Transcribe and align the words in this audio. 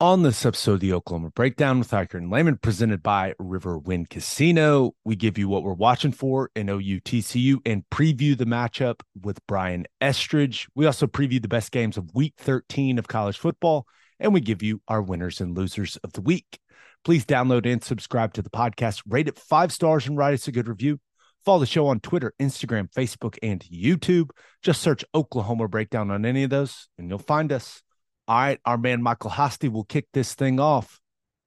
On 0.00 0.24
this 0.24 0.44
episode 0.44 0.72
of 0.72 0.80
the 0.80 0.92
Oklahoma 0.92 1.30
Breakdown 1.30 1.78
with 1.78 1.92
Ikard 1.92 2.14
and 2.14 2.28
Lehman, 2.28 2.56
presented 2.56 3.00
by 3.00 3.32
Riverwind 3.40 4.10
Casino, 4.10 4.96
we 5.04 5.14
give 5.14 5.38
you 5.38 5.48
what 5.48 5.62
we're 5.62 5.72
watching 5.72 6.10
for 6.10 6.50
in 6.56 6.66
OUTCU 6.66 7.58
and 7.64 7.88
preview 7.90 8.36
the 8.36 8.44
matchup 8.44 9.02
with 9.22 9.38
Brian 9.46 9.86
Estridge. 10.00 10.66
We 10.74 10.86
also 10.86 11.06
preview 11.06 11.40
the 11.40 11.46
best 11.46 11.70
games 11.70 11.96
of 11.96 12.12
week 12.12 12.34
13 12.38 12.98
of 12.98 13.06
college 13.06 13.38
football, 13.38 13.86
and 14.18 14.34
we 14.34 14.40
give 14.40 14.64
you 14.64 14.82
our 14.88 15.00
winners 15.00 15.40
and 15.40 15.56
losers 15.56 15.96
of 15.98 16.12
the 16.12 16.20
week. 16.20 16.58
Please 17.04 17.24
download 17.24 17.64
and 17.64 17.82
subscribe 17.82 18.32
to 18.32 18.42
the 18.42 18.50
podcast, 18.50 19.00
rate 19.08 19.28
it 19.28 19.38
five 19.38 19.70
stars, 19.70 20.08
and 20.08 20.18
write 20.18 20.34
us 20.34 20.48
a 20.48 20.52
good 20.52 20.66
review. 20.66 20.98
Follow 21.44 21.60
the 21.60 21.66
show 21.66 21.86
on 21.86 22.00
Twitter, 22.00 22.34
Instagram, 22.42 22.92
Facebook, 22.92 23.38
and 23.44 23.60
YouTube. 23.60 24.30
Just 24.60 24.82
search 24.82 25.04
Oklahoma 25.14 25.68
Breakdown 25.68 26.10
on 26.10 26.26
any 26.26 26.42
of 26.42 26.50
those, 26.50 26.88
and 26.98 27.08
you'll 27.08 27.18
find 27.20 27.52
us. 27.52 27.83
All 28.26 28.36
right, 28.36 28.58
our 28.64 28.78
man 28.78 29.02
Michael 29.02 29.32
Hosty 29.32 29.70
will 29.70 29.84
kick 29.84 30.06
this 30.14 30.32
thing 30.32 30.58
off. 30.58 30.98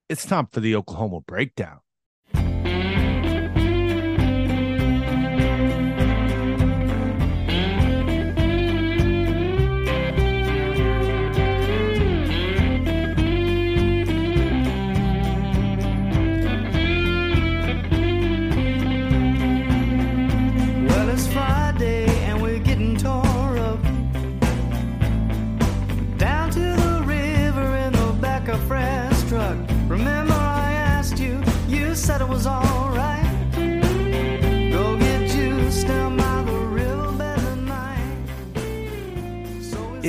It's 0.09 0.25
time 0.25 0.45
for 0.45 0.59
the 0.59 0.75
Oklahoma 0.75 1.21
breakdown. 1.21 1.79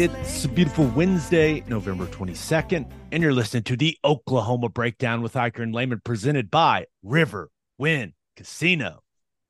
It's 0.00 0.44
a 0.44 0.48
beautiful 0.48 0.86
Wednesday, 0.94 1.64
November 1.66 2.06
22nd, 2.06 2.88
and 3.10 3.20
you're 3.20 3.32
listening 3.32 3.64
to 3.64 3.76
the 3.76 3.98
Oklahoma 4.04 4.68
Breakdown 4.68 5.22
with 5.22 5.34
Ikard 5.34 5.60
and 5.60 5.74
Lehman 5.74 6.00
presented 6.04 6.52
by 6.52 6.86
River 7.02 7.50
Wind 7.78 8.12
Casino. 8.36 9.02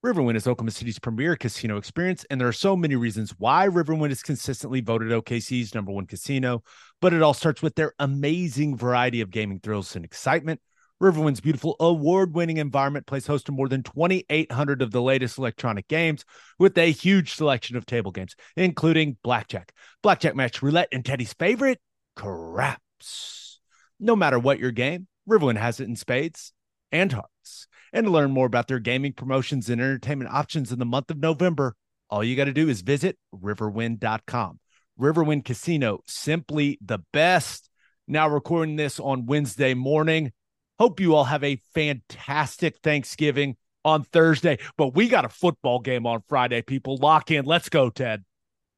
Riverwind 0.03 0.37
is 0.37 0.47
Oklahoma 0.47 0.71
City's 0.71 0.99
premier 0.99 1.37
casino 1.37 1.77
experience, 1.77 2.25
and 2.31 2.41
there 2.41 2.49
are 2.49 2.53
so 2.53 2.77
many 2.77 2.97
reasons 2.97 3.35
why 3.37 3.69
Riverwind 3.69 4.11
is 4.11 4.23
consistently 4.23 4.81
voted 4.81 5.11
OKC's 5.11 5.75
number 5.75 5.93
one 5.93 6.07
casino. 6.07 6.63
But 7.03 7.13
it 7.13 7.21
all 7.21 7.35
starts 7.35 7.61
with 7.61 7.75
their 7.75 7.93
amazing 7.99 8.75
variety 8.75 9.21
of 9.21 9.31
gaming 9.31 9.61
thrills 9.61 9.97
and 9.97 10.05
excitement. 10.05 10.63
Riverwind's 11.03 11.41
beautiful 11.41 11.77
award 11.79 12.35
winning 12.35 12.57
environment 12.57 13.07
plays 13.07 13.27
host 13.27 13.47
to 13.47 13.53
more 13.53 13.69
than 13.69 13.83
2,800 13.83 14.83
of 14.83 14.91
the 14.91 15.03
latest 15.03 15.39
electronic 15.39 15.87
games 15.87 16.25
with 16.59 16.77
a 16.77 16.91
huge 16.91 17.35
selection 17.35 17.77
of 17.77 17.87
table 17.87 18.11
games, 18.11 18.35
including 18.57 19.17
blackjack, 19.23 19.73
blackjack 20.03 20.35
match, 20.35 20.61
roulette, 20.61 20.89
and 20.91 21.05
Teddy's 21.05 21.33
favorite, 21.35 21.81
craps. 22.17 23.61
No 24.01 24.17
matter 24.17 24.39
what 24.39 24.59
your 24.59 24.73
game, 24.73 25.07
Riverwind 25.29 25.59
has 25.59 25.79
it 25.79 25.89
in 25.89 25.95
spades 25.95 26.53
and 26.91 27.13
hearts. 27.13 27.69
And 27.93 28.07
to 28.07 28.13
learn 28.13 28.33
more 28.33 28.47
about 28.47 28.69
their 28.69 28.81
gaming 28.81 29.13
promotions 29.13 29.71
and 29.71 29.81
entertainment 29.81 30.31
options 30.33 30.73
in 30.73 30.79
the 30.79 30.85
month 30.85 31.11
of 31.11 31.19
November, 31.19 31.75
all 32.11 32.25
you 32.25 32.37
got 32.37 32.47
to 32.47 32.53
do 32.53 32.69
is 32.69 32.81
visit 32.81 33.19
riverwind.com. 33.35 34.59
Riverwind 35.01 35.45
Casino, 35.45 36.01
simply 36.07 36.79
the 36.85 36.99
best. 37.13 37.71
Now, 38.09 38.29
recording 38.29 38.77
this 38.77 38.99
on 38.99 39.27
Wednesday 39.27 39.75
morning. 39.75 40.33
Hope 40.79 41.01
you 41.01 41.15
all 41.15 41.25
have 41.25 41.43
a 41.43 41.61
fantastic 41.75 42.79
Thanksgiving 42.83 43.57
on 43.85 44.05
Thursday, 44.05 44.59
but 44.77 44.95
we 44.95 45.09
got 45.09 45.25
a 45.25 45.29
football 45.29 45.81
game 45.81 46.07
on 46.07 46.23
Friday, 46.29 46.63
people. 46.63 46.97
Lock 46.99 47.31
in. 47.31 47.45
Let's 47.45 47.69
go, 47.69 47.91
Ted. 47.91 48.25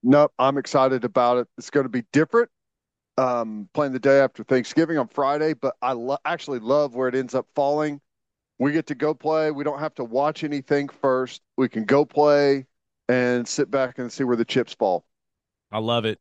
Nope, 0.02 0.32
I'm 0.38 0.56
excited 0.56 1.04
about 1.04 1.38
it. 1.38 1.48
It's 1.58 1.68
going 1.68 1.84
to 1.84 1.90
be 1.90 2.04
different. 2.12 2.48
Um, 3.18 3.68
playing 3.74 3.92
the 3.92 3.98
day 3.98 4.20
after 4.20 4.42
Thanksgiving 4.42 4.96
on 4.96 5.08
Friday, 5.08 5.52
but 5.52 5.74
I 5.82 5.92
lo- 5.92 6.16
actually 6.24 6.58
love 6.58 6.94
where 6.94 7.06
it 7.06 7.14
ends 7.14 7.34
up 7.34 7.46
falling. 7.54 8.00
We 8.58 8.72
get 8.72 8.86
to 8.86 8.94
go 8.94 9.12
play. 9.12 9.50
We 9.50 9.62
don't 9.62 9.78
have 9.80 9.94
to 9.96 10.04
watch 10.04 10.42
anything 10.42 10.88
first. 10.88 11.42
We 11.58 11.68
can 11.68 11.84
go 11.84 12.06
play 12.06 12.64
and 13.10 13.46
sit 13.46 13.70
back 13.70 13.98
and 13.98 14.10
see 14.10 14.24
where 14.24 14.36
the 14.36 14.44
chips 14.44 14.72
fall. 14.72 15.04
I 15.70 15.80
love 15.80 16.06
it. 16.06 16.18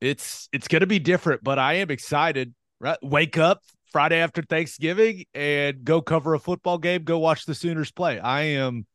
It's 0.00 0.48
it's 0.52 0.66
gonna 0.66 0.86
be 0.86 0.98
different, 0.98 1.44
but 1.44 1.58
I 1.58 1.74
am 1.74 1.90
excited. 1.90 2.54
Right? 2.80 2.98
Wake 3.02 3.38
up 3.38 3.62
Friday 3.90 4.18
after 4.18 4.42
Thanksgiving 4.42 5.24
and 5.34 5.84
go 5.84 6.00
cover 6.00 6.34
a 6.34 6.38
football 6.38 6.78
game. 6.78 7.04
Go 7.04 7.18
watch 7.18 7.44
the 7.44 7.54
Sooners 7.54 7.90
play. 7.90 8.18
I 8.18 8.42
am. 8.42 8.86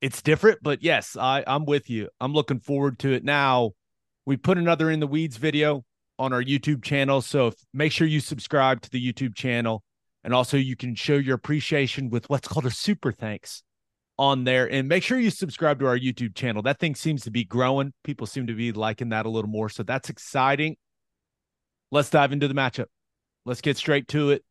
It's 0.00 0.22
different, 0.22 0.60
but 0.62 0.82
yes, 0.82 1.16
I 1.16 1.42
I'm 1.46 1.64
with 1.64 1.90
you. 1.90 2.08
I'm 2.20 2.32
looking 2.32 2.60
forward 2.60 3.00
to 3.00 3.12
it. 3.12 3.24
Now, 3.24 3.72
we 4.26 4.36
put 4.36 4.58
another 4.58 4.90
in 4.90 5.00
the 5.00 5.08
weeds 5.08 5.36
video 5.36 5.84
on 6.20 6.32
our 6.32 6.42
YouTube 6.42 6.84
channel, 6.84 7.20
so 7.20 7.48
if, 7.48 7.54
make 7.72 7.92
sure 7.92 8.06
you 8.06 8.20
subscribe 8.20 8.80
to 8.82 8.90
the 8.90 9.12
YouTube 9.12 9.34
channel, 9.34 9.82
and 10.22 10.34
also 10.34 10.56
you 10.56 10.76
can 10.76 10.94
show 10.94 11.16
your 11.16 11.34
appreciation 11.34 12.10
with 12.10 12.28
what's 12.30 12.46
called 12.46 12.66
a 12.66 12.70
super 12.70 13.10
thanks 13.10 13.62
on 14.18 14.44
there 14.44 14.70
and 14.70 14.88
make 14.88 15.02
sure 15.02 15.18
you 15.18 15.30
subscribe 15.30 15.78
to 15.78 15.86
our 15.86 15.98
YouTube 15.98 16.34
channel. 16.34 16.62
That 16.62 16.78
thing 16.78 16.94
seems 16.94 17.22
to 17.22 17.30
be 17.30 17.44
growing. 17.44 17.92
People 18.02 18.26
seem 18.26 18.48
to 18.48 18.54
be 18.54 18.72
liking 18.72 19.10
that 19.10 19.26
a 19.26 19.30
little 19.30 19.50
more. 19.50 19.68
So 19.68 19.82
that's 19.84 20.10
exciting. 20.10 20.76
Let's 21.90 22.10
dive 22.10 22.32
into 22.32 22.48
the 22.48 22.54
matchup. 22.54 22.86
Let's 23.48 23.62
get 23.62 23.78
straight 23.78 24.08
to 24.08 24.28
it. 24.28 24.44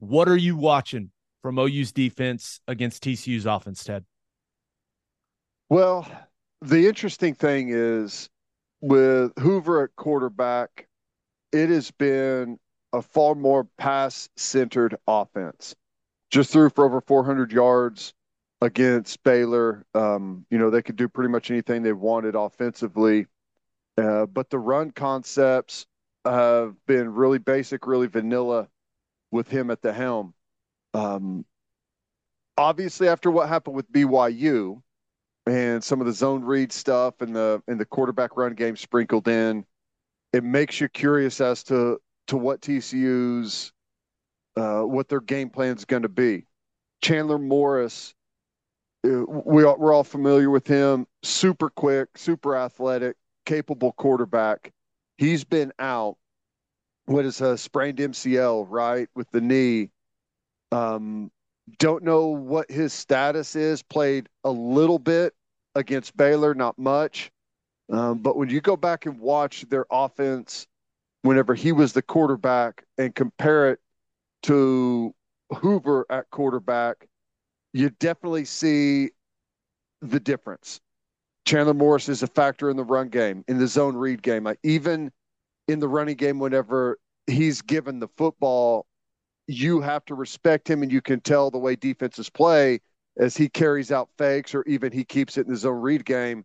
What 0.00 0.28
are 0.28 0.36
you 0.36 0.54
watching 0.54 1.10
from 1.40 1.58
OU's 1.58 1.92
defense 1.92 2.60
against 2.68 3.02
TCU's 3.02 3.46
offense, 3.46 3.82
Ted? 3.82 4.04
Well, 5.70 6.06
the 6.60 6.86
interesting 6.86 7.34
thing 7.34 7.70
is 7.70 8.28
with 8.82 9.32
Hoover 9.38 9.84
at 9.84 9.96
quarterback, 9.96 10.88
it 11.52 11.70
has 11.70 11.90
been 11.90 12.58
a 12.92 13.00
far 13.00 13.34
more 13.34 13.64
pass 13.78 14.28
centered 14.36 14.94
offense. 15.06 15.74
Just 16.30 16.52
threw 16.52 16.68
for 16.68 16.84
over 16.84 17.00
400 17.00 17.50
yards 17.50 18.12
against 18.60 19.22
Baylor. 19.22 19.86
Um, 19.94 20.44
you 20.50 20.58
know, 20.58 20.68
they 20.68 20.82
could 20.82 20.96
do 20.96 21.08
pretty 21.08 21.30
much 21.30 21.50
anything 21.50 21.82
they 21.82 21.94
wanted 21.94 22.34
offensively. 22.34 23.24
Uh, 23.96 24.26
but 24.26 24.50
the 24.50 24.58
run 24.58 24.90
concepts 24.90 25.86
have 26.24 26.74
been 26.86 27.12
really 27.12 27.38
basic, 27.38 27.86
really 27.86 28.06
vanilla 28.06 28.68
with 29.30 29.48
him 29.48 29.70
at 29.70 29.82
the 29.82 29.92
helm. 29.92 30.34
Um, 30.94 31.44
obviously, 32.56 33.08
after 33.08 33.30
what 33.30 33.48
happened 33.48 33.76
with 33.76 33.90
BYU, 33.92 34.80
and 35.46 35.82
some 35.84 36.00
of 36.00 36.06
the 36.06 36.12
zone 36.12 36.42
read 36.42 36.72
stuff 36.72 37.20
and 37.20 37.34
the 37.36 37.62
and 37.68 37.78
the 37.78 37.84
quarterback 37.84 38.36
run 38.36 38.54
game 38.54 38.76
sprinkled 38.76 39.28
in, 39.28 39.64
it 40.32 40.42
makes 40.42 40.80
you 40.80 40.88
curious 40.88 41.40
as 41.40 41.62
to 41.64 41.98
to 42.28 42.36
what 42.36 42.60
TCU's 42.60 43.72
uh, 44.56 44.82
what 44.82 45.08
their 45.08 45.20
game 45.20 45.50
plan 45.50 45.76
is 45.76 45.84
going 45.84 46.02
to 46.02 46.08
be. 46.08 46.46
Chandler 47.02 47.38
Morris, 47.38 48.14
uh, 49.04 49.24
we 49.26 49.64
we're 49.64 49.92
all 49.92 50.04
familiar 50.04 50.48
with 50.48 50.66
him. 50.66 51.06
Super 51.22 51.68
quick, 51.68 52.16
super 52.16 52.56
athletic, 52.56 53.16
capable 53.44 53.92
quarterback. 53.92 54.72
He's 55.16 55.44
been 55.44 55.72
out. 55.78 56.16
What 57.06 57.24
is 57.24 57.40
a 57.40 57.58
sprained 57.58 57.98
MCL, 57.98 58.66
right, 58.68 59.08
with 59.14 59.30
the 59.30 59.40
knee. 59.40 59.90
Um, 60.72 61.30
don't 61.78 62.02
know 62.02 62.28
what 62.28 62.70
his 62.70 62.92
status 62.92 63.56
is. 63.56 63.82
Played 63.82 64.28
a 64.42 64.50
little 64.50 64.98
bit 64.98 65.34
against 65.74 66.16
Baylor, 66.16 66.54
not 66.54 66.78
much. 66.78 67.30
Um, 67.90 68.18
but 68.18 68.36
when 68.36 68.48
you 68.48 68.60
go 68.60 68.76
back 68.76 69.06
and 69.06 69.18
watch 69.18 69.66
their 69.68 69.86
offense, 69.90 70.66
whenever 71.22 71.54
he 71.54 71.72
was 71.72 71.92
the 71.92 72.02
quarterback, 72.02 72.84
and 72.96 73.14
compare 73.14 73.70
it 73.70 73.80
to 74.44 75.14
Hoover 75.58 76.06
at 76.10 76.30
quarterback, 76.30 77.06
you 77.72 77.90
definitely 77.90 78.44
see 78.44 79.10
the 80.00 80.20
difference. 80.20 80.80
Chandler 81.44 81.74
Morris 81.74 82.08
is 82.08 82.22
a 82.22 82.26
factor 82.26 82.70
in 82.70 82.76
the 82.76 82.84
run 82.84 83.08
game, 83.08 83.44
in 83.48 83.58
the 83.58 83.66
zone 83.66 83.96
read 83.96 84.22
game, 84.22 84.48
even 84.62 85.12
in 85.68 85.78
the 85.78 85.88
running 85.88 86.16
game. 86.16 86.38
Whenever 86.38 86.98
he's 87.26 87.60
given 87.60 87.98
the 87.98 88.08
football, 88.16 88.86
you 89.46 89.80
have 89.80 90.04
to 90.06 90.14
respect 90.14 90.68
him, 90.68 90.82
and 90.82 90.90
you 90.90 91.02
can 91.02 91.20
tell 91.20 91.50
the 91.50 91.58
way 91.58 91.76
defenses 91.76 92.30
play 92.30 92.80
as 93.18 93.36
he 93.36 93.48
carries 93.48 93.92
out 93.92 94.08
fakes, 94.16 94.54
or 94.54 94.62
even 94.64 94.90
he 94.90 95.04
keeps 95.04 95.36
it 95.36 95.46
in 95.46 95.52
the 95.52 95.58
zone 95.58 95.80
read 95.80 96.04
game. 96.04 96.44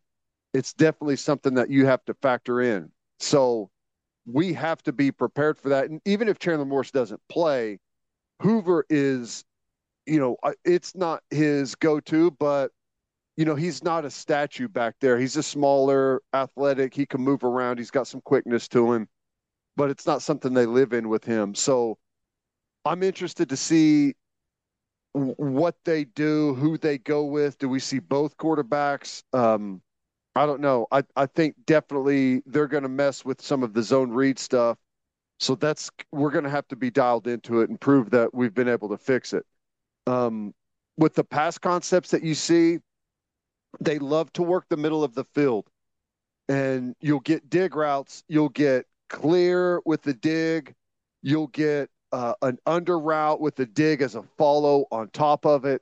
It's 0.53 0.73
definitely 0.73 1.15
something 1.15 1.53
that 1.55 1.69
you 1.69 1.85
have 1.85 2.03
to 2.05 2.13
factor 2.15 2.61
in. 2.61 2.91
So 3.19 3.69
we 4.25 4.53
have 4.53 4.83
to 4.83 4.91
be 4.91 5.11
prepared 5.11 5.57
for 5.57 5.69
that. 5.69 5.89
And 5.89 6.01
even 6.05 6.27
if 6.27 6.39
Chandler 6.39 6.65
Morris 6.65 6.91
doesn't 6.91 7.21
play, 7.29 7.79
Hoover 8.41 8.85
is, 8.89 9.45
you 10.05 10.19
know, 10.19 10.37
uh, 10.43 10.53
it's 10.65 10.95
not 10.95 11.23
his 11.29 11.75
go-to, 11.75 12.31
but 12.31 12.71
you 13.39 13.45
know, 13.45 13.55
he's 13.55 13.85
not 13.85 14.03
a 14.03 14.09
statue 14.09 14.67
back 14.67 14.95
there. 14.99 15.17
He's 15.17 15.37
a 15.37 15.43
smaller, 15.43 16.21
athletic. 16.33 16.93
He 16.93 17.05
can 17.05 17.21
move 17.21 17.45
around. 17.45 17.77
He's 17.77 17.89
got 17.89 18.05
some 18.05 18.19
quickness 18.19 18.67
to 18.67 18.91
him, 18.91 19.07
but 19.77 19.89
it's 19.89 20.05
not 20.05 20.21
something 20.21 20.53
they 20.53 20.65
live 20.65 20.91
in 20.91 21.07
with 21.07 21.23
him. 21.23 21.55
So 21.55 21.97
I'm 22.83 23.01
interested 23.01 23.47
to 23.47 23.55
see 23.55 24.15
what 25.13 25.75
they 25.85 26.03
do, 26.03 26.53
who 26.55 26.77
they 26.77 26.97
go 26.97 27.23
with. 27.23 27.57
Do 27.59 27.69
we 27.69 27.79
see 27.79 27.99
both 27.99 28.35
quarterbacks? 28.35 29.23
Um, 29.31 29.81
I 30.35 30.45
don't 30.45 30.59
know. 30.59 30.87
I, 30.91 31.03
I 31.15 31.25
think 31.25 31.55
definitely 31.65 32.43
they're 32.45 32.67
going 32.67 32.83
to 32.83 32.89
mess 32.89 33.23
with 33.23 33.41
some 33.41 33.63
of 33.63 33.73
the 33.73 33.83
zone 33.83 34.11
read 34.11 34.37
stuff. 34.37 34.77
So 35.39 35.55
that's 35.55 35.89
we're 36.11 36.31
going 36.31 36.43
to 36.43 36.49
have 36.49 36.67
to 36.67 36.75
be 36.75 36.91
dialed 36.91 37.27
into 37.27 37.61
it 37.61 37.69
and 37.69 37.79
prove 37.79 38.09
that 38.09 38.33
we've 38.33 38.53
been 38.53 38.67
able 38.67 38.89
to 38.89 38.97
fix 38.97 39.31
it. 39.31 39.45
Um, 40.07 40.53
with 40.97 41.13
the 41.13 41.23
pass 41.23 41.57
concepts 41.57 42.11
that 42.11 42.21
you 42.21 42.35
see, 42.35 42.79
they 43.79 43.99
love 43.99 44.31
to 44.33 44.43
work 44.43 44.65
the 44.69 44.77
middle 44.77 45.03
of 45.03 45.13
the 45.15 45.23
field, 45.23 45.67
and 46.47 46.95
you'll 46.99 47.19
get 47.19 47.49
dig 47.49 47.75
routes. 47.75 48.23
You'll 48.27 48.49
get 48.49 48.85
clear 49.09 49.81
with 49.85 50.01
the 50.01 50.13
dig. 50.13 50.75
You'll 51.21 51.47
get 51.47 51.89
uh, 52.11 52.33
an 52.41 52.57
under 52.65 52.99
route 52.99 53.41
with 53.41 53.55
the 53.55 53.65
dig 53.65 54.01
as 54.01 54.15
a 54.15 54.23
follow 54.37 54.85
on 54.91 55.09
top 55.09 55.45
of 55.45 55.65
it. 55.65 55.81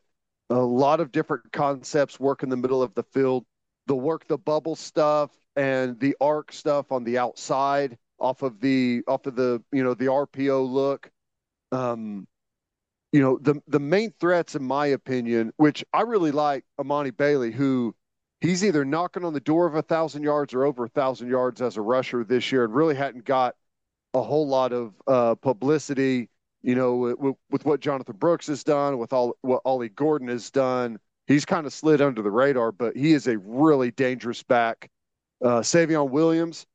A 0.49 0.55
lot 0.55 0.99
of 0.99 1.11
different 1.11 1.51
concepts 1.51 2.19
work 2.19 2.43
in 2.43 2.49
the 2.49 2.57
middle 2.57 2.81
of 2.81 2.93
the 2.95 3.03
field. 3.03 3.45
They'll 3.85 3.99
work 3.99 4.27
the 4.27 4.37
bubble 4.37 4.75
stuff 4.75 5.31
and 5.55 5.99
the 5.99 6.15
arc 6.21 6.51
stuff 6.51 6.91
on 6.91 7.03
the 7.03 7.17
outside 7.17 7.97
off 8.19 8.41
of 8.41 8.59
the 8.59 9.03
off 9.07 9.25
of 9.25 9.35
the 9.35 9.61
you 9.71 9.83
know 9.83 9.93
the 9.93 10.05
RPO 10.05 10.69
look. 10.69 11.09
Um, 11.71 12.27
you 13.11 13.21
know 13.21 13.39
the 13.41 13.61
the 13.67 13.79
main 13.79 14.13
threats, 14.19 14.55
in 14.55 14.63
my 14.63 14.87
opinion, 14.87 15.51
which 15.57 15.83
I 15.93 16.01
really 16.01 16.31
like, 16.31 16.65
Emani 16.79 17.15
Bailey, 17.15 17.51
who 17.51 17.95
he's 18.41 18.63
either 18.63 18.85
knocking 18.85 19.23
on 19.23 19.33
the 19.33 19.39
door 19.39 19.65
of 19.65 19.75
a 19.75 19.81
thousand 19.81 20.23
yards 20.23 20.53
or 20.53 20.65
over 20.65 20.85
a 20.85 20.89
thousand 20.89 21.29
yards 21.29 21.61
as 21.61 21.77
a 21.77 21.81
rusher 21.81 22.23
this 22.23 22.51
year, 22.51 22.65
and 22.65 22.75
really 22.75 22.95
hadn't 22.95 23.25
got 23.25 23.55
a 24.13 24.21
whole 24.21 24.47
lot 24.47 24.73
of 24.73 24.93
uh, 25.07 25.35
publicity. 25.35 26.29
You 26.63 26.75
know, 26.75 26.95
with, 26.95 27.35
with, 27.49 27.65
what 27.65 27.79
Jonathan 27.79 28.17
Brooks 28.17 28.47
has 28.47 28.63
done, 28.63 28.97
with 28.97 29.13
all 29.13 29.37
what 29.41 29.61
Ollie 29.63 29.89
Gordon 29.89 30.27
has 30.27 30.51
done, 30.51 30.99
he's 31.27 31.45
kind 31.45 31.65
of 31.65 31.71
slid 31.71 32.01
under 32.01 32.21
the 32.21 32.31
radar, 32.31 32.71
but 32.71 32.97
he 32.97 33.13
is 33.13 33.27
a 33.27 33.37
really 33.37 33.91
dangerous 33.91 34.43
back. 34.43 34.89
Uh, 35.41 35.61
Savion 35.61 36.09
Williams, 36.09 36.65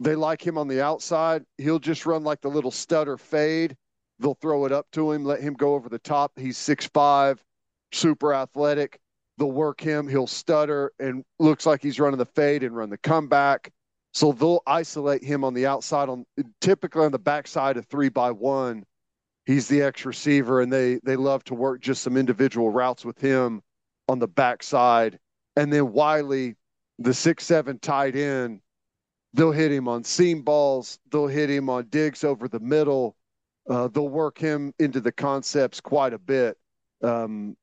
they 0.00 0.14
like 0.14 0.44
him 0.44 0.58
on 0.58 0.68
the 0.68 0.82
outside. 0.82 1.44
He'll 1.58 1.78
just 1.78 2.04
run 2.04 2.24
like 2.24 2.40
the 2.40 2.50
little 2.50 2.72
stutter 2.72 3.16
fade. 3.16 3.76
They'll 4.20 4.34
throw 4.34 4.66
it 4.66 4.72
up 4.72 4.86
to 4.92 5.12
him, 5.12 5.24
let 5.24 5.40
him 5.40 5.54
go 5.54 5.74
over 5.74 5.88
the 5.88 5.98
top. 5.98 6.38
He's 6.38 6.58
six 6.58 6.86
five, 6.86 7.42
super 7.90 8.34
athletic. 8.34 9.00
They'll 9.38 9.50
work 9.50 9.80
him. 9.80 10.06
He'll 10.06 10.26
stutter 10.26 10.92
and 11.00 11.24
looks 11.38 11.64
like 11.64 11.82
he's 11.82 11.98
running 11.98 12.18
the 12.18 12.26
fade 12.26 12.62
and 12.62 12.76
run 12.76 12.90
the 12.90 12.98
comeback. 12.98 13.72
So 14.12 14.32
they'll 14.32 14.62
isolate 14.66 15.24
him 15.24 15.42
on 15.44 15.54
the 15.54 15.66
outside, 15.66 16.08
on 16.08 16.26
typically 16.60 17.04
on 17.04 17.12
the 17.12 17.18
backside 17.18 17.76
of 17.78 17.86
three 17.86 18.10
by 18.10 18.30
one. 18.30 18.84
He's 19.46 19.68
the 19.68 19.82
X 19.82 20.04
receiver, 20.04 20.60
and 20.60 20.70
they 20.70 21.00
they 21.02 21.16
love 21.16 21.42
to 21.44 21.54
work 21.54 21.80
just 21.80 22.02
some 22.02 22.16
individual 22.16 22.70
routes 22.70 23.04
with 23.04 23.18
him 23.18 23.62
on 24.08 24.18
the 24.18 24.28
backside. 24.28 25.18
And 25.56 25.72
then 25.72 25.92
Wiley, 25.92 26.56
the 26.98 27.14
six 27.14 27.46
seven 27.46 27.78
tight 27.78 28.16
end, 28.16 28.60
they'll 29.32 29.52
hit 29.52 29.72
him 29.72 29.88
on 29.88 30.04
seam 30.04 30.42
balls. 30.42 30.98
They'll 31.10 31.26
hit 31.26 31.48
him 31.48 31.70
on 31.70 31.86
digs 31.88 32.22
over 32.22 32.48
the 32.48 32.60
middle. 32.60 33.16
Uh, 33.70 33.86
they'll 33.86 34.08
work 34.08 34.36
him 34.36 34.74
into 34.80 35.00
the 35.00 35.12
concepts 35.12 35.80
quite 35.80 36.12
a 36.12 36.18
bit. 36.18 36.58
Um, 37.02 37.56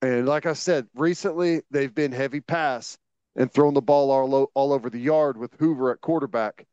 and 0.00 0.26
like 0.26 0.46
I 0.46 0.54
said, 0.54 0.88
recently 0.94 1.60
they've 1.70 1.94
been 1.94 2.12
heavy 2.12 2.40
pass 2.40 2.96
and 3.36 3.52
throwing 3.52 3.74
the 3.74 3.82
ball 3.82 4.10
all, 4.10 4.50
all 4.54 4.72
over 4.72 4.88
the 4.88 4.98
yard 4.98 5.36
with 5.36 5.54
Hoover 5.58 5.92
at 5.92 6.00
quarterback. 6.00 6.66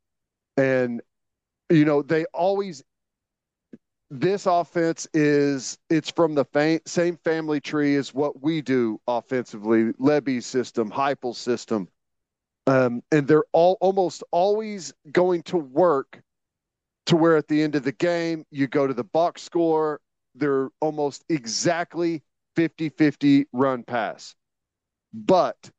And, 0.56 1.02
you 1.70 1.84
know, 1.84 2.02
they 2.02 2.24
always, 2.34 2.82
this 4.10 4.46
offense 4.46 5.06
is, 5.14 5.78
it's 5.90 6.10
from 6.10 6.34
the 6.34 6.46
fa- 6.46 6.80
same 6.86 7.18
family 7.18 7.60
tree 7.60 7.98
as 7.98 8.14
what 8.14 8.42
we 8.42 8.62
do 8.62 9.02
offensively, 9.06 9.92
Lebby's 10.00 10.46
system, 10.46 10.90
Heupel's 10.90 11.38
system. 11.38 11.90
Um, 12.68 13.04
and 13.12 13.28
they're 13.28 13.44
all 13.52 13.78
almost 13.82 14.24
always 14.32 14.94
going 15.12 15.44
to 15.44 15.58
work 15.58 16.22
to 17.08 17.16
where 17.16 17.36
at 17.36 17.48
the 17.48 17.64
end 17.64 17.76
of 17.76 17.84
the 17.84 17.92
game, 17.92 18.46
you 18.52 18.68
go 18.68 18.86
to 18.86 18.94
the 18.94 19.04
box 19.04 19.42
score, 19.42 20.00
they're 20.36 20.70
almost 20.82 21.24
exactly 21.30 22.22
50 22.56 22.90
50 22.90 23.48
run 23.54 23.84
pass. 23.84 24.36
But 25.14 25.72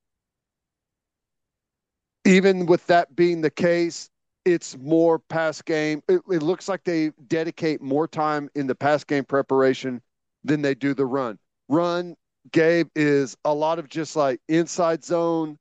even 2.24 2.66
with 2.66 2.86
that 2.86 3.14
being 3.14 3.40
the 3.40 3.50
case, 3.50 4.10
it's 4.44 4.76
more 4.78 5.18
pass 5.18 5.60
game. 5.62 6.02
It, 6.08 6.22
it, 6.30 6.42
looks 6.42 6.68
like 6.68 6.84
they 6.84 7.10
dedicate 7.26 7.82
more 7.82 8.08
time 8.08 8.48
in 8.54 8.66
the 8.66 8.74
pass 8.74 9.04
game 9.04 9.24
preparation 9.24 10.00
than 10.44 10.62
they 10.62 10.74
do 10.74 10.94
the 10.94 11.06
run. 11.06 11.38
Run, 11.68 12.16
Gabe, 12.52 12.88
is 12.96 13.36
a 13.44 13.52
lot 13.52 13.78
of 13.78 13.88
just 13.88 14.16
like 14.16 14.40
inside 14.48 15.04
zone, 15.04 15.58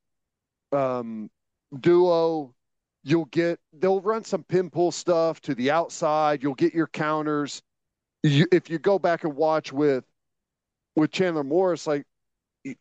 um, 0.72 1.30
duo. 1.80 2.54
You'll 3.03 3.25
get 3.25 3.59
they'll 3.73 4.01
run 4.01 4.23
some 4.23 4.44
pin 4.44 4.69
pull 4.69 4.91
stuff 4.91 5.39
to 5.41 5.55
the 5.55 5.71
outside. 5.71 6.44
You'll 6.44 6.55
get 6.55 6.73
your 6.73 6.88
counters. 6.88 7.61
You, 8.23 8.47
if 8.51 8.69
you 8.69 8.79
go 8.79 8.99
back 8.99 9.23
and 9.23 9.35
watch 9.35 9.71
with 9.71 10.03
with 10.95 11.11
Chandler 11.11 11.44
Morris, 11.44 11.88
like 11.88 12.05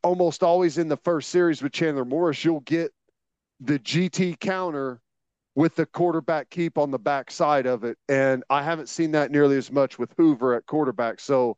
almost 0.02 0.42
always 0.42 0.78
in 0.78 0.88
the 0.88 0.96
first 0.96 1.28
series 1.28 1.62
with 1.62 1.72
Chandler 1.72 2.04
Morris, 2.04 2.44
you'll 2.44 2.60
get 2.60 2.92
the 3.60 3.78
GT 3.78 4.38
counter 4.40 5.00
with 5.54 5.74
the 5.74 5.86
quarterback 5.86 6.50
keep 6.50 6.76
on 6.76 6.90
the 6.90 6.98
back 6.98 7.30
side 7.30 7.66
of 7.66 7.82
it. 7.84 7.96
And 8.08 8.44
I 8.50 8.62
haven't 8.62 8.88
seen 8.88 9.12
that 9.12 9.30
nearly 9.30 9.56
as 9.56 9.72
much 9.72 9.98
with 9.98 10.12
Hoover 10.16 10.54
at 10.54 10.66
quarterback. 10.66 11.18
So 11.18 11.56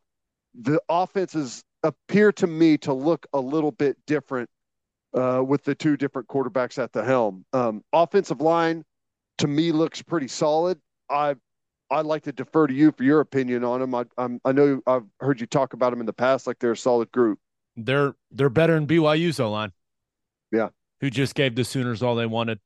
the 0.59 0.81
offenses 0.89 1.63
appear 1.83 2.31
to 2.33 2.47
me 2.47 2.77
to 2.79 2.93
look 2.93 3.25
a 3.33 3.39
little 3.39 3.71
bit 3.71 3.97
different 4.07 4.49
uh, 5.13 5.43
with 5.45 5.63
the 5.63 5.75
two 5.75 5.97
different 5.97 6.27
quarterbacks 6.27 6.81
at 6.81 6.91
the 6.91 7.03
helm. 7.03 7.45
Um, 7.53 7.83
offensive 7.93 8.41
line 8.41 8.83
to 9.39 9.47
me 9.47 9.71
looks 9.71 10.01
pretty 10.01 10.27
solid. 10.27 10.79
I 11.09 11.35
I'd 11.91 12.05
like 12.05 12.23
to 12.23 12.31
defer 12.31 12.67
to 12.67 12.73
you 12.73 12.91
for 12.91 13.03
your 13.03 13.19
opinion 13.19 13.63
on 13.63 13.79
them. 13.79 13.95
I 13.95 14.05
I'm, 14.17 14.39
i 14.45 14.51
know 14.51 14.81
I've 14.85 15.05
heard 15.19 15.41
you 15.41 15.47
talk 15.47 15.73
about 15.73 15.89
them 15.89 15.99
in 15.99 16.05
the 16.05 16.13
past, 16.13 16.45
like 16.45 16.59
they're 16.59 16.73
a 16.73 16.77
solid 16.77 17.11
group. 17.11 17.39
They're 17.75 18.13
they're 18.31 18.49
better 18.49 18.75
than 18.75 18.87
BYU's 18.87 19.39
O 19.39 19.49
line. 19.49 19.71
Yeah, 20.51 20.69
who 21.01 21.09
just 21.09 21.35
gave 21.35 21.55
the 21.55 21.63
Sooners 21.63 22.03
all 22.03 22.15
they 22.15 22.25
wanted. 22.25 22.59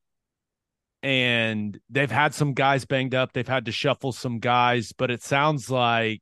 And 1.01 1.77
they've 1.89 2.11
had 2.11 2.33
some 2.33 2.53
guys 2.53 2.85
banged 2.85 3.13
up. 3.13 3.33
They've 3.33 3.47
had 3.47 3.65
to 3.65 3.73
shuffle 3.73 4.13
some 4.13 4.39
guys, 4.39 4.93
but 4.93 5.11
it 5.11 5.21
sounds 5.21 5.69
like 5.69 6.21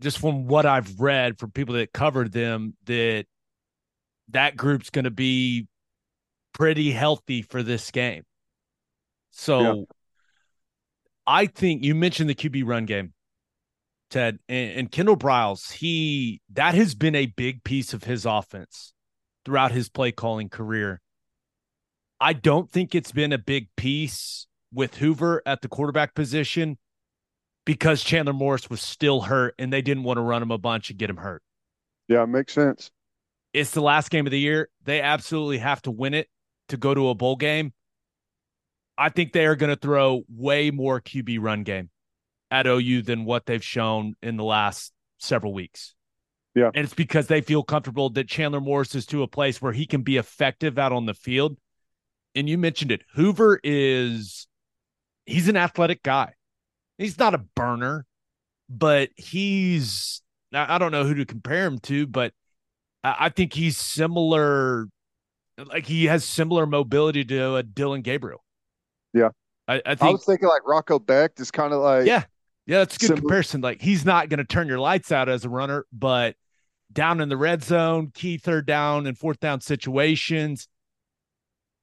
just 0.00 0.18
from 0.18 0.46
what 0.46 0.64
I've 0.64 0.98
read 0.98 1.38
from 1.38 1.50
people 1.50 1.74
that 1.74 1.92
covered 1.92 2.32
them 2.32 2.74
that 2.86 3.26
that 4.28 4.56
group's 4.56 4.90
going 4.90 5.04
to 5.04 5.10
be 5.10 5.66
pretty 6.52 6.90
healthy 6.90 7.42
for 7.42 7.62
this 7.62 7.90
game. 7.90 8.24
So 9.30 9.60
yeah. 9.60 9.82
I 11.26 11.46
think 11.46 11.84
you 11.84 11.94
mentioned 11.94 12.28
the 12.28 12.34
QB 12.34 12.66
run 12.66 12.84
game, 12.84 13.12
Ted, 14.10 14.38
and, 14.48 14.72
and 14.72 14.92
Kendall 14.92 15.16
Briles. 15.16 15.72
He 15.72 16.40
that 16.52 16.74
has 16.74 16.94
been 16.94 17.14
a 17.14 17.26
big 17.26 17.64
piece 17.64 17.94
of 17.94 18.04
his 18.04 18.26
offense 18.26 18.92
throughout 19.44 19.72
his 19.72 19.88
play 19.88 20.12
calling 20.12 20.48
career. 20.48 21.00
I 22.20 22.34
don't 22.34 22.70
think 22.70 22.94
it's 22.94 23.12
been 23.12 23.32
a 23.32 23.38
big 23.38 23.68
piece 23.76 24.46
with 24.72 24.96
Hoover 24.96 25.42
at 25.44 25.60
the 25.60 25.68
quarterback 25.68 26.14
position 26.14 26.78
because 27.64 28.02
Chandler 28.02 28.32
Morris 28.32 28.70
was 28.70 28.80
still 28.80 29.22
hurt 29.22 29.54
and 29.58 29.72
they 29.72 29.82
didn't 29.82 30.04
want 30.04 30.18
to 30.18 30.22
run 30.22 30.42
him 30.42 30.50
a 30.50 30.58
bunch 30.58 30.90
and 30.90 30.98
get 30.98 31.10
him 31.10 31.16
hurt. 31.16 31.42
Yeah, 32.08 32.24
makes 32.24 32.52
sense. 32.52 32.90
It's 33.52 33.70
the 33.72 33.82
last 33.82 34.10
game 34.10 34.26
of 34.26 34.30
the 34.30 34.40
year. 34.40 34.68
They 34.84 35.00
absolutely 35.00 35.58
have 35.58 35.82
to 35.82 35.90
win 35.90 36.14
it 36.14 36.28
to 36.68 36.76
go 36.76 36.94
to 36.94 37.08
a 37.08 37.14
bowl 37.14 37.36
game. 37.36 37.72
I 38.96 39.08
think 39.08 39.32
they 39.32 39.46
are 39.46 39.56
going 39.56 39.70
to 39.70 39.76
throw 39.76 40.22
way 40.28 40.70
more 40.70 41.00
QB 41.00 41.38
run 41.40 41.62
game 41.62 41.90
at 42.50 42.66
OU 42.66 43.02
than 43.02 43.24
what 43.24 43.46
they've 43.46 43.64
shown 43.64 44.14
in 44.22 44.36
the 44.36 44.44
last 44.44 44.92
several 45.18 45.54
weeks. 45.54 45.94
Yeah. 46.54 46.70
And 46.74 46.84
it's 46.84 46.94
because 46.94 47.26
they 47.26 47.40
feel 47.40 47.62
comfortable 47.62 48.10
that 48.10 48.28
Chandler 48.28 48.60
Morris 48.60 48.94
is 48.94 49.06
to 49.06 49.22
a 49.22 49.28
place 49.28 49.62
where 49.62 49.72
he 49.72 49.86
can 49.86 50.02
be 50.02 50.18
effective 50.18 50.78
out 50.78 50.92
on 50.92 51.06
the 51.06 51.14
field. 51.14 51.56
And 52.34 52.48
you 52.48 52.58
mentioned 52.58 52.92
it. 52.92 53.02
Hoover 53.14 53.58
is 53.62 54.46
he's 55.24 55.48
an 55.48 55.56
athletic 55.56 56.02
guy. 56.02 56.34
He's 56.98 57.18
not 57.18 57.34
a 57.34 57.38
burner, 57.38 58.06
but 58.68 59.10
he's 59.16 60.22
I 60.52 60.76
don't 60.76 60.92
know 60.92 61.04
who 61.04 61.14
to 61.14 61.24
compare 61.24 61.64
him 61.64 61.78
to, 61.80 62.06
but 62.06 62.32
I 63.04 63.30
think 63.30 63.52
he's 63.52 63.76
similar 63.76 64.86
like 65.58 65.86
he 65.86 66.06
has 66.06 66.24
similar 66.24 66.66
mobility 66.66 67.24
to 67.24 67.52
uh, 67.52 67.54
a 67.56 67.62
Dillon 67.62 68.02
Gabriel. 68.02 68.42
Yeah. 69.12 69.30
I, 69.68 69.82
I 69.84 69.94
think 69.94 70.02
I 70.02 70.10
was 70.10 70.24
thinking 70.24 70.48
like 70.48 70.66
Rocco 70.66 70.98
Becht, 70.98 71.40
is 71.40 71.50
kind 71.50 71.72
of 71.72 71.80
like 71.80 72.06
Yeah. 72.06 72.24
Yeah, 72.64 72.78
that's 72.78 72.96
a 72.96 72.98
good 73.00 73.06
similar. 73.08 73.20
comparison. 73.22 73.60
Like 73.60 73.82
he's 73.82 74.04
not 74.04 74.28
going 74.28 74.38
to 74.38 74.44
turn 74.44 74.68
your 74.68 74.78
lights 74.78 75.10
out 75.10 75.28
as 75.28 75.44
a 75.44 75.48
runner, 75.48 75.84
but 75.92 76.36
down 76.92 77.20
in 77.20 77.28
the 77.28 77.36
red 77.36 77.62
zone, 77.64 78.12
key 78.14 78.38
third 78.38 78.66
down 78.66 79.06
and 79.06 79.18
fourth 79.18 79.40
down 79.40 79.60
situations. 79.60 80.68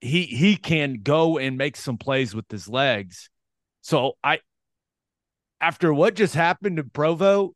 He 0.00 0.24
he 0.24 0.56
can 0.56 1.00
go 1.02 1.36
and 1.36 1.58
make 1.58 1.76
some 1.76 1.98
plays 1.98 2.34
with 2.34 2.50
his 2.50 2.66
legs. 2.66 3.28
So 3.82 4.14
I 4.24 4.40
after 5.60 5.92
what 5.92 6.14
just 6.14 6.34
happened 6.34 6.78
to 6.78 6.84
Provo, 6.84 7.52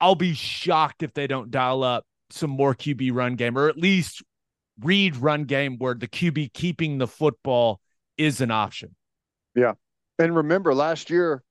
I'll 0.00 0.14
be 0.14 0.32
shocked 0.32 1.02
if 1.02 1.12
they 1.12 1.26
don't 1.26 1.50
dial 1.50 1.82
up 1.82 2.06
some 2.30 2.50
more 2.50 2.74
QB 2.74 3.12
run 3.12 3.36
game 3.36 3.56
or 3.56 3.68
at 3.68 3.76
least 3.76 4.22
read 4.80 5.16
run 5.16 5.44
game 5.44 5.76
where 5.78 5.94
the 5.94 6.08
QB 6.08 6.52
keeping 6.52 6.98
the 6.98 7.06
football 7.06 7.80
is 8.16 8.40
an 8.40 8.50
option. 8.50 8.94
Yeah. 9.54 9.74
And 10.18 10.34
remember 10.34 10.74
last 10.74 11.10
year 11.10 11.42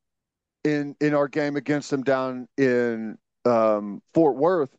in 0.63 0.95
in 0.99 1.13
our 1.13 1.27
game 1.27 1.55
against 1.55 1.89
them 1.89 2.03
down 2.03 2.47
in 2.57 3.17
um, 3.45 4.01
Fort 4.13 4.35
Worth, 4.35 4.75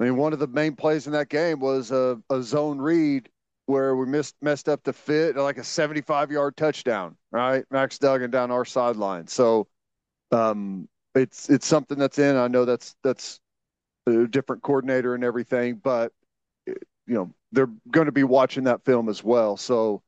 I 0.00 0.04
mean 0.04 0.16
one 0.16 0.32
of 0.32 0.38
the 0.38 0.48
main 0.48 0.76
plays 0.76 1.06
in 1.06 1.12
that 1.12 1.28
game 1.28 1.60
was 1.60 1.90
a, 1.90 2.20
a 2.30 2.42
zone 2.42 2.78
read 2.78 3.28
where 3.66 3.94
we 3.96 4.06
missed 4.06 4.34
messed 4.42 4.68
up 4.68 4.82
the 4.82 4.92
fit 4.92 5.36
like 5.36 5.58
a 5.58 5.64
75 5.64 6.30
yard 6.30 6.56
touchdown, 6.56 7.16
right? 7.30 7.64
Max 7.70 7.98
Duggan 7.98 8.30
down 8.30 8.50
our 8.50 8.64
sideline. 8.64 9.26
So 9.28 9.68
um, 10.32 10.88
it's 11.14 11.48
it's 11.48 11.66
something 11.66 11.98
that's 11.98 12.18
in. 12.18 12.36
I 12.36 12.48
know 12.48 12.64
that's 12.64 12.96
that's 13.04 13.40
a 14.06 14.26
different 14.26 14.62
coordinator 14.62 15.14
and 15.14 15.24
everything, 15.24 15.76
but 15.76 16.12
you 16.66 16.74
know 17.06 17.32
they're 17.52 17.70
going 17.90 18.06
to 18.06 18.12
be 18.12 18.24
watching 18.24 18.64
that 18.64 18.84
film 18.84 19.08
as 19.08 19.22
well. 19.22 19.56
So 19.56 20.02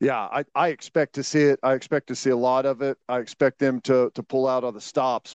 yeah, 0.00 0.20
I, 0.20 0.44
I 0.54 0.68
expect 0.68 1.14
to 1.14 1.22
see 1.22 1.42
it. 1.42 1.60
I 1.62 1.74
expect 1.74 2.08
to 2.08 2.14
see 2.16 2.30
a 2.30 2.36
lot 2.36 2.66
of 2.66 2.82
it. 2.82 2.98
I 3.08 3.18
expect 3.18 3.58
them 3.58 3.80
to 3.82 4.10
to 4.14 4.22
pull 4.22 4.46
out 4.46 4.64
all 4.64 4.72
the 4.72 4.80
stops. 4.80 5.34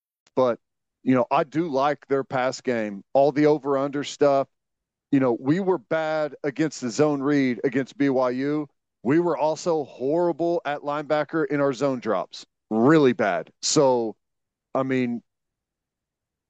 but 0.35 0.59
you 1.03 1.15
know, 1.15 1.25
I 1.31 1.43
do 1.43 1.67
like 1.67 2.07
their 2.07 2.23
pass 2.23 2.61
game, 2.61 3.03
all 3.13 3.31
the 3.31 3.47
over 3.47 3.77
under 3.77 4.03
stuff. 4.03 4.47
You 5.11 5.19
know, 5.19 5.35
we 5.39 5.59
were 5.59 5.77
bad 5.77 6.35
against 6.43 6.81
the 6.81 6.89
zone 6.89 7.21
read 7.21 7.59
against 7.63 7.97
BYU. 7.97 8.67
We 9.03 9.19
were 9.19 9.37
also 9.37 9.83
horrible 9.85 10.61
at 10.63 10.81
linebacker 10.81 11.45
in 11.47 11.59
our 11.59 11.73
zone 11.73 11.99
drops, 11.99 12.45
really 12.69 13.13
bad. 13.13 13.51
So, 13.61 14.15
I 14.75 14.83
mean, 14.83 15.23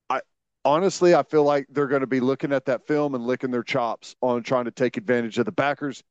I 0.09 0.19
honestly, 0.65 1.15
I 1.15 1.23
feel 1.23 1.43
like 1.43 1.65
they're 1.69 1.88
going 1.88 2.01
to 2.01 2.07
be 2.07 2.19
looking 2.19 2.51
at 2.51 2.65
that 2.65 2.85
film 2.85 3.15
and 3.15 3.25
licking 3.25 3.51
their 3.51 3.63
chops 3.63 4.15
on 4.21 4.43
trying 4.43 4.65
to 4.65 4.71
take 4.71 4.97
advantage 4.97 5.38
of 5.38 5.45
the 5.45 5.51
backers. 5.51 6.03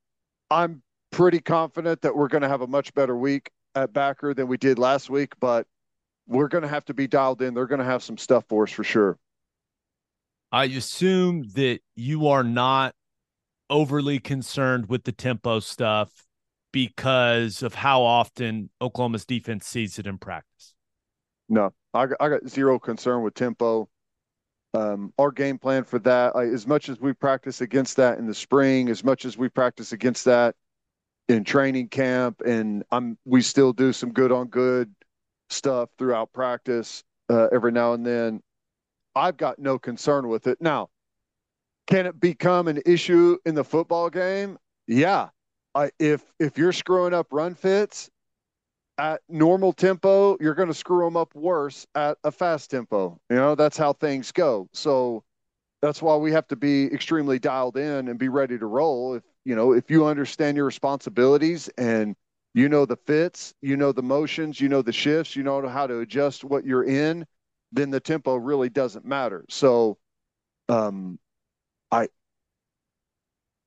I'm 0.50 0.82
pretty 1.12 1.40
confident 1.40 2.00
that 2.02 2.16
we're 2.16 2.28
going 2.28 2.42
to 2.42 2.48
have 2.48 2.62
a 2.62 2.66
much 2.66 2.94
better 2.94 3.16
week 3.16 3.50
at 3.74 3.92
backer 3.92 4.32
than 4.34 4.48
we 4.48 4.56
did 4.56 4.78
last 4.78 5.10
week, 5.10 5.34
but 5.40 5.66
we're 6.30 6.48
going 6.48 6.62
to 6.62 6.68
have 6.68 6.84
to 6.84 6.94
be 6.94 7.08
dialed 7.08 7.42
in. 7.42 7.54
They're 7.54 7.66
going 7.66 7.80
to 7.80 7.84
have 7.84 8.02
some 8.02 8.16
stuff 8.16 8.44
for 8.48 8.62
us 8.62 8.70
for 8.70 8.84
sure. 8.84 9.18
I 10.52 10.64
assume 10.64 11.44
that 11.54 11.80
you 11.96 12.28
are 12.28 12.44
not 12.44 12.94
overly 13.68 14.20
concerned 14.20 14.88
with 14.88 15.04
the 15.04 15.12
tempo 15.12 15.60
stuff 15.60 16.10
because 16.72 17.62
of 17.62 17.74
how 17.74 18.02
often 18.02 18.70
Oklahoma's 18.80 19.26
defense 19.26 19.66
sees 19.66 19.98
it 19.98 20.06
in 20.06 20.18
practice. 20.18 20.74
No, 21.48 21.72
I, 21.92 22.06
I 22.20 22.28
got 22.28 22.48
zero 22.48 22.78
concern 22.78 23.22
with 23.22 23.34
tempo. 23.34 23.88
Um, 24.72 25.12
our 25.18 25.32
game 25.32 25.58
plan 25.58 25.82
for 25.82 25.98
that, 26.00 26.36
as 26.36 26.64
much 26.64 26.88
as 26.88 27.00
we 27.00 27.12
practice 27.12 27.60
against 27.60 27.96
that 27.96 28.18
in 28.18 28.28
the 28.28 28.34
spring, 28.34 28.88
as 28.88 29.02
much 29.02 29.24
as 29.24 29.36
we 29.36 29.48
practice 29.48 29.90
against 29.90 30.24
that 30.26 30.54
in 31.28 31.42
training 31.42 31.88
camp, 31.88 32.40
and 32.46 32.84
I'm 32.92 33.18
we 33.24 33.42
still 33.42 33.72
do 33.72 33.92
some 33.92 34.12
good 34.12 34.30
on 34.30 34.46
good 34.46 34.94
stuff 35.50 35.90
throughout 35.98 36.32
practice 36.32 37.04
uh, 37.28 37.48
every 37.52 37.72
now 37.72 37.92
and 37.92 38.06
then. 38.06 38.42
I've 39.14 39.36
got 39.36 39.58
no 39.58 39.78
concern 39.78 40.28
with 40.28 40.46
it. 40.46 40.58
Now, 40.60 40.88
can 41.86 42.06
it 42.06 42.20
become 42.20 42.68
an 42.68 42.80
issue 42.86 43.36
in 43.44 43.54
the 43.54 43.64
football 43.64 44.08
game? 44.10 44.58
Yeah. 44.86 45.28
I, 45.74 45.90
if 45.98 46.24
if 46.38 46.58
you're 46.58 46.72
screwing 46.72 47.14
up 47.14 47.28
run 47.30 47.54
fits 47.54 48.10
at 48.98 49.20
normal 49.28 49.72
tempo, 49.72 50.36
you're 50.40 50.54
going 50.54 50.68
to 50.68 50.74
screw 50.74 51.04
them 51.04 51.16
up 51.16 51.34
worse 51.34 51.86
at 51.94 52.18
a 52.24 52.30
fast 52.30 52.70
tempo. 52.70 53.20
You 53.30 53.36
know, 53.36 53.54
that's 53.54 53.76
how 53.76 53.92
things 53.92 54.32
go. 54.32 54.68
So 54.72 55.24
that's 55.80 56.02
why 56.02 56.16
we 56.16 56.32
have 56.32 56.46
to 56.48 56.56
be 56.56 56.84
extremely 56.86 57.38
dialed 57.38 57.76
in 57.76 58.08
and 58.08 58.18
be 58.18 58.28
ready 58.28 58.58
to 58.58 58.66
roll. 58.66 59.14
If 59.14 59.22
you 59.44 59.54
know, 59.54 59.72
if 59.72 59.90
you 59.90 60.06
understand 60.06 60.56
your 60.56 60.66
responsibilities 60.66 61.68
and 61.78 62.14
you 62.54 62.68
know 62.68 62.84
the 62.84 62.96
fits, 62.96 63.54
you 63.62 63.76
know 63.76 63.92
the 63.92 64.02
motions, 64.02 64.60
you 64.60 64.68
know 64.68 64.82
the 64.82 64.92
shifts, 64.92 65.36
you 65.36 65.42
know 65.42 65.66
how 65.68 65.86
to 65.86 66.00
adjust 66.00 66.44
what 66.44 66.64
you're 66.64 66.84
in, 66.84 67.26
then 67.72 67.90
the 67.90 68.00
tempo 68.00 68.36
really 68.36 68.68
doesn't 68.68 69.04
matter. 69.04 69.44
So, 69.48 69.98
um, 70.68 71.18
I, 71.90 72.08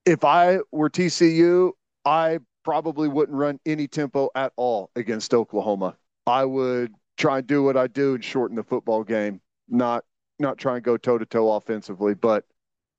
if 0.04 0.24
I 0.24 0.58
were 0.70 0.90
TCU, 0.90 1.72
I 2.04 2.38
probably 2.64 3.08
wouldn't 3.08 3.36
run 3.36 3.58
any 3.64 3.88
tempo 3.88 4.30
at 4.34 4.52
all 4.56 4.90
against 4.96 5.32
Oklahoma. 5.32 5.96
I 6.26 6.44
would 6.44 6.92
try 7.16 7.38
and 7.38 7.46
do 7.46 7.62
what 7.62 7.76
I 7.76 7.86
do 7.86 8.14
and 8.14 8.24
shorten 8.24 8.56
the 8.56 8.64
football 8.64 9.04
game, 9.04 9.40
not 9.68 10.04
not 10.38 10.58
try 10.58 10.74
and 10.74 10.84
go 10.84 10.96
toe 10.96 11.18
to 11.18 11.26
toe 11.26 11.52
offensively. 11.52 12.14
But 12.14 12.44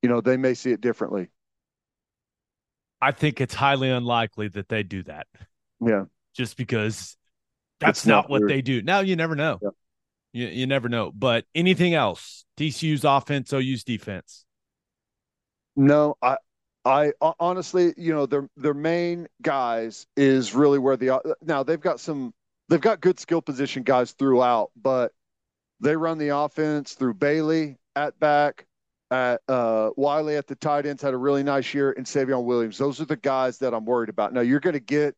you 0.02 0.10
know 0.10 0.22
they 0.22 0.38
may 0.38 0.54
see 0.54 0.72
it 0.72 0.82
differently. 0.82 1.30
I 3.02 3.12
think 3.12 3.42
it's 3.42 3.54
highly 3.54 3.90
unlikely 3.90 4.48
that 4.50 4.70
they 4.70 4.82
do 4.82 5.04
that. 5.04 5.28
Yeah. 5.80 6.06
Just 6.36 6.58
because 6.58 7.18
that's 7.80 8.06
not, 8.06 8.24
not, 8.24 8.30
what 8.30 8.48
they 8.48 8.62
do. 8.62 8.82
Now 8.82 9.00
you 9.00 9.16
never 9.16 9.36
know. 9.36 9.60
Yeah. 9.62 9.70
You, 10.34 10.48
you 10.48 10.68
never 10.68 10.90
know. 10.90 11.12
But 11.14 11.46
anything 11.56 11.94
else? 11.94 12.46
TCU's 12.58 13.06
offense, 13.06 13.54
OU's 13.54 13.84
defense. 13.84 14.46
No, 15.76 16.18
I 16.22 16.38
I 16.86 17.14
honestly, 17.40 17.94
you 17.98 18.14
know, 18.14 18.26
their 18.26 18.48
their 18.56 18.74
main 18.74 19.28
guys 19.42 20.06
is 20.16 20.54
really 20.54 20.80
where 20.80 20.96
the 20.96 21.36
now 21.42 21.64
they've 21.64 21.80
got 21.80 22.00
some 22.00 22.34
they've 22.70 22.82
got 22.82 23.02
good 23.02 23.20
skill 23.20 23.42
position 23.42 23.84
guys 23.84 24.12
throughout, 24.12 24.72
but 24.76 25.12
they 25.80 25.96
run 25.96 26.18
the 26.18 26.30
offense 26.30 26.94
through 26.94 27.16
Bailey 27.16 27.78
at 27.96 28.18
back, 28.20 28.66
at 29.12 29.42
uh, 29.48 29.90
Wiley 29.98 30.38
at 30.38 30.48
the 30.48 30.56
tight 30.56 30.86
ends 30.86 31.02
had 31.02 31.14
a 31.14 31.18
really 31.18 31.44
nice 31.44 31.74
year, 31.74 31.92
and 31.92 32.06
Savion 32.06 32.44
Williams. 32.46 32.78
Those 32.78 33.02
are 33.02 33.06
the 33.06 33.18
guys 33.18 33.58
that 33.60 33.74
I'm 33.74 33.86
worried 33.86 34.10
about. 34.10 34.34
Now 34.34 34.42
you're 34.42 34.60
going 34.60 34.74
to 34.74 34.80
get 34.80 35.16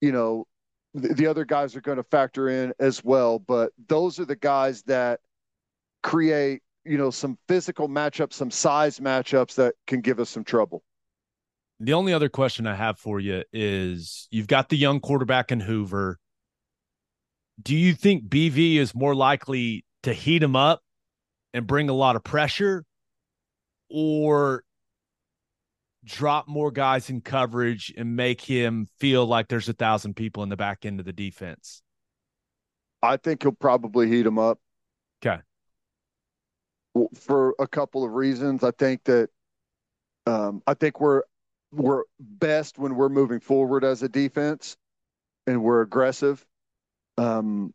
you 0.00 0.12
know, 0.12 0.46
the, 0.94 1.14
the 1.14 1.26
other 1.26 1.44
guys 1.44 1.76
are 1.76 1.80
going 1.80 1.98
to 1.98 2.04
factor 2.04 2.48
in 2.48 2.72
as 2.78 3.04
well. 3.04 3.38
But 3.38 3.72
those 3.88 4.18
are 4.18 4.24
the 4.24 4.36
guys 4.36 4.82
that 4.84 5.20
create, 6.02 6.62
you 6.84 6.98
know, 6.98 7.10
some 7.10 7.38
physical 7.48 7.88
matchups, 7.88 8.34
some 8.34 8.50
size 8.50 9.00
matchups 9.00 9.54
that 9.56 9.74
can 9.86 10.00
give 10.00 10.18
us 10.20 10.30
some 10.30 10.44
trouble. 10.44 10.82
The 11.78 11.94
only 11.94 12.12
other 12.12 12.28
question 12.28 12.66
I 12.66 12.74
have 12.74 12.98
for 12.98 13.20
you 13.20 13.42
is 13.52 14.28
you've 14.30 14.46
got 14.46 14.68
the 14.68 14.76
young 14.76 15.00
quarterback 15.00 15.50
in 15.50 15.60
Hoover. 15.60 16.18
Do 17.62 17.74
you 17.74 17.94
think 17.94 18.24
BV 18.24 18.76
is 18.76 18.94
more 18.94 19.14
likely 19.14 19.84
to 20.02 20.12
heat 20.12 20.42
him 20.42 20.56
up 20.56 20.82
and 21.54 21.66
bring 21.66 21.88
a 21.88 21.94
lot 21.94 22.16
of 22.16 22.24
pressure? 22.24 22.84
Or 23.90 24.62
drop 26.04 26.48
more 26.48 26.70
guys 26.70 27.10
in 27.10 27.20
coverage 27.20 27.92
and 27.96 28.16
make 28.16 28.40
him 28.40 28.86
feel 28.98 29.26
like 29.26 29.48
there's 29.48 29.68
a 29.68 29.72
thousand 29.72 30.14
people 30.14 30.42
in 30.42 30.48
the 30.48 30.56
back 30.56 30.84
end 30.84 31.00
of 31.00 31.06
the 31.06 31.12
defense? 31.12 31.82
I 33.02 33.16
think 33.16 33.42
he'll 33.42 33.52
probably 33.52 34.08
heat 34.08 34.26
him 34.26 34.38
up. 34.38 34.58
Okay. 35.24 35.40
For 37.14 37.54
a 37.58 37.66
couple 37.66 38.04
of 38.04 38.12
reasons, 38.12 38.64
I 38.64 38.72
think 38.72 39.04
that 39.04 39.30
um, 40.26 40.62
I 40.66 40.74
think 40.74 41.00
we're 41.00 41.22
we're 41.72 42.02
best 42.18 42.78
when 42.78 42.96
we're 42.96 43.08
moving 43.08 43.40
forward 43.40 43.84
as 43.84 44.02
a 44.02 44.08
defense 44.08 44.76
and 45.46 45.62
we're 45.62 45.82
aggressive. 45.82 46.44
Um, 47.16 47.72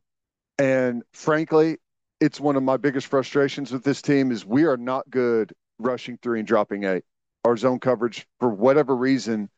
and 0.58 1.04
frankly, 1.14 1.78
it's 2.20 2.40
one 2.40 2.56
of 2.56 2.64
my 2.64 2.78
biggest 2.78 3.08
frustrations 3.08 3.72
with 3.72 3.84
this 3.84 4.02
team 4.02 4.32
is 4.32 4.46
we 4.46 4.66
are 4.66 4.78
not 4.78 5.10
good 5.10 5.54
rushing 5.80 6.18
three 6.22 6.40
and 6.40 6.48
dropping 6.48 6.84
eight 6.84 7.04
our 7.46 7.56
zone 7.56 7.80
coverage 7.80 8.28
for 8.40 8.50
whatever 8.50 8.96
reason 8.96 9.50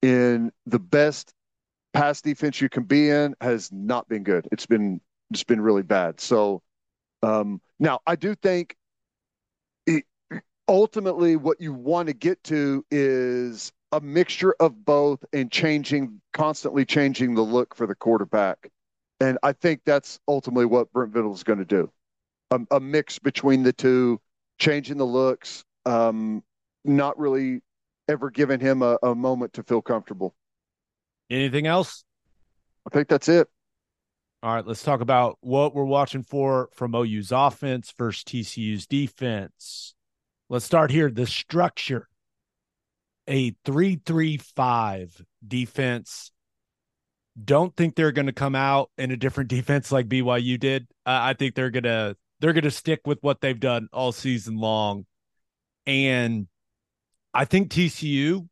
in 0.00 0.52
the 0.64 0.78
best 0.78 1.34
pass 1.92 2.22
defense 2.22 2.60
you 2.60 2.68
can 2.68 2.84
be 2.84 3.10
in 3.10 3.34
has 3.40 3.70
not 3.72 4.08
been 4.08 4.22
good. 4.22 4.46
It's 4.52 4.66
been 4.66 5.00
it's 5.30 5.44
been 5.44 5.60
really 5.60 5.82
bad. 5.82 6.20
So 6.20 6.62
um, 7.22 7.60
now 7.80 8.00
I 8.06 8.14
do 8.14 8.34
think 8.36 8.76
it, 9.86 10.04
ultimately 10.68 11.36
what 11.36 11.60
you 11.60 11.72
want 11.72 12.06
to 12.08 12.14
get 12.14 12.42
to 12.44 12.84
is 12.90 13.72
a 13.92 14.00
mixture 14.00 14.54
of 14.60 14.84
both 14.84 15.24
and 15.32 15.50
changing 15.50 16.20
constantly 16.32 16.84
changing 16.84 17.34
the 17.34 17.42
look 17.42 17.74
for 17.74 17.86
the 17.86 17.94
quarterback. 17.94 18.70
And 19.20 19.38
I 19.42 19.52
think 19.52 19.80
that's 19.84 20.20
ultimately 20.28 20.66
what 20.66 20.92
Brent 20.92 21.12
Venables 21.12 21.38
is 21.38 21.44
going 21.44 21.58
to 21.58 21.64
do. 21.64 21.90
A, 22.50 22.60
a, 22.72 22.80
mix 22.80 23.18
between 23.18 23.62
the 23.62 23.72
two, 23.72 24.20
changing 24.58 24.98
the 24.98 25.06
looks, 25.06 25.64
um, 25.86 26.42
not 26.88 27.18
really 27.18 27.60
ever 28.08 28.30
giving 28.30 28.60
him 28.60 28.82
a, 28.82 28.98
a 29.02 29.14
moment 29.14 29.54
to 29.54 29.62
feel 29.62 29.82
comfortable. 29.82 30.34
Anything 31.30 31.66
else? 31.66 32.04
I 32.86 32.90
think 32.90 33.08
that's 33.08 33.28
it. 33.28 33.48
All 34.42 34.54
right, 34.54 34.66
let's 34.66 34.82
talk 34.82 35.00
about 35.00 35.38
what 35.40 35.74
we're 35.74 35.84
watching 35.84 36.22
for 36.22 36.68
from 36.72 36.94
OU's 36.94 37.32
offense 37.32 37.92
versus 37.96 38.22
TCU's 38.22 38.86
defense. 38.86 39.94
Let's 40.48 40.64
start 40.64 40.90
here. 40.90 41.10
The 41.10 41.26
structure 41.26 42.08
a 43.28 43.54
3 43.64 44.00
3 44.04 44.36
5 44.36 45.24
defense. 45.46 46.30
Don't 47.42 47.76
think 47.76 47.94
they're 47.94 48.12
going 48.12 48.26
to 48.26 48.32
come 48.32 48.54
out 48.54 48.90
in 48.96 49.10
a 49.10 49.16
different 49.16 49.50
defense 49.50 49.90
like 49.90 50.08
BYU 50.08 50.58
did. 50.58 50.86
Uh, 51.04 51.18
I 51.22 51.34
think 51.34 51.54
they're 51.54 51.70
going 51.70 51.84
to 51.84 52.16
they're 52.40 52.52
going 52.52 52.64
to 52.64 52.70
stick 52.70 53.00
with 53.04 53.18
what 53.22 53.40
they've 53.40 53.58
done 53.58 53.88
all 53.92 54.12
season 54.12 54.58
long. 54.58 55.06
And 55.86 56.48
I 57.36 57.44
think 57.44 57.70
TCU 57.70 58.48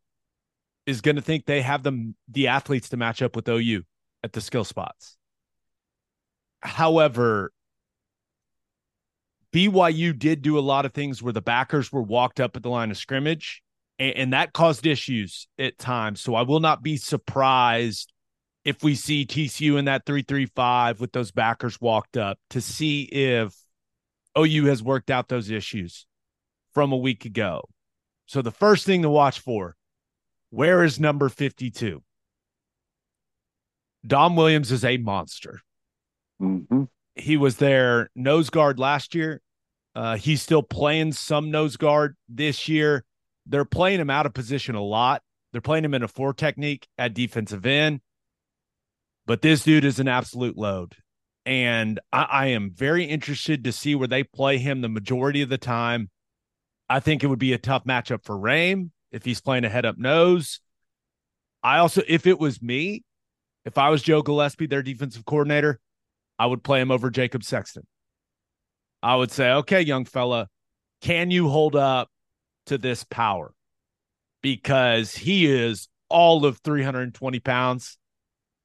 is 0.85 1.01
going 1.01 1.17
to 1.17 1.23
think 1.23 1.47
they 1.47 1.63
have 1.63 1.83
the 1.83 2.13
the 2.29 2.49
athletes 2.49 2.91
to 2.91 2.99
match 2.99 3.23
up 3.23 3.35
with 3.35 3.49
OU 3.49 3.83
at 4.23 4.35
the 4.35 4.43
skill 4.43 4.65
spots. 4.65 5.17
However, 6.61 7.51
BYU 9.55 10.19
did 10.19 10.43
do 10.43 10.59
a 10.59 10.61
lot 10.61 10.85
of 10.85 10.93
things 10.93 11.23
where 11.23 11.33
the 11.33 11.41
backers 11.41 11.91
were 11.91 12.03
walked 12.03 12.41
up 12.41 12.57
at 12.57 12.63
the 12.63 12.69
line 12.69 12.91
of 12.91 12.99
scrimmage, 12.99 13.63
and, 13.99 14.17
and 14.17 14.33
that 14.35 14.53
caused 14.53 14.87
issues 14.87 15.49
at 15.59 15.79
times. 15.79 16.21
So 16.21 16.35
I 16.35 16.43
will 16.43 16.61
not 16.61 16.83
be 16.83 16.99
surprised 16.99 18.13
if 18.67 18.83
we 18.83 18.95
see 18.95 19.25
TCU 19.25 19.79
in 19.79 19.87
that 19.87 20.05
335 20.05 21.01
with 21.01 21.13
those 21.13 21.33
backers 21.33 21.81
walked 21.81 22.19
up 22.19 22.39
to 22.51 22.61
see 22.61 23.05
if 23.05 23.55
OU 24.39 24.67
has 24.67 24.83
worked 24.83 25.11
out 25.11 25.29
those 25.29 25.51
issues 25.51 26.07
from 26.75 26.93
a 26.93 26.99
week 26.99 27.25
ago. 27.25 27.63
So 28.27 28.43
the 28.43 28.51
first 28.51 28.87
thing 28.87 29.03
to 29.03 29.11
watch 29.11 29.41
for 29.41 29.77
where 30.51 30.85
is 30.85 31.01
number 31.01 31.29
52? 31.29 32.03
Dom 34.07 34.37
Williams 34.37 34.71
is 34.71 34.85
a 34.85 34.97
monster. 34.99 35.61
Mm-hmm. 36.41 36.85
He 37.15 37.37
was 37.37 37.57
their 37.57 38.11
nose 38.15 38.51
guard 38.51 38.79
last 38.79 39.15
year. 39.15 39.41
Uh, 39.95 40.17
he's 40.17 40.43
still 40.43 40.63
playing 40.63 41.13
some 41.13 41.51
nose 41.51 41.77
guard 41.77 42.17
this 42.29 42.69
year. 42.69 43.05
They're 43.47 43.65
playing 43.65 44.01
him 44.01 44.11
out 44.11 44.27
of 44.27 44.35
position 44.35 44.75
a 44.75 44.83
lot. 44.83 45.23
They're 45.53 45.61
playing 45.61 45.85
him 45.85 45.95
in 45.95 46.03
a 46.03 46.09
four 46.09 46.35
technique 46.35 46.89
at 46.99 47.15
defensive 47.15 47.65
end. 47.65 48.01
But 49.27 49.43
this 49.43 49.65
dude 49.65 49.85
is 49.85 50.01
an 50.01 50.09
absolute 50.09 50.57
load. 50.57 50.97
And 51.47 52.01
I, 52.13 52.23
I 52.23 52.47
am 52.49 52.73
very 52.75 53.05
interested 53.05 53.65
to 53.65 53.73
see 53.73 53.95
where 53.95 54.09
they 54.09 54.25
play 54.25 54.59
him 54.59 54.81
the 54.81 54.89
majority 54.89 55.43
of 55.43 55.49
the 55.49 55.59
time. 55.59 56.11
I 56.89 57.01
think 57.01 57.25
it 57.25 57.29
would 57.29 57.39
be 57.39 57.53
a 57.53 57.59
tough 57.59 57.85
matchup 57.85 58.25
for 58.25 58.37
Raym 58.37 58.91
if 59.11 59.25
he's 59.25 59.41
playing 59.41 59.65
a 59.65 59.69
head 59.69 59.87
up 59.87 59.99
nose. 59.99 60.61
I 61.63 61.79
also, 61.79 62.03
if 62.07 62.27
it 62.27 62.39
was 62.39 62.61
me, 62.61 63.05
if 63.65 63.79
I 63.79 63.89
was 63.89 64.03
Joe 64.03 64.23
Gillespie, 64.23 64.67
their 64.67 64.83
defensive 64.83 65.25
coordinator, 65.25 65.81
I 66.39 66.47
would 66.47 66.63
play 66.63 66.81
him 66.81 66.91
over 66.91 67.11
Jacob 67.11 67.43
Sexton. 67.45 67.87
I 69.03 69.17
would 69.17 69.31
say, 69.31 69.51
okay, 69.51 69.81
young 69.81 70.05
fella, 70.05 70.49
can 71.01 71.31
you 71.31 71.49
hold 71.49 71.77
up 71.77 72.09
to 72.67 72.79
this 72.79 73.05
power? 73.05 73.53
Because 74.43 75.15
he 75.15 75.47
is 75.47 75.89
all 76.09 76.45
of 76.45 76.59
320 76.59 77.41
pounds 77.41 77.99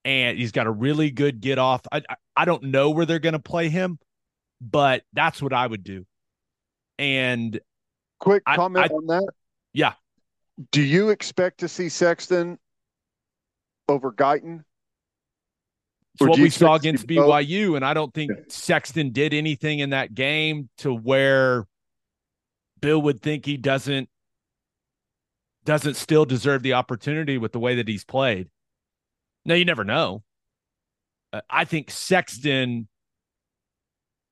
and 0.06 0.38
he's 0.38 0.52
got 0.52 0.68
a 0.68 0.72
really 0.72 1.12
good 1.12 1.40
get 1.40 1.58
off. 1.58 1.82
I, 1.92 2.02
I 2.36 2.46
don't 2.46 2.64
know 2.64 2.90
where 2.90 3.06
they're 3.06 3.20
going 3.20 3.34
to 3.34 3.40
play 3.40 3.70
him, 3.70 4.00
but 4.62 5.04
that's 5.14 5.42
what 5.42 5.54
I 5.54 5.66
would 5.66 5.84
do. 5.84 6.06
And 6.98 7.60
quick 8.20 8.44
comment 8.46 8.92
I, 8.92 8.94
I, 8.94 8.98
on 8.98 9.08
that. 9.08 9.28
Yeah. 9.74 9.94
Do 10.72 10.82
you 10.82 11.10
expect 11.10 11.60
to 11.60 11.68
see 11.68 11.90
Sexton 11.90 12.60
over 13.88 14.12
Guyton? 14.12 14.64
It's 16.16 16.28
what 16.28 16.40
we 16.40 16.50
saw 16.50 16.76
against 16.76 17.08
BYU, 17.08 17.76
and 17.76 17.86
I 17.86 17.94
don't 17.94 18.14
think 18.14 18.32
yeah. 18.32 18.44
Sexton 18.50 19.12
did 19.12 19.34
anything 19.34 19.80
in 19.80 19.92
that 19.92 20.14
game 20.14 20.70
to 20.80 20.94
where 20.94 21.66
Bill 22.82 23.02
would 23.02 23.22
think 23.22 23.46
he 23.46 23.56
doesn't 23.58 24.10
doesn't 25.66 25.96
still 25.96 26.26
deserve 26.26 26.64
the 26.64 26.74
opportunity 26.74 27.38
with 27.38 27.52
the 27.52 27.60
way 27.60 27.76
that 27.76 27.88
he's 27.88 28.04
played. 28.04 28.50
No, 29.46 29.54
you 29.54 29.66
never 29.66 29.84
know. 29.84 30.24
Uh, 31.32 31.42
I 31.50 31.66
think 31.66 31.92
Sexton. 31.92 32.88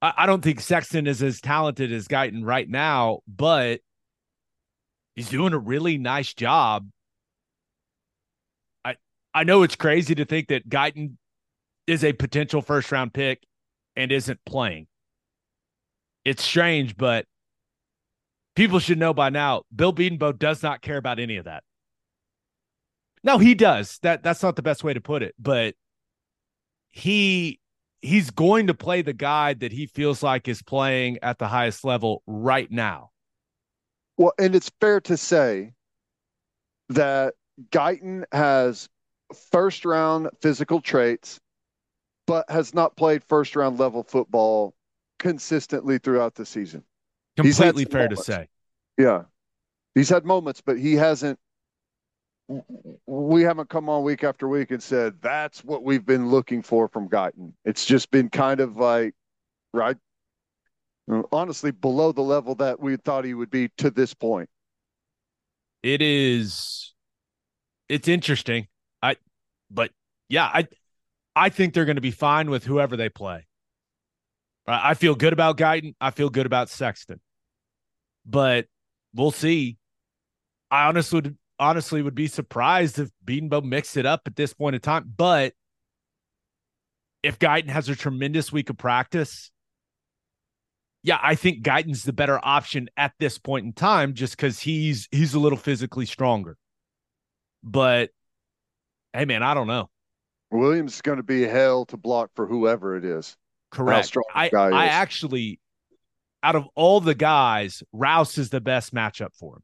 I, 0.02 0.14
I 0.18 0.26
don't 0.26 0.42
think 0.42 0.60
Sexton 0.60 1.08
is 1.08 1.24
as 1.24 1.42
talented 1.42 1.92
as 1.92 2.08
Guyton 2.08 2.44
right 2.44 2.70
now, 2.70 3.20
but 3.28 3.82
he's 5.16 5.30
doing 5.30 5.54
a 5.54 5.60
really 5.60 5.98
nice 5.98 6.34
job. 6.34 6.88
I 8.86 8.96
I 9.34 9.44
know 9.44 9.64
it's 9.64 9.76
crazy 9.76 10.16
to 10.16 10.26
think 10.26 10.50
that 10.50 10.70
Guyton 10.70 11.18
is 11.88 12.04
a 12.04 12.14
potential 12.14 12.62
first 12.62 12.92
round 12.92 13.14
pick 13.14 13.44
and 13.96 14.12
isn't 14.12 14.40
playing. 14.46 14.88
It's 16.26 16.44
strange, 16.44 16.98
but 16.98 17.26
people 18.56 18.80
should 18.80 19.00
know 19.00 19.14
by 19.14 19.30
now 19.30 19.64
Bill 19.74 19.94
Bedenbaugh 19.94 20.38
does 20.38 20.62
not 20.62 20.82
care 20.82 20.98
about 20.98 21.20
any 21.20 21.38
of 21.38 21.46
that. 21.46 21.64
No, 23.24 23.38
he 23.38 23.56
does. 23.56 23.98
That 24.04 24.24
that's 24.24 24.44
not 24.44 24.56
the 24.56 24.62
best 24.62 24.84
way 24.84 24.94
to 24.94 25.02
put 25.02 25.24
it, 25.24 25.34
but 25.40 25.76
he 26.92 27.60
he's 28.02 28.32
going 28.32 28.68
to 28.68 28.74
play 28.74 29.02
the 29.02 29.14
guy 29.14 29.54
that 29.56 29.72
he 29.72 29.86
feels 29.88 30.22
like 30.24 30.48
is 30.48 30.62
playing 30.62 31.20
at 31.22 31.40
the 31.40 31.48
highest 31.48 31.84
level 31.84 32.24
right 32.28 32.72
now. 32.72 33.12
Well, 34.18 34.34
and 34.40 34.56
it's 34.56 34.72
fair 34.82 35.02
to 35.02 35.18
say 35.18 35.74
that 36.90 37.36
Guyton 37.72 38.24
has 38.32 38.90
first 39.52 39.86
round 39.86 40.30
physical 40.42 40.80
traits 40.80 41.40
but 42.28 42.50
has 42.50 42.74
not 42.74 42.96
played 42.96 43.24
first 43.24 43.56
round 43.56 43.80
level 43.80 44.04
football 44.04 44.76
consistently 45.18 45.98
throughout 45.98 46.36
the 46.36 46.46
season. 46.46 46.84
Completely 47.38 47.86
fair 47.86 48.04
moments. 48.04 48.26
to 48.26 48.32
say. 48.32 48.48
Yeah. 48.98 49.24
He's 49.96 50.10
had 50.10 50.26
moments, 50.26 50.62
but 50.62 50.78
he 50.78 50.94
hasn't 50.94 51.40
we 53.06 53.42
haven't 53.42 53.70
come 53.70 53.90
on 53.90 54.04
week 54.04 54.24
after 54.24 54.48
week 54.48 54.72
and 54.72 54.82
said 54.82 55.16
that's 55.22 55.64
what 55.64 55.84
we've 55.84 56.06
been 56.06 56.30
looking 56.30 56.62
for 56.62 56.88
from 56.88 57.10
Guyton. 57.10 57.54
It's 57.66 57.86
just 57.86 58.10
been 58.10 58.30
kind 58.30 58.60
of 58.60 58.78
like 58.78 59.14
right 59.74 59.98
honestly 61.32 61.72
below 61.72 62.12
the 62.12 62.22
level 62.22 62.56
that 62.56 62.80
we 62.80 62.96
thought 62.98 63.26
he 63.26 63.34
would 63.34 63.50
be 63.50 63.70
to 63.78 63.92
this 63.92 64.14
point. 64.14 64.50
It 65.84 66.02
is 66.02 66.94
it's 67.90 68.08
interesting. 68.08 68.68
I 69.02 69.18
but 69.70 69.92
yeah, 70.30 70.46
I 70.46 70.68
I 71.36 71.50
think 71.50 71.74
they're 71.74 71.86
going 71.86 71.96
to 71.96 72.02
be 72.02 72.12
fine 72.12 72.50
with 72.50 72.64
whoever 72.64 72.96
they 72.96 73.10
play. 73.10 73.46
I 74.66 74.96
feel 74.96 75.16
good 75.16 75.32
about 75.32 75.58
Guyton. 75.58 75.96
I 76.02 76.12
feel 76.12 76.30
good 76.30 76.46
about 76.46 76.70
Sexton. 76.70 77.22
But 78.26 78.66
we'll 79.14 79.32
see. 79.32 79.78
I 80.70 80.88
honestly 80.88 81.18
would 81.18 81.38
honestly 81.60 82.02
would 82.02 82.16
be 82.16 82.28
surprised 82.28 83.00
if 83.00 83.10
Bedenbaugh 83.26 83.64
mixed 83.64 83.98
it 83.98 84.06
up 84.06 84.22
at 84.26 84.36
this 84.36 84.54
point 84.54 84.76
in 84.76 84.82
time. 84.82 85.12
But 85.16 85.54
if 87.24 87.40
Guyton 87.40 87.70
has 87.70 87.90
a 87.90 87.96
tremendous 87.96 88.52
week 88.52 88.70
of 88.70 88.78
practice, 88.78 89.52
yeah, 91.04 91.20
I 91.22 91.36
think 91.36 91.64
Guyton's 91.64 92.04
the 92.04 92.14
better 92.14 92.40
option 92.42 92.90
at 92.98 93.14
this 93.20 93.38
point 93.38 93.66
in 93.66 93.74
time 93.74 94.14
just 94.14 94.36
because 94.36 94.60
he's 94.60 95.08
he's 95.12 95.34
a 95.34 95.40
little 95.40 95.58
physically 95.58 96.06
stronger. 96.06 96.58
But 97.64 98.10
hey 99.14 99.26
man, 99.26 99.44
I 99.44 99.54
don't 99.54 99.68
know. 99.68 99.90
Williams 100.52 100.96
is 100.96 101.02
going 101.02 101.18
to 101.18 101.24
be 101.24 101.44
hell 101.44 101.86
to 101.86 101.98
block 101.98 102.32
for 102.36 102.48
whoever 102.48 102.96
it 102.96 103.04
is. 103.04 103.36
Correct. 103.70 104.16
I, 104.34 104.50
I 104.54 104.86
actually, 104.86 105.60
out 106.42 106.56
of 106.56 106.68
all 106.74 107.02
the 107.02 107.16
guys, 107.16 107.84
Rouse 107.92 108.38
is 108.38 108.50
the 108.50 108.62
best 108.62 108.94
matchup 108.94 109.36
for 109.38 109.58
him. 109.58 109.64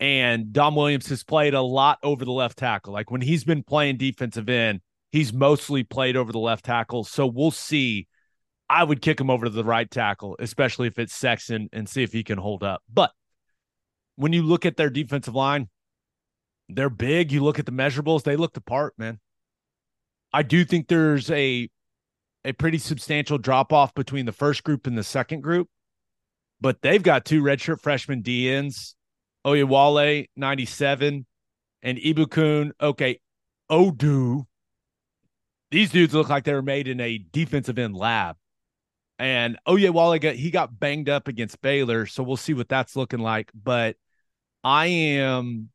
And 0.00 0.52
Dom 0.52 0.76
Williams 0.76 1.08
has 1.08 1.24
played 1.24 1.54
a 1.54 1.62
lot 1.62 1.98
over 2.02 2.24
the 2.24 2.32
left 2.32 2.58
tackle. 2.58 2.92
Like 2.92 3.10
when 3.10 3.20
he's 3.20 3.44
been 3.44 3.64
playing 3.64 3.96
defensive 3.96 4.48
end, 4.48 4.80
he's 5.10 5.32
mostly 5.32 5.82
played 5.82 6.16
over 6.16 6.30
the 6.30 6.38
left 6.38 6.64
tackle. 6.64 7.04
So 7.04 7.26
we'll 7.26 7.50
see. 7.50 8.06
I 8.70 8.84
would 8.84 9.02
kick 9.02 9.20
him 9.20 9.30
over 9.30 9.46
to 9.46 9.50
the 9.50 9.64
right 9.64 9.90
tackle, 9.90 10.36
especially 10.38 10.88
if 10.88 10.98
it's 10.98 11.14
Sexton, 11.14 11.68
and 11.72 11.88
see 11.88 12.02
if 12.02 12.12
he 12.12 12.22
can 12.22 12.38
hold 12.38 12.62
up. 12.62 12.82
But 12.92 13.12
when 14.16 14.32
you 14.32 14.42
look 14.42 14.66
at 14.66 14.76
their 14.76 14.90
defensive 14.90 15.34
line, 15.34 15.68
they're 16.68 16.90
big. 16.90 17.32
You 17.32 17.42
look 17.42 17.58
at 17.58 17.66
the 17.66 17.72
measurables, 17.72 18.22
they 18.22 18.36
look 18.36 18.52
the 18.52 18.60
part, 18.60 18.94
man. 18.98 19.18
I 20.32 20.42
do 20.42 20.64
think 20.64 20.88
there's 20.88 21.30
a 21.30 21.68
a 22.44 22.52
pretty 22.52 22.78
substantial 22.78 23.38
drop 23.38 23.72
off 23.72 23.94
between 23.94 24.26
the 24.26 24.32
first 24.32 24.64
group 24.64 24.86
and 24.86 24.96
the 24.96 25.02
second 25.02 25.40
group, 25.40 25.68
but 26.60 26.82
they've 26.82 27.02
got 27.02 27.24
two 27.24 27.42
redshirt 27.42 27.80
freshman 27.80 28.22
DNs, 28.22 28.94
Oyewale 29.48 30.26
97 30.36 31.26
and 31.82 31.98
Ibukun. 31.98 32.72
Okay, 32.80 33.20
Odu 33.70 34.44
these 35.70 35.90
dudes 35.90 36.14
look 36.14 36.28
like 36.28 36.44
they 36.44 36.54
were 36.54 36.62
made 36.62 36.88
in 36.88 37.00
a 37.00 37.18
defensive 37.18 37.78
end 37.78 37.94
lab. 37.94 38.36
And 39.18 39.58
yeah, 39.66 39.88
while 39.90 40.16
got 40.18 40.36
he 40.36 40.50
got 40.50 40.78
banged 40.78 41.08
up 41.08 41.28
against 41.28 41.60
Baylor, 41.60 42.06
so 42.06 42.22
we'll 42.22 42.36
see 42.36 42.54
what 42.54 42.68
that's 42.68 42.94
looking 42.94 43.18
like. 43.18 43.50
But 43.52 43.96
I 44.62 44.86
am 44.86 45.70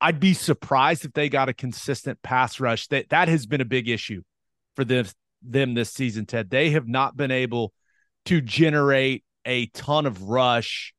I'd 0.00 0.18
be 0.18 0.34
surprised 0.34 1.04
if 1.04 1.12
they 1.12 1.28
got 1.28 1.48
a 1.48 1.54
consistent 1.54 2.20
pass 2.22 2.58
rush. 2.58 2.88
That 2.88 3.10
that 3.10 3.28
has 3.28 3.46
been 3.46 3.60
a 3.60 3.66
big 3.66 3.88
issue 3.88 4.22
for 4.74 4.84
them 4.84 5.06
them 5.42 5.74
this 5.74 5.92
season, 5.92 6.26
Ted. 6.26 6.50
They 6.50 6.70
have 6.70 6.88
not 6.88 7.16
been 7.16 7.30
able 7.30 7.72
to 8.24 8.40
generate 8.40 9.24
a 9.44 9.66
ton 9.66 10.06
of 10.06 10.22
rush 10.24 10.94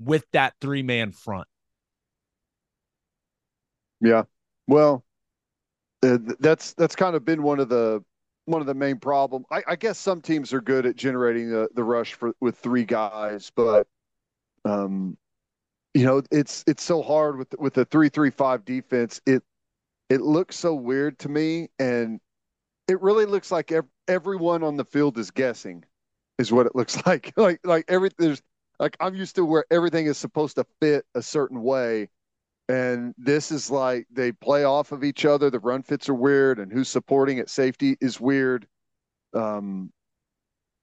with 0.00 0.24
that 0.32 0.54
three 0.60 0.82
man 0.82 1.12
front. 1.12 1.48
Yeah. 4.00 4.24
Well, 4.66 5.04
uh, 6.02 6.18
that's 6.40 6.74
that's 6.74 6.96
kind 6.96 7.16
of 7.16 7.24
been 7.24 7.42
one 7.42 7.60
of 7.60 7.68
the 7.68 8.02
one 8.44 8.60
of 8.60 8.66
the 8.66 8.74
main 8.74 8.98
problem. 8.98 9.44
I, 9.50 9.62
I 9.68 9.76
guess 9.76 9.98
some 9.98 10.20
teams 10.20 10.52
are 10.52 10.60
good 10.60 10.86
at 10.86 10.96
generating 10.96 11.50
the, 11.50 11.68
the 11.74 11.84
rush 11.84 12.14
for 12.14 12.32
with 12.40 12.56
three 12.58 12.84
guys, 12.84 13.50
but 13.54 13.86
um, 14.64 15.16
you 15.94 16.04
know, 16.04 16.22
it's 16.30 16.64
it's 16.66 16.82
so 16.82 17.02
hard 17.02 17.38
with 17.38 17.54
with 17.58 17.74
the 17.74 17.84
three 17.86 18.08
three 18.08 18.30
five 18.30 18.64
defense. 18.64 19.20
It 19.26 19.42
it 20.10 20.20
looks 20.20 20.56
so 20.56 20.74
weird 20.74 21.18
to 21.20 21.28
me, 21.28 21.68
and 21.78 22.20
it 22.88 23.00
really 23.02 23.26
looks 23.26 23.50
like 23.52 23.72
ev- 23.72 23.86
everyone 24.08 24.62
on 24.62 24.76
the 24.76 24.84
field 24.84 25.18
is 25.18 25.30
guessing, 25.30 25.84
is 26.38 26.52
what 26.52 26.66
it 26.66 26.76
looks 26.76 27.04
like. 27.06 27.32
like 27.36 27.60
like 27.64 27.86
every 27.88 28.10
there's 28.18 28.42
like 28.78 28.96
I'm 29.00 29.14
used 29.14 29.36
to 29.36 29.44
where 29.44 29.64
everything 29.70 30.06
is 30.06 30.18
supposed 30.18 30.56
to 30.56 30.66
fit 30.80 31.06
a 31.14 31.22
certain 31.22 31.62
way, 31.62 32.08
and 32.68 33.14
this 33.18 33.50
is 33.50 33.70
like 33.70 34.06
they 34.10 34.32
play 34.32 34.64
off 34.64 34.92
of 34.92 35.04
each 35.04 35.24
other. 35.24 35.50
The 35.50 35.60
run 35.60 35.82
fits 35.82 36.08
are 36.08 36.14
weird, 36.14 36.58
and 36.58 36.72
who's 36.72 36.88
supporting 36.88 37.38
at 37.38 37.50
safety 37.50 37.96
is 38.00 38.20
weird. 38.20 38.66
Um, 39.34 39.92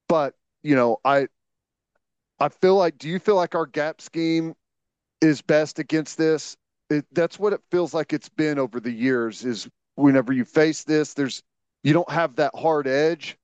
but 0.07 0.35
you 0.63 0.75
know, 0.75 0.97
I 1.05 1.27
I 2.39 2.49
feel 2.49 2.75
like. 2.75 2.97
Do 2.97 3.09
you 3.09 3.19
feel 3.19 3.35
like 3.35 3.55
our 3.55 3.65
gap 3.65 4.01
scheme 4.01 4.53
is 5.21 5.41
best 5.41 5.79
against 5.79 6.17
this? 6.17 6.57
It, 6.89 7.05
that's 7.11 7.39
what 7.39 7.53
it 7.53 7.61
feels 7.71 7.93
like 7.93 8.13
it's 8.13 8.29
been 8.29 8.59
over 8.59 8.79
the 8.79 8.91
years. 8.91 9.45
Is 9.45 9.67
whenever 9.95 10.33
you 10.33 10.45
face 10.45 10.83
this, 10.83 11.13
there's 11.13 11.43
you 11.83 11.93
don't 11.93 12.09
have 12.11 12.35
that 12.37 12.55
hard 12.55 12.87
edge, 12.87 13.37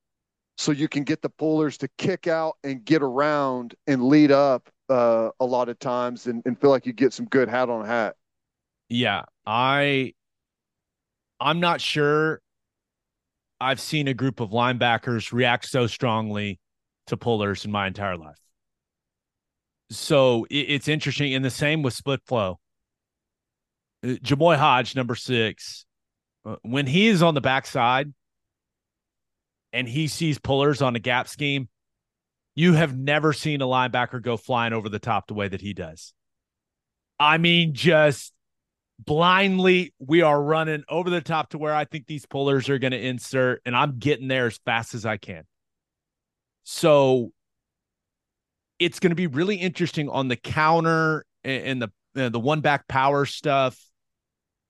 so 0.60 0.74
you 0.74 0.90
can 0.90 1.06
get 1.06 1.22
the 1.22 1.30
pullers 1.30 1.78
to 1.78 1.88
kick 1.98 2.28
out 2.28 2.58
and 2.66 2.84
get 2.84 3.02
around 3.02 3.76
and 3.88 4.04
lead 4.04 4.30
up 4.30 4.68
uh, 4.90 5.30
a 5.40 5.46
lot 5.46 5.70
of 5.70 5.80
times, 5.80 6.28
and, 6.28 6.44
and 6.46 6.60
feel 6.60 6.70
like 6.70 6.86
you 6.86 6.92
get 6.92 7.14
some 7.14 7.26
good 7.28 7.48
hat 7.48 7.70
on 7.70 7.86
hat. 7.86 8.18
Yeah, 8.90 9.24
I 9.46 10.14
I'm 11.40 11.62
not 11.62 11.80
sure 11.80 12.42
I've 13.62 13.80
seen 13.80 14.10
a 14.10 14.14
group 14.14 14.42
of 14.42 14.50
linebackers 14.50 15.32
react 15.32 15.66
so 15.66 15.88
strongly 15.88 16.60
to 17.08 17.16
pullers 17.16 17.64
in 17.64 17.72
my 17.72 17.88
entire 17.88 18.18
life. 18.18 18.40
So 19.92 20.46
it, 20.50 20.58
it's 20.58 20.88
interesting. 20.90 21.34
And 21.34 21.46
the 21.46 21.50
same 21.50 21.84
with 21.84 21.94
split 21.94 22.20
flow. 22.26 22.60
Uh, 24.04 24.10
Jamoi 24.10 24.58
Hodge, 24.58 24.94
number 24.94 25.16
six, 25.16 25.86
uh, 26.46 26.58
when 26.64 26.86
he 26.86 27.08
is 27.08 27.24
on 27.24 27.34
the 27.34 27.42
backside 27.42 28.14
and 29.74 29.88
he 29.88 30.08
sees 30.08 30.40
pullers 30.40 30.82
on 30.82 30.96
a 30.96 31.00
gap 31.00 31.28
scheme, 31.28 31.70
you 32.56 32.74
have 32.74 32.98
never 32.98 33.34
seen 33.34 33.62
a 33.62 33.66
linebacker 33.66 34.22
go 34.22 34.38
flying 34.38 34.74
over 34.74 34.90
the 34.90 35.00
top 35.00 35.28
the 35.28 35.34
way 35.34 35.48
that 35.48 35.62
he 35.62 35.74
does. 35.74 36.14
I 37.20 37.38
mean, 37.38 37.74
just 37.74 38.34
blindly 38.98 39.94
we 40.00 40.22
are 40.22 40.42
running 40.42 40.84
over 40.90 41.10
the 41.10 41.22
top 41.22 41.50
to 41.50 41.58
where 41.58 41.74
I 41.74 41.86
think 41.86 42.06
these 42.06 42.26
pullers 42.26 42.70
are 42.70 42.80
going 42.80 42.92
to 42.92 43.00
insert, 43.00 43.62
and 43.66 43.76
I'm 43.76 43.98
getting 44.00 44.28
there 44.28 44.48
as 44.48 44.58
fast 44.66 44.94
as 44.94 45.06
I 45.06 45.18
can. 45.18 45.44
So 46.64 47.32
it's 48.78 49.00
going 49.00 49.12
to 49.12 49.16
be 49.16 49.28
really 49.28 49.56
interesting 49.56 50.10
on 50.10 50.28
the 50.28 50.36
counter 50.36 51.26
and 51.44 51.82
the 51.82 51.92
uh, 52.16 52.30
the 52.30 52.40
one 52.40 52.62
back 52.62 52.88
power 52.88 53.26
stuff, 53.26 53.80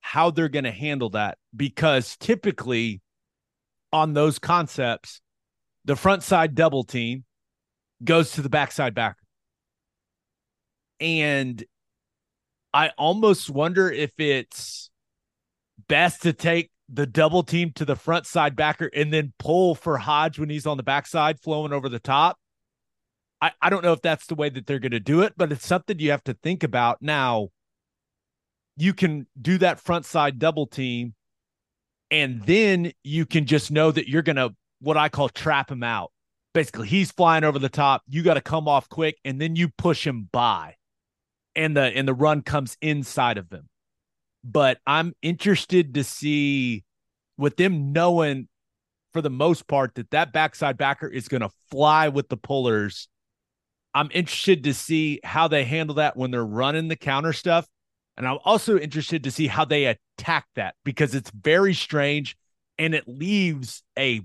how 0.00 0.30
they're 0.30 0.48
going 0.48 0.64
to 0.64 0.70
handle 0.70 1.10
that 1.10 1.38
because 1.54 2.16
typically 2.18 3.00
on 3.92 4.12
those 4.12 4.38
concepts, 4.38 5.20
the 5.84 5.96
front 5.96 6.22
side 6.22 6.54
double 6.54 6.84
team 6.84 7.24
goes 8.02 8.32
to 8.32 8.42
the 8.42 8.48
backside 8.48 8.94
backer. 8.94 9.16
And 11.00 11.62
I 12.72 12.90
almost 12.98 13.50
wonder 13.50 13.90
if 13.90 14.12
it's 14.18 14.90
best 15.88 16.22
to 16.22 16.32
take 16.32 16.70
the 16.88 17.06
double 17.06 17.42
team 17.42 17.72
to 17.72 17.84
the 17.84 17.96
front 17.96 18.26
side 18.26 18.56
backer 18.56 18.90
and 18.94 19.12
then 19.12 19.32
pull 19.38 19.74
for 19.74 19.96
Hodge 19.96 20.38
when 20.38 20.50
he's 20.50 20.66
on 20.66 20.76
the 20.76 20.82
backside 20.82 21.40
flowing 21.40 21.72
over 21.72 21.88
the 21.88 21.98
top. 21.98 22.38
I, 23.40 23.52
I 23.62 23.70
don't 23.70 23.82
know 23.82 23.92
if 23.92 24.02
that's 24.02 24.26
the 24.26 24.34
way 24.34 24.50
that 24.50 24.66
they're 24.66 24.78
going 24.78 24.90
to 24.92 25.00
do 25.00 25.22
it, 25.22 25.34
but 25.36 25.52
it's 25.52 25.66
something 25.66 25.98
you 25.98 26.10
have 26.10 26.24
to 26.24 26.34
think 26.34 26.62
about. 26.62 26.98
Now, 27.00 27.48
you 28.76 28.92
can 28.92 29.26
do 29.40 29.58
that 29.58 29.80
front 29.80 30.04
side 30.04 30.38
double 30.38 30.66
team, 30.66 31.14
and 32.10 32.42
then 32.44 32.92
you 33.04 33.26
can 33.26 33.46
just 33.46 33.70
know 33.70 33.90
that 33.90 34.08
you're 34.08 34.22
going 34.22 34.36
to 34.36 34.54
what 34.80 34.96
I 34.96 35.08
call 35.08 35.28
trap 35.28 35.70
him 35.70 35.82
out. 35.82 36.12
Basically, 36.52 36.88
he's 36.88 37.12
flying 37.12 37.44
over 37.44 37.58
the 37.58 37.68
top. 37.68 38.02
You 38.08 38.22
got 38.22 38.34
to 38.34 38.40
come 38.40 38.66
off 38.66 38.88
quick, 38.88 39.18
and 39.24 39.40
then 39.40 39.54
you 39.56 39.68
push 39.68 40.06
him 40.06 40.28
by 40.32 40.74
and 41.54 41.76
the 41.76 41.82
and 41.82 42.06
the 42.06 42.14
run 42.14 42.42
comes 42.42 42.76
inside 42.80 43.38
of 43.38 43.48
them. 43.48 43.68
But 44.42 44.78
I'm 44.86 45.14
interested 45.22 45.94
to 45.94 46.04
see 46.04 46.84
with 47.36 47.56
them 47.56 47.92
knowing 47.92 48.48
for 49.12 49.22
the 49.22 49.30
most 49.30 49.66
part 49.66 49.94
that 49.96 50.10
that 50.10 50.32
backside 50.32 50.78
backer 50.78 51.08
is 51.08 51.28
going 51.28 51.42
to 51.42 51.50
fly 51.70 52.08
with 52.08 52.28
the 52.28 52.36
pullers. 52.36 53.08
I'm 53.92 54.08
interested 54.12 54.64
to 54.64 54.74
see 54.74 55.20
how 55.24 55.48
they 55.48 55.64
handle 55.64 55.96
that 55.96 56.16
when 56.16 56.30
they're 56.30 56.44
running 56.44 56.88
the 56.88 56.96
counter 56.96 57.32
stuff. 57.32 57.66
And 58.20 58.28
I'm 58.28 58.38
also 58.44 58.78
interested 58.78 59.24
to 59.24 59.30
see 59.30 59.46
how 59.46 59.64
they 59.64 59.86
attack 59.86 60.46
that 60.54 60.74
because 60.84 61.14
it's 61.14 61.30
very 61.30 61.72
strange 61.72 62.36
and 62.76 62.94
it 62.94 63.08
leaves 63.08 63.82
a 63.98 64.20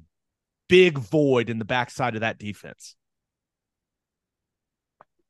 big 0.68 0.98
void 0.98 1.50
in 1.50 1.60
the 1.60 1.66
backside 1.66 2.16
of 2.16 2.22
that 2.22 2.38
defense 2.38 2.96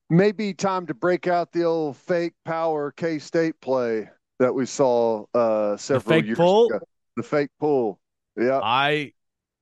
maybe 0.09 0.53
time 0.53 0.85
to 0.87 0.93
break 0.93 1.27
out 1.27 1.51
the 1.51 1.63
old 1.63 1.97
fake 1.97 2.33
power 2.45 2.91
K 2.91 3.19
State 3.19 3.59
play 3.61 4.09
that 4.39 4.53
we 4.53 4.65
saw 4.65 5.25
uh, 5.33 5.77
several 5.77 6.23
years 6.23 6.37
pull? 6.37 6.67
ago. 6.67 6.79
The 7.15 7.23
fake 7.23 7.49
pull. 7.59 7.99
Yeah. 8.37 8.59
I 8.61 9.13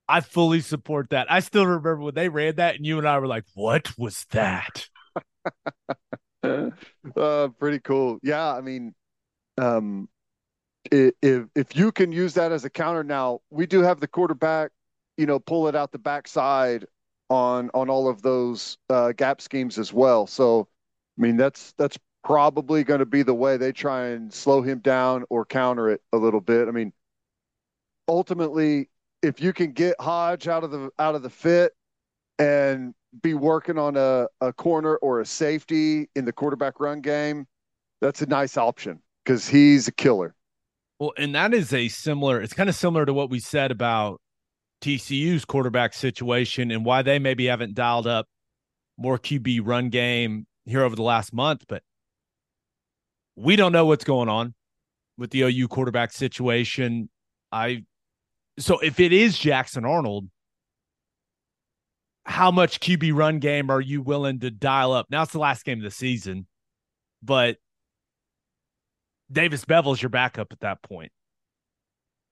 I 0.08 0.20
fully 0.20 0.60
support 0.60 1.10
that. 1.10 1.30
I 1.30 1.40
still 1.40 1.66
remember 1.66 1.96
when 1.98 2.14
they 2.14 2.28
ran 2.28 2.56
that 2.56 2.74
and 2.76 2.84
you 2.84 2.98
and 2.98 3.08
I 3.08 3.18
were 3.18 3.26
like, 3.26 3.44
what 3.54 3.96
was 3.96 4.26
that? 4.30 4.88
uh, 7.16 7.48
pretty 7.58 7.80
cool. 7.80 8.18
Yeah, 8.22 8.52
I 8.54 8.60
mean, 8.60 8.94
um, 9.58 10.08
if 10.90 11.46
if 11.54 11.76
you 11.76 11.92
can 11.92 12.12
use 12.12 12.34
that 12.34 12.52
as 12.52 12.64
a 12.64 12.70
counter 12.70 13.04
now, 13.04 13.40
we 13.50 13.66
do 13.66 13.82
have 13.82 14.00
the 14.00 14.08
quarterback, 14.08 14.70
you 15.16 15.26
know, 15.26 15.38
pull 15.38 15.68
it 15.68 15.74
out 15.74 15.92
the 15.92 15.98
backside 15.98 16.86
on 17.30 17.70
on 17.74 17.88
all 17.88 18.08
of 18.08 18.22
those 18.22 18.78
uh, 18.90 19.12
gap 19.12 19.40
schemes 19.40 19.78
as 19.78 19.92
well. 19.92 20.26
So, 20.26 20.68
I 21.18 21.22
mean, 21.22 21.36
that's 21.36 21.72
that's 21.78 21.98
probably 22.22 22.84
going 22.84 23.00
to 23.00 23.06
be 23.06 23.22
the 23.22 23.34
way 23.34 23.56
they 23.56 23.72
try 23.72 24.06
and 24.08 24.32
slow 24.32 24.62
him 24.62 24.78
down 24.80 25.24
or 25.30 25.44
counter 25.44 25.90
it 25.90 26.02
a 26.12 26.16
little 26.16 26.40
bit. 26.40 26.68
I 26.68 26.70
mean, 26.70 26.92
ultimately, 28.08 28.90
if 29.22 29.40
you 29.40 29.52
can 29.52 29.72
get 29.72 29.96
Hodge 30.00 30.48
out 30.48 30.64
of 30.64 30.70
the 30.70 30.90
out 30.98 31.14
of 31.14 31.22
the 31.22 31.30
fit 31.30 31.72
and 32.38 32.94
be 33.22 33.34
working 33.34 33.78
on 33.78 33.96
a, 33.96 34.26
a 34.40 34.52
corner 34.52 34.96
or 34.96 35.20
a 35.20 35.26
safety 35.26 36.08
in 36.14 36.24
the 36.24 36.32
quarterback 36.32 36.80
run 36.80 37.00
game, 37.00 37.46
that's 38.00 38.22
a 38.22 38.26
nice 38.26 38.56
option 38.56 39.00
because 39.24 39.48
he's 39.48 39.88
a 39.88 39.92
killer. 39.92 40.34
Well, 40.98 41.12
and 41.16 41.34
that 41.34 41.54
is 41.54 41.72
a 41.72 41.88
similar, 41.88 42.40
it's 42.40 42.52
kind 42.52 42.68
of 42.68 42.74
similar 42.74 43.04
to 43.06 43.12
what 43.12 43.30
we 43.30 43.40
said 43.40 43.70
about 43.70 44.20
TCU's 44.80 45.44
quarterback 45.44 45.94
situation 45.94 46.70
and 46.70 46.84
why 46.84 47.02
they 47.02 47.18
maybe 47.18 47.46
haven't 47.46 47.74
dialed 47.74 48.06
up 48.06 48.26
more 48.96 49.18
QB 49.18 49.60
run 49.64 49.88
game 49.88 50.46
here 50.66 50.82
over 50.82 50.94
the 50.94 51.02
last 51.02 51.32
month. 51.32 51.64
But 51.68 51.82
we 53.36 53.56
don't 53.56 53.72
know 53.72 53.86
what's 53.86 54.04
going 54.04 54.28
on 54.28 54.54
with 55.18 55.30
the 55.30 55.42
OU 55.42 55.68
quarterback 55.68 56.12
situation. 56.12 57.08
I 57.50 57.84
so 58.58 58.78
if 58.78 59.00
it 59.00 59.12
is 59.12 59.36
Jackson 59.36 59.84
Arnold, 59.84 60.28
how 62.24 62.50
much 62.50 62.80
QB 62.80 63.14
run 63.14 63.38
game 63.38 63.70
are 63.70 63.80
you 63.80 64.02
willing 64.02 64.40
to 64.40 64.50
dial 64.50 64.92
up? 64.92 65.06
Now 65.10 65.22
it's 65.22 65.32
the 65.32 65.38
last 65.38 65.64
game 65.64 65.78
of 65.78 65.84
the 65.84 65.90
season, 65.90 66.46
but 67.22 67.58
Davis 69.30 69.64
Beville's 69.64 70.00
your 70.00 70.10
backup 70.10 70.52
at 70.52 70.60
that 70.60 70.82
point. 70.82 71.12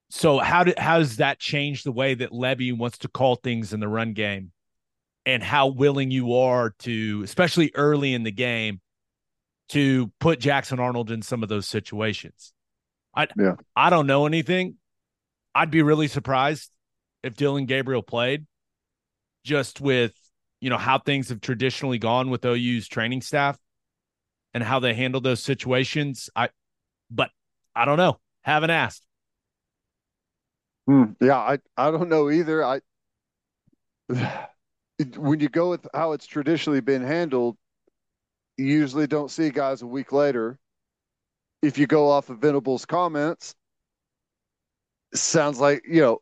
So 0.09 0.39
how 0.39 0.63
did 0.63 0.77
how 0.77 0.99
does 0.99 1.17
that 1.17 1.39
change 1.39 1.83
the 1.83 1.91
way 1.91 2.13
that 2.13 2.31
Lebby 2.31 2.77
wants 2.77 2.99
to 2.99 3.07
call 3.07 3.35
things 3.35 3.73
in 3.73 3.79
the 3.79 3.87
run 3.87 4.13
game, 4.13 4.51
and 5.25 5.41
how 5.41 5.67
willing 5.67 6.11
you 6.11 6.35
are 6.35 6.73
to, 6.79 7.21
especially 7.23 7.71
early 7.73 8.13
in 8.13 8.23
the 8.23 8.31
game, 8.31 8.79
to 9.69 10.11
put 10.19 10.39
Jackson 10.39 10.79
Arnold 10.79 11.09
in 11.09 11.21
some 11.21 11.41
of 11.43 11.49
those 11.49 11.67
situations? 11.67 12.53
I 13.15 13.27
yeah. 13.37 13.55
I 13.75 13.89
don't 13.89 14.07
know 14.07 14.25
anything. 14.25 14.75
I'd 15.55 15.71
be 15.71 15.81
really 15.81 16.07
surprised 16.07 16.69
if 17.23 17.35
Dillon 17.35 17.65
Gabriel 17.65 18.03
played 18.03 18.45
just 19.43 19.81
with, 19.81 20.13
you 20.61 20.69
know, 20.69 20.77
how 20.77 20.99
things 20.99 21.29
have 21.29 21.41
traditionally 21.41 21.97
gone 21.97 22.29
with 22.29 22.45
OU's 22.45 22.87
training 22.87 23.21
staff 23.21 23.57
and 24.53 24.63
how 24.63 24.79
they 24.79 24.93
handle 24.93 25.21
those 25.21 25.43
situations. 25.43 26.29
I, 26.35 26.49
but 27.09 27.29
I 27.75 27.85
don't 27.85 27.97
know. 27.97 28.19
Haven't 28.41 28.71
asked. 28.71 29.05
Hmm. 30.87 31.03
Yeah, 31.21 31.37
I 31.37 31.59
I 31.77 31.91
don't 31.91 32.09
know 32.09 32.29
either. 32.29 32.63
I 32.63 32.81
when 35.17 35.39
you 35.39 35.49
go 35.49 35.69
with 35.69 35.87
how 35.93 36.11
it's 36.11 36.25
traditionally 36.25 36.81
been 36.81 37.03
handled, 37.03 37.57
you 38.57 38.65
usually 38.65 39.07
don't 39.07 39.31
see 39.31 39.49
guys 39.49 39.81
a 39.81 39.87
week 39.87 40.11
later. 40.11 40.59
If 41.61 41.77
you 41.77 41.87
go 41.87 42.09
off 42.09 42.29
of 42.29 42.39
Venables' 42.39 42.85
comments, 42.85 43.55
sounds 45.13 45.59
like 45.59 45.83
you 45.87 46.01
know, 46.01 46.21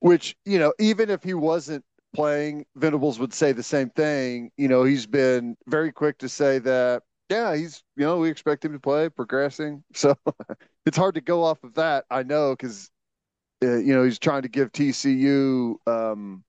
which 0.00 0.36
you 0.44 0.58
know, 0.58 0.74
even 0.78 1.08
if 1.08 1.22
he 1.22 1.32
wasn't 1.32 1.84
playing, 2.14 2.64
Venables 2.76 3.18
would 3.18 3.34
say 3.34 3.52
the 3.52 3.62
same 3.62 3.90
thing. 3.90 4.50
You 4.56 4.68
know, 4.68 4.84
he's 4.84 5.06
been 5.06 5.56
very 5.66 5.92
quick 5.92 6.18
to 6.18 6.28
say 6.28 6.58
that 6.60 7.02
yeah, 7.30 7.56
he's 7.56 7.82
you 7.96 8.04
know 8.04 8.18
we 8.18 8.30
expect 8.30 8.64
him 8.64 8.72
to 8.72 8.80
play, 8.80 9.08
progressing. 9.08 9.82
So 9.94 10.14
it's 10.86 10.96
hard 10.96 11.14
to 11.14 11.20
go 11.20 11.42
off 11.44 11.62
of 11.64 11.74
that. 11.74 12.04
I 12.10 12.22
know 12.22 12.52
because 12.52 12.90
uh, 13.62 13.76
you 13.76 13.94
know 13.94 14.04
he's 14.04 14.18
trying 14.18 14.42
to 14.42 14.48
give 14.48 14.72
TCU 14.72 15.74
um, 15.86 16.44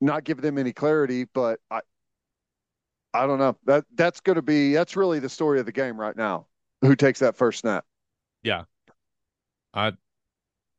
not 0.00 0.24
give 0.24 0.40
them 0.40 0.58
any 0.58 0.72
clarity, 0.72 1.26
but 1.32 1.60
I 1.70 1.80
I 3.14 3.26
don't 3.26 3.38
know 3.38 3.56
that 3.66 3.84
that's 3.94 4.20
going 4.20 4.36
to 4.36 4.42
be 4.42 4.72
that's 4.72 4.96
really 4.96 5.20
the 5.20 5.28
story 5.28 5.60
of 5.60 5.66
the 5.66 5.72
game 5.72 5.98
right 5.98 6.16
now. 6.16 6.46
Who 6.80 6.96
takes 6.96 7.20
that 7.20 7.36
first 7.36 7.60
snap? 7.60 7.84
Yeah, 8.42 8.64
uh, 9.74 9.92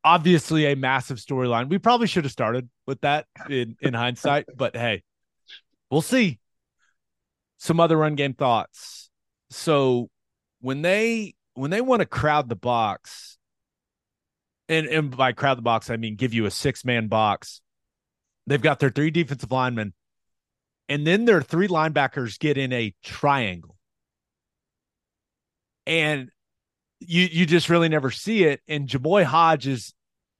obviously 0.03 0.65
a 0.65 0.75
massive 0.75 1.17
storyline. 1.17 1.69
We 1.69 1.77
probably 1.77 2.07
should 2.07 2.25
have 2.25 2.33
started 2.33 2.67
with 2.85 3.01
that 3.01 3.25
in 3.49 3.77
in 3.81 3.93
hindsight, 3.93 4.45
but 4.55 4.75
hey, 4.75 5.03
we'll 5.89 6.01
see. 6.01 6.39
Some 7.57 7.79
other 7.79 7.97
run 7.97 8.15
game 8.15 8.33
thoughts. 8.33 9.09
So 9.49 10.09
when 10.59 10.81
they 10.81 11.35
when 11.53 11.71
they 11.71 11.81
want 11.81 12.01
to 12.01 12.05
crowd 12.05 12.49
the 12.49 12.55
box, 12.55 13.37
and 14.67 14.87
and 14.87 15.15
by 15.15 15.31
crowd 15.31 15.57
the 15.57 15.63
box 15.63 15.89
I 15.89 15.97
mean 15.97 16.15
give 16.15 16.33
you 16.33 16.45
a 16.45 16.51
six 16.51 16.83
man 16.83 17.07
box. 17.07 17.61
They've 18.47 18.61
got 18.61 18.79
their 18.79 18.89
three 18.89 19.11
defensive 19.11 19.51
linemen, 19.51 19.93
and 20.89 21.07
then 21.07 21.25
their 21.25 21.41
three 21.41 21.67
linebackers 21.67 22.37
get 22.37 22.57
in 22.57 22.73
a 22.73 22.93
triangle, 23.03 23.77
and 25.85 26.29
you 26.99 27.27
you 27.31 27.45
just 27.45 27.69
really 27.69 27.89
never 27.89 28.11
see 28.11 28.43
it. 28.43 28.61
And 28.67 28.87
Jamoi 28.87 29.23
Hodge 29.23 29.67
is 29.67 29.93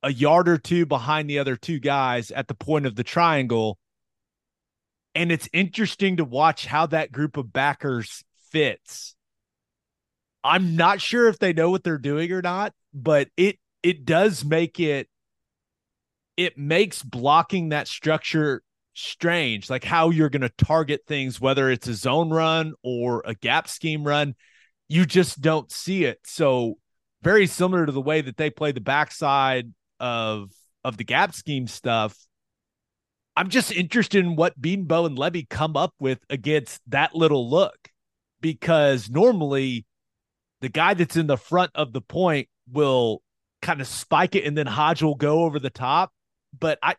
a 0.04 0.12
yard 0.12 0.50
or 0.50 0.58
two 0.58 0.86
behind 0.86 1.30
the 1.30 1.40
other 1.40 1.56
two 1.56 1.80
guys 1.80 2.30
at 2.30 2.48
the 2.48 2.54
point 2.54 2.86
of 2.86 2.96
the 2.96 3.04
triangle. 3.04 3.80
And 5.16 5.32
it's 5.32 5.48
interesting 5.54 6.18
to 6.18 6.26
watch 6.26 6.66
how 6.66 6.88
that 6.88 7.12
group 7.12 7.38
of 7.38 7.54
backers 7.54 8.24
fits. 8.52 9.16
I'm 10.44 10.76
not 10.76 11.00
sure 11.00 11.30
if 11.30 11.40
they 11.40 11.54
know 11.54 11.72
what 11.72 11.84
they're 11.84 11.98
doing 11.98 12.32
or 12.32 12.42
not, 12.42 12.74
but 12.94 13.30
it 13.38 13.58
it 13.82 14.06
does 14.06 14.44
make 14.44 14.80
it 14.80 15.08
it 16.36 16.58
makes 16.58 17.02
blocking 17.02 17.70
that 17.70 17.88
structure 17.88 18.62
strange, 18.94 19.70
like 19.70 19.84
how 19.84 20.10
you're 20.10 20.30
going 20.30 20.42
to 20.42 20.50
target 20.50 21.02
things, 21.08 21.40
whether 21.40 21.70
it's 21.70 21.88
a 21.88 21.94
zone 21.94 22.30
run 22.30 22.74
or 22.84 23.24
a 23.26 23.36
gap 23.36 23.68
scheme 23.68 24.04
run. 24.04 24.36
You 24.90 25.06
just 25.06 25.42
don't 25.42 25.72
see 25.72 26.04
it. 26.06 26.20
So 26.26 26.78
very 27.22 27.48
similar 27.48 27.86
to 27.86 27.92
the 27.92 28.02
way 28.02 28.22
that 28.22 28.36
they 28.36 28.50
play 28.50 28.72
the 28.72 28.82
backside 28.82 29.74
of 30.04 30.52
of 30.84 30.98
the 30.98 31.06
gap 31.06 31.34
scheme 31.34 31.66
stuff. 31.66 32.16
I'm 33.36 33.50
just 33.50 33.72
interested 33.72 34.24
in 34.24 34.36
what 34.36 34.62
Bedenbaugh 34.62 35.08
and 35.08 35.18
Lebby 35.18 35.50
come 35.50 35.76
up 35.78 35.94
with 36.00 36.20
against 36.30 36.82
that 36.88 37.16
little 37.16 37.50
look, 37.50 37.90
because 38.42 39.10
normally 39.10 39.86
the 40.62 40.70
guy 40.70 40.94
that's 40.94 41.16
in 41.16 41.28
the 41.28 41.38
front 41.38 41.72
of 41.74 41.94
the 41.94 42.02
point 42.02 42.50
will 42.72 43.22
kind 43.62 43.80
of 43.80 43.88
spike 43.88 44.36
it 44.36 44.46
and 44.46 44.58
then 44.58 44.68
Hodge 44.68 45.02
will 45.02 45.16
go 45.16 45.46
over 45.46 45.58
the 45.58 45.70
top. 45.70 46.12
But 46.60 46.78
I 46.84 46.96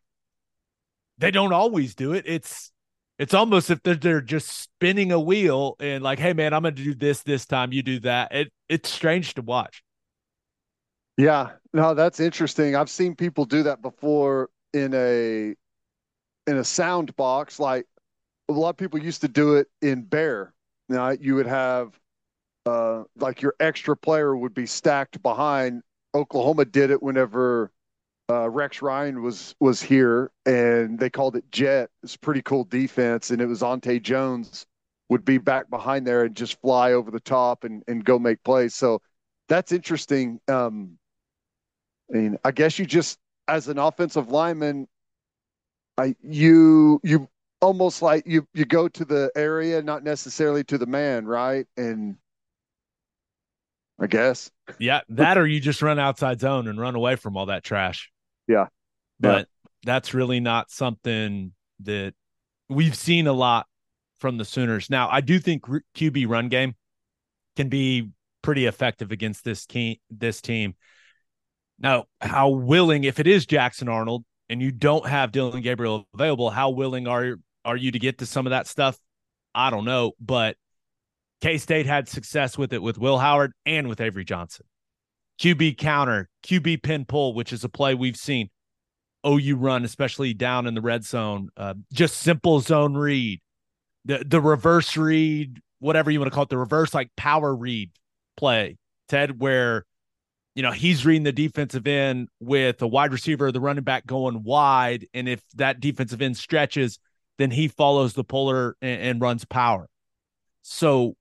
they 1.19 1.31
don't 1.31 1.53
always 1.53 1.95
do 1.95 2.14
it. 2.14 2.25
It's 2.27 2.73
it's 3.19 3.35
almost 3.35 3.71
if 3.71 3.83
they're, 3.83 3.95
they're 3.95 4.21
just 4.21 4.49
spinning 4.49 5.12
a 5.12 5.21
wheel 5.21 5.77
and 5.79 6.03
like, 6.03 6.19
hey 6.19 6.33
man, 6.33 6.55
I'm 6.55 6.62
gonna 6.62 6.73
do 6.73 6.95
this 6.95 7.23
this 7.23 7.47
time, 7.47 7.73
you 7.73 7.83
do 7.83 8.01
that. 8.01 8.35
It 8.35 8.53
it's 8.69 8.88
strange 8.88 9.35
to 9.35 9.43
watch. 9.43 9.85
Yeah, 11.16 11.53
no, 11.72 11.94
that's 11.94 12.20
interesting. 12.20 12.74
I've 12.74 12.90
seen 12.90 13.14
people 13.14 13.44
do 13.44 13.62
that 13.64 13.83
before 13.83 14.50
in 14.72 14.92
a 14.94 15.55
in 16.46 16.57
a 16.59 16.64
sound 16.64 17.14
box. 17.16 17.61
Like 17.61 17.87
a 18.48 18.53
lot 18.53 18.70
of 18.70 18.77
people 18.79 19.00
used 19.00 19.22
to 19.22 19.29
do 19.29 19.57
it 19.57 19.68
in 19.83 20.03
bear. 20.05 20.55
Now 20.88 21.11
you 21.11 21.37
would 21.37 21.46
have 21.46 21.98
uh, 22.66 23.05
like 23.16 23.42
your 23.42 23.55
extra 23.61 23.96
player 23.96 24.37
would 24.37 24.55
be 24.55 24.66
stacked 24.66 25.22
behind. 25.22 25.83
Oklahoma 26.14 26.64
did 26.66 26.90
it 26.90 27.03
whenever 27.03 27.72
uh, 28.31 28.48
Rex 28.48 28.83
Ryan 28.83 29.22
was 29.22 29.55
was 29.61 29.83
here, 29.83 30.31
and 30.46 30.98
they 30.98 31.11
called 31.11 31.37
it 31.37 31.50
jet. 31.53 31.90
It's 32.03 32.16
pretty 32.16 32.42
cool 32.42 32.64
defense, 32.64 33.31
and 33.31 33.40
it 33.42 33.46
was 33.46 33.62
Ante 33.62 34.00
Jones 34.00 34.66
would 35.11 35.24
be 35.24 35.38
back 35.38 35.68
behind 35.70 36.07
there 36.07 36.24
and 36.24 36.35
just 36.35 36.61
fly 36.62 36.92
over 36.92 37.11
the 37.11 37.20
top 37.20 37.64
and 37.64 37.83
and 37.88 38.05
go 38.05 38.18
make 38.18 38.42
plays. 38.44 38.74
So 38.74 39.00
that's 39.48 39.72
interesting. 39.72 40.40
Um, 40.48 40.98
I 42.12 42.17
mean, 42.17 42.38
I 42.45 42.51
guess 42.51 42.79
you 42.79 42.87
just 42.87 43.19
as 43.49 43.69
an 43.69 43.79
offensive 43.79 44.31
lineman, 44.31 44.88
I 45.99 46.14
you 46.23 47.01
you 47.03 47.29
almost 47.61 48.03
like 48.03 48.25
you 48.27 48.47
you 48.55 48.64
go 48.64 48.88
to 48.88 49.05
the 49.05 49.31
area, 49.37 49.83
not 49.83 50.05
necessarily 50.05 50.64
to 50.64 50.79
the 50.79 50.87
man, 50.87 51.27
right? 51.27 51.67
And 51.77 52.17
I 54.01 54.07
guess. 54.07 54.51
Yeah, 54.79 55.01
that 55.11 55.38
or 55.38 55.47
you 55.47 55.61
just 55.61 55.83
run 55.83 55.99
outside 55.99 56.40
zone 56.40 56.69
and 56.69 56.81
run 56.81 56.95
away 56.95 57.17
from 57.17 57.37
all 57.37 57.47
that 57.47 57.64
trash. 57.64 58.11
Yeah. 58.49 58.67
But 59.21 59.49
yeah. 59.49 59.71
that's 59.85 60.14
really 60.14 60.40
not 60.40 60.71
something 60.71 61.53
that 61.81 62.14
we've 62.69 62.97
seen 62.97 63.27
a 63.27 63.33
lot 63.33 63.67
from 64.19 64.38
the 64.38 64.45
Sooners. 64.45 64.90
Now, 64.90 65.09
I 65.11 65.21
do 65.21 65.38
think 65.38 65.64
QB 65.97 66.29
run 66.29 66.49
game 66.49 66.75
can 67.57 67.69
be 67.69 68.11
pretty 68.43 68.67
effective 68.67 69.12
against 69.12 69.45
this 69.45 69.64
team 69.67 69.97
this 70.11 70.40
team. 70.40 70.75
Now, 71.78 72.04
how 72.20 72.50
willing 72.50 73.04
if 73.04 73.18
it 73.18 73.26
is 73.26 73.46
Jackson 73.46 73.88
Arnold 73.88 74.24
and 74.48 74.62
you 74.62 74.70
don't 74.70 75.06
have 75.06 75.32
Dillon 75.32 75.62
Gabriel 75.62 76.06
available, 76.14 76.50
how 76.50 76.70
willing 76.70 77.06
are 77.06 77.37
are 77.64 77.76
you 77.76 77.90
to 77.92 77.98
get 77.98 78.18
to 78.18 78.26
some 78.26 78.46
of 78.46 78.50
that 78.50 78.66
stuff? 78.66 78.98
I 79.54 79.70
don't 79.70 79.84
know, 79.84 80.12
but 80.20 80.56
K 81.40 81.58
State 81.58 81.87
had 81.87 82.08
success 82.08 82.56
with 82.56 82.72
it 82.72 82.82
with 82.82 82.98
Will 82.98 83.18
Howard 83.18 83.52
and 83.66 83.88
with 83.88 84.00
Avery 84.00 84.24
Johnson. 84.24 84.66
QB 85.40 85.78
counter, 85.78 86.28
QB 86.46 86.82
pin 86.82 87.04
pull, 87.04 87.34
which 87.34 87.52
is 87.52 87.64
a 87.64 87.68
play 87.68 87.94
we've 87.94 88.16
seen 88.16 88.50
OU 89.26 89.56
run, 89.56 89.84
especially 89.84 90.34
down 90.34 90.66
in 90.66 90.74
the 90.74 90.80
red 90.80 91.04
zone. 91.04 91.48
Uh, 91.56 91.74
just 91.92 92.18
simple 92.18 92.60
zone 92.60 92.94
read, 92.94 93.40
the 94.04 94.24
the 94.26 94.40
reverse 94.40 94.96
read, 94.96 95.60
whatever 95.80 96.10
you 96.10 96.20
want 96.20 96.30
to 96.30 96.34
call 96.34 96.44
it, 96.44 96.50
the 96.50 96.58
reverse 96.58 96.94
like 96.94 97.10
power 97.16 97.54
read 97.54 97.90
play, 98.37 98.76
Ted, 99.08 99.40
where 99.40 99.84
you 100.55 100.62
know 100.62 100.71
he's 100.71 101.05
reading 101.05 101.25
the 101.25 101.33
defensive 101.33 101.87
end 101.87 102.29
with 102.40 102.81
a 102.83 102.87
wide 102.87 103.12
receiver, 103.12 103.51
the 103.51 103.61
running 103.61 103.85
back 103.85 104.07
going 104.07 104.43
wide, 104.43 105.07
and 105.12 105.29
if 105.29 105.43
that 105.55 105.81
defensive 105.81 106.23
end 106.23 106.37
stretches, 106.37 106.99
then 107.38 107.51
he 107.51 107.69
follows 107.69 108.14
the 108.14 108.25
puller 108.25 108.77
and, 108.81 109.01
and 109.01 109.21
runs 109.21 109.45
power. 109.45 109.88
So 110.62 111.17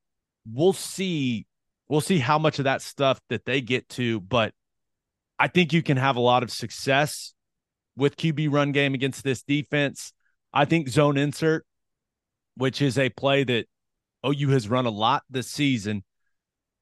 we'll 0.52 0.74
see 0.74 1.46
we'll 1.90 2.02
see 2.02 2.20
how 2.20 2.40
much 2.40 2.60
of 2.60 2.66
that 2.66 2.82
stuff 2.82 3.20
that 3.30 3.46
they 3.46 3.62
get 3.62 3.90
to, 3.90 4.20
but 4.20 4.54
I 5.40 5.48
think 5.48 5.74
you 5.74 5.84
can 5.84 5.98
have 5.98 6.16
a 6.16 6.22
lot 6.22 6.44
of 6.44 6.52
success 6.52 7.34
with 7.96 8.18
QB 8.18 8.52
run 8.52 8.72
game 8.72 8.94
against 8.94 9.24
this 9.24 9.44
defense. 9.44 10.14
I 10.54 10.66
think 10.66 10.88
zone 10.88 11.18
insert, 11.18 11.66
which 12.56 12.82
is 12.82 12.98
a 12.98 13.10
play 13.10 13.44
that 13.44 13.66
OU 14.26 14.50
has 14.50 14.70
run 14.70 14.86
a 14.86 14.92
lot 14.92 15.24
this 15.30 15.50
season, 15.50 16.04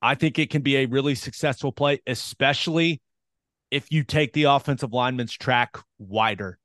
I 0.02 0.16
think 0.16 0.40
it 0.40 0.50
can 0.50 0.62
be 0.62 0.78
a 0.78 0.86
really 0.86 1.16
successful 1.16 1.72
play, 1.72 2.02
especially 2.08 3.02
if 3.70 3.92
you 3.92 4.04
take 4.04 4.34
the 4.34 4.44
offensive 4.44 4.94
lineman's 4.94 5.34
track 5.34 5.78
wider. 6.00 6.58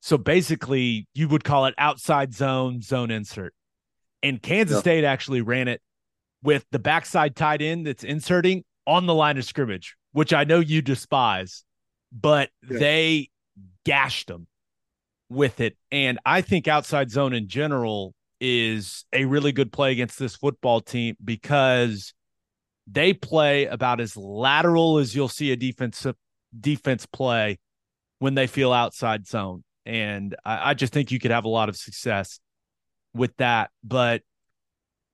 So 0.00 0.18
basically, 0.18 1.06
you 1.14 1.28
would 1.28 1.44
call 1.44 1.66
it 1.66 1.74
outside 1.78 2.34
zone, 2.34 2.82
zone 2.82 3.10
insert. 3.10 3.54
And 4.22 4.42
Kansas 4.42 4.80
State 4.80 5.04
actually 5.04 5.42
ran 5.42 5.68
it 5.68 5.80
with 6.42 6.64
the 6.72 6.78
backside 6.78 7.36
tight 7.36 7.62
end 7.62 7.86
that's 7.86 8.04
inserting 8.04 8.64
on 8.86 9.06
the 9.06 9.14
line 9.14 9.38
of 9.38 9.44
scrimmage, 9.44 9.96
which 10.12 10.32
I 10.32 10.44
know 10.44 10.58
you 10.58 10.82
despise, 10.82 11.64
but 12.12 12.50
yeah. 12.68 12.78
they 12.78 13.30
gashed 13.84 14.28
them 14.28 14.46
with 15.28 15.60
it. 15.60 15.76
And 15.90 16.18
I 16.26 16.40
think 16.40 16.66
outside 16.66 17.10
zone 17.10 17.32
in 17.32 17.48
general 17.48 18.14
is 18.40 19.04
a 19.12 19.24
really 19.24 19.52
good 19.52 19.70
play 19.72 19.92
against 19.92 20.18
this 20.18 20.34
football 20.34 20.80
team 20.80 21.16
because 21.24 22.12
they 22.86 23.12
play 23.12 23.66
about 23.66 24.00
as 24.00 24.16
lateral 24.16 24.98
as 24.98 25.14
you'll 25.14 25.28
see 25.28 25.52
a 25.52 25.56
defensive 25.56 26.16
defense 26.58 27.06
play 27.06 27.58
when 28.18 28.34
they 28.34 28.46
feel 28.46 28.72
outside 28.72 29.26
zone. 29.26 29.64
And 29.84 30.36
I, 30.44 30.70
I 30.70 30.74
just 30.74 30.92
think 30.92 31.10
you 31.10 31.18
could 31.18 31.30
have 31.30 31.44
a 31.44 31.48
lot 31.48 31.68
of 31.68 31.76
success 31.76 32.40
with 33.14 33.36
that. 33.38 33.70
But 33.82 34.22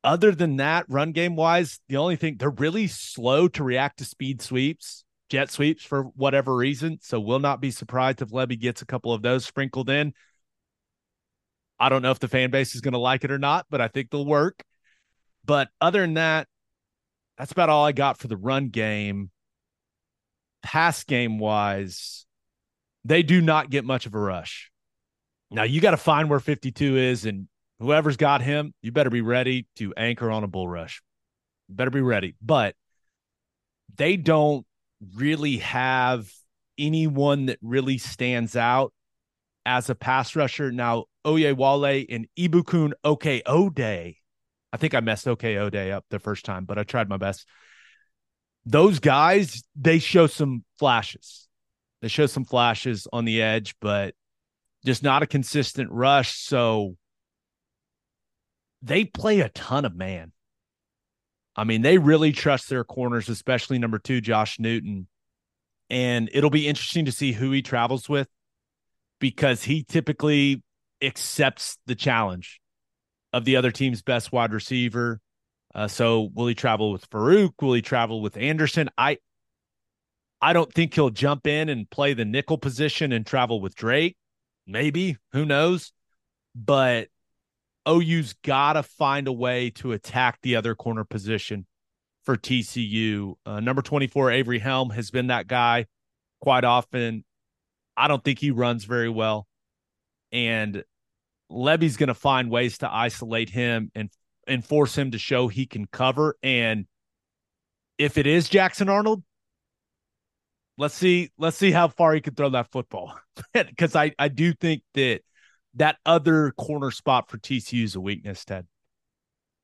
other 0.04 0.32
than 0.32 0.56
that, 0.56 0.86
run 0.88 1.12
game 1.12 1.36
wise, 1.36 1.80
the 1.88 1.96
only 1.96 2.16
thing 2.16 2.36
they're 2.38 2.50
really 2.50 2.86
slow 2.86 3.48
to 3.48 3.64
react 3.64 3.98
to 3.98 4.04
speed 4.04 4.40
sweeps, 4.42 5.04
jet 5.28 5.50
sweeps 5.50 5.84
for 5.84 6.04
whatever 6.14 6.54
reason. 6.54 6.98
So 7.02 7.20
we'll 7.20 7.38
not 7.38 7.60
be 7.60 7.70
surprised 7.70 8.22
if 8.22 8.30
Lebby 8.30 8.58
gets 8.58 8.82
a 8.82 8.86
couple 8.86 9.12
of 9.12 9.22
those 9.22 9.44
sprinkled 9.44 9.90
in. 9.90 10.12
I 11.80 11.88
don't 11.88 12.02
know 12.02 12.10
if 12.10 12.18
the 12.18 12.28
fan 12.28 12.50
base 12.50 12.74
is 12.74 12.80
going 12.80 12.92
to 12.92 12.98
like 12.98 13.24
it 13.24 13.30
or 13.30 13.38
not, 13.38 13.66
but 13.70 13.80
I 13.80 13.88
think 13.88 14.10
they'll 14.10 14.26
work. 14.26 14.62
But 15.44 15.68
other 15.80 16.00
than 16.00 16.14
that, 16.14 16.48
that's 17.38 17.52
about 17.52 17.70
all 17.70 17.84
I 17.84 17.92
got 17.92 18.18
for 18.18 18.28
the 18.28 18.36
run 18.36 18.68
game. 18.68 19.30
Pass 20.62 21.04
game 21.04 21.38
wise, 21.38 22.26
they 23.04 23.22
do 23.22 23.40
not 23.40 23.70
get 23.70 23.84
much 23.84 24.06
of 24.06 24.14
a 24.14 24.18
rush. 24.18 24.70
Now 25.50 25.62
you 25.62 25.80
got 25.80 25.92
to 25.92 25.96
find 25.96 26.28
where 26.28 26.40
52 26.40 26.96
is, 26.96 27.24
and 27.24 27.48
whoever's 27.78 28.16
got 28.16 28.42
him, 28.42 28.74
you 28.82 28.92
better 28.92 29.10
be 29.10 29.20
ready 29.20 29.66
to 29.76 29.94
anchor 29.96 30.30
on 30.30 30.44
a 30.44 30.48
bull 30.48 30.68
rush. 30.68 31.00
You 31.68 31.76
better 31.76 31.90
be 31.90 32.00
ready. 32.00 32.34
But 32.42 32.74
they 33.96 34.16
don't 34.16 34.66
really 35.14 35.58
have 35.58 36.30
anyone 36.76 37.46
that 37.46 37.58
really 37.62 37.98
stands 37.98 38.56
out 38.56 38.92
as 39.64 39.88
a 39.90 39.94
pass 39.94 40.34
rusher. 40.34 40.72
Now, 40.72 41.04
Oyewale 41.26 42.06
and 42.08 42.26
Ibukun 42.38 42.92
OK 43.04 43.42
Ode. 43.46 44.14
I 44.72 44.76
think 44.76 44.94
I 44.94 45.00
messed 45.00 45.26
OK 45.26 45.56
Ode 45.56 45.76
up 45.76 46.04
the 46.10 46.18
first 46.18 46.44
time, 46.44 46.64
but 46.64 46.78
I 46.78 46.84
tried 46.84 47.08
my 47.08 47.16
best. 47.16 47.46
Those 48.66 48.98
guys, 48.98 49.62
they 49.74 49.98
show 49.98 50.26
some 50.26 50.64
flashes. 50.78 51.48
They 52.02 52.08
show 52.08 52.26
some 52.26 52.44
flashes 52.44 53.08
on 53.12 53.24
the 53.24 53.42
edge, 53.42 53.74
but 53.80 54.14
just 54.84 55.02
not 55.02 55.22
a 55.22 55.26
consistent 55.26 55.90
rush. 55.90 56.38
So 56.38 56.96
they 58.82 59.04
play 59.04 59.40
a 59.40 59.48
ton 59.48 59.84
of 59.84 59.96
man. 59.96 60.32
I 61.56 61.64
mean, 61.64 61.82
they 61.82 61.98
really 61.98 62.32
trust 62.32 62.68
their 62.68 62.84
corners, 62.84 63.28
especially 63.28 63.78
number 63.78 63.98
two, 63.98 64.20
Josh 64.20 64.60
Newton. 64.60 65.08
And 65.90 66.30
it'll 66.32 66.50
be 66.50 66.68
interesting 66.68 67.06
to 67.06 67.12
see 67.12 67.32
who 67.32 67.50
he 67.50 67.62
travels 67.62 68.08
with 68.08 68.28
because 69.18 69.64
he 69.64 69.82
typically 69.82 70.62
accepts 71.02 71.78
the 71.86 71.94
challenge 71.94 72.60
of 73.32 73.44
the 73.44 73.56
other 73.56 73.70
team's 73.70 74.02
best 74.02 74.32
wide 74.32 74.52
receiver. 74.52 75.20
Uh, 75.74 75.88
so 75.88 76.30
will 76.34 76.46
he 76.46 76.54
travel 76.54 76.92
with 76.92 77.08
Farooq? 77.10 77.52
Will 77.60 77.74
he 77.74 77.82
travel 77.82 78.20
with 78.22 78.36
Anderson? 78.36 78.88
I 78.96 79.18
I 80.40 80.52
don't 80.52 80.72
think 80.72 80.94
he'll 80.94 81.10
jump 81.10 81.46
in 81.46 81.68
and 81.68 81.90
play 81.90 82.14
the 82.14 82.24
nickel 82.24 82.58
position 82.58 83.12
and 83.12 83.26
travel 83.26 83.60
with 83.60 83.74
Drake. 83.74 84.16
Maybe, 84.66 85.16
who 85.32 85.44
knows? 85.44 85.92
But 86.54 87.08
OU's 87.88 88.34
got 88.44 88.74
to 88.74 88.82
find 88.82 89.26
a 89.26 89.32
way 89.32 89.70
to 89.70 89.92
attack 89.92 90.38
the 90.42 90.56
other 90.56 90.74
corner 90.74 91.04
position 91.04 91.66
for 92.24 92.36
TCU. 92.36 93.34
Uh, 93.44 93.60
number 93.60 93.82
24, 93.82 94.30
Avery 94.30 94.58
Helm, 94.58 94.90
has 94.90 95.10
been 95.10 95.28
that 95.28 95.48
guy 95.48 95.86
quite 96.40 96.64
often. 96.64 97.24
I 97.96 98.06
don't 98.06 98.22
think 98.22 98.38
he 98.38 98.50
runs 98.50 98.84
very 98.84 99.08
well. 99.08 99.46
And 100.30 100.84
Lebby's 101.50 101.96
going 101.96 102.08
to 102.08 102.14
find 102.14 102.50
ways 102.50 102.78
to 102.78 102.92
isolate 102.92 103.50
him 103.50 103.90
and 103.94 104.10
and 104.46 104.64
force 104.64 104.96
him 104.96 105.10
to 105.10 105.18
show 105.18 105.48
he 105.48 105.66
can 105.66 105.86
cover. 105.86 106.36
And 106.42 106.86
if 107.98 108.18
it 108.18 108.26
is 108.26 108.48
Jackson 108.48 108.88
Arnold, 108.88 109.22
let's 110.76 110.94
see 110.94 111.30
let's 111.38 111.56
see 111.56 111.70
how 111.70 111.88
far 111.88 112.14
he 112.14 112.20
can 112.20 112.34
throw 112.34 112.50
that 112.50 112.70
football. 112.70 113.18
Because 113.52 113.94
I 113.94 114.12
I 114.18 114.28
do 114.28 114.52
think 114.52 114.82
that 114.94 115.20
that 115.74 115.96
other 116.04 116.52
corner 116.52 116.90
spot 116.90 117.30
for 117.30 117.38
TCU 117.38 117.84
is 117.84 117.94
a 117.94 118.00
weakness, 118.00 118.44
Ted. 118.44 118.66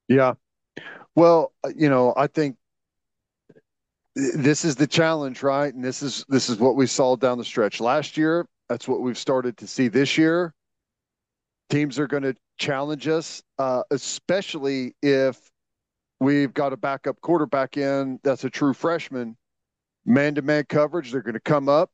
Yeah. 0.08 0.34
Well, 1.16 1.52
uh, 1.64 1.70
you 1.74 1.88
know, 1.88 2.14
I 2.16 2.26
think 2.26 2.56
this 4.14 4.64
is 4.64 4.76
the 4.76 4.86
challenge, 4.86 5.42
right? 5.42 5.72
And 5.72 5.84
this 5.84 6.02
is 6.02 6.24
this 6.28 6.48
is 6.48 6.58
what 6.58 6.76
we 6.76 6.86
saw 6.86 7.16
down 7.16 7.38
the 7.38 7.44
stretch 7.44 7.80
last 7.80 8.16
year. 8.16 8.46
That's 8.68 8.86
what 8.86 9.00
we've 9.00 9.18
started 9.18 9.56
to 9.58 9.66
see 9.66 9.88
this 9.88 10.16
year. 10.16 10.54
Teams 11.70 11.98
are 11.98 12.06
going 12.06 12.22
to 12.22 12.34
challenge 12.58 13.08
us, 13.08 13.42
uh, 13.58 13.82
especially 13.90 14.94
if 15.02 15.50
we've 16.20 16.54
got 16.54 16.72
a 16.72 16.76
backup 16.76 17.20
quarterback 17.20 17.76
in 17.76 18.20
that's 18.22 18.44
a 18.44 18.50
true 18.50 18.74
freshman. 18.74 19.36
Man 20.06 20.34
to 20.34 20.42
man 20.42 20.64
coverage, 20.68 21.10
they're 21.10 21.22
going 21.22 21.34
to 21.34 21.40
come 21.40 21.68
up. 21.68 21.90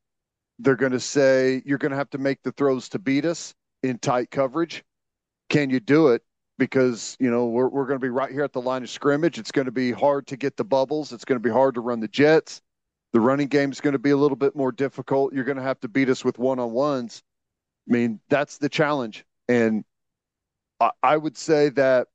They're 0.58 0.76
going 0.76 0.92
to 0.92 1.00
say, 1.00 1.62
You're 1.64 1.78
going 1.78 1.92
to 1.92 1.96
have 1.96 2.10
to 2.10 2.18
make 2.18 2.42
the 2.42 2.52
throws 2.52 2.88
to 2.90 2.98
beat 2.98 3.24
us 3.24 3.54
in 3.82 3.98
tight 3.98 4.30
coverage. 4.30 4.84
Can 5.48 5.70
you 5.70 5.80
do 5.80 6.08
it? 6.08 6.22
because 6.60 7.16
you 7.18 7.30
know 7.30 7.46
we're 7.46 7.68
we're 7.68 7.86
going 7.86 7.98
to 7.98 8.04
be 8.04 8.10
right 8.10 8.30
here 8.30 8.44
at 8.44 8.52
the 8.52 8.60
line 8.60 8.84
of 8.84 8.90
scrimmage. 8.90 9.38
It's 9.38 9.50
going 9.50 9.64
to 9.64 9.72
be 9.72 9.90
hard 9.90 10.28
to 10.28 10.36
get 10.36 10.56
the 10.56 10.62
bubbles. 10.62 11.12
It's 11.12 11.24
going 11.24 11.40
to 11.40 11.42
be 11.42 11.52
hard 11.52 11.74
to 11.74 11.80
run 11.80 11.98
the 11.98 12.06
jets. 12.06 12.60
The 13.12 13.20
running 13.20 13.48
game 13.48 13.72
is 13.72 13.80
going 13.80 13.94
to 13.94 13.98
be 13.98 14.10
a 14.10 14.16
little 14.16 14.36
bit 14.36 14.54
more 14.54 14.70
difficult. 14.70 15.32
You're 15.32 15.44
going 15.44 15.56
to 15.56 15.64
have 15.64 15.80
to 15.80 15.88
beat 15.88 16.08
us 16.08 16.24
with 16.24 16.38
one 16.38 16.60
on 16.60 16.70
ones. 16.70 17.22
I 17.88 17.92
mean, 17.92 18.20
that's 18.28 18.58
the 18.58 18.68
challenge, 18.68 19.24
and 19.50 19.84
I, 20.78 20.90
I 21.02 21.16
would 21.16 21.36
say 21.36 21.70
that 21.70 22.06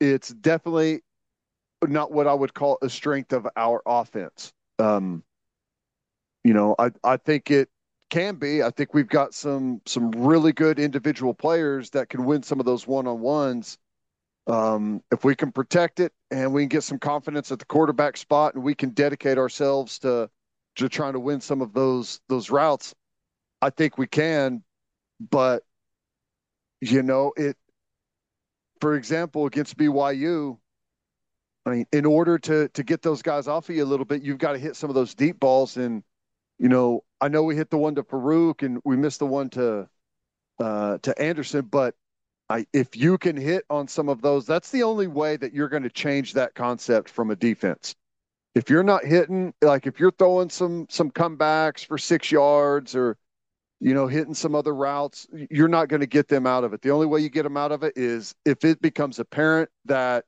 it's 0.00 0.28
definitely 0.30 1.02
not 1.86 2.10
what 2.10 2.26
I 2.26 2.34
would 2.34 2.52
call 2.52 2.78
a 2.82 2.90
strength 2.90 3.32
of 3.32 3.46
our 3.56 3.80
offense. 3.86 4.52
Um, 4.78 5.22
you 6.44 6.52
know, 6.52 6.74
I 6.78 6.90
I 7.04 7.16
think 7.16 7.50
it 7.50 7.68
can 8.10 8.36
be. 8.36 8.62
I 8.62 8.70
think 8.70 8.92
we've 8.92 9.08
got 9.08 9.34
some 9.34 9.80
some 9.86 10.10
really 10.10 10.52
good 10.52 10.78
individual 10.78 11.32
players 11.32 11.90
that 11.90 12.08
can 12.08 12.24
win 12.24 12.42
some 12.42 12.58
of 12.60 12.66
those 12.66 12.86
one 12.86 13.06
on 13.06 13.20
ones. 13.20 13.78
Um, 14.48 15.02
if 15.12 15.24
we 15.24 15.34
can 15.34 15.50
protect 15.52 15.98
it 16.00 16.12
and 16.30 16.52
we 16.52 16.62
can 16.62 16.68
get 16.68 16.82
some 16.82 16.98
confidence 16.98 17.50
at 17.50 17.58
the 17.58 17.64
quarterback 17.64 18.16
spot 18.16 18.54
and 18.54 18.62
we 18.62 18.74
can 18.74 18.90
dedicate 18.90 19.38
ourselves 19.38 19.98
to 20.00 20.28
to 20.76 20.88
trying 20.88 21.14
to 21.14 21.20
win 21.20 21.40
some 21.40 21.62
of 21.62 21.72
those 21.72 22.20
those 22.28 22.50
routes, 22.50 22.94
I 23.62 23.70
think 23.70 23.96
we 23.96 24.08
can. 24.08 24.64
But 25.30 25.62
you 26.80 27.02
know, 27.02 27.32
it 27.36 27.56
for 28.80 28.94
example, 28.94 29.46
against 29.46 29.76
BYU, 29.76 30.58
I 31.64 31.70
mean, 31.70 31.86
in 31.92 32.06
order 32.06 32.38
to 32.38 32.68
to 32.68 32.82
get 32.82 33.02
those 33.02 33.22
guys 33.22 33.48
off 33.48 33.68
of 33.68 33.76
you 33.76 33.84
a 33.84 33.86
little 33.86 34.04
bit, 34.04 34.22
you've 34.22 34.38
got 34.38 34.52
to 34.52 34.58
hit 34.58 34.76
some 34.76 34.90
of 34.90 34.94
those 34.94 35.14
deep 35.14 35.40
balls 35.40 35.76
and 35.76 36.02
you 36.58 36.68
know, 36.68 37.04
I 37.20 37.28
know 37.28 37.42
we 37.42 37.56
hit 37.56 37.70
the 37.70 37.76
one 37.78 37.94
to 37.96 38.02
Farooq 38.02 38.62
and 38.62 38.80
we 38.84 38.96
missed 38.96 39.18
the 39.18 39.26
one 39.26 39.50
to 39.50 39.88
uh, 40.58 40.98
to 40.98 41.20
Anderson, 41.20 41.62
but 41.62 41.94
I, 42.48 42.66
if 42.72 42.96
you 42.96 43.18
can 43.18 43.36
hit 43.36 43.64
on 43.68 43.88
some 43.88 44.08
of 44.08 44.22
those, 44.22 44.46
that's 44.46 44.70
the 44.70 44.84
only 44.84 45.06
way 45.06 45.36
that 45.36 45.52
you're 45.52 45.68
going 45.68 45.82
to 45.82 45.90
change 45.90 46.34
that 46.34 46.54
concept 46.54 47.10
from 47.10 47.30
a 47.30 47.36
defense. 47.36 47.94
If 48.54 48.70
you're 48.70 48.84
not 48.84 49.04
hitting, 49.04 49.52
like 49.60 49.86
if 49.86 50.00
you're 50.00 50.12
throwing 50.12 50.48
some 50.50 50.86
some 50.88 51.10
comebacks 51.10 51.84
for 51.84 51.98
six 51.98 52.30
yards 52.30 52.94
or 52.94 53.18
you 53.80 53.94
know 53.94 54.06
hitting 54.06 54.34
some 54.34 54.54
other 54.54 54.74
routes, 54.74 55.26
you're 55.50 55.68
not 55.68 55.88
going 55.88 56.00
to 56.00 56.06
get 56.06 56.28
them 56.28 56.46
out 56.46 56.64
of 56.64 56.72
it. 56.72 56.82
The 56.82 56.90
only 56.90 57.06
way 57.06 57.20
you 57.20 57.28
get 57.28 57.42
them 57.42 57.56
out 57.56 57.72
of 57.72 57.82
it 57.82 57.92
is 57.96 58.34
if 58.44 58.64
it 58.64 58.80
becomes 58.80 59.18
apparent 59.18 59.70
that 59.84 60.24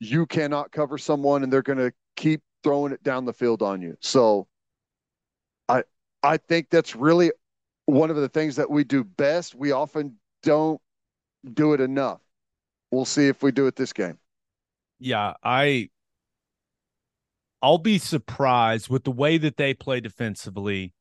you 0.00 0.26
cannot 0.26 0.72
cover 0.72 0.98
someone 0.98 1.42
and 1.42 1.52
they're 1.52 1.62
going 1.62 1.78
to 1.78 1.92
keep 2.16 2.42
throwing 2.62 2.92
it 2.92 3.02
down 3.02 3.24
the 3.24 3.32
field 3.32 3.62
on 3.62 3.82
you. 3.82 3.96
So 4.00 4.46
I 5.68 5.82
I 6.22 6.36
think 6.36 6.70
that's 6.70 6.94
really 6.94 7.32
one 7.86 8.10
of 8.10 8.16
the 8.16 8.28
things 8.28 8.56
that 8.56 8.70
we 8.70 8.84
do 8.84 9.04
best. 9.04 9.54
We 9.54 9.72
often 9.72 10.16
don't 10.42 10.80
do 11.54 11.72
it 11.72 11.80
enough. 11.80 12.20
We'll 12.90 13.04
see 13.04 13.26
if 13.26 13.42
we 13.42 13.52
do 13.52 13.66
it 13.66 13.76
this 13.76 13.92
game. 13.92 14.18
Yeah, 14.98 15.34
I 15.42 15.88
I'll 17.62 17.78
be 17.78 17.98
surprised 17.98 18.88
with 18.88 19.04
the 19.04 19.12
way 19.12 19.38
that 19.38 19.56
they 19.56 19.72
play 19.74 20.00
defensively. 20.00 20.92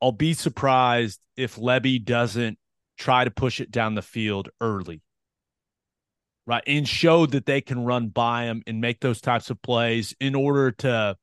I'll 0.00 0.12
be 0.12 0.34
surprised 0.34 1.20
if 1.36 1.56
Lebby 1.56 2.04
doesn't 2.04 2.58
try 2.98 3.24
to 3.24 3.30
push 3.30 3.60
it 3.60 3.70
down 3.70 3.94
the 3.94 4.02
field 4.02 4.48
early. 4.60 5.02
Right. 6.46 6.62
And 6.66 6.88
show 6.88 7.26
that 7.26 7.44
they 7.44 7.60
can 7.60 7.84
run 7.84 8.08
by 8.08 8.44
him 8.44 8.62
and 8.66 8.80
make 8.80 9.00
those 9.00 9.20
types 9.20 9.50
of 9.50 9.60
plays 9.60 10.14
in 10.18 10.34
order 10.34 10.70
to 10.72 11.16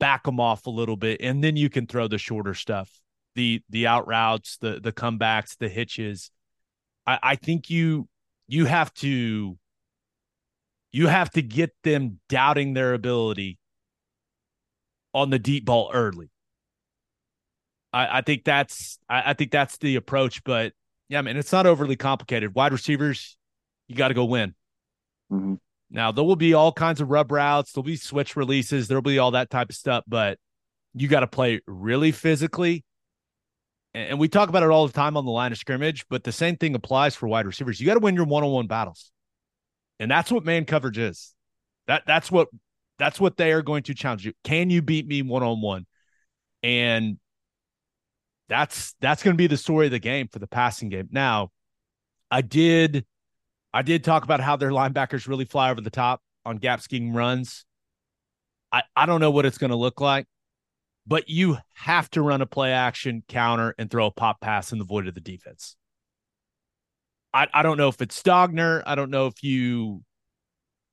back 0.00 0.24
them 0.24 0.40
off 0.40 0.66
a 0.66 0.70
little 0.70 0.96
bit, 0.96 1.20
and 1.20 1.42
then 1.42 1.56
you 1.56 1.68
can 1.68 1.86
throw 1.86 2.08
the 2.08 2.18
shorter 2.18 2.54
stuff, 2.54 2.90
the 3.34 3.62
the 3.68 3.86
out 3.86 4.06
routes, 4.06 4.56
the 4.58 4.80
the 4.80 4.92
comebacks, 4.92 5.56
the 5.58 5.68
hitches. 5.68 6.30
I, 7.06 7.18
I 7.22 7.36
think 7.36 7.68
you 7.68 8.08
you 8.46 8.64
have 8.64 8.92
to 8.94 9.58
you 10.92 11.06
have 11.06 11.30
to 11.30 11.42
get 11.42 11.74
them 11.84 12.20
doubting 12.28 12.74
their 12.74 12.94
ability 12.94 13.58
on 15.12 15.30
the 15.30 15.38
deep 15.38 15.64
ball 15.64 15.90
early. 15.92 16.30
I, 17.92 18.18
I 18.18 18.20
think 18.22 18.44
that's 18.44 18.98
I, 19.08 19.30
I 19.30 19.34
think 19.34 19.50
that's 19.50 19.78
the 19.78 19.96
approach, 19.96 20.42
but 20.44 20.72
yeah, 21.08 21.22
man, 21.22 21.36
it's 21.36 21.52
not 21.52 21.66
overly 21.66 21.96
complicated. 21.96 22.54
Wide 22.54 22.72
receivers, 22.72 23.36
you 23.86 23.96
got 23.96 24.08
to 24.08 24.14
go 24.14 24.24
win. 24.24 24.54
Mm-hmm. 25.32 25.54
Now 25.90 26.12
there 26.12 26.24
will 26.24 26.36
be 26.36 26.54
all 26.54 26.72
kinds 26.72 27.00
of 27.00 27.08
rub 27.08 27.32
routes, 27.32 27.72
there'll 27.72 27.84
be 27.84 27.96
switch 27.96 28.36
releases, 28.36 28.88
there'll 28.88 29.02
be 29.02 29.18
all 29.18 29.32
that 29.32 29.50
type 29.50 29.70
of 29.70 29.76
stuff, 29.76 30.04
but 30.06 30.38
you 30.94 31.08
got 31.08 31.20
to 31.20 31.26
play 31.26 31.60
really 31.66 32.12
physically 32.12 32.84
and 33.94 34.18
we 34.18 34.28
talk 34.28 34.48
about 34.48 34.62
it 34.62 34.70
all 34.70 34.86
the 34.86 34.92
time 34.92 35.16
on 35.16 35.24
the 35.24 35.30
line 35.30 35.50
of 35.50 35.58
scrimmage, 35.58 36.06
but 36.08 36.22
the 36.22 36.32
same 36.32 36.56
thing 36.56 36.74
applies 36.74 37.16
for 37.16 37.26
wide 37.26 37.46
receivers. 37.46 37.80
You 37.80 37.86
got 37.86 37.94
to 37.94 38.00
win 38.00 38.14
your 38.14 38.26
one-on-one 38.26 38.66
battles. 38.66 39.10
And 39.98 40.10
that's 40.10 40.30
what 40.30 40.44
man 40.44 40.66
coverage 40.66 40.98
is. 40.98 41.34
That 41.86 42.02
that's 42.06 42.30
what 42.30 42.48
that's 42.98 43.18
what 43.18 43.36
they 43.36 43.52
are 43.52 43.62
going 43.62 43.84
to 43.84 43.94
challenge 43.94 44.24
you. 44.26 44.32
Can 44.44 44.70
you 44.70 44.82
beat 44.82 45.06
me 45.06 45.22
one-on-one? 45.22 45.86
And 46.62 47.18
that's 48.48 48.94
that's 49.00 49.22
going 49.22 49.34
to 49.34 49.38
be 49.38 49.46
the 49.46 49.56
story 49.56 49.86
of 49.86 49.92
the 49.92 49.98
game 49.98 50.28
for 50.28 50.38
the 50.38 50.46
passing 50.46 50.88
game. 50.88 51.08
Now, 51.10 51.50
I 52.30 52.42
did 52.42 53.04
I 53.72 53.82
did 53.82 54.04
talk 54.04 54.24
about 54.24 54.40
how 54.40 54.56
their 54.56 54.70
linebackers 54.70 55.28
really 55.28 55.44
fly 55.44 55.70
over 55.70 55.80
the 55.80 55.90
top 55.90 56.22
on 56.44 56.56
gap 56.56 56.80
scheme 56.80 57.14
runs. 57.14 57.64
I, 58.70 58.82
I 58.94 59.06
don't 59.06 59.20
know 59.20 59.30
what 59.30 59.46
it's 59.46 59.58
going 59.58 59.70
to 59.70 59.76
look 59.76 60.00
like 60.00 60.26
but 61.08 61.30
you 61.30 61.56
have 61.72 62.10
to 62.10 62.20
run 62.20 62.42
a 62.42 62.46
play 62.46 62.70
action 62.70 63.24
counter 63.28 63.74
and 63.78 63.90
throw 63.90 64.06
a 64.06 64.10
pop 64.10 64.40
pass 64.40 64.72
in 64.72 64.78
the 64.78 64.84
void 64.84 65.08
of 65.08 65.14
the 65.14 65.20
defense. 65.20 65.74
I, 67.32 67.48
I 67.52 67.62
don't 67.62 67.78
know 67.78 67.88
if 67.88 68.00
it's 68.02 68.22
Stogner. 68.22 68.82
I 68.84 68.94
don't 68.94 69.10
know 69.10 69.26
if 69.26 69.42
you 69.42 70.02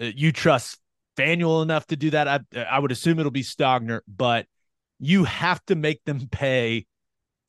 uh, 0.01 0.11
you 0.15 0.31
trust 0.31 0.79
Fanuel 1.17 1.61
enough 1.61 1.85
to 1.87 1.97
do 1.97 2.11
that. 2.11 2.27
I 2.27 2.39
I 2.63 2.79
would 2.79 2.93
assume 2.93 3.19
it'll 3.19 3.31
be 3.31 3.43
Stogner, 3.43 3.99
but 4.07 4.47
you 4.99 5.25
have 5.25 5.63
to 5.65 5.75
make 5.75 6.03
them 6.05 6.27
pay 6.31 6.85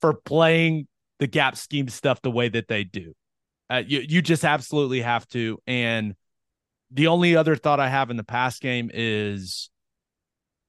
for 0.01 0.15
playing 0.15 0.87
the 1.19 1.27
gap 1.27 1.57
scheme 1.57 1.89
stuff 1.89 2.21
the 2.23 2.31
way 2.31 2.49
that 2.49 2.69
they 2.69 2.85
do. 2.85 3.15
Uh, 3.69 3.83
you 3.87 4.01
you 4.01 4.23
just 4.23 4.45
absolutely 4.45 5.01
have 5.01 5.27
to. 5.29 5.59
And 5.67 6.15
the 6.91 7.09
only 7.09 7.37
other 7.37 7.57
thought 7.57 7.81
I 7.81 7.89
have 7.89 8.11
in 8.11 8.17
the 8.17 8.25
pass 8.25 8.59
game 8.59 8.91
is 8.93 9.71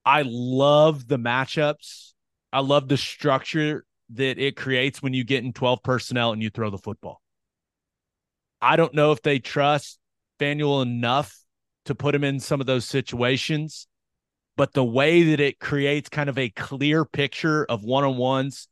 I 0.04 0.22
love 0.26 1.06
the 1.06 1.18
matchups. 1.18 2.12
I 2.52 2.60
love 2.60 2.88
the 2.88 2.96
structure 2.96 3.84
that 4.14 4.38
it 4.38 4.56
creates 4.56 5.02
when 5.02 5.12
you 5.12 5.22
get 5.22 5.44
in 5.44 5.52
12 5.52 5.82
personnel 5.82 6.32
and 6.32 6.42
you 6.42 6.50
throw 6.50 6.70
the 6.70 6.78
football. 6.78 7.20
I 8.60 8.76
don't 8.76 8.94
know 8.94 9.12
if 9.12 9.22
they 9.22 9.38
trust 9.38 9.98
Fanuel 10.40 10.82
enough 10.82 11.36
to 11.84 11.94
put 11.94 12.14
him 12.14 12.24
in 12.24 12.40
some 12.40 12.60
of 12.60 12.66
those 12.66 12.84
situations, 12.84 13.86
but 14.56 14.72
the 14.72 14.84
way 14.84 15.24
that 15.24 15.40
it 15.40 15.60
creates 15.60 16.08
kind 16.08 16.28
of 16.28 16.38
a 16.38 16.48
clear 16.50 17.04
picture 17.04 17.64
of 17.66 17.84
one 17.84 18.04
on 18.04 18.16
ones 18.16 18.68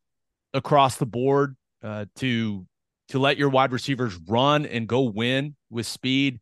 across 0.56 0.96
the 0.96 1.06
board 1.06 1.56
uh, 1.82 2.06
to 2.16 2.66
to 3.08 3.18
let 3.20 3.36
your 3.36 3.48
wide 3.48 3.70
receivers 3.70 4.18
run 4.26 4.66
and 4.66 4.88
go 4.88 5.02
win 5.02 5.54
with 5.70 5.86
speed 5.86 6.40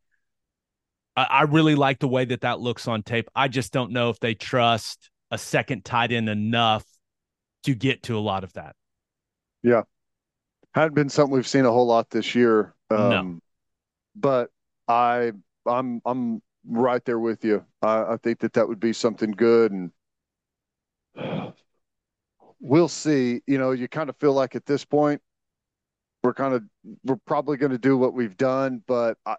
I, 1.16 1.42
really 1.42 1.74
like 1.74 2.00
the 2.00 2.08
way 2.08 2.24
that 2.24 2.40
that 2.40 2.60
looks 2.60 2.88
on 2.88 3.02
tape. 3.02 3.28
I 3.34 3.48
just 3.48 3.72
don't 3.72 3.92
know 3.92 4.10
if 4.10 4.18
they 4.18 4.34
trust 4.34 5.10
a 5.30 5.38
second 5.38 5.84
tight 5.84 6.12
end 6.12 6.28
enough 6.28 6.84
to 7.64 7.74
get 7.74 8.02
to 8.04 8.18
a 8.18 8.20
lot 8.20 8.44
of 8.44 8.52
that. 8.54 8.74
Yeah. 9.62 9.82
Hadn't 10.74 10.94
been 10.94 11.08
something 11.08 11.32
we've 11.32 11.46
seen 11.46 11.64
a 11.64 11.70
whole 11.70 11.86
lot 11.86 12.10
this 12.10 12.34
year. 12.34 12.74
Um, 12.90 13.10
no. 13.10 13.38
But 14.16 14.50
I, 14.88 15.32
I'm, 15.66 16.02
I'm 16.04 16.42
right 16.66 17.04
there 17.04 17.18
with 17.18 17.44
you. 17.44 17.64
I, 17.80 18.14
I 18.14 18.16
think 18.22 18.40
that 18.40 18.54
that 18.54 18.66
would 18.66 18.80
be 18.80 18.92
something 18.92 19.30
good, 19.30 19.72
and 19.72 19.90
we'll 22.64 22.88
see. 22.88 23.42
You 23.46 23.58
know, 23.58 23.70
you 23.70 23.86
kind 23.86 24.08
of 24.08 24.16
feel 24.16 24.32
like 24.32 24.56
at 24.56 24.66
this 24.66 24.84
point 24.84 25.20
we're 26.22 26.34
kind 26.34 26.54
of 26.54 26.62
we're 27.04 27.18
probably 27.26 27.58
going 27.58 27.72
to 27.72 27.78
do 27.78 27.96
what 27.96 28.14
we've 28.14 28.36
done, 28.36 28.82
but 28.86 29.18
I, 29.26 29.36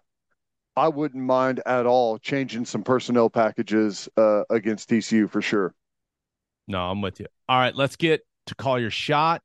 I 0.76 0.88
wouldn't 0.88 1.22
mind 1.22 1.60
at 1.66 1.84
all 1.84 2.18
changing 2.18 2.64
some 2.64 2.84
personnel 2.84 3.28
packages 3.28 4.08
uh, 4.16 4.44
against 4.48 4.88
TCU 4.88 5.28
for 5.28 5.42
sure. 5.42 5.74
No, 6.68 6.80
I'm 6.80 7.02
with 7.02 7.20
you. 7.20 7.26
All 7.48 7.58
right, 7.58 7.74
let's 7.74 7.96
get 7.96 8.22
to 8.46 8.54
call 8.54 8.78
your 8.78 8.90
shot. 8.90 9.42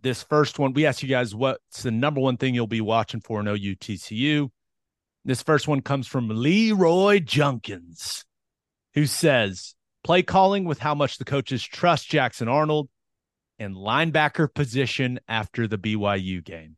This 0.00 0.22
first 0.22 0.58
one, 0.58 0.72
we 0.72 0.86
asked 0.86 1.02
you 1.02 1.08
guys 1.08 1.34
what's 1.34 1.82
the 1.82 1.90
number 1.90 2.20
one 2.20 2.36
thing 2.36 2.54
you'll 2.54 2.66
be 2.66 2.80
watching 2.80 3.20
for 3.20 3.40
in 3.40 3.48
OU 3.48 3.76
TCU. 3.76 4.48
This 5.24 5.42
first 5.42 5.68
one 5.68 5.80
comes 5.80 6.08
from 6.08 6.28
Leroy 6.28 7.20
Junkins, 7.20 8.24
who 8.94 9.06
says 9.06 9.74
play 10.02 10.22
calling 10.22 10.64
with 10.64 10.80
how 10.80 10.94
much 10.94 11.18
the 11.18 11.24
coaches 11.24 11.62
trust 11.62 12.08
Jackson 12.08 12.48
Arnold 12.48 12.88
and 13.62 13.76
linebacker 13.76 14.52
position 14.52 15.20
after 15.28 15.66
the 15.66 15.78
BYU 15.78 16.44
game. 16.44 16.76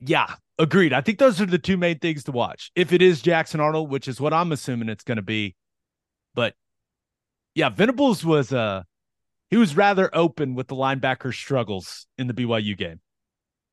Yeah, 0.00 0.34
agreed. 0.58 0.92
I 0.92 1.00
think 1.00 1.18
those 1.18 1.40
are 1.40 1.46
the 1.46 1.58
two 1.58 1.76
main 1.76 1.98
things 1.98 2.24
to 2.24 2.32
watch. 2.32 2.70
If 2.74 2.92
it 2.92 3.02
is 3.02 3.22
Jackson 3.22 3.60
Arnold, 3.60 3.90
which 3.90 4.08
is 4.08 4.20
what 4.20 4.32
I'm 4.32 4.52
assuming 4.52 4.88
it's 4.88 5.04
going 5.04 5.16
to 5.16 5.22
be, 5.22 5.56
but 6.34 6.54
yeah, 7.54 7.68
Venables 7.68 8.24
was 8.24 8.52
uh 8.52 8.82
he 9.50 9.56
was 9.56 9.76
rather 9.76 10.10
open 10.14 10.54
with 10.54 10.68
the 10.68 10.74
linebacker 10.74 11.32
struggles 11.32 12.06
in 12.18 12.26
the 12.26 12.34
BYU 12.34 12.76
game. 12.76 13.00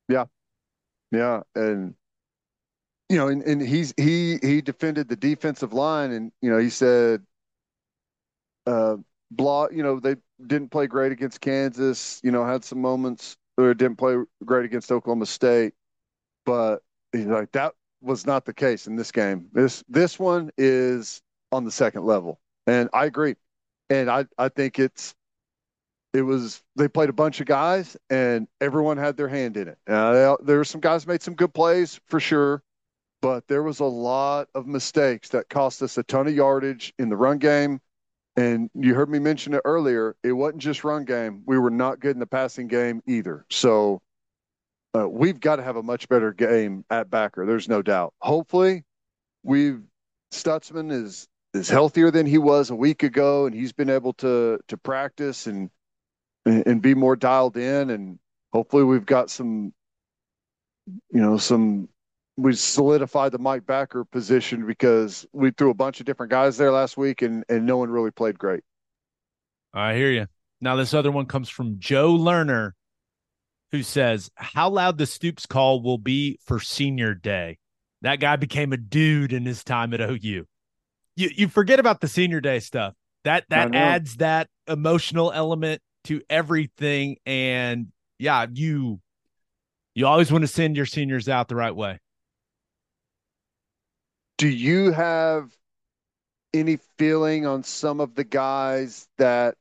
Yeah, 0.07 0.25
yeah, 1.11 1.41
and 1.55 1.95
you 3.09 3.17
know, 3.17 3.27
and, 3.27 3.41
and 3.43 3.61
he's 3.61 3.93
he 3.97 4.37
he 4.41 4.61
defended 4.61 5.09
the 5.09 5.15
defensive 5.15 5.73
line, 5.73 6.11
and 6.11 6.31
you 6.41 6.49
know 6.51 6.57
he 6.57 6.69
said, 6.69 7.23
uh, 8.67 8.97
blah, 9.31 9.67
you 9.71 9.83
know 9.83 9.99
they 9.99 10.15
didn't 10.47 10.69
play 10.69 10.87
great 10.87 11.11
against 11.11 11.41
Kansas. 11.41 12.19
You 12.23 12.31
know, 12.31 12.45
had 12.45 12.63
some 12.63 12.81
moments 12.81 13.37
or 13.57 13.73
didn't 13.73 13.97
play 13.97 14.15
great 14.45 14.65
against 14.65 14.91
Oklahoma 14.91 15.25
State 15.25 15.73
but 16.45 16.81
he's 17.11 17.25
like 17.25 17.51
that 17.51 17.73
was 18.01 18.25
not 18.25 18.45
the 18.45 18.53
case 18.53 18.87
in 18.87 18.95
this 18.95 19.11
game. 19.11 19.47
This 19.53 19.83
this 19.87 20.17
one 20.19 20.51
is 20.57 21.21
on 21.51 21.65
the 21.65 21.71
second 21.71 22.05
level, 22.05 22.39
and 22.67 22.89
I 22.93 23.05
agree. 23.05 23.35
And 23.89 24.09
I 24.09 24.25
I 24.37 24.49
think 24.49 24.79
it's 24.79 25.15
it 26.13 26.23
was 26.23 26.61
they 26.75 26.87
played 26.87 27.09
a 27.09 27.13
bunch 27.13 27.39
of 27.39 27.45
guys 27.47 27.95
and 28.09 28.47
everyone 28.59 28.97
had 28.97 29.15
their 29.17 29.27
hand 29.29 29.55
in 29.57 29.67
it. 29.69 29.77
Uh, 29.87 30.35
there 30.43 30.57
were 30.57 30.65
some 30.65 30.81
guys 30.81 31.07
made 31.07 31.21
some 31.21 31.35
good 31.35 31.53
plays 31.53 31.99
for 32.07 32.19
sure, 32.19 32.63
but 33.21 33.47
there 33.47 33.63
was 33.63 33.79
a 33.79 33.85
lot 33.85 34.49
of 34.55 34.67
mistakes 34.67 35.29
that 35.29 35.49
cost 35.49 35.81
us 35.81 35.97
a 35.97 36.03
ton 36.03 36.27
of 36.27 36.33
yardage 36.33 36.93
in 36.99 37.09
the 37.09 37.15
run 37.15 37.37
game. 37.37 37.79
And 38.37 38.69
you 38.73 38.95
heard 38.95 39.09
me 39.09 39.19
mention 39.19 39.53
it 39.53 39.61
earlier. 39.65 40.15
It 40.23 40.31
wasn't 40.31 40.61
just 40.61 40.83
run 40.83 41.03
game. 41.03 41.43
We 41.45 41.59
were 41.59 41.69
not 41.69 41.99
good 41.99 42.15
in 42.15 42.19
the 42.19 42.27
passing 42.27 42.67
game 42.67 43.01
either. 43.05 43.45
So 43.49 44.01
uh, 44.95 45.07
we've 45.07 45.39
got 45.39 45.57
to 45.57 45.63
have 45.63 45.75
a 45.75 45.83
much 45.83 46.07
better 46.09 46.31
game 46.33 46.85
at 46.89 47.09
backer. 47.09 47.45
There's 47.45 47.69
no 47.69 47.81
doubt. 47.81 48.13
Hopefully, 48.19 48.83
we've 49.43 49.81
Stutsman 50.31 50.91
is 50.91 51.27
is 51.53 51.69
healthier 51.69 52.11
than 52.11 52.25
he 52.25 52.37
was 52.37 52.69
a 52.69 52.75
week 52.75 53.03
ago, 53.03 53.45
and 53.45 53.55
he's 53.55 53.73
been 53.73 53.89
able 53.89 54.13
to 54.13 54.59
to 54.67 54.77
practice 54.77 55.47
and 55.47 55.69
and 56.45 56.81
be 56.81 56.93
more 56.95 57.15
dialed 57.15 57.57
in. 57.57 57.89
And 57.89 58.19
hopefully, 58.53 58.83
we've 58.83 59.05
got 59.05 59.29
some, 59.29 59.73
you 60.87 61.21
know, 61.21 61.37
some. 61.37 61.89
We 62.37 62.53
solidified 62.53 63.33
the 63.33 63.39
Mike 63.39 63.65
Backer 63.65 64.05
position 64.05 64.65
because 64.65 65.25
we 65.33 65.51
threw 65.51 65.69
a 65.69 65.75
bunch 65.75 65.99
of 65.99 66.05
different 66.05 66.31
guys 66.31 66.57
there 66.57 66.71
last 66.71 66.97
week, 66.97 67.21
and 67.21 67.43
and 67.49 67.65
no 67.65 67.77
one 67.77 67.89
really 67.89 68.11
played 68.11 68.39
great. 68.39 68.63
I 69.73 69.95
hear 69.95 70.11
you. 70.11 70.27
Now 70.59 70.75
this 70.75 70.93
other 70.93 71.11
one 71.11 71.25
comes 71.25 71.49
from 71.49 71.79
Joe 71.79 72.13
Lerner 72.13 72.71
who 73.71 73.83
says 73.83 74.29
how 74.35 74.69
loud 74.69 74.97
the 74.97 75.05
Stoops 75.05 75.45
call 75.45 75.81
will 75.81 75.97
be 75.97 76.37
for 76.45 76.59
senior 76.59 77.13
day. 77.13 77.57
That 78.01 78.19
guy 78.19 78.35
became 78.35 78.73
a 78.73 78.77
dude 78.77 79.33
in 79.33 79.45
his 79.45 79.63
time 79.63 79.93
at 79.93 80.01
OU. 80.01 80.45
You 81.15 81.29
you 81.35 81.47
forget 81.47 81.79
about 81.79 82.01
the 82.01 82.07
senior 82.07 82.41
day 82.41 82.59
stuff. 82.59 82.93
That 83.23 83.45
that 83.49 83.75
adds 83.75 84.17
that 84.17 84.49
emotional 84.67 85.31
element 85.31 85.81
to 86.05 86.21
everything. 86.29 87.17
And 87.25 87.87
yeah, 88.17 88.47
you 88.51 88.99
you 89.93 90.07
always 90.07 90.31
want 90.31 90.43
to 90.43 90.47
send 90.47 90.75
your 90.75 90.85
seniors 90.85 91.29
out 91.29 91.47
the 91.47 91.55
right 91.55 91.75
way. 91.75 91.99
Do 94.41 94.49
you 94.49 94.91
have 94.91 95.55
any 96.51 96.79
feeling 96.97 97.45
on 97.45 97.61
some 97.61 97.99
of 97.99 98.15
the 98.15 98.23
guys 98.23 99.07
that 99.19 99.53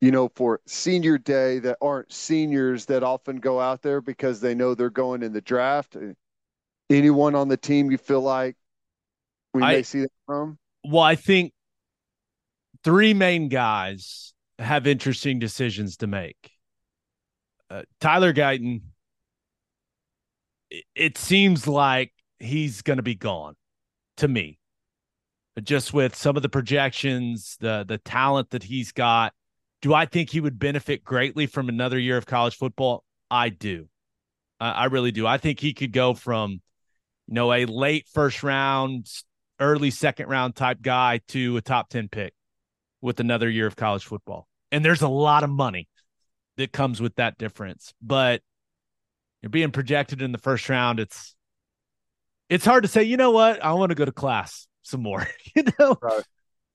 you 0.00 0.10
know, 0.10 0.28
for 0.34 0.60
senior 0.66 1.18
day 1.18 1.60
that 1.60 1.78
aren't 1.80 2.12
seniors 2.12 2.86
that 2.86 3.04
often 3.04 3.36
go 3.36 3.60
out 3.60 3.82
there 3.82 4.00
because 4.00 4.40
they 4.40 4.56
know 4.56 4.74
they're 4.74 4.90
going 4.90 5.22
in 5.22 5.32
the 5.32 5.40
draft? 5.40 5.96
Anyone 6.90 7.36
on 7.36 7.46
the 7.46 7.56
team 7.56 7.92
you 7.92 7.96
feel 7.96 8.22
like 8.22 8.56
we 9.54 9.62
I, 9.62 9.72
may 9.74 9.82
see 9.84 10.00
that 10.00 10.10
from? 10.26 10.58
Well, 10.84 11.04
I 11.04 11.14
think 11.14 11.52
three 12.82 13.14
main 13.14 13.48
guys 13.48 14.34
have 14.58 14.88
interesting 14.88 15.38
decisions 15.38 15.98
to 15.98 16.08
make. 16.08 16.50
Uh, 17.70 17.82
Tyler 18.00 18.32
Guyton, 18.32 18.80
it, 20.72 20.84
it 20.96 21.18
seems 21.18 21.68
like 21.68 22.12
he's 22.40 22.82
going 22.82 22.96
to 22.96 23.04
be 23.04 23.14
gone 23.14 23.54
to 24.16 24.28
me. 24.28 24.58
Just 25.62 25.94
with 25.94 26.14
some 26.14 26.36
of 26.36 26.42
the 26.42 26.48
projections, 26.50 27.56
the 27.60 27.84
the 27.86 27.98
talent 27.98 28.50
that 28.50 28.62
he's 28.62 28.92
got, 28.92 29.32
do 29.80 29.94
I 29.94 30.04
think 30.04 30.30
he 30.30 30.40
would 30.40 30.58
benefit 30.58 31.02
greatly 31.02 31.46
from 31.46 31.68
another 31.68 31.98
year 31.98 32.16
of 32.18 32.26
college 32.26 32.56
football? 32.56 33.04
I 33.30 33.48
do. 33.48 33.88
Uh, 34.60 34.64
I 34.76 34.84
really 34.86 35.12
do. 35.12 35.26
I 35.26 35.38
think 35.38 35.60
he 35.60 35.72
could 35.72 35.92
go 35.92 36.14
from, 36.14 36.60
you 37.26 37.34
know, 37.34 37.52
a 37.52 37.64
late 37.64 38.06
first 38.12 38.42
round, 38.42 39.08
early 39.60 39.90
second 39.90 40.28
round 40.28 40.56
type 40.56 40.82
guy 40.82 41.20
to 41.28 41.56
a 41.56 41.62
top 41.62 41.88
10 41.88 42.08
pick 42.08 42.34
with 43.00 43.20
another 43.20 43.48
year 43.48 43.66
of 43.66 43.76
college 43.76 44.04
football. 44.04 44.48
And 44.72 44.84
there's 44.84 45.02
a 45.02 45.08
lot 45.08 45.42
of 45.44 45.50
money. 45.50 45.88
that 46.56 46.72
comes 46.72 47.00
with 47.00 47.14
that 47.16 47.38
difference. 47.38 47.92
But 48.02 48.40
you're 49.42 49.50
being 49.50 49.70
projected 49.72 50.22
in 50.22 50.32
the 50.32 50.38
first 50.38 50.68
round. 50.68 50.98
It's 51.00 51.35
it's 52.48 52.64
hard 52.64 52.84
to 52.84 52.88
say, 52.88 53.02
you 53.02 53.16
know 53.16 53.30
what? 53.30 53.64
I 53.64 53.72
want 53.72 53.90
to 53.90 53.94
go 53.94 54.04
to 54.04 54.12
class 54.12 54.66
some 54.82 55.02
more, 55.02 55.26
you 55.54 55.64
know? 55.78 55.98
Right. 56.00 56.22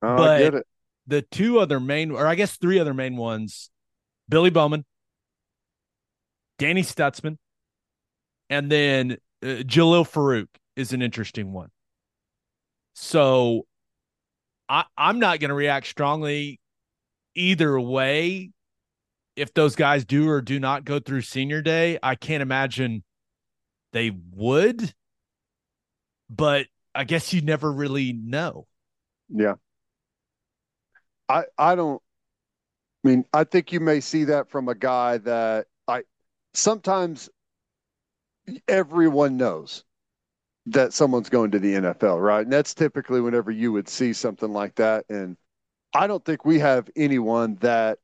But- 0.01 0.29
I 0.29 0.39
get 0.39 0.53
it. 0.55 0.67
The 1.07 1.23
two 1.23 1.59
other 1.59 1.79
main, 1.79 2.11
or 2.11 2.27
I 2.27 2.35
guess 2.35 2.57
three 2.57 2.79
other 2.79 2.93
main 2.93 3.17
ones 3.17 3.69
Billy 4.29 4.49
Bowman, 4.49 4.85
Danny 6.57 6.83
Stutsman, 6.83 7.37
and 8.49 8.71
then 8.71 9.17
uh, 9.43 9.63
Jalil 9.65 10.07
Farooq 10.07 10.47
is 10.75 10.93
an 10.93 11.01
interesting 11.01 11.51
one. 11.51 11.69
So 12.93 13.65
I, 14.69 14.85
I'm 14.97 15.19
not 15.19 15.39
going 15.39 15.49
to 15.49 15.55
react 15.55 15.87
strongly 15.87 16.59
either 17.35 17.79
way. 17.79 18.51
If 19.35 19.53
those 19.53 19.75
guys 19.75 20.05
do 20.05 20.29
or 20.29 20.41
do 20.41 20.59
not 20.59 20.85
go 20.85 20.99
through 20.99 21.21
senior 21.21 21.61
day, 21.61 21.97
I 22.03 22.15
can't 22.15 22.41
imagine 22.41 23.03
they 23.91 24.11
would. 24.33 24.93
But 26.33 26.67
I 26.95 27.03
guess 27.03 27.33
you 27.33 27.41
never 27.41 27.71
really 27.71 28.13
know. 28.13 28.67
Yeah. 29.29 29.55
I 31.27 31.43
I 31.57 31.75
don't 31.75 32.01
I 33.03 33.07
mean, 33.07 33.25
I 33.33 33.43
think 33.43 33.71
you 33.71 33.79
may 33.79 33.99
see 33.99 34.25
that 34.25 34.49
from 34.49 34.69
a 34.69 34.75
guy 34.75 35.17
that 35.19 35.67
I 35.87 36.03
sometimes 36.53 37.29
everyone 38.67 39.37
knows 39.37 39.83
that 40.67 40.93
someone's 40.93 41.29
going 41.29 41.51
to 41.51 41.59
the 41.59 41.73
NFL, 41.73 42.21
right? 42.21 42.43
And 42.43 42.53
that's 42.53 42.73
typically 42.73 43.21
whenever 43.21 43.49
you 43.49 43.71
would 43.71 43.89
see 43.89 44.13
something 44.13 44.51
like 44.51 44.75
that. 44.75 45.05
And 45.09 45.35
I 45.93 46.07
don't 46.07 46.23
think 46.23 46.45
we 46.45 46.59
have 46.59 46.89
anyone 46.95 47.55
that 47.61 47.97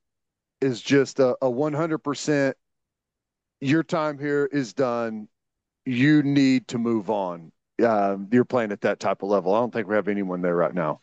is 0.59 0.81
just 0.81 1.19
a, 1.19 1.35
a 1.41 1.49
100% 1.49 2.53
your 3.61 3.83
time 3.83 4.17
here 4.17 4.49
is 4.51 4.73
done. 4.73 5.27
You 5.85 6.23
need 6.23 6.67
to 6.69 6.77
move 6.77 7.09
on. 7.09 7.51
Um, 7.83 8.27
you're 8.31 8.45
playing 8.45 8.71
at 8.71 8.81
that 8.81 8.99
type 8.99 9.21
of 9.23 9.29
level. 9.29 9.53
I 9.53 9.59
don't 9.59 9.71
think 9.73 9.87
we 9.87 9.95
have 9.95 10.07
anyone 10.07 10.41
there 10.41 10.55
right 10.55 10.73
now. 10.73 11.01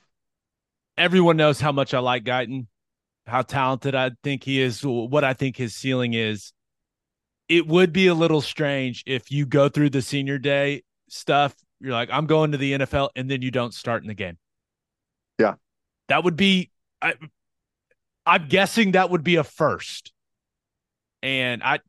everyone 0.96 1.36
knows 1.36 1.60
how 1.60 1.72
much 1.72 1.94
I 1.94 1.98
like 1.98 2.24
Guyton, 2.24 2.66
how 3.26 3.42
talented 3.42 3.94
I 3.94 4.10
think 4.22 4.44
he 4.44 4.60
is, 4.60 4.82
what 4.84 5.24
I 5.24 5.34
think 5.34 5.56
his 5.56 5.74
ceiling 5.74 6.14
is. 6.14 6.52
It 7.48 7.66
would 7.66 7.92
be 7.92 8.06
a 8.06 8.14
little 8.14 8.40
strange 8.40 9.02
if 9.06 9.30
you 9.30 9.44
go 9.46 9.68
through 9.68 9.90
the 9.90 10.02
senior 10.02 10.38
day 10.38 10.82
stuff, 11.08 11.54
you're 11.80 11.92
like, 11.92 12.08
I'm 12.10 12.26
going 12.26 12.52
to 12.52 12.58
the 12.58 12.72
NFL, 12.72 13.10
and 13.16 13.30
then 13.30 13.42
you 13.42 13.50
don't 13.50 13.74
start 13.74 14.02
in 14.02 14.08
the 14.08 14.14
game. 14.14 14.38
Yeah. 15.38 15.54
That 16.08 16.24
would 16.24 16.36
be 16.36 16.70
I 17.02 17.14
I'm 18.26 18.48
guessing 18.48 18.92
that 18.92 19.10
would 19.10 19.24
be 19.24 19.36
a 19.36 19.44
first. 19.44 20.12
And 21.22 21.62
I 21.62 21.80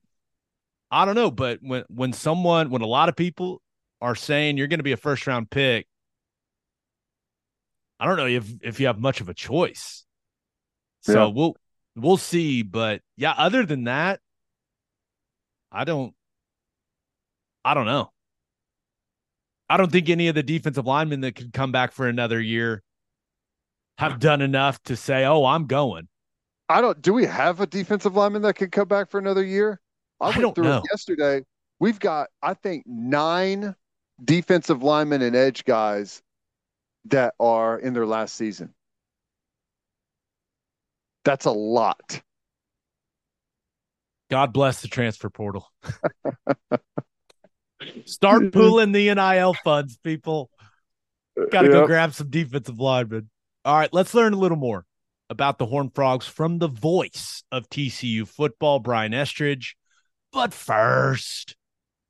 I 0.91 1.05
don't 1.05 1.15
know, 1.15 1.31
but 1.31 1.59
when 1.61 1.83
when 1.89 2.13
someone 2.13 2.69
when 2.69 2.81
a 2.81 2.87
lot 2.87 3.09
of 3.09 3.15
people 3.15 3.61
are 4.01 4.15
saying 4.15 4.57
you're 4.57 4.67
going 4.67 4.79
to 4.79 4.83
be 4.83 4.91
a 4.91 4.97
first 4.97 5.25
round 5.27 5.49
pick, 5.49 5.87
I 7.99 8.05
don't 8.05 8.17
know 8.17 8.27
if 8.27 8.51
if 8.61 8.79
you 8.79 8.87
have 8.87 8.99
much 8.99 9.21
of 9.21 9.29
a 9.29 9.33
choice. 9.33 10.05
So 11.01 11.27
Yeah. 11.27 11.33
we'll 11.33 11.55
we'll 11.95 12.17
see, 12.17 12.61
but 12.61 13.01
yeah, 13.15 13.33
other 13.37 13.65
than 13.65 13.85
that, 13.85 14.19
I 15.71 15.83
don't 15.83 16.13
I 17.63 17.73
don't 17.73 17.85
know. 17.85 18.11
I 19.69 19.77
don't 19.77 19.91
think 19.91 20.09
any 20.09 20.27
of 20.27 20.35
the 20.35 20.43
defensive 20.43 20.85
linemen 20.85 21.21
that 21.21 21.33
could 21.35 21.51
come 21.53 21.71
back 21.71 21.91
for 21.91 22.07
another 22.07 22.39
year 22.39 22.83
have 23.97 24.19
done 24.19 24.41
enough 24.41 24.81
to 24.83 24.95
say, 24.95 25.25
"Oh, 25.25 25.45
I'm 25.45 25.65
going." 25.67 26.07
I 26.69 26.81
don't. 26.81 27.01
Do 27.01 27.13
we 27.13 27.25
have 27.25 27.61
a 27.61 27.67
defensive 27.67 28.15
lineman 28.15 28.41
that 28.43 28.55
could 28.55 28.71
come 28.71 28.87
back 28.87 29.09
for 29.09 29.19
another 29.19 29.43
year? 29.43 29.79
I 30.19 30.25
I 30.25 30.29
went 30.29 30.41
don't 30.41 30.55
through 30.55 30.65
know. 30.65 30.77
it 30.77 30.83
yesterday. 30.91 31.41
We've 31.79 31.99
got, 31.99 32.29
I 32.41 32.53
think, 32.53 32.85
nine 32.87 33.75
defensive 34.23 34.83
linemen 34.83 35.21
and 35.21 35.35
edge 35.35 35.65
guys 35.65 36.21
that 37.05 37.33
are 37.39 37.77
in 37.77 37.93
their 37.93 38.05
last 38.05 38.35
season. 38.35 38.73
That's 41.23 41.45
a 41.45 41.51
lot. 41.51 42.21
God 44.29 44.53
bless 44.53 44.81
the 44.81 44.87
transfer 44.87 45.29
portal. 45.29 45.71
Start 48.05 48.51
pooling 48.53 48.91
the 48.91 49.13
NIL 49.13 49.53
funds, 49.63 49.97
people. 49.97 50.49
Got 51.51 51.63
to 51.63 51.69
go 51.69 51.85
grab 51.85 52.13
some 52.13 52.29
defensive 52.29 52.79
linemen. 52.79 53.29
All 53.65 53.77
right, 53.77 53.89
let's 53.91 54.13
learn 54.13 54.33
a 54.33 54.37
little 54.37 54.57
more 54.57 54.85
about 55.29 55.57
the 55.57 55.65
Horned 55.65 55.93
Frogs 55.93 56.27
from 56.27 56.59
the 56.59 56.67
voice 56.67 57.43
of 57.51 57.69
TCU 57.69 58.27
football, 58.27 58.79
Brian 58.79 59.13
Estridge. 59.13 59.75
But 60.31 60.53
first, 60.53 61.55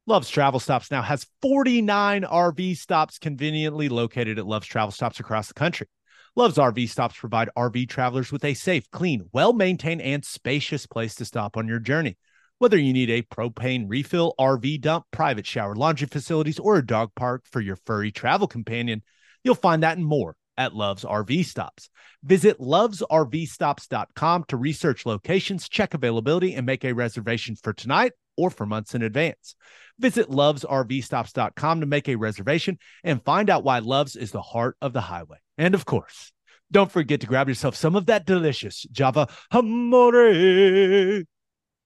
Love's 0.08 0.30
Travel 0.30 0.60
Stops 0.60 0.92
now 0.92 1.02
has 1.02 1.26
49 1.42 2.22
RV 2.22 2.78
stops 2.78 3.18
conveniently 3.18 3.90
located 3.90 4.38
at 4.38 4.46
Love's 4.46 4.68
Travel 4.68 4.92
Stops 4.92 5.20
across 5.20 5.48
the 5.48 5.56
country. 5.56 5.88
Love's 6.36 6.58
RV 6.60 6.90
stops 6.90 7.16
provide 7.18 7.50
RV 7.58 7.90
travelers 7.90 8.32
with 8.32 8.46
a 8.46 8.54
safe, 8.54 8.92
clean, 8.92 9.28
well 9.34 9.52
maintained, 9.52 10.04
and 10.04 10.24
spacious 10.24 10.86
place 10.86 11.16
to 11.16 11.26
stop 11.26 11.58
on 11.58 11.68
your 11.68 11.80
journey. 11.80 12.18
Whether 12.60 12.78
you 12.78 12.94
need 12.94 13.10
a 13.10 13.24
propane 13.24 13.86
refill, 13.88 14.36
RV 14.40 14.80
dump, 14.82 15.06
private 15.10 15.48
shower, 15.48 15.74
laundry 15.74 16.06
facilities, 16.08 16.60
or 16.60 16.78
a 16.78 16.86
dog 16.86 17.10
park 17.16 17.46
for 17.50 17.60
your 17.60 17.78
furry 17.88 18.12
travel 18.12 18.48
companion, 18.48 19.02
you'll 19.44 19.56
find 19.56 19.82
that 19.82 19.98
and 19.98 20.06
more 20.06 20.36
at 20.56 20.76
Love's 20.76 21.04
RV 21.04 21.46
Stops. 21.46 21.90
Visit 22.22 22.60
lovesrvstops.com 22.60 24.44
to 24.50 24.58
research 24.58 25.08
locations, 25.08 25.68
check 25.68 25.96
availability, 25.96 26.54
and 26.54 26.68
make 26.68 26.86
a 26.86 26.94
reservation 26.94 27.56
for 27.56 27.74
tonight 27.74 28.12
or 28.38 28.50
for 28.50 28.66
months 28.66 28.96
in 28.96 29.02
advance. 29.02 29.56
Visit 30.00 30.30
lovesrvstops.com 30.30 31.80
to 31.80 31.86
make 31.86 32.10
a 32.10 32.16
reservation 32.16 32.78
and 33.04 33.24
find 33.24 33.50
out 33.50 33.64
why 33.64 33.80
Love's 33.80 34.16
is 34.16 34.32
the 34.32 34.42
heart 34.42 34.78
of 34.82 34.94
the 34.94 35.02
highway. 35.02 35.38
And 35.58 35.74
of 35.74 35.86
course, 35.86 36.32
don't 36.72 36.92
forget 36.92 37.22
to 37.22 37.28
grab 37.28 37.48
yourself 37.48 37.76
some 37.76 37.96
of 37.96 38.08
that 38.08 38.26
delicious 38.26 38.84
Java 38.92 39.28
Amore. 39.52 41.24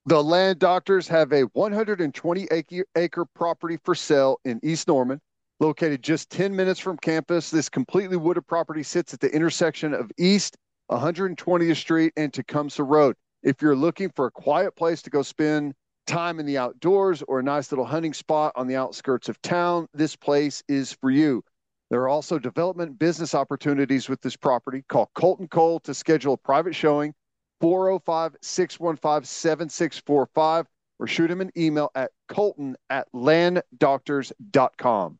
The 0.05 0.23
land 0.23 0.59
doctors 0.59 1.07
have 1.09 1.31
a 1.33 1.43
120 1.43 2.47
acre, 2.49 2.85
acre 2.95 3.25
property 3.35 3.77
for 3.83 3.93
sale 3.93 4.39
in 4.45 4.59
East 4.63 4.87
Norman, 4.87 5.21
located 5.59 6.01
just 6.01 6.31
10 6.31 6.55
minutes 6.55 6.79
from 6.79 6.97
campus. 6.97 7.51
This 7.51 7.69
completely 7.69 8.17
wooded 8.17 8.47
property 8.47 8.81
sits 8.81 9.13
at 9.13 9.19
the 9.19 9.31
intersection 9.31 9.93
of 9.93 10.09
East 10.17 10.57
120th 10.89 11.75
Street 11.75 12.13
and 12.17 12.33
Tecumseh 12.33 12.83
Road. 12.83 13.15
If 13.43 13.61
you're 13.61 13.75
looking 13.75 14.09
for 14.15 14.25
a 14.25 14.31
quiet 14.31 14.75
place 14.75 15.01
to 15.03 15.09
go 15.09 15.21
spend 15.21 15.73
time 16.09 16.39
in 16.39 16.45
the 16.45 16.57
outdoors 16.57 17.23
or 17.27 17.39
a 17.39 17.43
nice 17.43 17.71
little 17.71 17.85
hunting 17.85 18.13
spot 18.13 18.51
on 18.55 18.67
the 18.67 18.75
outskirts 18.75 19.29
of 19.29 19.41
town, 19.41 19.87
this 19.93 20.15
place 20.15 20.63
is 20.67 20.91
for 20.91 21.11
you. 21.11 21.43
There 21.89 22.01
are 22.01 22.09
also 22.09 22.39
development 22.39 22.99
business 22.99 23.33
opportunities 23.33 24.09
with 24.09 24.21
this 24.21 24.35
property. 24.35 24.83
Call 24.89 25.09
Colton 25.15 25.47
Cole 25.47 25.79
to 25.81 25.93
schedule 25.93 26.33
a 26.33 26.37
private 26.37 26.75
showing. 26.75 27.13
405 27.61 28.35
615 28.41 29.25
7645 29.25 30.65
or 30.99 31.07
shoot 31.07 31.31
him 31.31 31.41
an 31.41 31.51
email 31.57 31.89
at 31.95 32.11
colton 32.27 32.75
at 32.89 33.07
landdoctors.com. 33.13 35.19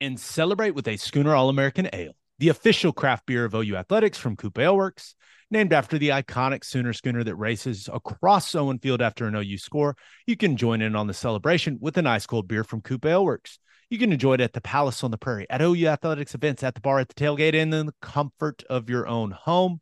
and 0.00 0.20
celebrate 0.20 0.70
with 0.70 0.88
a 0.88 0.96
Schooner 0.96 1.34
All 1.34 1.48
American 1.48 1.88
Ale, 1.92 2.14
the 2.38 2.48
official 2.48 2.92
craft 2.92 3.26
beer 3.26 3.44
of 3.44 3.54
OU 3.54 3.76
Athletics 3.76 4.18
from 4.18 4.36
Coop 4.36 4.58
Ale 4.58 4.76
Works, 4.76 5.14
named 5.50 5.72
after 5.72 5.98
the 5.98 6.10
iconic 6.10 6.64
Sooner 6.64 6.92
schooner 6.92 7.24
that 7.24 7.34
races 7.34 7.88
across 7.92 8.54
Owen 8.54 8.78
Field 8.78 9.00
after 9.00 9.26
an 9.26 9.34
OU 9.34 9.58
score. 9.58 9.96
You 10.26 10.36
can 10.36 10.56
join 10.56 10.82
in 10.82 10.94
on 10.94 11.06
the 11.06 11.14
celebration 11.14 11.78
with 11.80 11.96
an 11.96 12.06
ice 12.06 12.26
cold 12.26 12.48
beer 12.48 12.64
from 12.64 12.82
Coop 12.82 13.04
Ale 13.04 13.24
Works. 13.24 13.58
You 13.90 13.98
can 13.98 14.12
enjoy 14.12 14.34
it 14.34 14.40
at 14.42 14.52
the 14.52 14.60
Palace 14.60 15.02
on 15.02 15.10
the 15.10 15.16
Prairie, 15.16 15.46
at 15.48 15.62
OU 15.62 15.86
Athletics 15.86 16.34
events, 16.34 16.62
at 16.62 16.74
the 16.74 16.80
bar, 16.80 16.98
at 16.98 17.08
the 17.08 17.14
tailgate, 17.14 17.54
and 17.54 17.72
in 17.72 17.86
the 17.86 17.94
comfort 18.02 18.62
of 18.68 18.90
your 18.90 19.06
own 19.06 19.30
home. 19.30 19.80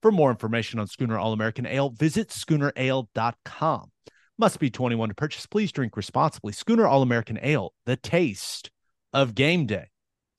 For 0.00 0.12
more 0.12 0.30
information 0.30 0.78
on 0.78 0.86
Schooner 0.86 1.18
All 1.18 1.32
American 1.32 1.66
Ale, 1.66 1.90
visit 1.90 2.28
schoonerale.com. 2.28 3.90
Must 4.38 4.60
be 4.60 4.70
21 4.70 5.08
to 5.08 5.14
purchase. 5.16 5.46
Please 5.46 5.72
drink 5.72 5.96
responsibly. 5.96 6.52
Schooner 6.52 6.86
All 6.86 7.02
American 7.02 7.40
Ale, 7.42 7.72
the 7.84 7.96
taste 7.96 8.70
of 9.12 9.34
game 9.34 9.66
day. 9.66 9.88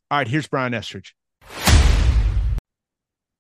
All 0.09 0.20
right, 0.20 0.28
here's 0.28 0.47
Brian 0.47 0.74
Estridge. 0.74 1.13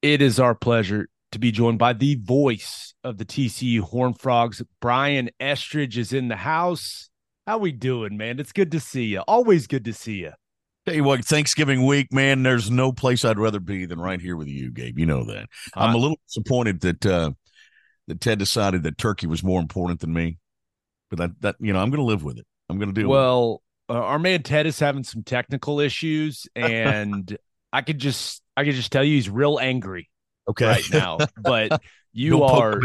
It 0.01 0.21
is 0.21 0.39
our 0.39 0.55
pleasure 0.55 1.09
to 1.33 1.39
be 1.39 1.51
joined 1.51 1.77
by 1.77 1.91
the 1.91 2.15
voice 2.15 2.93
of 3.03 3.17
the 3.17 3.25
TCU 3.25 3.81
Horned 3.81 4.19
Frogs. 4.19 4.61
Brian 4.79 5.29
Estridge 5.41 5.97
is 5.97 6.13
in 6.13 6.29
the 6.29 6.37
house. 6.37 7.09
How 7.45 7.57
we 7.57 7.73
doing, 7.73 8.15
man? 8.15 8.39
It's 8.39 8.53
good 8.53 8.71
to 8.71 8.79
see 8.79 9.05
you. 9.05 9.19
Always 9.21 9.67
good 9.67 9.83
to 9.85 9.93
see 9.93 10.19
you. 10.19 10.31
Tell 10.85 10.95
you 10.95 11.03
what, 11.03 11.25
Thanksgiving 11.25 11.85
week, 11.85 12.13
man, 12.13 12.43
there's 12.43 12.71
no 12.71 12.93
place 12.93 13.25
I'd 13.25 13.37
rather 13.37 13.59
be 13.59 13.85
than 13.85 13.99
right 13.99 14.21
here 14.21 14.37
with 14.37 14.47
you, 14.47 14.71
Gabe. 14.71 14.97
You 14.97 15.05
know 15.05 15.25
that. 15.25 15.47
I'm 15.75 15.93
a 15.93 15.97
little 15.97 16.19
disappointed 16.27 16.79
that 16.81 17.05
uh 17.05 17.31
that 18.07 18.21
Ted 18.21 18.39
decided 18.39 18.83
that 18.83 18.97
turkey 18.97 19.27
was 19.27 19.43
more 19.43 19.59
important 19.59 19.99
than 19.99 20.13
me. 20.13 20.37
But 21.09 21.19
that 21.19 21.41
that 21.41 21.55
you 21.59 21.73
know, 21.73 21.79
I'm 21.79 21.89
gonna 21.89 22.03
live 22.03 22.23
with 22.23 22.37
it. 22.39 22.45
I'm 22.69 22.79
gonna 22.79 22.93
deal 22.93 23.09
with 23.09 23.17
well, 23.17 23.61
uh, 23.89 23.93
our 23.93 24.19
man 24.19 24.43
Ted 24.43 24.65
is 24.65 24.79
having 24.79 25.03
some 25.03 25.23
technical 25.23 25.81
issues, 25.81 26.47
and 26.55 27.37
I 27.71 27.81
could 27.81 27.99
just 27.99 28.41
I 28.57 28.63
could 28.63 28.75
just 28.75 28.91
tell 28.91 29.03
you 29.03 29.15
he's 29.15 29.29
real 29.29 29.59
angry. 29.59 30.09
Okay. 30.49 30.65
right 30.65 30.91
now. 30.91 31.19
But 31.37 31.81
you 32.11 32.39
Don't 32.39 32.49
are. 32.49 32.81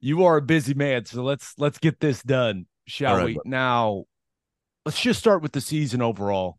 You 0.00 0.24
are 0.24 0.36
a 0.36 0.42
busy 0.42 0.74
man, 0.74 1.04
so 1.04 1.22
let's 1.22 1.54
let's 1.58 1.78
get 1.78 2.00
this 2.00 2.22
done, 2.22 2.66
shall 2.86 3.16
right, 3.16 3.26
we? 3.26 3.34
bud. 3.34 3.42
Now, 3.46 4.04
let's 4.84 5.00
just 5.00 5.18
start 5.18 5.42
with 5.42 5.52
the 5.52 5.60
season 5.60 6.02
overall. 6.02 6.58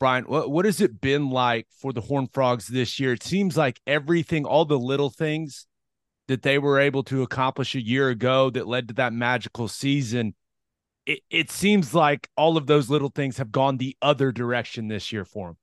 Brian, 0.00 0.24
what 0.24 0.50
what 0.50 0.64
has 0.64 0.80
it 0.80 1.00
been 1.00 1.30
like 1.30 1.66
for 1.80 1.92
the 1.92 2.00
Horned 2.00 2.32
Frogs 2.32 2.66
this 2.66 2.98
year? 2.98 3.12
It 3.12 3.22
seems 3.22 3.56
like 3.56 3.80
everything, 3.86 4.44
all 4.44 4.64
the 4.64 4.78
little 4.78 5.10
things 5.10 5.66
that 6.28 6.42
they 6.42 6.58
were 6.58 6.80
able 6.80 7.02
to 7.04 7.22
accomplish 7.22 7.74
a 7.74 7.84
year 7.84 8.08
ago 8.08 8.50
that 8.50 8.66
led 8.66 8.88
to 8.88 8.94
that 8.94 9.12
magical 9.12 9.68
season. 9.68 10.34
It, 11.06 11.20
it 11.30 11.50
seems 11.50 11.94
like 11.94 12.28
all 12.36 12.56
of 12.56 12.66
those 12.66 12.88
little 12.88 13.10
things 13.10 13.36
have 13.36 13.52
gone 13.52 13.76
the 13.76 13.96
other 14.00 14.32
direction 14.32 14.88
this 14.88 15.12
year 15.12 15.24
for 15.24 15.48
them. 15.48 15.56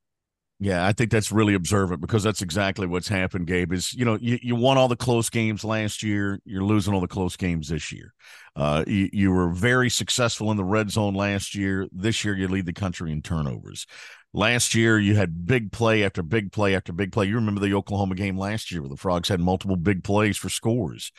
Yeah, 0.64 0.86
I 0.86 0.92
think 0.92 1.10
that's 1.10 1.32
really 1.32 1.54
observant 1.54 2.00
because 2.00 2.22
that's 2.22 2.40
exactly 2.40 2.86
what's 2.86 3.08
happened, 3.08 3.48
Gabe. 3.48 3.72
Is 3.72 3.92
you 3.94 4.04
know, 4.04 4.16
you, 4.20 4.38
you 4.42 4.54
won 4.54 4.78
all 4.78 4.86
the 4.86 4.94
close 4.94 5.28
games 5.28 5.64
last 5.64 6.04
year, 6.04 6.38
you're 6.44 6.62
losing 6.62 6.94
all 6.94 7.00
the 7.00 7.08
close 7.08 7.36
games 7.36 7.68
this 7.68 7.90
year. 7.90 8.14
Uh, 8.54 8.84
you, 8.86 9.10
you 9.12 9.32
were 9.32 9.48
very 9.48 9.90
successful 9.90 10.52
in 10.52 10.56
the 10.56 10.62
red 10.62 10.88
zone 10.88 11.14
last 11.14 11.56
year. 11.56 11.88
This 11.90 12.24
year, 12.24 12.36
you 12.36 12.46
lead 12.46 12.66
the 12.66 12.72
country 12.72 13.10
in 13.10 13.22
turnovers. 13.22 13.88
Last 14.32 14.72
year, 14.72 15.00
you 15.00 15.16
had 15.16 15.46
big 15.46 15.72
play 15.72 16.04
after 16.04 16.22
big 16.22 16.52
play 16.52 16.76
after 16.76 16.92
big 16.92 17.10
play. 17.10 17.26
You 17.26 17.34
remember 17.34 17.60
the 17.60 17.74
Oklahoma 17.74 18.14
game 18.14 18.38
last 18.38 18.70
year 18.70 18.82
where 18.82 18.88
the 18.88 18.96
Frogs 18.96 19.28
had 19.28 19.40
multiple 19.40 19.74
big 19.76 20.04
plays 20.04 20.36
for 20.36 20.48
scores. 20.48 21.10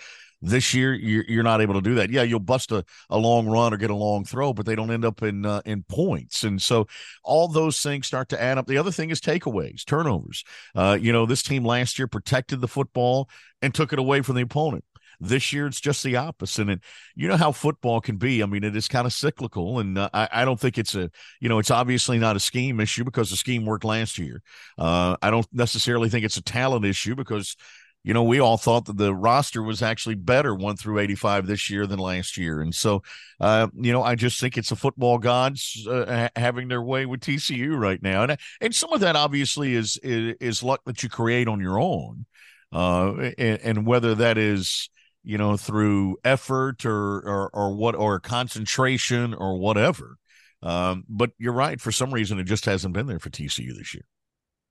This 0.45 0.73
year, 0.73 0.93
you're, 0.93 1.23
you're 1.25 1.43
not 1.43 1.61
able 1.61 1.75
to 1.75 1.81
do 1.81 1.95
that. 1.95 2.09
Yeah, 2.09 2.23
you'll 2.23 2.41
bust 2.41 2.73
a, 2.73 2.83
a 3.09 3.17
long 3.17 3.47
run 3.47 3.73
or 3.73 3.77
get 3.77 3.89
a 3.89 3.95
long 3.95 4.25
throw, 4.25 4.51
but 4.51 4.65
they 4.65 4.75
don't 4.75 4.91
end 4.91 5.05
up 5.05 5.23
in 5.23 5.45
uh, 5.45 5.61
in 5.65 5.83
points. 5.83 6.43
And 6.43 6.61
so 6.61 6.85
all 7.23 7.47
those 7.47 7.81
things 7.81 8.07
start 8.07 8.27
to 8.29 8.41
add 8.41 8.57
up. 8.57 8.67
The 8.67 8.77
other 8.77 8.91
thing 8.91 9.09
is 9.09 9.21
takeaways, 9.21 9.85
turnovers. 9.85 10.43
Uh, 10.75 10.97
you 10.99 11.13
know, 11.13 11.25
this 11.25 11.43
team 11.43 11.63
last 11.63 11.97
year 11.97 12.07
protected 12.07 12.59
the 12.59 12.67
football 12.67 13.29
and 13.61 13.73
took 13.73 13.93
it 13.93 13.99
away 13.99 14.21
from 14.21 14.35
the 14.35 14.41
opponent. 14.41 14.83
This 15.21 15.53
year, 15.53 15.67
it's 15.67 15.79
just 15.79 16.03
the 16.03 16.17
opposite. 16.17 16.67
And 16.67 16.81
you 17.15 17.29
know 17.29 17.37
how 17.37 17.53
football 17.53 18.01
can 18.01 18.17
be. 18.17 18.43
I 18.43 18.45
mean, 18.45 18.65
it 18.65 18.75
is 18.75 18.89
kind 18.89 19.05
of 19.05 19.13
cyclical. 19.13 19.79
And 19.79 19.97
uh, 19.97 20.09
I, 20.13 20.27
I, 20.31 20.45
don't 20.45 20.59
think 20.59 20.77
it's 20.77 20.95
a, 20.95 21.09
you 21.39 21.47
know, 21.47 21.59
it's 21.59 21.71
obviously 21.71 22.19
not 22.19 22.35
a 22.35 22.41
scheme 22.41 22.81
issue 22.81 23.05
because 23.05 23.29
the 23.29 23.37
scheme 23.37 23.65
worked 23.65 23.85
last 23.85 24.17
year. 24.17 24.41
Uh, 24.77 25.15
I 25.21 25.29
don't 25.29 25.47
necessarily 25.53 26.09
think 26.09 26.25
it's 26.25 26.35
a 26.35 26.43
talent 26.43 26.83
issue 26.83 27.15
because 27.15 27.55
you 28.03 28.13
know, 28.13 28.23
we 28.23 28.39
all 28.39 28.57
thought 28.57 28.85
that 28.85 28.97
the 28.97 29.15
roster 29.15 29.63
was 29.63 29.81
actually 29.81 30.15
better 30.15 30.53
one 30.53 30.75
through 30.75 30.99
85 30.99 31.47
this 31.47 31.69
year 31.69 31.87
than 31.87 31.99
last 31.99 32.37
year. 32.37 32.59
And 32.59 32.75
so, 32.75 33.01
uh, 33.39 33.67
you 33.75 33.93
know, 33.93 34.03
I 34.03 34.15
just 34.15 34.41
think 34.41 34.57
it's 34.57 34.69
the 34.69 34.75
football 34.75 35.17
gods 35.17 35.87
uh, 35.89 36.27
having 36.35 36.67
their 36.67 36.81
way 36.81 37.05
with 37.05 37.21
TCU 37.21 37.77
right 37.79 38.01
now. 38.01 38.23
And, 38.23 38.37
and 38.59 38.75
some 38.75 38.91
of 38.91 38.99
that 38.99 39.15
obviously 39.15 39.73
is, 39.73 39.97
is, 40.03 40.35
is 40.41 40.63
luck 40.63 40.81
that 40.85 41.01
you 41.01 41.07
create 41.07 41.47
on 41.47 41.61
your 41.61 41.79
own. 41.79 42.25
Uh, 42.73 43.31
and, 43.37 43.59
and 43.61 43.87
whether 43.87 44.15
that 44.15 44.37
is, 44.37 44.89
you 45.23 45.37
know, 45.37 45.55
through 45.55 46.17
effort 46.25 46.85
or, 46.85 47.19
or, 47.19 47.49
or 47.53 47.75
what, 47.75 47.95
or 47.95 48.19
concentration 48.19 49.33
or 49.33 49.57
whatever. 49.57 50.17
Um, 50.61 51.05
but 51.07 51.31
you're 51.37 51.53
right. 51.53 51.79
For 51.79 51.91
some 51.91 52.13
reason, 52.13 52.39
it 52.39 52.45
just 52.45 52.65
hasn't 52.65 52.93
been 52.93 53.07
there 53.07 53.19
for 53.19 53.29
TCU 53.29 53.77
this 53.77 53.93
year. 53.93 54.05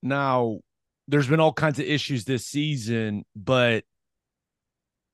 Now, 0.02 0.58
there's 1.08 1.28
been 1.28 1.40
all 1.40 1.52
kinds 1.52 1.78
of 1.78 1.86
issues 1.86 2.24
this 2.24 2.46
season, 2.46 3.24
but 3.34 3.84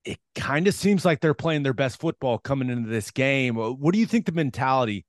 it 0.04 0.18
kind 0.34 0.66
of 0.66 0.74
seems 0.74 1.04
like 1.04 1.20
they're 1.20 1.34
playing 1.34 1.62
their 1.62 1.74
best 1.74 2.00
football 2.00 2.38
coming 2.38 2.70
into 2.70 2.88
this 2.88 3.10
game. 3.10 3.58
Uh, 3.58 3.70
what 3.70 3.92
do 3.92 4.00
you 4.00 4.06
think 4.06 4.26
the 4.26 4.32
mentality 4.32 5.04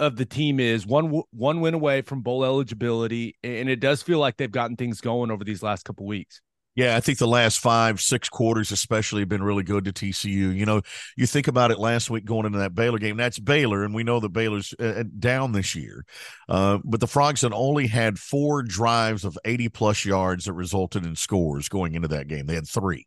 of 0.00 0.16
the 0.16 0.26
team 0.26 0.60
is? 0.60 0.86
One 0.86 1.22
one 1.30 1.60
win 1.60 1.74
away 1.74 2.02
from 2.02 2.22
bowl 2.22 2.44
eligibility, 2.44 3.36
and 3.42 3.68
it 3.68 3.80
does 3.80 4.02
feel 4.02 4.18
like 4.18 4.36
they've 4.36 4.50
gotten 4.50 4.76
things 4.76 5.00
going 5.00 5.30
over 5.30 5.44
these 5.44 5.62
last 5.62 5.84
couple 5.84 6.06
weeks. 6.06 6.40
Yeah, 6.74 6.96
I 6.96 7.00
think 7.00 7.18
the 7.18 7.28
last 7.28 7.58
five, 7.58 8.00
six 8.00 8.30
quarters, 8.30 8.72
especially, 8.72 9.20
have 9.20 9.28
been 9.28 9.42
really 9.42 9.62
good 9.62 9.84
to 9.84 9.92
TCU. 9.92 10.56
You 10.56 10.64
know, 10.64 10.80
you 11.18 11.26
think 11.26 11.46
about 11.46 11.70
it 11.70 11.78
last 11.78 12.08
week 12.08 12.24
going 12.24 12.46
into 12.46 12.60
that 12.60 12.74
Baylor 12.74 12.98
game. 12.98 13.18
That's 13.18 13.38
Baylor, 13.38 13.84
and 13.84 13.94
we 13.94 14.04
know 14.04 14.20
that 14.20 14.30
Baylor's 14.30 14.72
uh, 14.78 15.04
down 15.18 15.52
this 15.52 15.74
year. 15.74 16.06
Uh, 16.48 16.78
but 16.82 17.00
the 17.00 17.06
Frogs 17.06 17.42
had 17.42 17.52
only 17.52 17.88
had 17.88 18.18
four 18.18 18.62
drives 18.62 19.26
of 19.26 19.38
80 19.44 19.68
plus 19.68 20.06
yards 20.06 20.46
that 20.46 20.54
resulted 20.54 21.04
in 21.04 21.14
scores 21.14 21.68
going 21.68 21.94
into 21.94 22.08
that 22.08 22.26
game. 22.26 22.46
They 22.46 22.54
had 22.54 22.68
three 22.68 23.06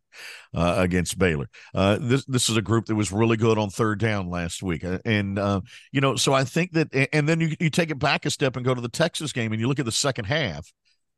uh, 0.54 0.76
against 0.78 1.18
Baylor. 1.18 1.48
Uh, 1.74 1.98
this 2.00 2.24
this 2.26 2.48
is 2.48 2.56
a 2.56 2.62
group 2.62 2.86
that 2.86 2.94
was 2.94 3.10
really 3.10 3.36
good 3.36 3.58
on 3.58 3.70
third 3.70 3.98
down 3.98 4.30
last 4.30 4.62
week, 4.62 4.84
uh, 4.84 4.98
and 5.04 5.40
uh, 5.40 5.60
you 5.90 6.00
know, 6.00 6.14
so 6.14 6.32
I 6.32 6.44
think 6.44 6.70
that, 6.72 7.08
and 7.12 7.28
then 7.28 7.40
you 7.40 7.56
you 7.58 7.70
take 7.70 7.90
it 7.90 7.98
back 7.98 8.26
a 8.26 8.30
step 8.30 8.54
and 8.54 8.64
go 8.64 8.74
to 8.74 8.80
the 8.80 8.88
Texas 8.88 9.32
game, 9.32 9.50
and 9.50 9.60
you 9.60 9.66
look 9.66 9.80
at 9.80 9.86
the 9.86 9.92
second 9.92 10.26
half 10.26 10.72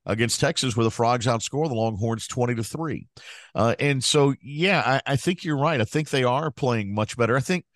against 0.08 0.40
Texas, 0.40 0.76
where 0.76 0.84
the 0.84 0.90
Frogs 0.90 1.26
outscore 1.26 1.68
the 1.68 1.74
Longhorns 1.74 2.26
20 2.26 2.56
to 2.56 2.64
3. 2.64 3.06
Uh, 3.54 3.74
and 3.78 4.02
so, 4.02 4.34
yeah, 4.42 5.00
I, 5.06 5.12
I, 5.12 5.16
think 5.16 5.44
you're 5.44 5.58
right. 5.58 5.80
I 5.80 5.84
think 5.84 6.08
they 6.08 6.24
are 6.24 6.50
playing 6.50 6.94
much 6.94 7.16
better. 7.16 7.36
I 7.36 7.40
think, 7.40 7.66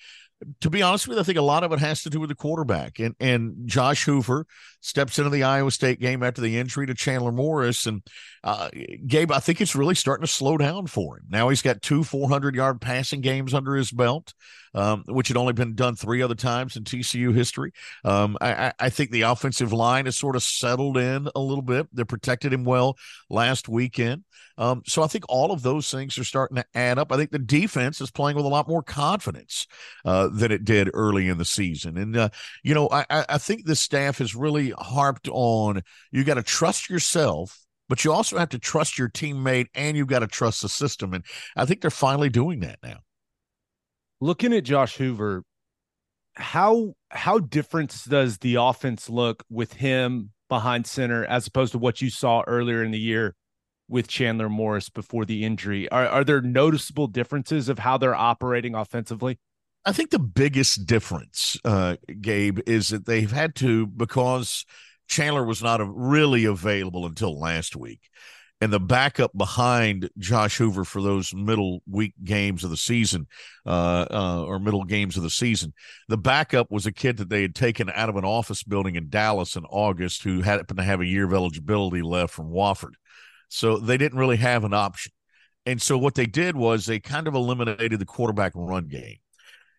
to 0.63 0.71
be 0.71 0.83
honest 0.83 1.07
with 1.07 1.19
you, 1.19 1.21
I 1.21 1.25
think 1.25 1.39
a 1.39 1.43
lot 1.43 1.63
of 1.63 1.73
it 1.73 1.79
has 1.79 2.03
to 2.03 2.11
do 2.11 2.19
with 2.19 2.31
the 2.31 2.35
quarterback. 2.35 2.99
And, 2.99 3.15
and 3.21 3.55
Josh 3.67 4.05
Hoover 4.05 4.47
steps 4.81 5.19
into 5.19 5.31
the 5.31 5.45
Iowa 5.45 5.71
State 5.71 6.01
game 6.01 6.23
after 6.23 6.41
the 6.41 6.59
injury 6.59 6.87
to 6.87 6.95
Chandler 6.95 7.33
Morris. 7.33 7.87
And 7.87 8.03
uh, 8.43 8.71
Gabe, 9.07 9.31
I 9.31 9.39
think 9.39 9.61
it's 9.61 9.77
really 9.77 9.95
starting 9.95 10.27
to 10.27 10.33
slow 10.33 10.57
down 10.57 10.87
for 10.87 11.19
him. 11.19 11.27
Now 11.29 11.51
he's 11.51 11.63
got 11.63 11.83
two 11.83 12.03
400 12.03 12.57
yard 12.57 12.81
passing 12.81 13.21
games 13.21 13.55
under 13.55 13.77
his 13.77 13.93
belt 13.93 14.33
um, 14.75 15.05
which 15.07 15.29
had 15.29 15.37
only 15.37 15.53
been 15.53 15.75
done 15.75 15.97
three 15.97 16.23
other 16.23 16.35
times 16.35 16.77
in 16.77 16.85
TCU 16.85 17.35
history. 17.35 17.73
Um, 18.05 18.37
I, 18.41 18.73
I, 18.79 18.91
think 18.91 19.11
the 19.11 19.23
offensive 19.23 19.73
line 19.73 20.07
has 20.07 20.19
sort 20.19 20.37
of 20.37 20.43
settled 20.43 20.97
in 20.97 21.29
a 21.35 21.41
little 21.41 21.63
bit. 21.63 21.89
They 21.93 22.05
protected 22.05 22.53
him 22.53 22.65
well 22.65 22.97
last 23.29 23.69
weekend. 23.69 24.25
Um, 24.59 24.83
so 24.87 25.03
I 25.03 25.07
think 25.07 25.25
all 25.29 25.53
of 25.53 25.63
those 25.63 25.91
things 25.91 26.19
are 26.19 26.25
starting 26.25 26.57
to 26.57 26.65
add 26.75 26.99
up. 26.99 27.13
I 27.13 27.17
think 27.17 27.31
the 27.31 27.39
defense 27.39 28.01
is 28.01 28.11
playing 28.11 28.37
with 28.37 28.45
a 28.45 28.51
lot 28.51 28.69
more 28.69 28.83
confidence 28.83 29.67
uh, 30.05 30.29
than 30.29 30.53
it 30.53 30.65
did 30.65 30.91
early 30.93 31.29
in 31.29 31.39
the 31.39 31.45
season. 31.45 31.97
And, 31.97 32.17
uh, 32.17 32.29
you 32.63 32.75
know, 32.75 32.89
I, 32.91 33.05
I 33.11 33.39
think 33.39 33.65
the 33.65 33.77
staff 33.77 34.19
has 34.19 34.35
really 34.35 34.71
harped 34.79 35.29
on 35.31 35.83
you 36.11 36.25
got 36.25 36.35
to 36.35 36.43
trust 36.43 36.89
yourself 36.89 37.59
but 37.89 38.07
you 38.07 38.13
also 38.13 38.39
have 38.39 38.49
to 38.49 38.59
trust 38.59 38.97
your 38.97 39.11
teammate 39.11 39.67
and 39.75 39.99
you've 39.99 40.07
got 40.07 40.21
to 40.21 40.27
trust 40.27 40.63
the 40.63 40.69
system. 40.69 41.13
And 41.13 41.23
I 41.57 41.67
think 41.67 41.83
they're 41.83 41.91
finally 41.91 42.31
doing 42.31 42.61
that 42.61 42.79
now 42.83 43.01
looking 44.23 44.53
at 44.55 44.63
Josh 44.63 44.97
Hoover, 44.97 45.43
how 46.35 46.95
how 47.11 47.41
different 47.41 47.95
does 48.09 48.39
the 48.39 48.55
offense 48.55 49.11
look 49.11 49.45
with 49.51 49.75
him 49.75 50.31
behind 50.49 50.87
center 50.87 51.25
as 51.25 51.47
opposed 51.47 51.73
to 51.73 51.79
what 51.79 52.01
you 52.01 52.09
saw 52.09 52.43
earlier 52.47 52.83
in 52.83 52.93
the 52.93 52.99
year 52.99 53.35
with 53.89 54.07
Chandler 54.07 54.49
Morris 54.49 54.89
before 54.89 55.25
the 55.25 55.45
injury? 55.45 55.89
Are 55.91 56.07
are 56.07 56.25
there 56.25 56.41
noticeable 56.41 57.09
differences 57.09 57.69
of 57.69 57.81
how 57.81 57.99
they're 57.99 58.15
operating 58.15 58.75
offensively? 58.75 59.39
I 59.85 59.91
think 59.91 60.11
the 60.11 60.21
biggest 60.21 60.87
difference, 60.87 61.59
uh, 61.65 61.97
Gabe, 62.21 62.61
is 62.69 62.91
that 62.91 63.05
they've 63.05 63.33
had 63.33 63.57
to 63.57 63.89
because 63.89 64.65
Chandler 65.09 65.45
was 65.45 65.61
not 65.61 65.81
really 65.85 66.45
available 66.45 67.05
until 67.05 67.39
last 67.39 67.75
week 67.75 68.01
and 68.63 68.73
the 68.73 68.79
backup 68.79 69.37
behind 69.37 70.09
Josh 70.19 70.57
Hoover 70.59 70.85
for 70.85 71.03
those 71.03 71.35
middle 71.35 71.83
week 71.91 72.15
games 72.23 72.63
of 72.63 72.71
the 72.71 72.77
season, 72.77 73.27
uh, 73.67 74.07
uh, 74.09 74.45
or 74.47 74.61
middle 74.61 74.85
games 74.85 75.17
of 75.17 75.25
the 75.25 75.31
season, 75.31 75.73
the 76.07 76.17
backup 76.17 76.71
was 76.71 76.87
a 76.87 76.93
kid 76.93 77.17
that 77.17 77.29
they 77.29 77.43
had 77.43 77.57
taken 77.57 77.91
out 77.93 78.09
of 78.09 78.15
an 78.15 78.25
office 78.25 78.63
building 78.63 78.95
in 78.95 79.09
Dallas 79.09 79.57
in 79.57 79.65
August 79.65 80.23
who 80.23 80.43
happened 80.43 80.79
to 80.79 80.85
have 80.85 81.01
a 81.01 81.07
year 81.07 81.25
of 81.25 81.35
eligibility 81.35 82.03
left 82.03 82.33
from 82.33 82.53
Wofford. 82.53 82.93
So 83.49 83.79
they 83.79 83.97
didn't 83.97 84.21
really 84.21 84.37
have 84.37 84.63
an 84.63 84.75
option. 84.75 85.11
And 85.67 85.83
so 85.83 85.99
what 85.99 86.15
they 86.15 86.27
did 86.27 86.55
was 86.55 86.87
they 86.87 87.01
kind 87.01 87.27
of 87.27 87.35
eliminated 87.35 87.99
the 87.99 88.07
quarterback 88.07 88.53
run 88.55 88.87
game 88.87 89.17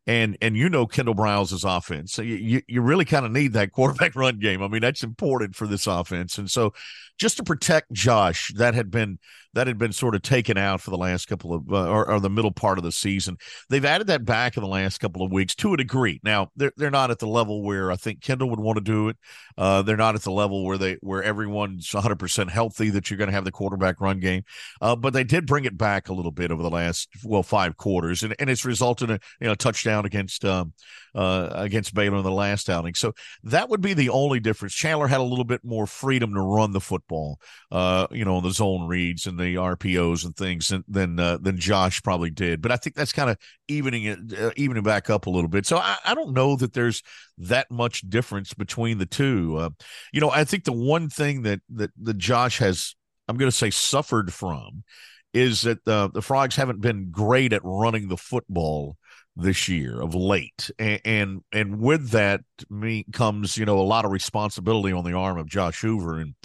and 0.06 0.38
and 0.41 0.58
you 0.58 0.70
know 0.70 0.86
Kendall 0.86 1.16
Briles' 1.16 1.64
offense. 1.66 2.18
You 2.18 2.62
you 2.68 2.82
really 2.82 3.06
kind 3.06 3.26
of 3.26 3.32
need 3.32 3.54
that 3.54 3.72
quarterback 3.72 4.16
run 4.16 4.39
game. 4.39 4.62
I 4.62 4.68
mean, 4.68 4.82
that's 4.82 5.04
important 5.04 5.56
for 5.56 5.68
this 5.68 5.88
offense. 5.88 6.38
And 6.38 6.49
so 6.49 6.74
just 7.20 7.38
to 7.38 7.43
protect 7.43 7.91
Josh, 7.93 8.51
that 8.56 8.74
had 8.74 8.91
been 8.91 9.20
that 9.54 9.68
had 9.68 9.78
been 9.78 9.93
sort 9.93 10.16
of 10.16 10.24
taken 10.24 10.58
out 10.58 10.82
for 10.82 10.89
the 10.89 10.97
last 10.97 11.28
couple 11.28 11.54
of 11.54 11.72
uh, 11.72 11.88
or, 11.88 12.10
or, 12.10 12.20
the 12.20 12.30
middle 12.30 12.51
part 12.51 12.80
of 12.80 12.84
the 12.84 12.91
season. 12.91 13.38
They've 13.70 13.86
added 13.86 14.08
that 14.08 14.26
back 14.26 14.58
in 14.58 14.64
the 14.64 14.70
last 14.70 14.97
couple 14.97 15.24
of 15.24 15.32
weeks 15.32 15.54
to 15.56 15.74
a 15.74 15.78
degree. 15.78 16.20
Now 16.24 16.51
they're 16.56 16.74
they're 16.76 16.89
not 16.89 17.12
at 17.12 17.20
the 17.20 17.28
level 17.28 17.64
where 17.64 17.91
I 17.91 17.95
think 17.95 18.22
Kendall 18.22 18.49
would 18.49 18.60
want 18.60 18.78
to 18.78 18.84
do 18.84 19.10
it. 19.10 19.18
Uh, 19.58 19.84
they're 19.84 19.95
not 19.95 20.16
at 20.16 20.24
the 20.24 20.32
level 20.32 20.66
where 20.66 20.78
they 20.78 20.97
where 21.01 21.22
everyone's 21.22 21.93
100 21.93 22.18
percent 22.18 22.49
healthy 22.49 22.89
that 22.89 23.10
you're 23.10 23.18
going 23.18 23.30
to 23.30 23.36
have 23.36 23.45
the 23.45 23.51
quarterback 23.51 24.01
run 24.01 24.20
game. 24.20 24.43
Uh, 24.82 24.95
but 24.95 25.14
they 25.14 25.24
did 25.24 25.45
bring 25.45 25.66
it 25.66 25.78
back 25.78 26.10
a 26.10 26.14
little 26.14 26.32
bit 26.32 26.51
over 26.51 26.64
the 26.64 26.70
last 26.70 27.10
well 27.24 27.43
five 27.43 27.78
quarters, 27.78 28.24
and, 28.24 28.36
and 28.39 28.49
it's 28.49 28.66
resulted 28.66 29.12
in 29.12 29.20
you 29.39 29.47
know 29.47 29.56
touchdown 29.56 29.93
against 30.00 30.44
um, 30.46 30.74
uh, 31.16 31.50
against 31.52 31.94
Baylor 31.94 32.18
in 32.18 32.24
the 32.24 32.32
last 32.32 32.70
outing. 32.70 32.96
So 32.96 33.14
that 33.44 33.70
would 33.70 33.82
be 33.82 33.94
the 33.94 34.10
only 34.10 34.39
difference. 34.39 34.74
Chandler 34.74 35.08
had 35.08 35.20
a 35.20 35.24
little 35.24 35.46
bit 35.46 35.64
more 35.64 35.86
freedom 35.86 36.34
to 36.34 36.41
run 36.41 36.72
the 36.72 36.82
football, 36.82 37.39
uh, 37.72 38.08
you 38.12 38.26
know, 38.26 38.41
the 38.41 38.52
zone 38.52 38.88
reads 38.88 39.28
and 39.28 39.38
the 39.38 39.56
RPOs 39.56 40.26
and 40.26 40.36
things 40.36 40.74
than 40.88 41.20
uh, 41.20 41.38
than 41.38 41.58
Josh 41.58 42.02
probably 42.02 42.30
did. 42.30 42.62
But 42.62 42.72
I 42.72 42.78
think 42.78 42.96
that's 42.96 43.14
kind 43.14 43.30
of 43.30 43.38
evening 43.68 44.04
it, 44.06 44.20
uh, 44.39 44.52
evening 44.56 44.84
back 44.84 45.10
up 45.10 45.28
a 45.28 45.30
little 45.30 45.50
bit. 45.50 45.66
So 45.66 45.78
I, 45.78 45.98
I, 46.06 46.16
don't 46.16 46.34
know 46.34 46.56
that 46.56 46.74
there's 46.74 47.02
that 47.38 47.70
much 47.72 48.02
difference 48.10 48.54
between 48.54 48.98
the 48.98 49.06
two. 49.06 49.58
Uh, 49.58 49.70
you 50.12 50.20
know, 50.20 50.30
I 50.30 50.44
think 50.44 50.64
the 50.64 50.74
one 50.74 51.10
thing 51.10 51.44
that 51.44 51.62
that 51.76 51.91
that 52.02 52.18
Josh 52.18 52.60
has, 52.60 52.96
I'm 53.28 53.38
going 53.38 53.52
to 53.52 53.56
say, 53.56 53.70
suffered 53.70 54.34
from 54.34 54.84
is 55.34 55.62
that 55.62 55.84
the 55.86 56.10
the 56.14 56.22
Frogs 56.22 56.56
haven't 56.56 56.82
been 56.82 57.10
great 57.12 57.54
at 57.54 57.62
running 57.64 58.08
the 58.08 58.18
football 58.18 58.98
this 59.36 59.67
year 59.67 60.01
of 60.01 60.15
late, 60.15 60.69
and 60.77 61.01
and, 61.05 61.41
and 61.51 61.79
with 61.79 62.09
that 62.09 62.41
me 62.69 63.05
comes 63.11 63.57
you 63.57 63.65
know 63.65 63.79
a 63.79 63.81
lot 63.81 64.05
of 64.05 64.11
responsibility 64.11 64.93
on 64.93 65.03
the 65.03 65.13
arm 65.13 65.38
of 65.38 65.47
Josh 65.47 65.81
Hoover 65.81 66.19
and. 66.19 66.36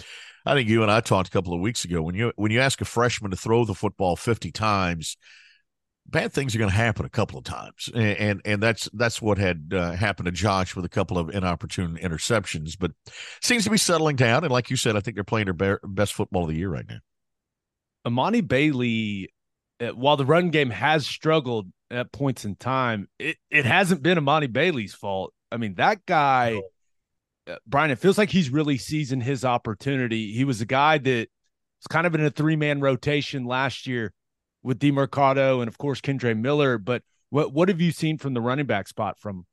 I 0.45 0.53
think 0.55 0.69
you 0.69 0.81
and 0.81 0.91
I 0.91 1.01
talked 1.01 1.27
a 1.27 1.31
couple 1.31 1.53
of 1.53 1.59
weeks 1.59 1.83
ago 1.83 2.01
when 2.01 2.15
you 2.15 2.31
when 2.37 2.49
you 2.49 2.61
ask 2.61 2.79
a 2.79 2.85
freshman 2.85 3.29
to 3.29 3.37
throw 3.37 3.65
the 3.65 3.75
football 3.75 4.15
50 4.15 4.51
times, 4.51 5.17
bad 6.09 6.33
things 6.33 6.55
are 6.55 6.59
going 6.59 6.71
to 6.71 6.75
happen 6.75 7.05
a 7.05 7.09
couple 7.09 7.37
of 7.37 7.45
times, 7.45 7.89
and 7.93 8.17
and, 8.17 8.41
and 8.45 8.63
that's 8.63 8.89
that's 8.93 9.21
what 9.21 9.37
had 9.37 9.71
uh, 9.73 9.91
happened 9.91 10.25
to 10.25 10.31
Josh 10.31 10.75
with 10.75 10.85
a 10.85 10.89
couple 10.89 11.17
of 11.17 11.29
inopportune 11.29 11.97
interceptions. 11.97 12.77
But 12.79 12.91
seems 13.41 13.63
to 13.65 13.69
be 13.69 13.77
settling 13.77 14.15
down, 14.15 14.43
and 14.43 14.51
like 14.51 14.69
you 14.69 14.75
said, 14.75 14.95
I 14.95 15.01
think 15.01 15.15
they're 15.15 15.23
playing 15.23 15.45
their 15.53 15.79
best 15.83 16.13
football 16.13 16.43
of 16.43 16.49
the 16.49 16.55
year 16.55 16.69
right 16.69 16.85
now. 16.87 16.99
Emani 18.07 18.45
Bailey, 18.45 19.29
while 19.79 20.17
the 20.17 20.25
run 20.25 20.49
game 20.49 20.69
has 20.69 21.05
struggled 21.05 21.71
at 21.91 22.11
points 22.11 22.45
in 22.45 22.55
time, 22.55 23.07
it 23.17 23.37
it 23.49 23.65
hasn't 23.65 24.03
been 24.03 24.17
Emani 24.17 24.51
Bailey's 24.51 24.93
fault. 24.93 25.33
I 25.51 25.57
mean, 25.57 25.75
that 25.75 26.05
guy. 26.05 26.61
Uh, 27.47 27.55
Brian, 27.65 27.89
it 27.89 27.97
feels 27.97 28.17
like 28.17 28.29
he's 28.29 28.51
really 28.51 28.77
seizing 28.77 29.21
his 29.21 29.43
opportunity. 29.43 30.33
He 30.33 30.43
was 30.43 30.61
a 30.61 30.67
guy 30.67 30.99
that 30.99 31.27
was 31.79 31.87
kind 31.89 32.05
of 32.05 32.13
in 32.13 32.23
a 32.23 32.29
three 32.29 32.55
man 32.55 32.79
rotation 32.79 33.45
last 33.45 33.87
year 33.87 34.13
with 34.61 34.79
Demercado 34.79 35.59
and 35.59 35.67
of 35.67 35.77
course 35.77 36.01
Kendre 36.01 36.37
Miller. 36.37 36.77
But 36.77 37.01
what 37.29 37.53
what 37.53 37.69
have 37.69 37.81
you 37.81 37.91
seen 37.91 38.17
from 38.17 38.33
the 38.33 38.41
running 38.41 38.65
back 38.65 38.87
spot 38.87 39.17
from? 39.17 39.45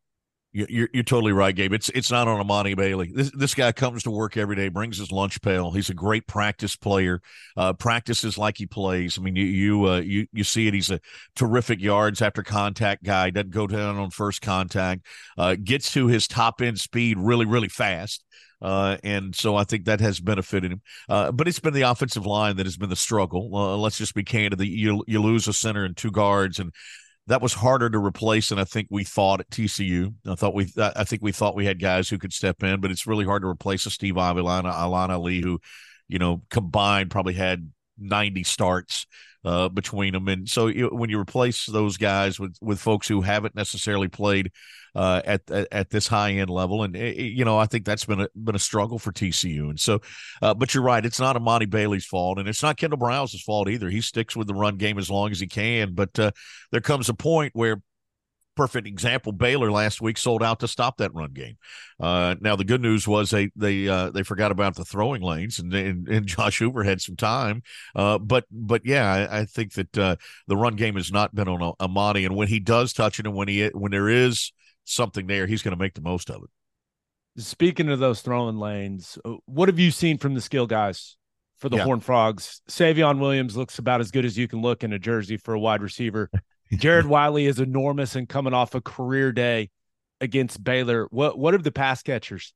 You're, 0.57 0.89
you're 0.95 1.03
totally 1.03 1.33
right, 1.33 1.55
Gabe. 1.55 1.75
It's 1.75 1.91
it's 1.91 2.11
not 2.11 2.29
on 2.29 2.43
Emani 2.43 2.75
Bailey. 2.75 3.13
This 3.15 3.31
this 3.33 3.55
guy 3.55 3.73
comes 3.73 4.05
to 4.05 4.11
work 4.11 4.39
every 4.39 4.57
day, 4.57 4.69
brings 4.69 4.97
his 4.97 5.13
lunch 5.13 5.43
pail. 5.43 5.71
He's 5.71 5.91
a 5.91 5.95
great 5.95 6.27
practice 6.27 6.77
player. 6.77 7.21
Uh, 7.59 7.75
practices 7.75 8.39
like 8.39 8.57
he 8.57 8.67
plays. 8.67 9.19
I 9.19 9.23
mean, 9.23 9.37
you 9.37 9.45
you 9.45 9.87
uh, 9.87 9.99
you 9.99 10.27
you 10.33 10.45
see 10.45 10.67
it. 10.67 10.73
He's 10.73 10.91
a 10.91 11.01
terrific 11.35 11.83
yards 11.83 12.23
after 12.23 12.43
contact 12.43 13.05
guy. 13.05 13.29
Doesn't 13.29 13.51
go 13.51 13.67
down 13.67 13.99
on 13.99 14.11
first 14.11 14.41
contact. 14.41 15.07
Uh, 15.37 15.57
gets 15.63 15.93
to 15.93 16.07
his 16.07 16.27
top 16.27 16.63
end 16.63 16.81
speed 16.81 17.19
really 17.19 17.45
really 17.45 17.69
fast. 17.69 18.25
Uh, 18.63 18.97
and 19.05 19.35
so 19.37 19.55
I 19.57 19.65
think 19.65 19.85
that 19.85 20.01
has 20.01 20.19
benefited 20.19 20.73
him. 20.73 20.81
Uh, 21.09 21.31
but 21.33 21.47
it's 21.47 21.61
been 21.61 21.75
the 21.75 21.83
offensive 21.83 22.25
line 22.25 22.57
that 22.57 22.65
has 22.65 22.79
been 22.79 22.89
the 22.89 22.97
struggle. 22.97 23.51
Uh, 23.55 23.77
let's 23.77 23.99
just 23.99 24.15
be 24.15 24.25
candid. 24.25 24.61
You 24.61 25.05
you 25.07 25.21
lose 25.21 25.47
a 25.49 25.53
center 25.53 25.85
and 25.85 25.95
two 25.95 26.11
guards, 26.11 26.59
and 26.59 26.73
that 27.29 27.43
was 27.43 27.55
harder 27.55 27.91
to 27.91 27.99
replace 27.99 28.51
than 28.51 28.59
I 28.59 28.65
think 28.65 28.89
we 28.91 29.05
thought 29.05 29.41
at 29.41 29.51
TCU. 29.51 30.15
I 30.29 30.35
thought 30.35 30.55
we 30.55 30.73
I 30.79 31.05
think 31.05 31.23
we 31.23 31.33
thought 31.33 31.57
we 31.57 31.67
had 31.67 31.81
guys 31.81 32.09
who 32.09 32.19
could 32.19 32.33
step 32.33 32.63
in, 32.63 32.81
but 32.81 32.91
it's 32.91 33.07
really 33.07 33.25
hard 33.25 33.43
to 33.43 33.49
replace 33.49 33.87
a 33.87 33.91
Steve 33.91 34.17
Avila, 34.17 34.63
Alan 34.65 35.11
Ali, 35.11 35.41
who 35.41 35.59
you 36.09 36.19
know 36.19 36.43
combined 36.51 37.11
probably 37.11 37.35
had 37.35 37.71
90 37.99 38.43
starts 38.45 39.07
uh, 39.45 39.69
between 39.69 40.13
them. 40.13 40.29
And 40.29 40.49
so 40.49 40.71
when 40.71 41.09
you 41.09 41.21
replace 41.21 41.67
those 41.67 41.97
guys 41.97 42.41
with 42.41 42.57
with 42.61 42.81
folks 42.81 43.07
who 43.07 43.23
haven't 43.23 43.55
necessarily 43.55 44.09
played 44.09 44.51
uh, 44.97 45.21
at, 45.25 45.49
at, 45.51 45.69
at 45.71 45.91
this 45.91 46.09
high 46.09 46.33
end 46.33 46.51
level, 46.51 46.83
and 46.83 46.97
eh, 46.97 47.15
eh, 47.17 47.23
you 47.23 47.45
know 47.45 47.57
I 47.57 47.67
think 47.67 47.85
that's 47.85 48.05
been 48.05 48.23
a 48.23 48.29
been 48.35 48.57
a 48.57 48.59
struggle 48.59 48.99
for 48.99 49.13
TCU. 49.13 49.71
And 49.71 49.79
so, 49.79 50.01
uh, 50.43 50.55
but 50.55 50.75
you're 50.75 50.83
right, 50.83 51.05
it's 51.05 51.21
not 51.21 51.37
Emani 51.37 51.71
Bailey's 51.71 52.07
fault, 52.07 52.39
and 52.39 52.49
it's 52.49 52.63
not 52.63 52.77
Kendall 52.77 52.99
Briles's 52.99 53.43
fault 53.43 53.69
either. 53.69 53.89
He 53.89 54.01
sticks 54.01 54.35
with 54.35 54.49
the 54.49 54.55
run 54.55 54.79
game 54.79 54.99
as 54.99 55.11
long 55.11 55.31
as 55.31 55.39
he 55.39 55.47
can, 55.47 55.95
but 55.95 56.19
uh, 56.19 56.33
there 56.73 56.81
comes 56.81 57.09
a 57.09 57.15
point 57.15 57.53
where 57.55 57.81
perfect 58.57 58.87
example. 58.87 59.33
Baylor 59.33 59.71
last 59.71 60.01
week 60.01 60.19
sold 60.19 60.43
out 60.43 60.61
to 60.61 60.69
stop 60.69 60.97
that 60.97 61.15
run 61.15 61.33
game. 61.33 61.57
Uh, 62.01 62.35
now 62.41 62.57
the 62.57 62.65
good 62.65 62.81
news 62.81 63.07
was 63.07 63.31
they 63.31 63.51
they 63.55 63.87
uh, 63.87 64.11
they 64.11 64.23
forgot 64.23 64.51
about 64.51 64.75
the 64.75 64.85
throwing 64.85 65.23
lanes, 65.23 65.59
and 65.59 65.73
and, 65.73 66.09
and 66.09 66.27
Josh 66.27 66.59
Hoover 66.59 66.83
had 66.83 67.01
some 67.01 67.17
time. 67.17 67.63
Uh, 67.95 68.19
but 68.19 68.45
but 68.51 68.83
yeah, 68.85 69.29
I, 69.31 69.41
I 69.41 69.45
think 69.45 69.75
that 69.75 69.97
uh, 69.99 70.17
the 70.49 70.57
run 70.57 70.77
game 70.77 70.97
has 70.97 71.13
not 71.13 71.35
been 71.35 71.49
on 71.49 71.75
Emani, 71.81 72.25
and 72.27 72.35
when 72.35 72.49
he 72.49 72.59
does 72.59 72.93
touch 72.93 73.21
it, 73.21 73.27
and 73.27 73.37
when 73.37 73.49
he 73.49 73.67
when 73.69 73.93
there 73.93 74.09
is 74.09 74.53
something 74.85 75.27
there, 75.27 75.47
he's 75.47 75.63
going 75.63 75.77
to 75.77 75.83
make 75.83 75.95
the 75.95 76.01
most 76.01 76.31
of 76.31 76.43
it. 76.43 76.51
Speaking 77.43 77.91
of 77.91 77.99
those 77.99 78.23
throwing 78.23 78.57
lanes, 78.57 79.19
uh, 79.25 79.35
what 79.45 79.69
have 79.69 79.79
you 79.79 79.91
seen 79.91 80.17
from 80.17 80.35
the 80.35 80.41
skill 80.41 80.67
guys 80.67 81.17
for 81.59 81.69
the 81.69 81.77
Yeah. 81.77 81.85
Horn 81.85 82.01
Frogs? 82.01 82.63
Savion 82.69 83.19
Williams 83.19 83.57
looks 83.57 83.79
about 83.79 84.01
as 84.01 84.11
good 84.11 84.25
as 84.25 84.39
you 84.39 84.49
can 84.49 84.63
look 84.63 84.83
in 84.83 84.93
a 84.95 84.99
jersey 84.99 85.37
for 85.37 85.53
a 85.53 85.61
wide 85.61 85.83
receiver. 85.83 86.31
Jared 86.73 87.07
Wiley 87.07 87.47
is 87.47 87.61
enormous 87.61 88.17
and 88.17 88.29
coming 88.29 88.55
off 88.55 88.75
a 88.75 88.81
career 88.81 89.33
day 89.33 89.71
against 90.21 90.63
Baylor. 90.63 91.07
What 91.11 91.39
what 91.39 91.55
have 91.55 91.63
the 91.63 91.73
pass 91.73 92.03
catchers? 92.03 92.53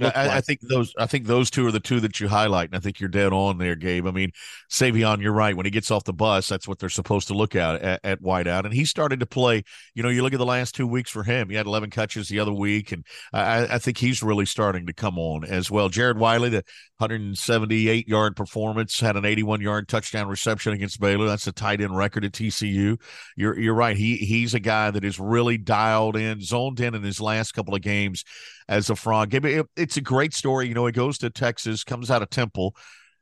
I, 0.00 0.38
I 0.38 0.40
think 0.40 0.60
those. 0.62 0.94
I 0.98 1.06
think 1.06 1.26
those 1.26 1.50
two 1.50 1.66
are 1.66 1.70
the 1.70 1.80
two 1.80 2.00
that 2.00 2.18
you 2.18 2.28
highlight, 2.28 2.70
and 2.70 2.76
I 2.76 2.80
think 2.80 2.98
you're 2.98 3.10
dead 3.10 3.32
on 3.32 3.58
there, 3.58 3.76
Gabe. 3.76 4.06
I 4.06 4.10
mean, 4.10 4.32
Savion, 4.70 5.20
you're 5.20 5.32
right. 5.32 5.54
When 5.54 5.66
he 5.66 5.70
gets 5.70 5.90
off 5.90 6.04
the 6.04 6.14
bus, 6.14 6.48
that's 6.48 6.66
what 6.66 6.78
they're 6.78 6.88
supposed 6.88 7.28
to 7.28 7.34
look 7.34 7.54
at 7.54 7.82
at, 7.82 8.00
at 8.02 8.22
wideout, 8.22 8.64
and 8.64 8.72
he 8.72 8.86
started 8.86 9.20
to 9.20 9.26
play. 9.26 9.64
You 9.94 10.02
know, 10.02 10.08
you 10.08 10.22
look 10.22 10.32
at 10.32 10.38
the 10.38 10.46
last 10.46 10.74
two 10.74 10.86
weeks 10.86 11.10
for 11.10 11.24
him. 11.24 11.50
He 11.50 11.56
had 11.56 11.66
11 11.66 11.90
catches 11.90 12.28
the 12.28 12.38
other 12.38 12.52
week, 12.52 12.92
and 12.92 13.04
I, 13.34 13.74
I 13.74 13.78
think 13.78 13.98
he's 13.98 14.22
really 14.22 14.46
starting 14.46 14.86
to 14.86 14.94
come 14.94 15.18
on 15.18 15.44
as 15.44 15.70
well. 15.70 15.90
Jared 15.90 16.18
Wiley, 16.18 16.48
the 16.48 16.64
178 16.96 18.08
yard 18.08 18.34
performance, 18.34 18.98
had 18.98 19.16
an 19.16 19.26
81 19.26 19.60
yard 19.60 19.88
touchdown 19.88 20.26
reception 20.26 20.72
against 20.72 21.00
Baylor. 21.00 21.26
That's 21.26 21.46
a 21.46 21.52
tight 21.52 21.82
end 21.82 21.94
record 21.94 22.24
at 22.24 22.32
TCU. 22.32 22.98
You're 23.36 23.58
you're 23.58 23.74
right. 23.74 23.96
He 23.96 24.16
he's 24.16 24.54
a 24.54 24.60
guy 24.60 24.90
that 24.90 25.04
is 25.04 25.20
really 25.20 25.58
dialed 25.58 26.16
in, 26.16 26.40
zoned 26.40 26.80
in 26.80 26.94
in 26.94 27.02
his 27.02 27.20
last 27.20 27.52
couple 27.52 27.74
of 27.74 27.82
games 27.82 28.24
as 28.72 28.88
a 28.88 28.96
frog. 28.96 29.34
It's 29.76 29.96
a 29.98 30.00
great 30.00 30.32
story. 30.32 30.66
You 30.66 30.74
know, 30.74 30.86
he 30.86 30.92
goes 30.92 31.18
to 31.18 31.30
Texas, 31.30 31.84
comes 31.84 32.10
out 32.10 32.22
of 32.22 32.30
Temple, 32.30 32.74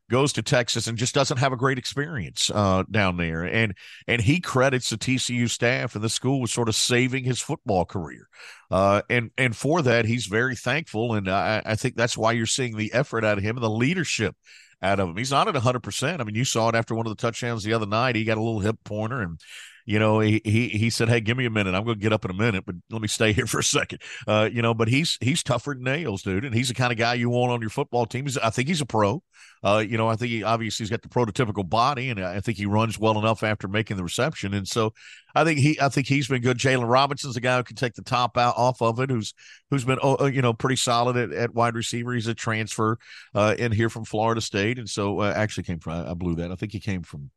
goes 0.09 0.33
to 0.35 0.43
Texas, 0.43 0.87
and 0.87 0.97
just 0.97 1.15
doesn't 1.15 1.39
have 1.39 1.53
a 1.53 1.57
great 1.57 1.77
experience 1.77 2.51
uh, 2.55 2.85
down 2.89 3.17
there. 3.17 3.43
And 3.43 3.75
and 4.07 4.23
he 4.23 4.41
credits 4.41 4.91
the 4.91 4.97
TCU 4.97 5.51
staff 5.51 5.95
and 5.97 6.05
the 6.05 6.09
school 6.09 6.41
with 6.41 6.51
sort 6.51 6.69
of 6.69 6.77
saving 6.77 7.25
his 7.25 7.41
football 7.41 7.85
career. 7.85 8.29
Uh, 8.71 9.03
and 9.11 9.31
and 9.37 9.57
for 9.57 9.83
that, 9.83 10.05
he's 10.05 10.27
very 10.27 10.55
thankful. 10.55 11.15
And 11.15 11.29
I, 11.29 11.63
I 11.67 11.75
think 11.75 11.97
that's 11.97 12.17
why 12.17 12.33
you're 12.33 12.47
seeing 12.47 12.77
the 12.77 12.93
effort 12.93 13.25
out 13.25 13.39
of 13.39 13.45
him 13.45 13.57
and 13.57 13.65
the 13.65 13.71
leadership 13.71 14.37
out 14.83 15.01
of 15.01 15.09
him. 15.09 15.17
He's 15.17 15.33
not 15.33 15.49
at 15.49 15.55
100%. 15.55 16.21
I 16.21 16.25
mean, 16.25 16.37
you 16.37 16.45
saw 16.45 16.69
it 16.69 16.75
after 16.75 16.95
one 16.95 17.07
of 17.07 17.15
the 17.15 17.21
touchdowns 17.21 17.65
the 17.65 17.75
other 17.75 17.87
night. 17.87 18.17
He 18.17 18.25
got 18.25 18.39
a 18.39 18.43
little 18.43 18.61
hip 18.61 18.77
pointer 18.85 19.21
and 19.21 19.39
you 19.87 19.99
know, 19.99 20.21
he 20.21 20.41
he 20.45 20.69
he 20.69 20.91
said, 20.91 21.09
"Hey, 21.09 21.21
give 21.21 21.37
me 21.37 21.47
a 21.47 21.51
minute. 21.51 21.75
I'm 21.75 21.85
going 21.85 21.99
to 21.99 22.03
get 22.03 22.13
up 22.13 22.25
in 22.25 22.31
a 22.31 22.35
minute, 22.35 22.65
but 22.65 22.77
let 22.91 23.03
me 23.03 23.09
stay 23.09 23.33
here 23.35 23.47
for 23.47 23.61
a 23.61 23.65
second. 23.65 24.01
Uh, 24.27 24.49
you 24.51 24.63
know, 24.63 24.75
but 24.75 24.89
he's 24.89 25.17
he's 25.21 25.43
tougher 25.43 25.75
than 25.75 25.85
nails, 25.85 26.23
dude, 26.23 26.45
and 26.45 26.55
he's 26.55 26.69
the 26.69 26.75
kind 26.75 26.93
of 26.93 26.99
guy 26.99 27.15
you 27.15 27.31
want 27.31 27.53
on 27.53 27.61
your 27.61 27.71
football 27.71 28.07
team. 28.07 28.27
He's, 28.27 28.39
I 28.39 28.51
think 28.51 28.69
he's 28.69 28.81
a 28.81 28.87
pro. 28.87 29.23
Uh, 29.63 29.85
you 29.87 29.99
know, 29.99 30.09
I 30.09 30.17
think 30.17 30.31
he 30.31 30.43
obviously 30.43 30.85
he's 30.85 30.91
got 30.91 31.03
the 31.03 31.09
prototypical 31.09 31.69
body, 31.69 32.11
and 32.11 32.21
I 32.21 32.41
think 32.41 32.57
he 32.57 32.67
runs 32.67 32.99
well 32.99 33.19
enough 33.19 33.43
after 33.43 33.69
making 33.69 33.97
the 33.97 34.03
reception. 34.03 34.55
And 34.55 34.67
so, 34.67 34.95
I 35.35 35.45
think 35.45 35.59
he 35.59 35.79
I 35.81 35.89
think 35.89 36.07
he's 36.07 36.29
been 36.29 36.43
good. 36.43 36.59
Jalen 36.59 36.89
Robinson's 36.89 37.37
a 37.37 37.41
guy 37.41 37.57
who 37.59 37.65
can 37.65 37.77
take 37.77 37.95
the 37.95 38.03
top 38.03 38.39
out 38.39 38.55
off 38.57 38.81
of 38.81 39.01
it, 39.01 39.11
who's 39.11 39.35
who's 39.71 39.85
been 39.85 39.99
oh, 40.03 40.17
uh, 40.21 40.27
you 40.27 40.43
know 40.43 40.53
pretty 40.53 40.77
solid 40.77 41.17
at, 41.17 41.33
at 41.33 41.55
wide 41.55 41.75
receiver. 41.75 42.13
He's 42.13 42.27
a 42.27 42.35
transfer 42.35 42.99
uh, 43.35 43.55
in 43.59 43.73
here 43.73 43.91
from 43.91 44.05
Florida 44.05 44.41
State, 44.41 44.79
and 44.79 44.89
so 44.89 45.21
uh, 45.21 45.33
actually 45.37 45.65
came 45.65 45.79
from 45.79 46.07
I 46.07 46.15
blew 46.15 46.37
that. 46.37 46.51
I 46.51 46.55
think 46.55 46.73
he 46.73 46.81
came 46.81 47.03
from 47.03 47.31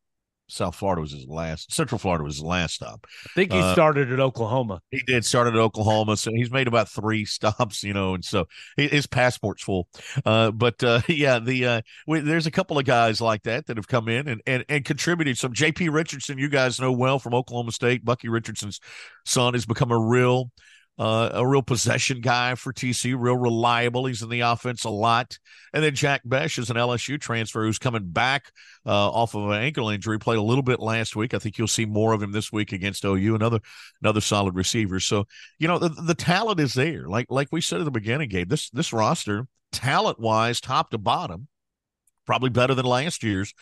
South 0.48 0.74
Florida 0.74 1.00
was 1.00 1.12
his 1.12 1.26
last. 1.26 1.72
Central 1.72 1.98
Florida 1.98 2.24
was 2.24 2.36
his 2.36 2.44
last 2.44 2.74
stop. 2.74 3.06
I 3.24 3.28
think 3.34 3.52
he 3.52 3.58
uh, 3.58 3.72
started 3.72 4.12
at 4.12 4.20
Oklahoma. 4.20 4.80
He 4.90 5.00
did 5.06 5.24
started 5.24 5.54
at 5.54 5.60
Oklahoma, 5.60 6.16
so 6.16 6.30
he's 6.34 6.50
made 6.50 6.68
about 6.68 6.88
three 6.88 7.24
stops, 7.24 7.82
you 7.82 7.94
know, 7.94 8.14
and 8.14 8.24
so 8.24 8.46
his 8.76 9.06
passport's 9.06 9.62
full. 9.62 9.88
Uh, 10.24 10.50
but 10.50 10.82
uh, 10.84 11.00
yeah, 11.08 11.38
the 11.38 11.66
uh, 11.66 11.80
we, 12.06 12.20
there's 12.20 12.46
a 12.46 12.50
couple 12.50 12.78
of 12.78 12.84
guys 12.84 13.20
like 13.20 13.42
that 13.44 13.66
that 13.66 13.76
have 13.76 13.88
come 13.88 14.08
in 14.08 14.28
and 14.28 14.42
and, 14.46 14.64
and 14.68 14.84
contributed. 14.84 15.38
Some 15.38 15.52
J.P. 15.52 15.88
Richardson, 15.88 16.38
you 16.38 16.48
guys 16.48 16.80
know 16.80 16.92
well 16.92 17.18
from 17.18 17.34
Oklahoma 17.34 17.72
State. 17.72 18.04
Bucky 18.04 18.28
Richardson's 18.28 18.80
son 19.24 19.54
has 19.54 19.66
become 19.66 19.90
a 19.90 19.98
real. 19.98 20.50
Uh, 20.96 21.28
a 21.32 21.44
real 21.44 21.62
possession 21.62 22.20
guy 22.20 22.54
for 22.54 22.72
TCU, 22.72 23.16
real 23.18 23.36
reliable. 23.36 24.06
He's 24.06 24.22
in 24.22 24.28
the 24.28 24.40
offense 24.40 24.84
a 24.84 24.90
lot. 24.90 25.36
And 25.72 25.82
then 25.82 25.96
Jack 25.96 26.22
Besh 26.24 26.56
is 26.56 26.70
an 26.70 26.76
LSU 26.76 27.20
transfer 27.20 27.64
who's 27.64 27.80
coming 27.80 28.10
back 28.10 28.52
uh, 28.86 29.10
off 29.10 29.34
of 29.34 29.50
an 29.50 29.60
ankle 29.60 29.88
injury. 29.88 30.20
Played 30.20 30.38
a 30.38 30.42
little 30.42 30.62
bit 30.62 30.78
last 30.78 31.16
week. 31.16 31.34
I 31.34 31.40
think 31.40 31.58
you'll 31.58 31.66
see 31.66 31.84
more 31.84 32.12
of 32.12 32.22
him 32.22 32.30
this 32.30 32.52
week 32.52 32.70
against 32.70 33.04
OU. 33.04 33.34
Another 33.34 33.58
another 34.02 34.20
solid 34.20 34.54
receiver. 34.54 35.00
So 35.00 35.26
you 35.58 35.66
know 35.66 35.78
the, 35.78 35.88
the 35.88 36.14
talent 36.14 36.60
is 36.60 36.74
there. 36.74 37.08
Like 37.08 37.26
like 37.28 37.48
we 37.50 37.60
said 37.60 37.80
at 37.80 37.84
the 37.84 37.90
beginning, 37.90 38.28
Gabe. 38.28 38.48
This 38.48 38.70
this 38.70 38.92
roster, 38.92 39.48
talent 39.72 40.20
wise, 40.20 40.60
top 40.60 40.90
to 40.90 40.98
bottom, 40.98 41.48
probably 42.24 42.50
better 42.50 42.74
than 42.74 42.86
last 42.86 43.24
year's. 43.24 43.52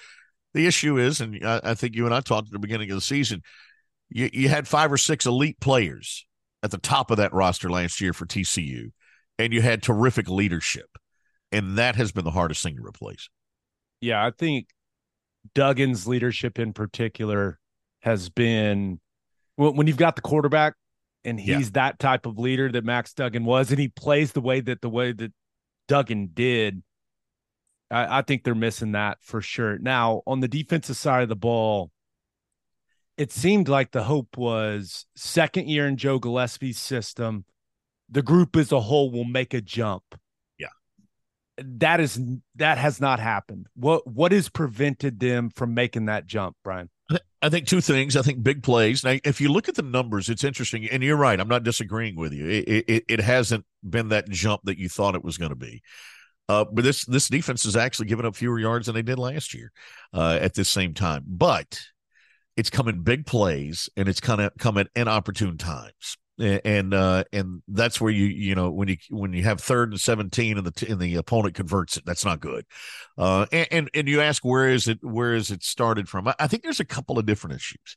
The 0.53 0.67
issue 0.67 0.99
is, 0.99 1.23
and 1.23 1.43
I, 1.43 1.61
I 1.65 1.75
think 1.75 1.97
you 1.97 2.05
and 2.05 2.15
I 2.15 2.21
talked 2.21 2.49
at 2.49 2.53
the 2.53 2.59
beginning 2.59 2.91
of 2.91 2.97
the 2.99 3.01
season, 3.01 3.41
you, 4.11 4.29
you 4.35 4.49
had 4.51 4.69
five 4.69 4.93
or 4.93 4.99
six 4.99 5.25
elite 5.25 5.59
players 5.61 6.27
at 6.63 6.71
the 6.71 6.79
top 6.79 7.11
of 7.11 7.17
that 7.17 7.33
roster 7.33 7.71
last 7.71 8.01
year 8.01 8.13
for 8.13 8.27
TCU, 8.27 8.93
and 9.39 9.53
you 9.53 9.63
had 9.63 9.83
terrific 9.83 10.29
leadership, 10.29 10.89
and 11.51 11.77
that 11.79 11.97
has 11.97 12.13
been 12.13 12.25
the 12.25 12.31
hardest 12.31 12.63
thing 12.63 12.77
to 12.77 12.83
replace. 12.85 13.29
Yeah, 14.01 14.25
I 14.25 14.31
think 14.31 14.69
Duggan's 15.55 16.07
leadership 16.07 16.59
in 16.59 16.73
particular 16.73 17.59
has 18.01 18.29
been 18.29 19.01
when, 19.57 19.87
you've 19.87 19.97
got 19.97 20.17
the 20.17 20.23
quarterback 20.23 20.75
and 21.25 21.39
he's 21.39 21.67
Yeah. 21.67 21.71
that 21.75 21.99
type 22.01 22.27
of 22.27 22.37
leader 22.39 22.73
that 22.73 22.85
Max 22.85 23.13
Duggan 23.13 23.45
was, 23.45 23.71
and 23.71 23.79
he 23.79 23.87
plays 23.89 24.33
the 24.33 24.41
way 24.41 24.61
that 24.61 24.81
the 24.81 24.89
way 24.89 25.13
that 25.13 25.33
Duggan 25.87 26.31
did. 26.35 26.83
I, 27.91 28.19
I 28.19 28.23
think 28.23 28.43
they're 28.43 28.55
missing 28.57 28.93
that 28.93 29.19
for 29.21 29.41
sure. 29.41 29.79
Now, 29.79 30.23
on 30.27 30.41
the 30.41 30.49
defensive 30.49 30.97
side 30.97 31.23
of 31.23 31.29
the 31.29 31.37
ball, 31.37 31.92
it 33.23 33.31
seemed 33.31 33.69
like 33.69 33.93
the 33.93 34.03
hope 34.03 34.37
was 34.37 35.07
second 35.15 35.69
year 35.69 35.87
in 35.87 35.97
Joe 35.97 36.19
Gillespie's 36.19 36.81
system, 36.81 37.45
the 38.11 38.21
group 38.21 38.57
as 38.57 38.73
a 38.73 38.81
whole 38.81 39.13
will 39.13 39.23
make 39.23 39.55
a 39.55 39.61
jump. 39.61 40.03
Yeah. 40.59 40.67
That 41.57 42.01
is 42.01 42.21
that 42.57 42.79
has 42.79 43.01
not 43.01 43.21
happened. 43.21 43.69
What 43.77 44.09
what 44.09 44.33
has 44.33 44.49
prevented 44.49 45.21
them 45.21 45.51
from 45.51 45.73
making 45.73 46.07
that 46.07 46.27
jump, 46.27 46.57
Brian? 46.65 46.91
I 47.41 47.49
think 47.49 47.69
two 47.69 47.81
things. 47.81 48.17
I 48.17 48.23
think 48.23 48.43
big 48.43 48.65
plays. 48.65 49.05
Now, 49.05 49.17
if 49.23 49.41
you 49.41 49.51
look 49.51 49.69
at 49.69 49.77
the 49.77 49.83
numbers, 49.83 50.29
it's 50.29 50.43
interesting, 50.43 50.89
and 50.91 51.01
you're 51.01 51.17
right. 51.17 51.39
I'm 51.39 51.49
not 51.49 51.63
disagreeing 51.63 52.17
with 52.17 52.33
you. 52.33 52.49
It 52.49 52.85
it, 52.89 53.05
it 53.09 53.21
hasn't 53.21 53.65
been 53.89 54.09
that 54.09 54.31
jump 54.31 54.63
that 54.65 54.79
you 54.79 54.89
thought 54.89 55.15
it 55.15 55.23
was 55.23 55.39
going 55.39 55.51
to 55.51 55.57
be. 55.57 55.81
Uh, 56.49 56.65
but 56.65 56.83
this 56.83 57.05
this 57.05 57.29
defense 57.29 57.63
has 57.63 57.77
actually 57.77 58.07
given 58.07 58.27
up 58.27 58.35
fewer 58.35 58.59
yards 58.59 58.87
than 58.87 58.97
they 58.97 59.03
did 59.03 59.21
last 59.21 59.55
year 59.55 59.71
uh, 60.13 60.39
at 60.41 60.55
this 60.55 60.69
same 60.69 60.93
time. 60.93 61.23
But 61.25 61.81
it's 62.57 62.71
come 62.71 62.89
in 62.89 63.03
big 63.03 63.27
plays 63.27 63.89
and 63.97 64.09
it's 64.09 64.21
kind 64.21 64.41
of 64.41 64.53
come 64.59 64.79
at 64.79 64.89
inopportune 64.95 65.59
times. 65.59 66.17
And 66.39 66.95
uh 66.95 67.25
and 67.33 67.63
that's 67.69 68.01
where 68.01 68.11
you 68.11 68.25
you 68.25 68.55
know 68.55 68.71
when 68.71 68.89
you 68.89 68.97
when 69.11 69.33
you 69.33 69.43
have 69.45 69.61
third 69.61 69.91
and 69.91 70.01
17 70.01 70.57
and 70.57 70.67
the 70.67 70.91
and 70.91 70.99
the 70.99 71.17
opponent 71.17 71.55
converts 71.55 71.99
it 71.99 72.07
that's 72.07 72.25
not 72.25 72.41
good. 72.41 72.65
Uh 73.19 73.47
and 73.53 73.69
and, 73.71 73.91
and 73.95 74.09
you 74.09 74.21
ask 74.23 74.45
where 74.45 74.69
is 74.69 74.89
it 74.89 74.99
where 75.03 75.35
is 75.35 75.51
it 75.51 75.63
started 75.63 76.09
from? 76.09 76.29
I, 76.29 76.35
I 76.41 76.47
think 76.47 76.63
there's 76.63 76.81
a 76.81 76.87
couple 76.87 77.19
of 77.19 77.27
different 77.27 77.57
issues. 77.57 77.97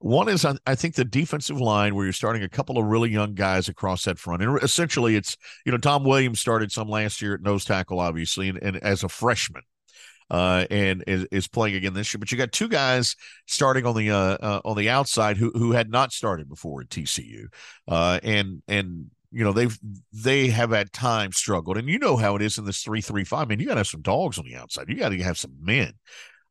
One 0.00 0.28
is 0.28 0.44
I, 0.44 0.74
think 0.76 0.94
the 0.94 1.04
defensive 1.04 1.60
line 1.60 1.94
where 1.94 2.04
you're 2.04 2.12
starting 2.12 2.44
a 2.44 2.48
couple 2.48 2.78
of 2.78 2.84
really 2.84 3.10
young 3.10 3.34
guys 3.34 3.68
across 3.68 4.04
that 4.04 4.18
front 4.18 4.42
and 4.42 4.62
essentially 4.62 5.16
it's 5.16 5.36
you 5.66 5.72
know 5.72 5.78
tom 5.78 6.04
williams 6.04 6.38
started 6.38 6.70
some 6.70 6.88
last 6.88 7.20
year 7.20 7.34
at 7.34 7.42
nose 7.42 7.64
tackle 7.64 7.98
obviously 7.98 8.48
and, 8.48 8.62
and 8.62 8.76
as 8.76 9.02
a 9.02 9.08
freshman 9.08 9.62
uh, 10.30 10.66
and 10.70 11.04
is, 11.06 11.26
is, 11.30 11.48
playing 11.48 11.74
again 11.74 11.94
this 11.94 12.12
year. 12.12 12.18
But 12.18 12.30
you 12.30 12.38
got 12.38 12.52
two 12.52 12.68
guys 12.68 13.16
starting 13.46 13.86
on 13.86 13.96
the 13.96 14.10
uh, 14.10 14.36
uh, 14.40 14.60
on 14.64 14.76
the 14.76 14.90
outside 14.90 15.36
who 15.36 15.50
who 15.50 15.72
had 15.72 15.90
not 15.90 16.12
started 16.12 16.48
before 16.48 16.80
at 16.80 16.88
TCU, 16.88 17.46
uh, 17.86 18.20
and 18.22 18.62
and 18.68 19.10
you 19.30 19.44
know 19.44 19.52
they've 19.52 19.78
they 20.12 20.48
have 20.48 20.72
at 20.72 20.92
times 20.92 21.36
struggled, 21.36 21.78
and 21.78 21.88
you 21.88 21.98
know 21.98 22.16
how 22.16 22.36
it 22.36 22.42
is 22.42 22.58
in 22.58 22.64
this 22.64 22.82
three 22.82 23.00
three 23.00 23.24
five. 23.24 23.46
I 23.46 23.48
mean, 23.48 23.60
you 23.60 23.66
got 23.66 23.74
to 23.74 23.80
have 23.80 23.86
some 23.86 24.02
dogs 24.02 24.38
on 24.38 24.44
the 24.44 24.56
outside. 24.56 24.88
You 24.88 24.96
got 24.96 25.10
to 25.10 25.22
have 25.22 25.38
some 25.38 25.54
men 25.60 25.94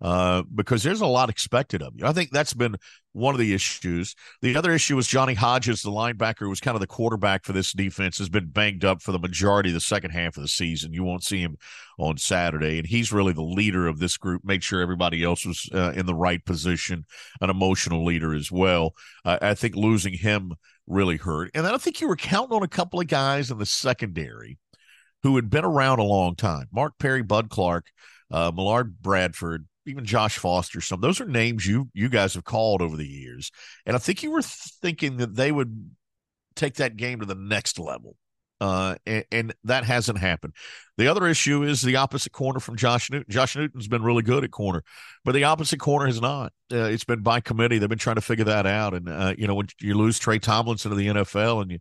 uh, 0.02 0.44
because 0.54 0.84
there's 0.84 1.02
a 1.02 1.08
lot 1.08 1.30
expected 1.30 1.82
of 1.82 1.94
you. 1.96 2.06
I 2.06 2.14
think 2.14 2.30
that's 2.32 2.54
been 2.54 2.76
one 3.14 3.34
of 3.34 3.40
the 3.40 3.54
issues. 3.54 4.16
The 4.44 4.56
other 4.56 4.72
issue 4.72 4.96
was 4.96 5.08
Johnny 5.08 5.34
Hodges, 5.34 5.82
the 5.82 5.90
linebacker, 5.90 6.42
who 6.42 6.50
was 6.50 6.60
kind 6.60 6.76
of 6.76 6.82
the 6.82 6.88
quarterback 6.88 7.44
for 7.44 7.54
this 7.54 7.74
defense, 7.74 8.20
has 8.20 8.30
been 8.30 8.48
banged 8.48 8.86
up 8.86 9.02
for 9.02 9.12
the 9.12 9.20
majority 9.20 9.72
of 9.72 9.74
the 9.74 9.82
second 9.82 10.12
half 10.12 10.38
of 10.38 10.44
the 10.44 10.48
season. 10.48 10.94
You 10.94 11.04
won't 11.04 11.24
see 11.24 11.42
him 11.42 11.58
on 11.98 12.18
Saturday, 12.18 12.78
and 12.78 12.86
he's 12.86 13.12
really 13.12 13.34
the 13.34 13.42
leader 13.42 13.88
of 13.88 13.98
this 13.98 14.18
group. 14.18 14.44
Made 14.46 14.64
sure 14.64 14.82
everybody 14.82 15.24
else 15.24 15.46
was 15.46 15.68
uh, 15.74 15.94
in 15.96 16.06
the 16.06 16.14
right 16.14 16.44
position, 16.46 17.06
an 17.42 17.50
emotional 17.50 18.06
leader 18.06 18.36
as 18.36 18.52
well. 18.52 18.94
Uh, 19.26 19.40
I 19.42 19.56
think 19.56 19.76
losing 19.76 20.14
him 20.14 20.54
really 20.86 21.18
hurt, 21.18 21.50
and 21.56 21.66
then 21.66 21.74
I 21.74 21.78
think 21.78 22.00
you 22.02 22.08
were 22.08 22.16
counting 22.16 22.56
on 22.56 22.64
a 22.64 22.68
couple 22.68 23.00
of 23.00 23.08
guys 23.08 23.50
in 23.50 23.58
the 23.58 23.66
secondary 23.66 24.60
who 25.24 25.36
had 25.38 25.50
been 25.50 25.66
around 25.66 25.98
a 25.98 26.04
long 26.04 26.36
time: 26.36 26.68
Mark 26.72 26.94
Perry, 27.00 27.24
Bud 27.24 27.50
Clark. 27.50 27.88
Uh, 28.30 28.52
Millard 28.54 29.02
Bradford, 29.02 29.68
even 29.88 30.06
Josh 30.06 30.38
Foster, 30.38 30.82
some 30.82 31.02
those 31.02 31.22
are 31.22 31.26
names 31.26 31.66
you 31.66 31.90
you 31.94 32.10
guys 32.10 32.34
have 32.36 32.44
called 32.44 32.82
over 32.82 32.96
the 32.96 33.08
years, 33.08 33.52
and 33.86 33.96
I 33.96 34.00
think 34.00 34.24
you 34.24 34.32
were 34.32 34.42
thinking 34.42 35.18
that 35.18 35.36
they 35.36 35.52
would 35.52 35.92
take 36.56 36.76
that 36.76 36.98
game 36.98 37.20
to 37.20 37.26
the 37.26 37.36
next 37.36 37.80
level, 37.80 38.16
uh, 38.60 38.96
and, 39.06 39.26
and, 39.32 39.56
that 39.64 39.84
hasn't 39.84 40.18
happened. 40.18 40.54
The 40.98 41.08
other 41.08 41.28
issue 41.28 41.64
is 41.64 41.82
the 41.82 41.98
opposite 41.98 42.32
corner 42.32 42.60
from 42.60 42.76
Josh 42.76 43.12
Newton. 43.12 43.32
Josh 43.32 43.56
Newton's 43.56 43.88
been 43.88 44.04
really 44.04 44.24
good 44.24 44.44
at 44.44 44.52
corner, 44.52 44.84
but 45.24 45.34
the 45.34 45.44
opposite 45.44 45.80
corner 45.80 46.08
has 46.08 46.20
not. 46.20 46.52
Uh, 46.72 46.86
it's 46.86 47.06
been 47.06 47.22
by 47.22 47.40
committee. 47.40 47.78
They've 47.78 47.88
been 47.88 47.98
trying 47.98 48.16
to 48.16 48.22
figure 48.22 48.46
that 48.46 48.66
out, 48.66 48.94
and 48.94 49.08
uh, 49.08 49.34
you 49.38 49.48
know 49.48 49.56
when 49.56 49.68
you 49.80 49.96
lose 49.96 50.20
Trey 50.20 50.40
Tomlinson 50.40 50.92
to 50.92 50.98
the 50.98 51.08
NFL 51.08 51.62
and 51.62 51.72
you 51.72 51.80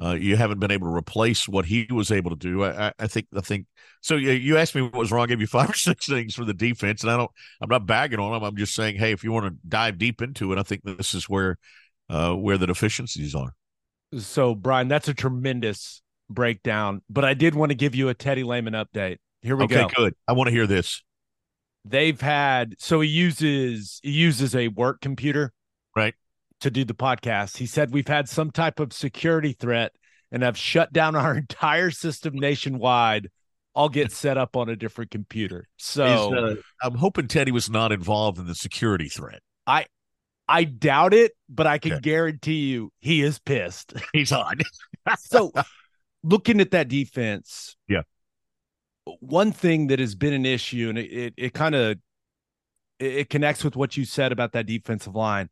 uh, 0.00 0.12
you 0.12 0.36
haven't 0.36 0.60
been 0.60 0.70
able 0.70 0.88
to 0.88 0.94
replace 0.94 1.48
what 1.48 1.64
he 1.64 1.86
was 1.90 2.10
able 2.12 2.30
to 2.30 2.36
do. 2.36 2.64
I, 2.64 2.92
I 2.98 3.06
think. 3.06 3.26
I 3.36 3.40
think. 3.40 3.66
So 4.00 4.16
you, 4.16 4.32
you 4.32 4.56
asked 4.56 4.74
me 4.74 4.82
what 4.82 4.94
was 4.94 5.10
wrong. 5.10 5.24
I 5.24 5.26
gave 5.26 5.40
you 5.40 5.46
five 5.46 5.70
or 5.70 5.74
six 5.74 6.06
things 6.06 6.34
for 6.34 6.44
the 6.44 6.54
defense, 6.54 7.02
and 7.02 7.10
I 7.10 7.16
don't. 7.16 7.30
I'm 7.60 7.68
not 7.68 7.86
bagging 7.86 8.18
on 8.18 8.32
them. 8.32 8.42
I'm 8.42 8.56
just 8.56 8.74
saying, 8.74 8.96
hey, 8.96 9.12
if 9.12 9.24
you 9.24 9.32
want 9.32 9.46
to 9.46 9.58
dive 9.68 9.98
deep 9.98 10.22
into 10.22 10.52
it, 10.52 10.58
I 10.58 10.62
think 10.62 10.82
this 10.84 11.14
is 11.14 11.28
where 11.28 11.58
uh, 12.08 12.34
where 12.34 12.58
the 12.58 12.66
deficiencies 12.66 13.34
are. 13.34 13.54
So, 14.16 14.54
Brian, 14.54 14.88
that's 14.88 15.08
a 15.08 15.14
tremendous 15.14 16.02
breakdown. 16.30 17.02
But 17.10 17.24
I 17.24 17.34
did 17.34 17.54
want 17.54 17.70
to 17.70 17.76
give 17.76 17.94
you 17.94 18.08
a 18.08 18.14
Teddy 18.14 18.44
Lehman 18.44 18.74
update. 18.74 19.18
Here 19.42 19.56
we 19.56 19.64
okay, 19.64 19.74
go. 19.74 19.84
Okay, 19.84 19.94
good. 19.96 20.14
I 20.26 20.32
want 20.32 20.48
to 20.48 20.52
hear 20.52 20.66
this. 20.66 21.02
They've 21.84 22.20
had 22.20 22.74
so 22.78 23.00
he 23.00 23.08
uses 23.08 24.00
he 24.02 24.10
uses 24.10 24.54
a 24.54 24.68
work 24.68 25.00
computer, 25.00 25.52
right? 25.94 26.14
to 26.60 26.70
do 26.70 26.84
the 26.84 26.94
podcast. 26.94 27.56
He 27.56 27.66
said 27.66 27.92
we've 27.92 28.08
had 28.08 28.28
some 28.28 28.50
type 28.50 28.80
of 28.80 28.92
security 28.92 29.52
threat 29.52 29.92
and 30.30 30.42
have 30.42 30.58
shut 30.58 30.92
down 30.92 31.14
our 31.14 31.34
entire 31.36 31.90
system 31.90 32.34
nationwide. 32.34 33.30
I'll 33.78 33.88
get 33.88 34.10
set 34.10 34.36
up 34.36 34.56
on 34.56 34.68
a 34.68 34.74
different 34.74 35.12
computer. 35.12 35.68
So 35.76 36.34
uh, 36.34 36.54
I'm 36.82 36.96
hoping 36.96 37.28
Teddy 37.28 37.52
was 37.52 37.70
not 37.70 37.92
involved 37.92 38.40
in 38.40 38.48
the 38.48 38.56
security 38.56 39.08
threat. 39.08 39.40
I 39.68 39.86
I 40.48 40.64
doubt 40.64 41.14
it, 41.14 41.32
but 41.48 41.68
I 41.68 41.78
can 41.78 42.00
guarantee 42.00 42.70
you 42.70 42.90
he 42.98 43.22
is 43.22 43.38
pissed. 43.38 43.92
He's 44.12 44.32
on. 44.32 44.58
so 45.18 45.52
looking 46.24 46.60
at 46.60 46.72
that 46.72 46.88
defense, 46.88 47.76
yeah. 47.86 48.02
One 49.20 49.52
thing 49.52 49.86
that 49.86 50.00
has 50.00 50.16
been 50.16 50.32
an 50.34 50.44
issue, 50.44 50.88
and 50.88 50.98
it 50.98 51.12
it, 51.12 51.34
it 51.36 51.54
kind 51.54 51.76
of 51.76 51.98
it 52.98 53.30
connects 53.30 53.62
with 53.62 53.76
what 53.76 53.96
you 53.96 54.04
said 54.04 54.32
about 54.32 54.52
that 54.52 54.66
defensive 54.66 55.14
line 55.14 55.50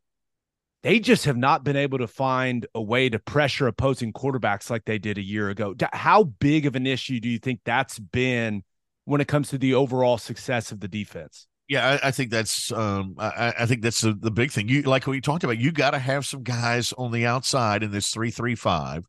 they 0.83 0.99
just 0.99 1.25
have 1.25 1.37
not 1.37 1.63
been 1.63 1.75
able 1.75 1.97
to 1.97 2.07
find 2.07 2.65
a 2.75 2.81
way 2.81 3.09
to 3.09 3.19
pressure 3.19 3.67
opposing 3.67 4.13
quarterbacks 4.13 4.69
like 4.69 4.85
they 4.85 4.97
did 4.97 5.17
a 5.17 5.23
year 5.23 5.49
ago. 5.49 5.75
How 5.93 6.23
big 6.23 6.65
of 6.65 6.75
an 6.75 6.85
issue 6.85 7.19
do 7.19 7.29
you 7.29 7.39
think 7.39 7.61
that's 7.65 7.99
been 7.99 8.63
when 9.05 9.21
it 9.21 9.27
comes 9.27 9.49
to 9.49 9.57
the 9.57 9.73
overall 9.73 10.17
success 10.17 10.71
of 10.71 10.79
the 10.79 10.87
defense? 10.87 11.47
Yeah, 11.67 11.99
I, 12.01 12.07
I 12.07 12.11
think 12.11 12.31
that's 12.31 12.71
um, 12.71 13.15
I, 13.17 13.53
I, 13.59 13.65
think 13.65 13.81
that's 13.81 13.99
the, 13.99 14.13
the 14.13 14.31
big 14.31 14.51
thing. 14.51 14.69
You 14.69 14.83
like 14.83 15.05
what 15.05 15.13
you 15.13 15.21
talked 15.21 15.43
about. 15.43 15.57
You 15.57 15.73
got 15.73 15.91
to 15.91 15.99
have 15.99 16.25
some 16.25 16.43
guys 16.43 16.93
on 16.97 17.11
the 17.11 17.25
outside 17.25 17.83
in 17.83 17.91
this 17.91 18.09
three 18.09 18.31
three 18.31 18.55
five, 18.55 19.03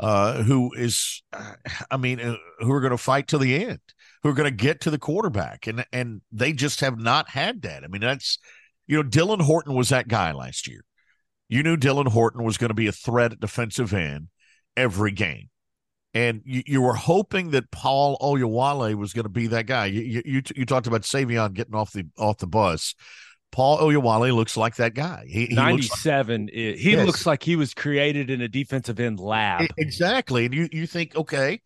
uh, 0.00 0.42
who 0.42 0.72
is, 0.74 1.22
I 1.90 1.96
mean, 1.98 2.18
uh, 2.18 2.36
who 2.58 2.72
are 2.72 2.80
going 2.80 2.90
to 2.90 2.98
fight 2.98 3.28
to 3.28 3.38
the 3.38 3.64
end, 3.64 3.78
who 4.24 4.30
are 4.30 4.34
going 4.34 4.50
to 4.50 4.56
get 4.56 4.80
to 4.80 4.90
the 4.90 4.98
quarterback, 4.98 5.68
and 5.68 5.86
and 5.92 6.22
they 6.32 6.52
just 6.52 6.80
have 6.80 6.98
not 6.98 7.28
had 7.28 7.62
that. 7.62 7.84
I 7.84 7.86
mean, 7.86 8.00
that's 8.00 8.38
you 8.88 8.96
know, 8.96 9.08
Dylan 9.08 9.40
Horton 9.40 9.74
was 9.74 9.90
that 9.90 10.08
guy 10.08 10.32
last 10.32 10.66
year. 10.66 10.84
You 11.52 11.62
knew 11.62 11.76
Dylan 11.76 12.08
Horton 12.08 12.44
was 12.44 12.56
going 12.56 12.70
to 12.70 12.74
be 12.74 12.86
a 12.86 12.92
threat 12.92 13.32
at 13.32 13.40
defensive 13.40 13.92
end 13.92 14.28
every 14.74 15.12
game. 15.12 15.50
And 16.14 16.40
you, 16.46 16.62
you 16.66 16.80
were 16.80 16.94
hoping 16.94 17.50
that 17.50 17.70
Paul 17.70 18.16
Oyewale 18.22 18.94
was 18.94 19.12
going 19.12 19.24
to 19.24 19.28
be 19.28 19.48
that 19.48 19.66
guy. 19.66 19.86
You, 19.86 20.22
you, 20.24 20.42
you 20.56 20.64
talked 20.64 20.86
about 20.86 21.02
Savion 21.02 21.52
getting 21.52 21.74
off 21.74 21.92
the 21.92 22.06
off 22.16 22.38
the 22.38 22.46
bus. 22.46 22.94
Paul 23.50 23.80
Oyewale 23.80 24.34
looks 24.34 24.56
like 24.56 24.76
that 24.76 24.94
guy. 24.94 25.26
He, 25.28 25.44
he 25.44 25.54
97. 25.54 26.44
Like, 26.44 26.54
he 26.54 26.92
yes. 26.92 27.06
looks 27.06 27.26
like 27.26 27.42
he 27.42 27.56
was 27.56 27.74
created 27.74 28.30
in 28.30 28.40
a 28.40 28.48
defensive 28.48 28.98
end 28.98 29.20
lab. 29.20 29.66
Exactly. 29.76 30.46
And 30.46 30.54
you, 30.54 30.70
you 30.72 30.86
think, 30.86 31.14
okay, 31.14 31.60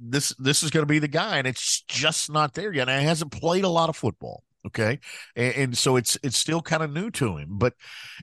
this 0.00 0.34
this 0.40 0.64
is 0.64 0.70
going 0.70 0.82
to 0.82 0.92
be 0.92 0.98
the 0.98 1.06
guy, 1.06 1.38
and 1.38 1.46
it's 1.46 1.82
just 1.82 2.28
not 2.28 2.54
there 2.54 2.72
yet. 2.72 2.88
And 2.88 3.00
he 3.00 3.06
hasn't 3.06 3.30
played 3.30 3.62
a 3.62 3.68
lot 3.68 3.88
of 3.88 3.94
football. 3.96 4.42
Okay. 4.66 5.00
And, 5.34 5.54
and 5.54 5.78
so 5.78 5.96
it's 5.96 6.16
it's 6.22 6.38
still 6.38 6.62
kind 6.62 6.82
of 6.82 6.92
new 6.92 7.10
to 7.12 7.36
him, 7.36 7.58
but 7.58 7.74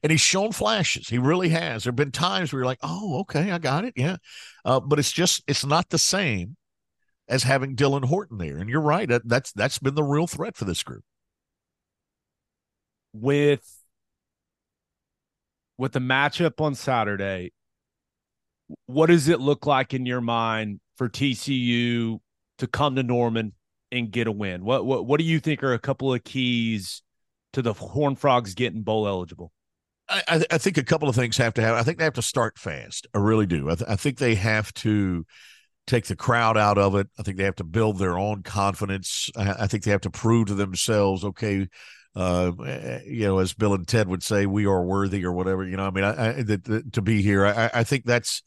and 0.04 0.12
he's 0.12 0.22
shown 0.22 0.52
flashes. 0.52 1.10
He 1.10 1.18
really 1.18 1.50
has. 1.50 1.84
There 1.84 1.92
have 1.92 1.98
been 1.98 2.12
times 2.12 2.52
where 2.54 2.62
you're 2.62 2.66
like, 2.66 2.80
oh, 2.82 3.20
okay, 3.22 3.52
I 3.52 3.58
got 3.58 3.86
it. 3.86 3.94
Yeah. 3.98 4.18
Uh, 4.64 4.80
but 4.80 5.00
it's 5.00 5.12
just 5.12 5.44
it's 5.48 5.66
not 5.66 5.90
the 5.90 5.98
same 5.98 6.56
as 7.28 7.44
having 7.44 7.76
Dylan 7.76 8.06
Horton 8.06 8.38
there. 8.38 8.58
And 8.58 8.70
you're 8.70 8.82
right. 8.82 9.10
That's 9.26 9.52
that's 9.52 9.80
been 9.80 9.96
the 9.96 10.04
real 10.04 10.28
threat 10.28 10.56
for 10.56 10.66
this 10.66 10.84
group. 10.84 11.04
With 13.14 13.66
with 15.78 15.94
the 15.94 16.00
matchup 16.00 16.62
on 16.62 16.76
Saturday, 16.76 17.52
what 18.86 19.08
does 19.08 19.28
it 19.28 19.40
look 19.40 19.66
like 19.66 19.94
in 19.94 20.06
your 20.06 20.22
mind 20.22 20.80
for 20.96 21.10
TCU 21.10 22.20
to 22.60 22.68
come 22.68 22.96
to 22.96 23.04
Norman 23.04 23.54
and 23.92 24.12
get 24.12 24.28
a 24.28 24.32
win? 24.32 24.64
What 24.64 24.86
what 24.86 25.06
what 25.06 25.20
do 25.20 25.24
you 25.24 25.40
think 25.40 25.64
are 25.64 25.74
a 25.74 25.80
couple 25.80 26.14
of 26.14 26.24
keys 26.24 27.02
to 27.54 27.62
the 27.62 27.74
Horn 27.74 28.16
Frogs 28.16 28.54
getting 28.54 28.82
bowl 28.84 29.08
eligible? 29.08 29.52
I, 30.10 30.44
I 30.50 30.58
think 30.58 30.78
a 30.78 30.84
couple 30.84 31.08
of 31.08 31.16
things 31.16 31.38
have 31.38 31.54
to 31.54 31.62
happen. 31.62 31.78
I 31.78 31.84
think 31.84 32.00
they 32.00 32.04
have 32.04 32.14
to 32.14 32.22
start 32.24 32.58
fast. 32.58 33.06
I 33.14 33.20
really 33.20 33.46
do. 33.46 33.70
I, 33.70 33.76
th- 33.76 33.90
I 33.90 33.96
think 33.96 34.18
they 34.18 34.34
have 34.36 34.74
to 34.76 35.24
take 35.86 36.06
the 36.06 36.16
crowd 36.16 36.58
out 36.58 36.80
of 36.80 36.96
it. 36.96 37.08
I 37.20 37.24
think 37.24 37.38
they 37.38 37.44
have 37.44 37.58
to 37.58 37.64
build 37.64 38.00
their 38.00 38.18
own 38.18 38.42
confidence. 38.42 39.30
I, 39.36 39.52
I 39.52 39.68
think 39.68 39.84
they 39.84 39.92
have 39.92 40.02
to 40.02 40.10
prove 40.10 40.48
to 40.48 40.56
themselves, 40.56 41.24
okay, 41.24 41.68
uh, 42.16 42.52
you 43.06 43.28
know, 43.28 43.38
as 43.38 43.54
Bill 43.54 43.76
and 43.76 43.88
Ted 43.88 44.08
would 44.08 44.24
say, 44.24 44.48
we 44.48 44.66
are 44.66 44.84
worthy 44.84 45.24
or 45.24 45.32
whatever. 45.32 45.64
You 45.64 45.78
know, 45.78 45.86
I 45.86 45.92
mean, 45.92 46.04
I, 46.04 46.30
I 46.30 46.32
the, 46.42 46.58
the, 46.58 46.84
to 46.94 47.04
be 47.04 47.22
here, 47.22 47.46
I, 47.46 47.70
I 47.72 47.84
think 47.84 48.06
that's 48.06 48.42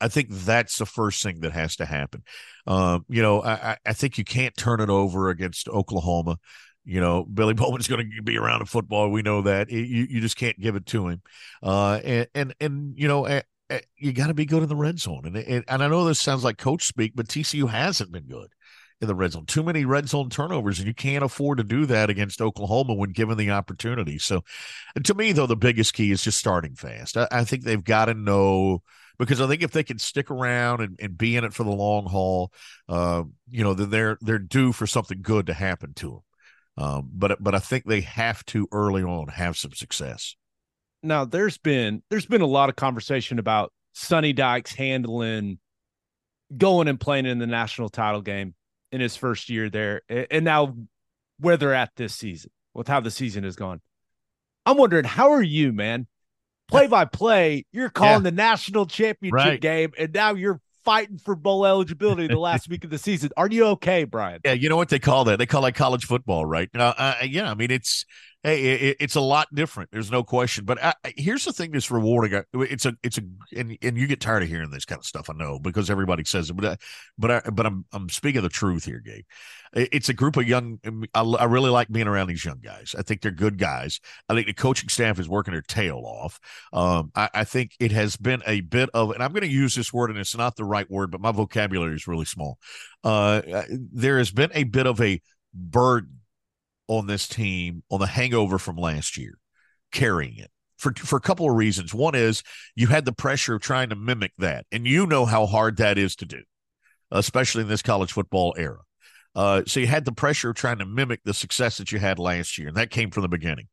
I 0.00 0.08
think 0.08 0.28
that's 0.30 0.78
the 0.78 0.86
first 0.86 1.22
thing 1.22 1.40
that 1.40 1.52
has 1.52 1.76
to 1.76 1.84
happen. 1.84 2.22
Um, 2.66 3.04
you 3.08 3.22
know, 3.22 3.42
I, 3.42 3.76
I 3.84 3.92
think 3.92 4.18
you 4.18 4.24
can't 4.24 4.56
turn 4.56 4.80
it 4.80 4.90
over 4.90 5.30
against 5.30 5.68
Oklahoma. 5.68 6.38
You 6.84 7.00
know, 7.00 7.24
Billy 7.24 7.54
Bowman's 7.54 7.88
going 7.88 8.10
to 8.16 8.22
be 8.22 8.38
around 8.38 8.60
in 8.60 8.66
football. 8.66 9.10
We 9.10 9.22
know 9.22 9.42
that. 9.42 9.70
You 9.70 9.80
you 9.80 10.20
just 10.20 10.36
can't 10.36 10.58
give 10.58 10.76
it 10.76 10.86
to 10.86 11.08
him. 11.08 11.22
Uh, 11.62 12.00
and 12.04 12.28
and 12.34 12.54
and 12.60 12.94
you 12.96 13.08
know, 13.08 13.42
you 13.96 14.12
got 14.12 14.28
to 14.28 14.34
be 14.34 14.46
good 14.46 14.62
in 14.62 14.68
the 14.68 14.76
red 14.76 14.98
zone. 14.98 15.22
And, 15.24 15.36
and 15.36 15.64
and 15.68 15.82
I 15.82 15.88
know 15.88 16.04
this 16.04 16.20
sounds 16.20 16.44
like 16.44 16.58
coach 16.58 16.84
speak, 16.84 17.12
but 17.14 17.28
TCU 17.28 17.68
hasn't 17.68 18.12
been 18.12 18.26
good 18.26 18.48
in 19.00 19.06
the 19.06 19.14
red 19.14 19.32
zone. 19.32 19.46
Too 19.46 19.62
many 19.62 19.84
red 19.84 20.08
zone 20.08 20.30
turnovers, 20.30 20.78
and 20.78 20.88
you 20.88 20.94
can't 20.94 21.24
afford 21.24 21.58
to 21.58 21.64
do 21.64 21.86
that 21.86 22.10
against 22.10 22.40
Oklahoma 22.40 22.94
when 22.94 23.10
given 23.10 23.36
the 23.36 23.50
opportunity. 23.50 24.18
So, 24.18 24.42
to 25.02 25.14
me, 25.14 25.32
though, 25.32 25.46
the 25.46 25.56
biggest 25.56 25.94
key 25.94 26.10
is 26.10 26.22
just 26.22 26.38
starting 26.38 26.74
fast. 26.74 27.16
I, 27.16 27.28
I 27.30 27.44
think 27.44 27.64
they've 27.64 27.82
got 27.82 28.06
to 28.06 28.14
know 28.14 28.82
because 29.18 29.40
I 29.40 29.46
think 29.46 29.62
if 29.62 29.72
they 29.72 29.82
can 29.82 29.98
stick 29.98 30.30
around 30.30 30.80
and, 30.80 30.98
and 31.00 31.18
be 31.18 31.36
in 31.36 31.44
it 31.44 31.52
for 31.52 31.64
the 31.64 31.70
long 31.70 32.06
haul, 32.06 32.52
uh, 32.88 33.24
you 33.50 33.64
know, 33.64 33.74
they're 33.74 34.18
they're 34.20 34.38
due 34.38 34.72
for 34.72 34.86
something 34.86 35.20
good 35.22 35.46
to 35.46 35.54
happen 35.54 35.94
to 35.94 36.08
them. 36.08 36.84
Um, 36.84 37.10
but 37.12 37.42
but 37.42 37.54
I 37.54 37.58
think 37.58 37.84
they 37.84 38.02
have 38.02 38.44
to 38.46 38.68
early 38.70 39.02
on 39.02 39.28
have 39.28 39.56
some 39.56 39.72
success. 39.72 40.36
Now, 41.02 41.24
there's 41.24 41.58
been 41.58 42.02
there's 42.10 42.26
been 42.26 42.40
a 42.40 42.46
lot 42.46 42.68
of 42.68 42.76
conversation 42.76 43.38
about 43.38 43.72
Sonny 43.92 44.32
Dykes 44.32 44.74
handling 44.74 45.58
going 46.56 46.88
and 46.88 46.98
playing 46.98 47.26
in 47.26 47.38
the 47.38 47.46
national 47.46 47.88
title 47.88 48.22
game 48.22 48.54
in 48.92 49.00
his 49.00 49.16
first 49.16 49.50
year 49.50 49.68
there, 49.68 50.02
and 50.08 50.44
now 50.44 50.76
where 51.40 51.56
they're 51.56 51.74
at 51.74 51.90
this 51.96 52.14
season 52.14 52.50
with 52.74 52.88
how 52.88 53.00
the 53.00 53.10
season 53.10 53.44
has 53.44 53.56
gone. 53.56 53.80
I'm 54.64 54.76
wondering, 54.76 55.04
how 55.04 55.32
are 55.32 55.42
you, 55.42 55.72
man? 55.72 56.06
Play 56.68 56.86
by 56.86 57.06
play, 57.06 57.64
you're 57.72 57.88
calling 57.88 58.24
yeah. 58.24 58.30
the 58.30 58.32
national 58.32 58.86
championship 58.86 59.32
right. 59.32 59.60
game, 59.60 59.92
and 59.98 60.12
now 60.12 60.34
you're 60.34 60.60
fighting 60.84 61.18
for 61.18 61.34
bowl 61.34 61.66
eligibility 61.66 62.26
the 62.26 62.38
last 62.38 62.68
week 62.70 62.84
of 62.84 62.90
the 62.90 62.98
season. 62.98 63.30
Are 63.36 63.48
you 63.48 63.64
okay, 63.66 64.04
Brian? 64.04 64.40
Yeah, 64.44 64.52
you 64.52 64.68
know 64.68 64.76
what 64.76 64.88
they 64.88 64.98
call 64.98 65.24
that? 65.24 65.38
They 65.38 65.46
call 65.46 65.62
that 65.62 65.74
college 65.74 66.04
football, 66.04 66.46
right? 66.46 66.68
Uh, 66.74 66.94
uh, 66.96 67.14
yeah, 67.24 67.50
I 67.50 67.54
mean 67.54 67.70
it's 67.70 68.04
hey, 68.42 68.64
it, 68.64 68.96
it's 69.00 69.16
a 69.16 69.20
lot 69.20 69.52
different. 69.52 69.90
There's 69.90 70.10
no 70.10 70.22
question. 70.22 70.64
But 70.64 70.82
I, 70.82 70.94
here's 71.16 71.44
the 71.44 71.52
thing 71.52 71.72
that's 71.72 71.90
rewarding. 71.90 72.34
Uh, 72.34 72.42
it's 72.54 72.86
a, 72.86 72.94
it's 73.02 73.18
a, 73.18 73.22
and, 73.56 73.76
and 73.82 73.96
you 73.98 74.06
get 74.06 74.20
tired 74.20 74.42
of 74.42 74.48
hearing 74.48 74.70
this 74.70 74.84
kind 74.84 74.98
of 75.00 75.04
stuff. 75.04 75.28
I 75.28 75.34
know 75.34 75.58
because 75.58 75.90
everybody 75.90 76.24
says 76.24 76.50
it, 76.50 76.54
but, 76.54 76.64
I, 76.64 76.76
but 77.18 77.30
I, 77.30 77.50
but 77.50 77.66
I'm, 77.66 77.84
I'm 77.92 78.08
speaking 78.08 78.42
the 78.42 78.48
truth 78.48 78.84
here, 78.84 79.02
Gabe. 79.04 79.24
It's 79.74 80.08
a 80.08 80.14
group 80.14 80.36
of 80.36 80.48
young. 80.48 80.78
I, 81.14 81.20
I 81.20 81.44
really 81.44 81.68
like 81.68 81.88
being 81.88 82.06
around 82.06 82.28
these 82.28 82.44
young 82.44 82.60
guys. 82.60 82.94
I 82.98 83.02
think 83.02 83.20
they're 83.20 83.30
good 83.30 83.58
guys. 83.58 84.00
I 84.28 84.34
think 84.34 84.46
the 84.46 84.54
coaching 84.54 84.88
staff 84.88 85.18
is 85.18 85.28
working 85.28 85.52
their 85.52 85.60
tail 85.60 86.02
off. 86.06 86.40
Um, 86.72 87.12
I, 87.14 87.28
I 87.34 87.44
think 87.44 87.72
it 87.78 87.92
has 87.92 88.16
been 88.16 88.42
a 88.46 88.62
bit 88.62 88.88
of, 88.94 89.10
and 89.10 89.22
I'm 89.22 89.32
going 89.32 89.42
to 89.42 89.48
use 89.48 89.74
this 89.74 89.92
word, 89.92 90.10
and 90.10 90.18
it's 90.18 90.36
not 90.36 90.56
the 90.56 90.64
right 90.64 90.90
word, 90.90 91.10
but 91.10 91.20
my 91.20 91.32
vocabulary 91.32 91.94
is 91.96 92.06
really 92.06 92.24
small. 92.24 92.58
Uh, 93.04 93.42
there 93.68 94.18
has 94.18 94.30
been 94.30 94.50
a 94.54 94.64
bit 94.64 94.86
of 94.86 95.00
a 95.00 95.20
burden 95.52 96.17
on 96.88 97.06
this 97.06 97.28
team 97.28 97.82
on 97.90 98.00
the 98.00 98.06
hangover 98.06 98.58
from 98.58 98.76
last 98.76 99.16
year, 99.16 99.38
carrying 99.92 100.38
it 100.38 100.50
for 100.76 100.92
for 100.94 101.16
a 101.16 101.20
couple 101.20 101.48
of 101.48 101.56
reasons. 101.56 101.92
One 101.92 102.14
is 102.14 102.42
you 102.74 102.86
had 102.86 103.04
the 103.04 103.12
pressure 103.12 103.54
of 103.54 103.62
trying 103.62 103.90
to 103.90 103.96
mimic 103.96 104.32
that, 104.38 104.66
and 104.72 104.86
you 104.86 105.06
know 105.06 105.26
how 105.26 105.46
hard 105.46 105.76
that 105.76 105.98
is 105.98 106.16
to 106.16 106.26
do, 106.26 106.42
especially 107.10 107.62
in 107.62 107.68
this 107.68 107.82
college 107.82 108.12
football 108.12 108.54
era. 108.56 108.78
Uh, 109.34 109.62
so 109.66 109.80
you 109.80 109.86
had 109.86 110.04
the 110.04 110.12
pressure 110.12 110.50
of 110.50 110.56
trying 110.56 110.78
to 110.78 110.86
mimic 110.86 111.20
the 111.24 111.34
success 111.34 111.76
that 111.76 111.92
you 111.92 111.98
had 111.98 112.18
last 112.18 112.58
year, 112.58 112.68
and 112.68 112.76
that 112.76 112.90
came 112.90 113.10
from 113.10 113.22
the 113.22 113.28
beginning. 113.28 113.68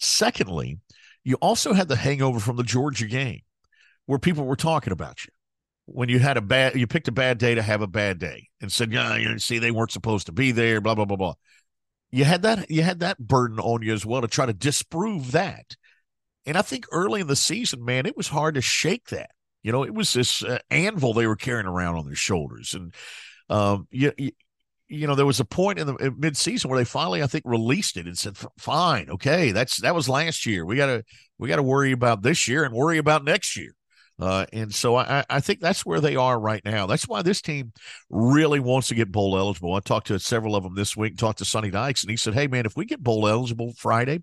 Secondly, 0.00 0.78
you 1.22 1.36
also 1.36 1.72
had 1.72 1.88
the 1.88 1.96
hangover 1.96 2.40
from 2.40 2.56
the 2.56 2.62
Georgia 2.62 3.06
game, 3.06 3.42
where 4.06 4.18
people 4.18 4.44
were 4.44 4.56
talking 4.56 4.92
about 4.92 5.24
you 5.24 5.30
when 5.86 6.08
you 6.08 6.18
had 6.18 6.38
a 6.38 6.40
bad, 6.40 6.74
you 6.74 6.86
picked 6.86 7.08
a 7.08 7.12
bad 7.12 7.36
day 7.36 7.54
to 7.54 7.62
have 7.62 7.82
a 7.82 7.86
bad 7.86 8.18
day, 8.18 8.48
and 8.60 8.72
said, 8.72 8.92
"Yeah, 8.92 9.16
you 9.16 9.38
see, 9.38 9.58
they 9.58 9.70
weren't 9.70 9.92
supposed 9.92 10.26
to 10.26 10.32
be 10.32 10.50
there." 10.50 10.80
Blah 10.80 10.94
blah 10.94 11.04
blah 11.04 11.16
blah 11.16 11.34
you 12.14 12.24
had 12.24 12.42
that 12.42 12.70
you 12.70 12.82
had 12.82 13.00
that 13.00 13.18
burden 13.18 13.58
on 13.58 13.82
you 13.82 13.92
as 13.92 14.06
well 14.06 14.20
to 14.20 14.28
try 14.28 14.46
to 14.46 14.52
disprove 14.52 15.32
that. 15.32 15.74
And 16.46 16.56
I 16.56 16.62
think 16.62 16.86
early 16.92 17.20
in 17.20 17.26
the 17.26 17.34
season, 17.34 17.84
man, 17.84 18.06
it 18.06 18.16
was 18.16 18.28
hard 18.28 18.54
to 18.54 18.60
shake 18.60 19.08
that. 19.08 19.30
You 19.62 19.72
know, 19.72 19.82
it 19.82 19.94
was 19.94 20.12
this 20.12 20.44
uh, 20.44 20.58
anvil 20.70 21.12
they 21.12 21.26
were 21.26 21.36
carrying 21.36 21.66
around 21.66 21.96
on 21.96 22.06
their 22.06 22.14
shoulders, 22.14 22.74
and 22.74 22.94
um, 23.48 23.88
you, 23.90 24.12
you, 24.16 24.30
you 24.88 25.06
know, 25.06 25.14
there 25.14 25.26
was 25.26 25.40
a 25.40 25.44
point 25.44 25.78
in 25.78 25.86
the 25.86 26.14
mid-season 26.16 26.70
where 26.70 26.78
they 26.78 26.84
finally, 26.84 27.22
I 27.22 27.26
think, 27.26 27.44
released 27.46 27.96
it 27.96 28.06
and 28.06 28.16
said, 28.16 28.36
"Fine, 28.58 29.10
okay, 29.10 29.52
that's 29.52 29.78
that 29.78 29.94
was 29.94 30.08
last 30.08 30.46
year. 30.46 30.64
We 30.64 30.76
gotta 30.76 31.02
we 31.38 31.48
gotta 31.48 31.62
worry 31.62 31.92
about 31.92 32.22
this 32.22 32.46
year 32.46 32.64
and 32.64 32.74
worry 32.74 32.98
about 32.98 33.24
next 33.24 33.56
year." 33.56 33.74
Uh, 34.20 34.46
and 34.52 34.72
so 34.72 34.94
I, 34.94 35.24
I 35.28 35.40
think 35.40 35.60
that's 35.60 35.84
where 35.84 36.00
they 36.00 36.14
are 36.14 36.38
right 36.38 36.64
now. 36.64 36.86
That's 36.86 37.08
why 37.08 37.22
this 37.22 37.42
team 37.42 37.72
really 38.08 38.60
wants 38.60 38.88
to 38.88 38.94
get 38.94 39.10
bowl 39.10 39.36
eligible. 39.36 39.74
I 39.74 39.80
talked 39.80 40.06
to 40.06 40.20
several 40.20 40.54
of 40.54 40.62
them 40.62 40.76
this 40.76 40.96
week, 40.96 41.16
talked 41.16 41.38
to 41.38 41.44
Sonny 41.44 41.70
Dykes, 41.70 42.04
and 42.04 42.10
he 42.10 42.16
said, 42.16 42.34
Hey, 42.34 42.46
man, 42.46 42.64
if 42.64 42.76
we 42.76 42.84
get 42.84 43.02
bowl 43.02 43.26
eligible 43.26 43.72
Friday, 43.76 44.22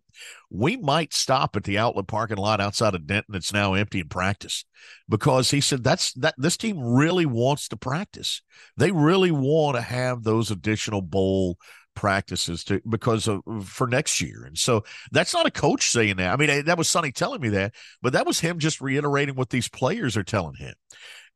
we 0.49 0.77
might 0.77 1.13
stop 1.13 1.57
at 1.57 1.65
the 1.65 1.77
outlet 1.77 2.07
parking 2.07 2.37
lot 2.37 2.61
outside 2.61 2.95
of 2.95 3.05
Denton 3.05 3.33
that's 3.33 3.51
now 3.51 3.73
empty 3.73 3.99
in 3.99 4.07
practice 4.07 4.63
because 5.09 5.51
he 5.51 5.59
said 5.59 5.83
that's 5.83 6.13
that 6.13 6.35
this 6.37 6.55
team 6.55 6.79
really 6.79 7.25
wants 7.25 7.67
to 7.69 7.77
practice. 7.77 8.41
They 8.77 8.91
really 8.91 9.31
want 9.31 9.75
to 9.75 9.81
have 9.81 10.23
those 10.23 10.51
additional 10.51 11.01
bowl 11.01 11.57
practices 12.01 12.63
to 12.63 12.81
because 12.89 13.27
of 13.27 13.41
for 13.63 13.85
next 13.85 14.19
year. 14.21 14.43
And 14.43 14.57
so 14.57 14.83
that's 15.11 15.35
not 15.35 15.45
a 15.45 15.51
coach 15.51 15.91
saying 15.91 16.15
that. 16.15 16.33
I 16.33 16.35
mean, 16.35 16.65
that 16.65 16.77
was 16.79 16.89
Sonny 16.89 17.11
telling 17.11 17.41
me 17.41 17.49
that, 17.49 17.75
but 18.01 18.13
that 18.13 18.25
was 18.25 18.39
him 18.39 18.57
just 18.57 18.81
reiterating 18.81 19.35
what 19.35 19.51
these 19.51 19.69
players 19.69 20.17
are 20.17 20.23
telling 20.23 20.55
him. 20.55 20.73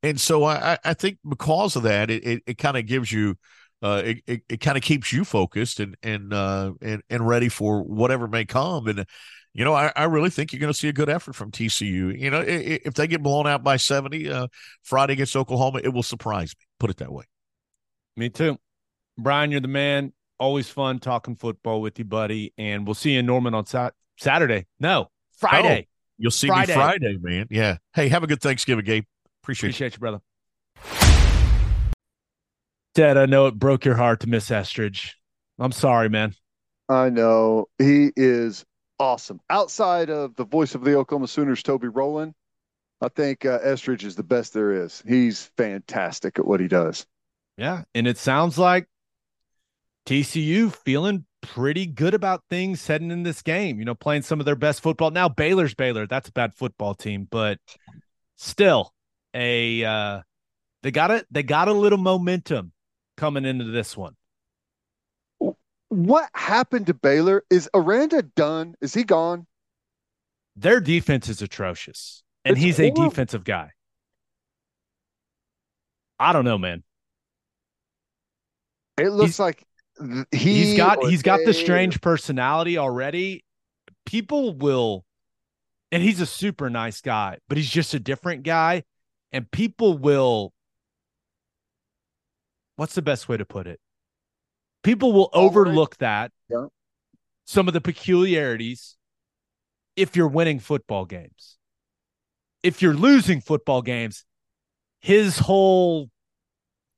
And 0.01 0.20
so 0.20 0.43
I, 0.43 0.80
I 0.84 0.95
think 0.95 1.20
because 1.28 1.76
of 1.76 1.84
that, 1.84 2.09
it, 2.09 2.26
it, 2.26 2.43
it 2.47 2.57
kind 2.57 2.78
of 2.78 2.88
gives 2.88 3.11
you 3.11 3.36
uh, 3.84 4.01
it, 4.03 4.24
it, 4.26 4.41
it 4.49 4.59
kind 4.59 4.76
of 4.76 4.82
keeps 4.82 5.13
you 5.13 5.24
focused 5.24 5.80
and 5.80 5.95
and 6.01 6.34
uh, 6.34 6.74
and 6.82 7.03
and 7.11 7.28
ready 7.28 7.47
for 7.47 7.84
whatever 7.84 8.28
may 8.28 8.43
come. 8.43 8.88
And 8.88 9.05
you 9.53 9.63
know, 9.63 9.74
I, 9.76 9.91
I 9.95 10.05
really 10.05 10.32
think 10.32 10.51
you're 10.51 10.59
going 10.59 10.74
to 10.74 10.78
see 10.78 10.88
a 10.89 10.93
good 10.93 11.09
effort 11.09 11.36
from 11.36 11.51
TCU. 11.51 12.20
You 12.20 12.32
know, 12.32 12.43
if 12.43 12.95
they 12.95 13.05
get 13.05 13.22
blown 13.22 13.45
out 13.45 13.63
by 13.63 13.78
70 13.78 14.32
uh, 14.32 14.47
Friday 14.82 15.13
against 15.13 15.36
Oklahoma, 15.36 15.82
it 15.84 15.89
will 15.89 16.03
surprise 16.03 16.55
me. 16.57 16.66
Put 16.80 16.89
it 16.89 16.97
that 16.97 17.11
way. 17.11 17.26
Me 18.18 18.30
too. 18.30 18.57
Brian, 19.18 19.51
you're 19.51 19.61
the 19.61 19.68
man 19.68 20.11
always 20.40 20.70
fun 20.70 21.00
talking 21.00 21.36
football 21.36 21.82
with 21.82 22.00
you, 22.00 22.06
buddy. 22.06 22.54
And 22.58 22.86
we'll 22.86 22.96
see 22.96 23.14
you 23.14 23.20
in 23.20 23.26
Norman 23.26 23.54
on 23.54 23.66
sa- 23.66 23.92
Saturday. 24.18 24.66
No, 24.80 25.10
Friday. 25.38 25.88
Oh, 25.88 25.92
you'll 26.18 26.32
see 26.32 26.48
Friday. 26.48 26.74
me 26.74 26.76
Friday, 26.76 27.18
man. 27.22 27.48
Yeah. 27.50 27.78
Hey, 27.94 28.10
have 28.10 28.24
a 28.24 28.28
good 28.28 28.42
Thanksgiving, 28.42 28.86
Gabe. 28.86 29.04
Appreciate, 29.44 29.70
it. 29.70 29.72
Appreciate 29.72 29.94
you. 29.94 29.96
you, 29.96 30.00
brother. 30.00 30.22
Ted, 32.96 33.18
I 33.18 33.26
know 33.26 33.48
it 33.48 33.60
broke 33.60 33.84
your 33.84 33.96
heart 33.96 34.22
to 34.22 34.28
miss 34.28 34.50
Estridge. 34.50 35.18
I'm 35.60 35.74
sorry, 35.74 36.10
man. 36.10 36.34
I 36.88 37.10
know. 37.10 37.68
He 37.78 38.12
is 38.16 38.66
awesome. 39.00 39.42
Outside 39.50 40.10
of 40.10 40.36
the 40.36 40.46
voice 40.46 40.76
of 40.76 40.84
the 40.84 40.96
Oklahoma 40.96 41.28
Sooners, 41.28 41.62
Toby 41.62 41.90
Rowland, 41.90 42.34
I 43.02 43.10
think 43.10 43.46
uh, 43.46 43.60
Estridge 43.64 44.06
is 44.06 44.16
the 44.16 44.24
best 44.24 44.54
there 44.54 44.72
is. 44.72 45.04
He's 45.06 45.52
fantastic 45.58 46.40
at 46.40 46.46
what 46.46 46.62
he 46.62 46.68
does. 46.70 47.06
Yeah. 47.58 47.84
And 47.94 48.08
it 48.08 48.18
sounds 48.18 48.58
like 48.58 48.88
TCU 50.06 50.74
feeling 50.74 51.26
pretty 51.41 51.86
good 51.86 52.14
about 52.14 52.43
things 52.49 52.86
heading 52.86 53.12
in 53.12 53.24
this 53.24 53.41
game, 53.41 53.80
you 53.80 53.86
know, 53.86 53.95
playing 53.95 54.22
some 54.24 54.39
of 54.39 54.45
their 54.45 54.56
best 54.56 54.82
football. 54.82 55.12
Now 55.12 55.30
Baylor's 55.30 55.74
Baylor, 55.74 56.08
that's 56.08 56.30
a 56.30 56.32
bad 56.32 56.53
football 56.53 56.93
team, 56.93 57.28
but 57.30 57.60
still 58.36 58.93
a 59.34 59.84
uh 59.84 60.22
they 60.84 60.91
got 60.91 61.12
it 61.12 61.26
they 61.32 61.43
got 61.43 61.68
a 61.68 61.74
little 61.74 61.97
momentum 61.97 62.72
coming 63.18 63.45
into 63.45 63.66
this 63.66 63.95
one. 63.95 64.16
What 65.89 66.30
happened 66.34 66.88
to 66.88 66.93
Baylor? 66.93 67.43
Is 67.49 67.70
Aranda 67.74 68.24
done? 68.24 68.76
Is 68.82 68.93
he 68.93 69.03
gone? 69.03 69.47
Their 70.56 70.80
defense 70.80 71.30
is 71.30 71.41
atrocious. 71.41 72.24
And 72.43 72.53
it's 72.53 72.64
he's 72.64 72.78
horrible. 72.78 73.06
a 73.06 73.10
defensive 73.10 73.43
guy. 73.43 73.72
I 76.20 76.34
don't 76.34 76.45
know, 76.45 76.58
man. 76.58 76.84
It 78.97 79.10
looks 79.10 79.32
he's, 79.32 79.39
like 79.39 79.64
he 80.32 80.70
has 80.70 80.78
got 80.78 81.04
he's 81.06 81.22
got 81.22 81.39
the 81.46 81.54
strange 81.54 82.02
personality 82.02 82.78
already. 82.78 83.43
People 84.06 84.54
will 84.54 85.06
and 85.91 86.04
he's 86.04 86.20
a 86.20 86.26
super 86.26 86.70
nice 86.70 87.02
guy, 87.02 87.38
but 87.48 87.58
he's 87.58 87.70
just 87.70 87.93
a 87.93 88.00
different 88.00 88.43
guy 88.43 88.84
and 89.32 89.50
people 89.52 89.98
will 89.98 90.54
what's 92.76 92.96
the 92.96 93.02
best 93.02 93.30
way 93.30 93.38
to 93.38 93.46
put 93.46 93.68
it? 93.68 93.80
People 94.84 95.14
will 95.14 95.30
overlook 95.34 95.98
that. 95.98 96.32
Yeah. 96.50 96.68
Some 97.46 97.68
of 97.68 97.74
the 97.74 97.82
peculiarities 97.82 98.98
if 99.96 100.16
you're 100.16 100.28
winning 100.28 100.60
football 100.60 101.06
games. 101.06 101.58
If 102.64 102.82
you're 102.82 102.93
losing 102.93 103.41
football 103.41 103.82
games, 103.82 104.26
his 105.00 105.38
whole 105.38 106.10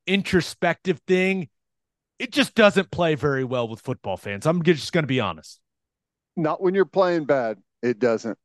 introspective 0.06 1.00
thing 1.06 1.48
it 2.18 2.32
just 2.32 2.54
doesn't 2.54 2.90
play 2.90 3.14
very 3.14 3.44
well 3.44 3.68
with 3.68 3.80
football 3.80 4.16
fans. 4.16 4.46
I'm 4.46 4.62
just 4.62 4.92
going 4.92 5.04
to 5.04 5.08
be 5.08 5.20
honest. 5.20 5.60
Not 6.36 6.60
when 6.60 6.74
you're 6.74 6.84
playing 6.84 7.24
bad. 7.24 7.58
It 7.82 7.98
doesn't. 7.98 8.38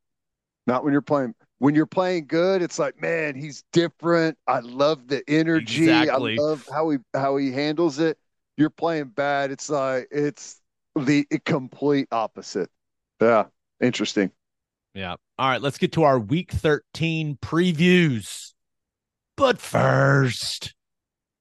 Not 0.68 0.84
when 0.84 0.94
you're 0.94 1.02
playing. 1.02 1.36
When 1.60 1.76
you're 1.76 1.86
playing 1.86 2.28
good, 2.28 2.62
it's 2.62 2.78
like, 2.78 3.02
man, 3.02 3.36
he's 3.36 3.64
different. 3.72 4.38
I 4.48 4.60
love 4.60 5.08
the 5.08 5.24
energy. 5.28 5.84
Exactly. 5.84 6.38
I 6.38 6.42
love 6.42 6.68
how 6.72 6.90
he 6.90 6.98
how 7.14 7.38
he 7.38 7.52
handles 7.52 8.00
it. 8.00 8.18
You're 8.58 8.70
playing 8.70 9.10
bad. 9.10 9.52
It's 9.52 9.70
like 9.70 10.08
it's 10.12 10.60
the 10.96 11.26
complete 11.46 12.08
opposite. 12.12 12.70
Yeah, 13.22 13.46
interesting. 13.82 14.32
Yeah. 14.94 15.16
All 15.40 15.50
right, 15.50 15.62
let's 15.62 15.78
get 15.78 15.94
to 15.94 16.04
our 16.04 16.20
week 16.20 16.52
13 16.52 17.38
previews. 17.42 18.54
But 19.36 19.60
first, 19.60 20.76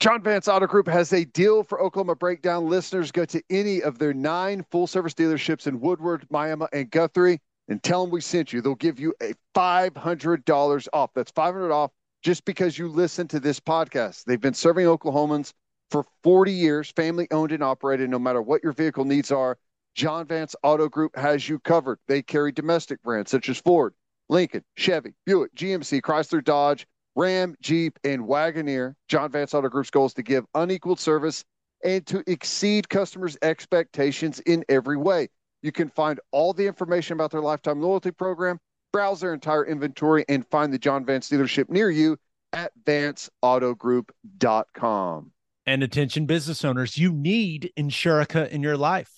John 0.03 0.21
Vance 0.21 0.49
Auto 0.49 0.67
Group 0.67 0.89
has 0.89 1.13
a 1.13 1.25
deal 1.27 1.63
for 1.63 1.81
Oklahoma 1.81 2.17
Breakdown 2.17 2.69
listeners. 2.69 3.13
Go 3.13 3.25
to 3.27 3.41
any 3.51 3.85
of 3.85 4.01
their 4.01 4.13
nine 4.13 4.67
full 4.69 4.89
service 4.89 5.15
dealerships 5.15 5.69
in 5.69 5.79
Woodward, 5.79 6.27
Miami, 6.29 6.67
and 6.73 6.91
Guthrie 6.91 7.39
and 7.69 7.81
tell 7.81 8.03
them 8.03 8.11
we 8.11 8.21
sent 8.21 8.53
you. 8.53 8.61
They'll 8.61 8.75
give 8.75 8.99
you 8.99 9.15
a 9.23 9.33
$500 9.55 10.89
off. 10.93 11.11
That's 11.15 11.31
500 11.31 11.71
off 11.71 11.93
just 12.21 12.45
because 12.45 12.77
you 12.77 12.89
listen 12.89 13.29
to 13.29 13.39
this 13.39 13.61
podcast. 13.61 14.25
They've 14.25 14.41
been 14.41 14.55
serving 14.55 14.87
Oklahomans 14.87 15.53
for 15.93 16.05
40 16.25 16.51
years, 16.51 16.91
family 16.91 17.29
owned 17.31 17.53
and 17.53 17.63
operated. 17.63 18.11
No 18.11 18.19
matter 18.19 18.43
what 18.43 18.65
your 18.65 18.73
vehicle 18.73 19.05
needs 19.05 19.31
are, 19.31 19.57
John 19.95 20.27
Vance 20.27 20.57
Auto 20.65 20.89
Group 20.89 21.15
has 21.15 21.49
you 21.49 21.61
covered. 21.61 22.01
They 22.09 22.23
carry 22.23 22.51
domestic 22.51 23.01
brands 23.05 23.31
such 23.31 23.49
as 23.49 23.59
Ford, 23.59 23.95
Lincoln, 24.29 24.65
Chevy, 24.77 25.15
Buick, 25.27 25.55
GMC, 25.55 26.01
Chrysler, 26.01 26.43
Dodge, 26.43 26.89
Ram, 27.15 27.55
Jeep, 27.61 27.99
and 28.05 28.23
Wagoneer. 28.23 28.95
John 29.09 29.31
Vance 29.31 29.55
Auto 29.55 29.69
Group's 29.69 29.91
goal 29.91 30.07
is 30.07 30.15
to 30.15 30.23
give 30.23 30.45
unequaled 30.55 31.01
service 31.01 31.45
and 31.85 32.07
to 32.07 32.23
exceed 32.27 32.89
customers' 32.89 33.37
expectations 33.43 34.41
in 34.41 34.65
every 34.69 34.97
way. 34.97 35.29
You 35.63 35.73
can 35.73 35.89
find 35.89 36.21
all 36.31 36.53
the 36.53 36.67
information 36.67 37.15
about 37.15 37.31
their 37.31 37.41
lifetime 37.41 37.81
loyalty 37.81 38.11
program, 38.11 38.59
browse 38.93 39.21
their 39.21 39.35
entire 39.35 39.67
inventory, 39.67 40.25
and 40.29 40.47
find 40.47 40.73
the 40.73 40.79
John 40.79 41.05
Vance 41.05 41.29
dealership 41.29 41.69
near 41.71 41.91
you 41.91 42.17
at 42.53 42.73
vanceautogroup.com. 42.85 45.33
And 45.65 45.83
attention 45.83 46.27
business 46.27 46.65
owners, 46.65 46.99
you 46.99 47.13
need 47.13 47.73
Insurica 47.79 48.49
in 48.49 48.63
your 48.63 48.77
life. 48.77 49.11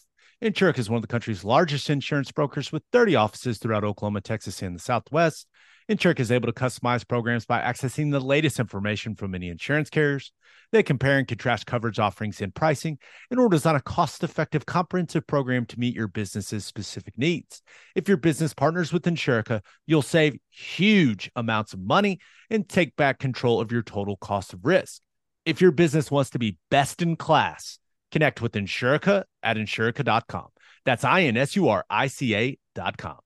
Insurica 0.42 0.78
is 0.78 0.90
one 0.90 0.96
of 0.96 1.02
the 1.02 1.08
country's 1.08 1.42
largest 1.42 1.88
insurance 1.88 2.30
brokers 2.30 2.70
with 2.70 2.82
30 2.92 3.16
offices 3.16 3.58
throughout 3.58 3.84
Oklahoma, 3.84 4.20
Texas, 4.20 4.60
and 4.60 4.76
the 4.76 4.80
Southwest. 4.80 5.46
Insurica 5.90 6.20
is 6.20 6.32
able 6.32 6.46
to 6.46 6.52
customize 6.52 7.06
programs 7.06 7.44
by 7.44 7.60
accessing 7.60 8.10
the 8.10 8.20
latest 8.20 8.58
information 8.58 9.14
from 9.14 9.32
many 9.32 9.48
insurance 9.48 9.90
carriers. 9.90 10.32
They 10.72 10.82
compare 10.82 11.18
and 11.18 11.28
contrast 11.28 11.66
coverage 11.66 11.98
offerings 11.98 12.40
and 12.40 12.54
pricing 12.54 12.98
in 13.30 13.38
order 13.38 13.50
to 13.50 13.56
design 13.56 13.76
a 13.76 13.82
cost 13.82 14.24
effective, 14.24 14.64
comprehensive 14.64 15.26
program 15.26 15.66
to 15.66 15.78
meet 15.78 15.94
your 15.94 16.08
business's 16.08 16.64
specific 16.64 17.18
needs. 17.18 17.62
If 17.94 18.08
your 18.08 18.16
business 18.16 18.54
partners 18.54 18.92
with 18.92 19.04
Insurica, 19.04 19.60
you'll 19.86 20.02
save 20.02 20.38
huge 20.50 21.30
amounts 21.36 21.74
of 21.74 21.80
money 21.80 22.18
and 22.48 22.68
take 22.68 22.96
back 22.96 23.18
control 23.18 23.60
of 23.60 23.70
your 23.70 23.82
total 23.82 24.16
cost 24.16 24.54
of 24.54 24.64
risk. 24.64 25.02
If 25.44 25.60
your 25.60 25.70
business 25.70 26.10
wants 26.10 26.30
to 26.30 26.38
be 26.38 26.56
best 26.70 27.02
in 27.02 27.16
class, 27.16 27.78
connect 28.10 28.40
with 28.40 28.52
Insurica 28.52 29.24
at 29.42 29.58
insurica.com. 29.58 30.46
That's 30.86 31.04
I 31.04 31.22
N 31.22 31.36
S 31.36 31.56
U 31.56 31.68
R 31.68 31.84
I 31.90 32.06
C 32.06 32.34
A.com. 32.34 33.18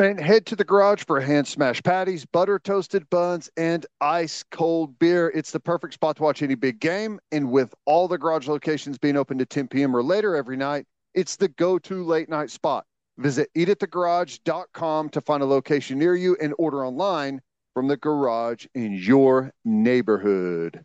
And 0.00 0.18
head 0.18 0.44
to 0.46 0.56
the 0.56 0.64
garage 0.64 1.04
for 1.04 1.20
hand 1.20 1.46
smashed 1.46 1.84
patties, 1.84 2.26
butter 2.26 2.58
toasted 2.58 3.08
buns, 3.10 3.48
and 3.56 3.86
ice 4.00 4.42
cold 4.50 4.98
beer. 4.98 5.30
It's 5.32 5.52
the 5.52 5.60
perfect 5.60 5.94
spot 5.94 6.16
to 6.16 6.22
watch 6.24 6.42
any 6.42 6.56
big 6.56 6.80
game. 6.80 7.20
And 7.30 7.52
with 7.52 7.72
all 7.84 8.08
the 8.08 8.18
garage 8.18 8.48
locations 8.48 8.98
being 8.98 9.16
open 9.16 9.38
to 9.38 9.46
10 9.46 9.68
p.m. 9.68 9.94
or 9.94 10.02
later 10.02 10.34
every 10.34 10.56
night, 10.56 10.86
it's 11.14 11.36
the 11.36 11.46
go 11.46 11.78
to 11.78 12.04
late 12.04 12.28
night 12.28 12.50
spot. 12.50 12.86
Visit 13.18 13.48
eatatthegarage.com 13.56 15.10
to 15.10 15.20
find 15.20 15.44
a 15.44 15.46
location 15.46 16.00
near 16.00 16.16
you 16.16 16.36
and 16.40 16.54
order 16.58 16.84
online 16.84 17.40
from 17.72 17.86
the 17.86 17.96
garage 17.96 18.66
in 18.74 18.94
your 18.94 19.52
neighborhood. 19.64 20.84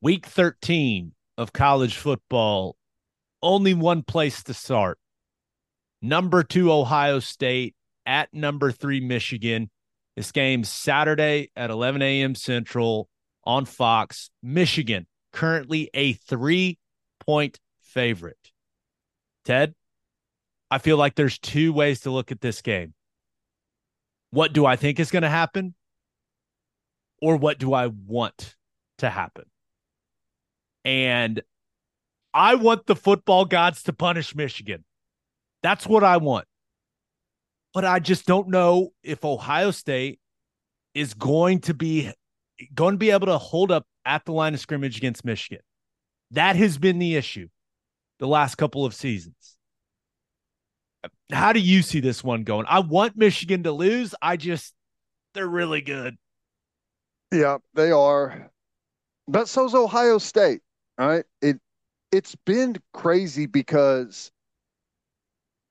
Week 0.00 0.26
13 0.26 1.12
of 1.36 1.52
college 1.52 1.96
football, 1.96 2.76
only 3.42 3.74
one 3.74 4.04
place 4.04 4.44
to 4.44 4.54
start. 4.54 4.98
Number 6.00 6.44
two, 6.44 6.70
Ohio 6.70 7.18
State 7.18 7.74
at 8.06 8.32
number 8.32 8.72
three, 8.72 9.00
Michigan. 9.00 9.70
This 10.16 10.32
game's 10.32 10.70
Saturday 10.70 11.50
at 11.56 11.70
11 11.70 12.00
a.m. 12.00 12.34
Central 12.34 13.08
on 13.44 13.66
Fox. 13.66 14.30
Michigan, 14.42 15.06
currently 15.32 15.90
a 15.92 16.14
three 16.14 16.78
point 17.20 17.60
favorite. 17.80 18.52
Ted, 19.44 19.74
I 20.70 20.78
feel 20.78 20.96
like 20.96 21.14
there's 21.14 21.38
two 21.38 21.72
ways 21.72 22.00
to 22.00 22.10
look 22.10 22.32
at 22.32 22.40
this 22.40 22.62
game. 22.62 22.94
What 24.30 24.52
do 24.52 24.66
I 24.66 24.76
think 24.76 24.98
is 24.98 25.10
going 25.10 25.22
to 25.22 25.28
happen? 25.28 25.74
Or 27.22 27.36
what 27.36 27.58
do 27.58 27.72
I 27.72 27.86
want 27.86 28.56
to 28.98 29.08
happen? 29.08 29.44
And 30.84 31.42
I 32.34 32.56
want 32.56 32.86
the 32.86 32.96
football 32.96 33.44
gods 33.44 33.82
to 33.84 33.92
punish 33.92 34.34
Michigan. 34.34 34.84
That's 35.62 35.86
what 35.86 36.04
I 36.04 36.18
want. 36.18 36.46
But 37.76 37.84
I 37.84 37.98
just 37.98 38.24
don't 38.24 38.48
know 38.48 38.94
if 39.02 39.22
Ohio 39.22 39.70
State 39.70 40.18
is 40.94 41.12
going 41.12 41.60
to 41.60 41.74
be 41.74 42.10
going 42.74 42.94
to 42.94 42.98
be 42.98 43.10
able 43.10 43.26
to 43.26 43.36
hold 43.36 43.70
up 43.70 43.84
at 44.06 44.24
the 44.24 44.32
line 44.32 44.54
of 44.54 44.60
scrimmage 44.60 44.96
against 44.96 45.26
Michigan. 45.26 45.62
That 46.30 46.56
has 46.56 46.78
been 46.78 46.98
the 46.98 47.16
issue 47.16 47.48
the 48.18 48.26
last 48.26 48.54
couple 48.54 48.86
of 48.86 48.94
seasons. 48.94 49.58
How 51.30 51.52
do 51.52 51.60
you 51.60 51.82
see 51.82 52.00
this 52.00 52.24
one 52.24 52.44
going? 52.44 52.64
I 52.66 52.80
want 52.80 53.14
Michigan 53.14 53.64
to 53.64 53.72
lose. 53.72 54.14
I 54.22 54.38
just 54.38 54.72
they're 55.34 55.46
really 55.46 55.82
good. 55.82 56.16
Yeah, 57.30 57.58
they 57.74 57.90
are. 57.90 58.50
But 59.28 59.50
so's 59.50 59.74
Ohio 59.74 60.16
State. 60.16 60.62
right? 60.96 61.26
It 61.42 61.56
It 61.56 61.60
it's 62.10 62.36
been 62.46 62.76
crazy 62.94 63.44
because 63.44 64.32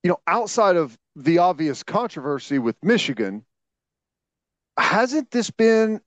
you 0.03 0.09
know, 0.09 0.19
outside 0.27 0.75
of 0.75 0.95
the 1.15 1.37
obvious 1.39 1.83
controversy 1.83 2.59
with 2.59 2.75
Michigan, 2.83 3.45
hasn't 4.77 5.31
this 5.31 5.49
been 5.49 6.01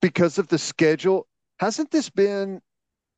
because 0.00 0.38
of 0.38 0.48
the 0.48 0.58
schedule? 0.58 1.26
Hasn't 1.58 1.90
this 1.90 2.10
been 2.10 2.60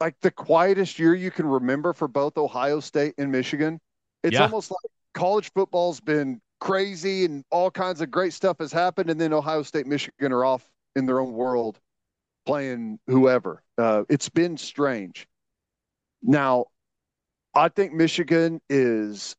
like 0.00 0.16
the 0.20 0.30
quietest 0.30 0.98
year 0.98 1.14
you 1.14 1.30
can 1.30 1.46
remember 1.46 1.92
for 1.92 2.08
both 2.08 2.36
Ohio 2.38 2.80
State 2.80 3.14
and 3.18 3.30
Michigan? 3.30 3.80
It's 4.22 4.34
Yeah. 4.34 4.44
almost 4.44 4.70
like 4.70 4.90
college 5.14 5.52
football's 5.52 6.00
been 6.00 6.40
crazy 6.60 7.24
and 7.24 7.44
all 7.50 7.70
kinds 7.70 8.00
of 8.00 8.10
great 8.10 8.32
stuff 8.32 8.58
has 8.58 8.72
happened, 8.72 9.10
and 9.10 9.20
then 9.20 9.32
Ohio 9.32 9.62
State, 9.62 9.86
Michigan 9.86 10.32
are 10.32 10.44
off 10.44 10.68
in 10.96 11.06
their 11.06 11.20
own 11.20 11.32
world 11.32 11.80
playing 12.46 12.98
whoever. 13.06 13.62
Uh, 13.76 14.04
it's 14.08 14.28
been 14.28 14.56
strange. 14.56 15.28
Now, 16.22 16.66
I 17.54 17.68
think 17.68 17.92
Michigan 17.92 18.60
is 18.68 19.36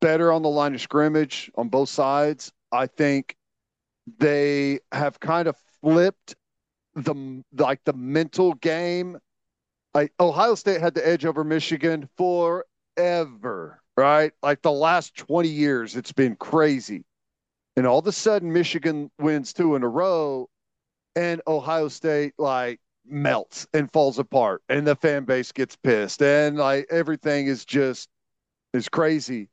better 0.00 0.32
on 0.32 0.42
the 0.42 0.48
line 0.48 0.74
of 0.74 0.80
scrimmage 0.80 1.50
on 1.56 1.68
both 1.68 1.88
sides. 1.88 2.52
I 2.72 2.86
think 2.86 3.36
they 4.18 4.80
have 4.92 5.18
kind 5.20 5.48
of 5.48 5.56
flipped 5.80 6.34
the 6.94 7.42
like 7.56 7.80
the 7.84 7.92
mental 7.92 8.54
game. 8.54 9.18
Like 9.94 10.12
Ohio 10.20 10.54
State 10.54 10.80
had 10.80 10.94
the 10.94 11.06
edge 11.06 11.24
over 11.24 11.44
Michigan 11.44 12.08
forever, 12.16 13.80
right? 13.96 14.32
Like 14.42 14.62
the 14.62 14.72
last 14.72 15.16
20 15.16 15.48
years, 15.48 15.96
it's 15.96 16.12
been 16.12 16.36
crazy. 16.36 17.04
And 17.76 17.86
all 17.86 17.98
of 17.98 18.06
a 18.06 18.12
sudden, 18.12 18.52
Michigan 18.52 19.10
wins 19.18 19.52
two 19.52 19.76
in 19.76 19.82
a 19.82 19.88
row, 19.88 20.48
and 21.14 21.42
Ohio 21.46 21.88
State 21.88 22.34
like 22.38 22.80
melts 23.04 23.66
and 23.72 23.90
falls 23.92 24.18
apart, 24.18 24.62
and 24.68 24.86
the 24.86 24.96
fan 24.96 25.24
base 25.24 25.52
gets 25.52 25.76
pissed, 25.76 26.22
and 26.22 26.56
like 26.56 26.86
everything 26.90 27.46
is 27.46 27.64
just 27.64 28.08
is 28.72 28.88
crazy. 28.88 29.48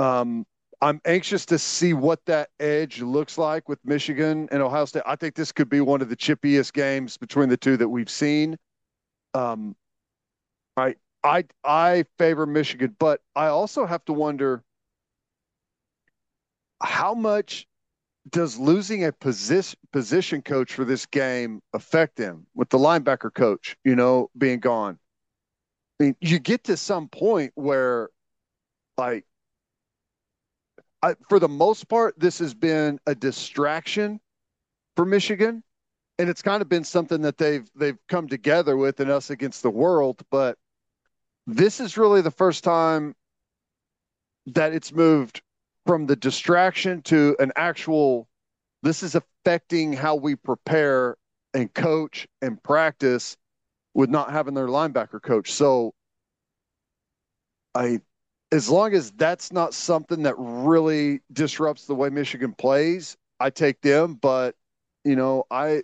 Um, 0.00 0.46
I'm 0.80 1.00
anxious 1.04 1.44
to 1.46 1.58
see 1.58 1.92
what 1.92 2.24
that 2.24 2.48
edge 2.58 3.02
looks 3.02 3.36
like 3.36 3.68
with 3.68 3.78
Michigan 3.84 4.48
and 4.50 4.62
Ohio 4.62 4.86
State. 4.86 5.02
I 5.04 5.14
think 5.14 5.34
this 5.34 5.52
could 5.52 5.68
be 5.68 5.82
one 5.82 6.00
of 6.00 6.08
the 6.08 6.16
chippiest 6.16 6.72
games 6.72 7.18
between 7.18 7.50
the 7.50 7.56
two 7.58 7.76
that 7.76 7.88
we've 7.88 8.08
seen. 8.08 8.56
Um, 9.34 9.76
I 10.76 10.94
I 11.22 11.44
I 11.62 12.04
favor 12.18 12.46
Michigan, 12.46 12.96
but 12.98 13.20
I 13.36 13.48
also 13.48 13.84
have 13.84 14.02
to 14.06 14.14
wonder 14.14 14.64
how 16.82 17.12
much 17.12 17.66
does 18.30 18.58
losing 18.58 19.04
a 19.04 19.12
position 19.12 19.78
position 19.92 20.40
coach 20.40 20.72
for 20.72 20.86
this 20.86 21.04
game 21.04 21.60
affect 21.74 22.16
them 22.16 22.46
with 22.54 22.70
the 22.70 22.78
linebacker 22.78 23.32
coach, 23.32 23.76
you 23.84 23.96
know, 23.96 24.30
being 24.38 24.60
gone? 24.60 24.98
I 26.00 26.04
mean, 26.04 26.16
you 26.22 26.38
get 26.38 26.64
to 26.64 26.78
some 26.78 27.08
point 27.08 27.52
where, 27.54 28.08
like, 28.96 29.26
I, 31.02 31.14
for 31.28 31.38
the 31.38 31.48
most 31.48 31.88
part, 31.88 32.18
this 32.18 32.38
has 32.40 32.54
been 32.54 33.00
a 33.06 33.14
distraction 33.14 34.20
for 34.96 35.04
Michigan, 35.04 35.62
and 36.18 36.28
it's 36.28 36.42
kind 36.42 36.60
of 36.60 36.68
been 36.68 36.84
something 36.84 37.22
that 37.22 37.38
they've 37.38 37.68
they've 37.74 37.98
come 38.08 38.28
together 38.28 38.76
with 38.76 39.00
in 39.00 39.10
us 39.10 39.30
against 39.30 39.62
the 39.62 39.70
world. 39.70 40.20
But 40.30 40.58
this 41.46 41.80
is 41.80 41.96
really 41.96 42.20
the 42.20 42.30
first 42.30 42.64
time 42.64 43.14
that 44.46 44.74
it's 44.74 44.92
moved 44.92 45.42
from 45.86 46.06
the 46.06 46.16
distraction 46.16 47.02
to 47.02 47.36
an 47.38 47.52
actual. 47.56 48.28
This 48.82 49.02
is 49.02 49.14
affecting 49.14 49.92
how 49.92 50.16
we 50.16 50.36
prepare 50.36 51.16
and 51.54 51.72
coach 51.72 52.26
and 52.40 52.62
practice 52.62 53.36
with 53.94 54.10
not 54.10 54.30
having 54.30 54.54
their 54.54 54.68
linebacker 54.68 55.20
coach. 55.20 55.52
So 55.52 55.94
I 57.74 58.00
as 58.52 58.68
long 58.68 58.94
as 58.94 59.10
that's 59.12 59.52
not 59.52 59.74
something 59.74 60.24
that 60.24 60.34
really 60.38 61.20
disrupts 61.32 61.86
the 61.86 61.94
way 61.94 62.08
Michigan 62.10 62.52
plays, 62.52 63.16
I 63.38 63.50
take 63.50 63.80
them. 63.80 64.14
But 64.14 64.54
you 65.04 65.16
know, 65.16 65.44
I 65.50 65.82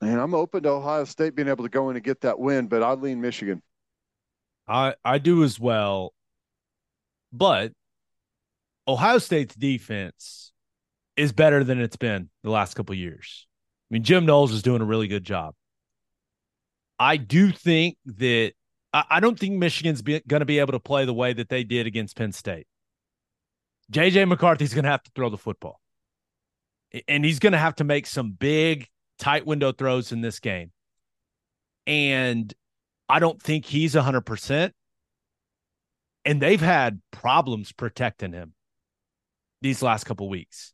and 0.00 0.20
I'm 0.20 0.34
open 0.34 0.62
to 0.64 0.70
Ohio 0.70 1.04
State 1.04 1.34
being 1.34 1.48
able 1.48 1.64
to 1.64 1.70
go 1.70 1.90
in 1.90 1.96
and 1.96 2.04
get 2.04 2.20
that 2.22 2.38
win, 2.38 2.66
but 2.66 2.82
I 2.82 2.92
lean 2.94 3.20
Michigan. 3.20 3.62
I 4.66 4.94
I 5.04 5.18
do 5.18 5.44
as 5.44 5.58
well. 5.58 6.12
But 7.32 7.72
Ohio 8.86 9.18
State's 9.18 9.54
defense 9.54 10.52
is 11.16 11.32
better 11.32 11.62
than 11.62 11.80
it's 11.80 11.96
been 11.96 12.30
the 12.42 12.50
last 12.50 12.74
couple 12.74 12.94
years. 12.94 13.46
I 13.90 13.94
mean, 13.94 14.02
Jim 14.02 14.24
Knowles 14.24 14.52
is 14.52 14.62
doing 14.62 14.80
a 14.80 14.86
really 14.86 15.08
good 15.08 15.24
job. 15.24 15.54
I 16.98 17.16
do 17.16 17.52
think 17.52 17.96
that 18.06 18.52
I 18.92 19.20
don't 19.20 19.38
think 19.38 19.54
Michigan's 19.54 20.00
going 20.00 20.22
to 20.26 20.44
be 20.46 20.60
able 20.60 20.72
to 20.72 20.80
play 20.80 21.04
the 21.04 21.14
way 21.14 21.34
that 21.34 21.50
they 21.50 21.62
did 21.62 21.86
against 21.86 22.16
Penn 22.16 22.32
State. 22.32 22.66
JJ 23.92 24.28
McCarthy's 24.28 24.72
going 24.72 24.84
to 24.84 24.90
have 24.90 25.02
to 25.02 25.10
throw 25.14 25.28
the 25.28 25.36
football. 25.36 25.80
And 27.06 27.24
he's 27.24 27.38
going 27.38 27.52
to 27.52 27.58
have 27.58 27.76
to 27.76 27.84
make 27.84 28.06
some 28.06 28.32
big, 28.32 28.88
tight 29.18 29.46
window 29.46 29.72
throws 29.72 30.10
in 30.10 30.22
this 30.22 30.40
game. 30.40 30.72
And 31.86 32.52
I 33.08 33.18
don't 33.18 33.40
think 33.40 33.66
he's 33.66 33.94
100%. 33.94 34.72
And 36.24 36.40
they've 36.40 36.60
had 36.60 37.00
problems 37.10 37.72
protecting 37.72 38.32
him 38.32 38.54
these 39.60 39.82
last 39.82 40.04
couple 40.04 40.28
weeks. 40.28 40.72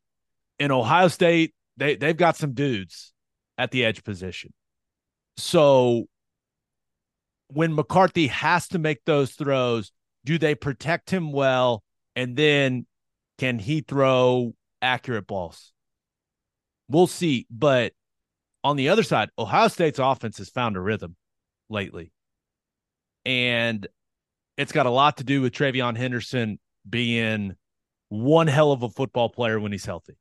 In 0.59 0.71
Ohio 0.71 1.09
State, 1.09 1.53
they, 1.77 1.97
they've 1.97 2.17
got 2.17 2.37
some 2.37 2.53
dudes 2.53 3.13
at 3.59 3.73
the 3.73 3.85
edge 3.85 4.05
position. 4.05 4.53
So 5.37 6.07
when 7.49 7.75
McCarthy 7.75 8.29
has 8.29 8.69
to 8.69 8.79
make 8.79 9.05
those 9.05 9.33
throws, 9.33 9.93
do 10.25 10.39
they 10.39 10.55
protect 10.55 11.11
him 11.11 11.33
well? 11.33 11.83
And 12.17 12.37
then 12.37 12.87
can 13.39 13.59
he 13.59 13.81
throw 13.81 14.55
accurate 14.81 15.27
balls? 15.27 15.73
We'll 16.89 17.07
see. 17.07 17.47
But 17.51 17.93
on 18.63 18.77
the 18.77 18.89
other 18.89 19.03
side, 19.03 19.31
Ohio 19.39 19.69
State's 19.69 19.99
offense 19.99 20.39
has 20.39 20.49
found 20.49 20.77
a 20.77 20.81
rhythm 20.81 21.17
lately. 21.69 22.13
And 23.27 23.87
it's 24.57 24.73
got 24.73 24.87
a 24.87 24.91
lot 24.91 25.19
to 25.19 25.25
do 25.25 25.41
with 25.43 25.53
TreVeyon 25.53 25.97
Henderson 25.97 26.59
being 26.89 27.57
one 28.09 28.47
hell 28.47 28.73
of 28.73 28.83
a 28.83 28.91
football 28.91 29.29
player 29.29 29.59
when 29.59 29.73
he's 29.73 29.87
healthy. 29.87 30.17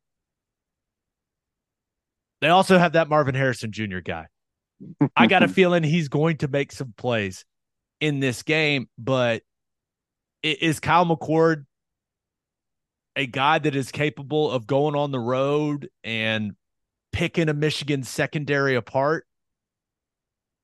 They 2.41 2.50
also 2.50 2.78
have 2.78 2.94
that 2.94 3.08
Marvin 3.08 3.36
Harrison 3.36 3.72
Jr. 3.72 4.00
guy. 4.00 4.28
I 5.16 5.28
got 5.28 5.44
a 5.44 5.48
feeling 5.50 5.84
he's 5.84 6.10
going 6.10 6.38
to 6.38 6.48
make 6.48 6.72
some 6.72 6.94
plays 6.98 7.46
in 8.00 8.20
this 8.20 8.44
game, 8.44 8.88
but 8.98 9.44
is 10.42 10.80
Kyle 10.80 11.06
McCord 11.06 11.66
a 13.16 13.28
guy 13.28 13.60
that 13.60 13.76
is 13.76 13.92
capable 13.92 14.52
of 14.52 14.66
going 14.66 14.96
on 14.96 15.12
the 15.12 15.20
road 15.20 15.90
and 16.04 16.54
picking 17.12 17.50
a 17.50 17.54
Michigan 17.54 18.04
secondary 18.04 18.76
apart? 18.76 19.26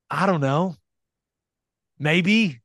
I 0.09 0.25
don't 0.25 0.41
know. 0.41 0.75
Maybe, 1.99 2.61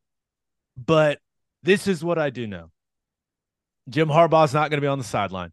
but 0.76 1.18
this 1.62 1.86
is 1.86 2.02
what 2.02 2.18
I 2.18 2.30
do 2.30 2.46
know. 2.46 2.70
Jim 3.88 4.08
Harbaugh's 4.08 4.54
not 4.54 4.70
going 4.70 4.78
to 4.78 4.84
be 4.84 4.86
on 4.86 4.98
the 4.98 5.04
sideline 5.04 5.52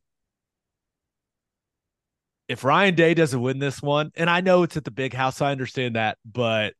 if 2.51 2.65
Ryan 2.65 2.95
Day 2.95 3.13
doesn't 3.13 3.41
win 3.41 3.59
this 3.59 3.81
one, 3.81 4.11
and 4.15 4.29
I 4.29 4.41
know 4.41 4.63
it's 4.63 4.75
at 4.75 4.83
the 4.83 4.91
big 4.91 5.13
house, 5.13 5.41
I 5.41 5.51
understand 5.51 5.95
that, 5.95 6.17
but 6.25 6.73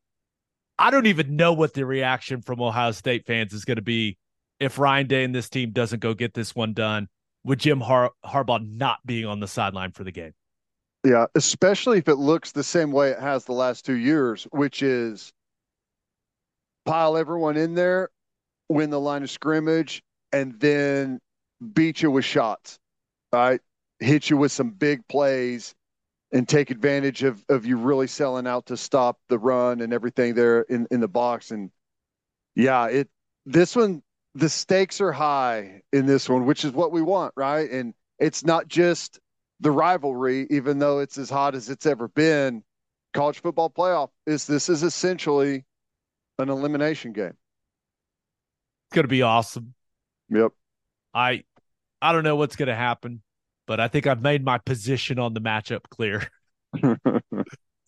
I 0.78 0.90
don't 0.90 1.06
even 1.06 1.36
know 1.36 1.54
what 1.54 1.72
the 1.72 1.86
reaction 1.86 2.42
from 2.42 2.60
Ohio 2.60 2.92
State 2.92 3.26
fans 3.26 3.54
is 3.54 3.64
going 3.64 3.76
to 3.76 3.82
be 3.82 4.18
if 4.60 4.78
Ryan 4.78 5.06
Day 5.06 5.24
and 5.24 5.34
this 5.34 5.48
team 5.48 5.70
doesn't 5.70 6.00
go 6.00 6.12
get 6.12 6.34
this 6.34 6.54
one 6.54 6.74
done 6.74 7.08
with 7.42 7.58
Jim 7.58 7.80
Har- 7.80 8.12
Harbaugh 8.22 8.62
not 8.76 8.98
being 9.06 9.24
on 9.24 9.40
the 9.40 9.48
sideline 9.48 9.92
for 9.92 10.04
the 10.04 10.12
game. 10.12 10.34
Yeah, 11.06 11.24
especially 11.34 11.96
if 11.96 12.06
it 12.06 12.16
looks 12.16 12.52
the 12.52 12.62
same 12.62 12.92
way 12.92 13.08
it 13.08 13.18
has 13.18 13.46
the 13.46 13.52
last 13.52 13.86
two 13.86 13.96
years, 13.96 14.46
which 14.50 14.82
is 14.82 15.32
pile 16.84 17.16
everyone 17.16 17.56
in 17.56 17.74
there, 17.74 18.10
win 18.68 18.90
the 18.90 19.00
line 19.00 19.22
of 19.22 19.30
scrimmage, 19.30 20.02
and 20.32 20.60
then 20.60 21.18
beat 21.72 22.02
you 22.02 22.10
with 22.10 22.26
shots. 22.26 22.78
Right? 23.32 23.62
Hit 24.02 24.30
you 24.30 24.36
with 24.36 24.52
some 24.52 24.70
big 24.70 25.06
plays 25.08 25.74
and 26.32 26.48
take 26.48 26.70
advantage 26.70 27.22
of, 27.22 27.44
of 27.48 27.66
you 27.66 27.76
really 27.76 28.06
selling 28.06 28.46
out 28.46 28.66
to 28.66 28.76
stop 28.76 29.18
the 29.28 29.38
run 29.38 29.80
and 29.80 29.92
everything 29.92 30.34
there 30.34 30.62
in, 30.62 30.86
in 30.90 31.00
the 31.00 31.08
box. 31.08 31.50
And 31.50 31.70
yeah, 32.54 32.86
it 32.86 33.08
this 33.44 33.76
one 33.76 34.02
the 34.34 34.48
stakes 34.48 35.00
are 35.00 35.12
high 35.12 35.82
in 35.92 36.06
this 36.06 36.28
one, 36.28 36.46
which 36.46 36.64
is 36.64 36.72
what 36.72 36.90
we 36.90 37.02
want, 37.02 37.34
right? 37.36 37.70
And 37.70 37.92
it's 38.18 38.44
not 38.44 38.66
just 38.66 39.20
the 39.60 39.70
rivalry, 39.70 40.46
even 40.48 40.78
though 40.78 41.00
it's 41.00 41.18
as 41.18 41.28
hot 41.28 41.54
as 41.54 41.68
it's 41.68 41.84
ever 41.84 42.08
been. 42.08 42.62
College 43.12 43.40
football 43.40 43.68
playoff 43.68 44.08
is 44.26 44.46
this 44.46 44.70
is 44.70 44.82
essentially 44.82 45.64
an 46.38 46.48
elimination 46.48 47.12
game. 47.12 47.36
It's 48.86 48.94
gonna 48.94 49.08
be 49.08 49.20
awesome. 49.20 49.74
Yep. 50.30 50.52
I 51.12 51.44
I 52.00 52.12
don't 52.12 52.24
know 52.24 52.36
what's 52.36 52.56
gonna 52.56 52.74
happen 52.74 53.22
but 53.66 53.80
I 53.80 53.88
think 53.88 54.06
I've 54.06 54.22
made 54.22 54.44
my 54.44 54.58
position 54.58 55.18
on 55.18 55.34
the 55.34 55.40
matchup 55.40 55.82
clear. 55.90 56.28
but 56.82 57.22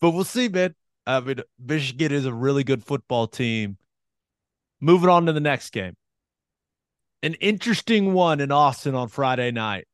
we'll 0.01 0.25
see, 0.25 0.49
man. 0.49 0.75
I 1.07 1.21
mean, 1.21 1.41
Michigan 1.59 2.13
is 2.13 2.27
a 2.27 2.33
really 2.33 2.65
good 2.65 2.85
football 2.85 3.27
team. 3.27 3.77
Moving 4.81 5.09
on 5.09 5.27
to 5.27 5.33
the 5.33 5.41
next 5.41 5.71
game. 5.71 5.97
An 7.23 7.35
interesting 7.35 8.13
one 8.13 8.41
in 8.41 8.53
Austin 8.53 8.95
on 8.95 9.09
Friday 9.09 9.51
night. 9.51 9.87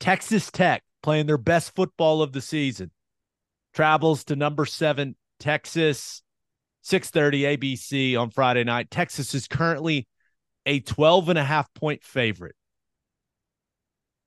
Texas 0.00 0.50
Tech 0.50 0.82
playing 1.02 1.26
their 1.26 1.38
best 1.38 1.74
football 1.74 2.22
of 2.22 2.32
the 2.32 2.40
season. 2.40 2.90
Travels 3.74 4.24
to 4.24 4.36
number 4.36 4.64
seven, 4.64 5.16
Texas, 5.38 6.22
6:30 6.82 7.56
ABC 7.56 8.16
on 8.16 8.30
Friday 8.30 8.64
night. 8.64 8.90
Texas 8.90 9.34
is 9.34 9.46
currently 9.46 10.06
a 10.66 10.80
12 10.80 11.30
and 11.30 11.38
a 11.38 11.44
half 11.44 11.72
point 11.74 12.02
favorite 12.02 12.56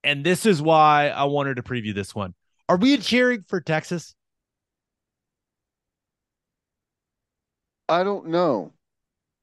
and 0.07 0.23
this 0.23 0.45
is 0.45 0.61
why 0.61 1.09
I 1.09 1.25
wanted 1.25 1.57
to 1.57 1.63
preview 1.63 1.93
this 1.93 2.15
one. 2.15 2.34
Are 2.69 2.77
we 2.77 2.97
cheering 2.97 3.43
for 3.47 3.59
Texas? 3.59 4.15
I 7.89 8.03
don't 8.03 8.27
know. 8.27 8.71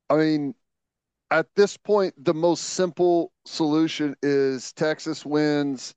I 0.08 0.16
mean, 0.16 0.54
at 1.30 1.46
this 1.54 1.76
point, 1.76 2.14
the 2.22 2.32
most 2.32 2.60
simple 2.60 3.30
solution 3.44 4.16
is 4.22 4.72
Texas 4.72 5.24
wins, 5.26 5.94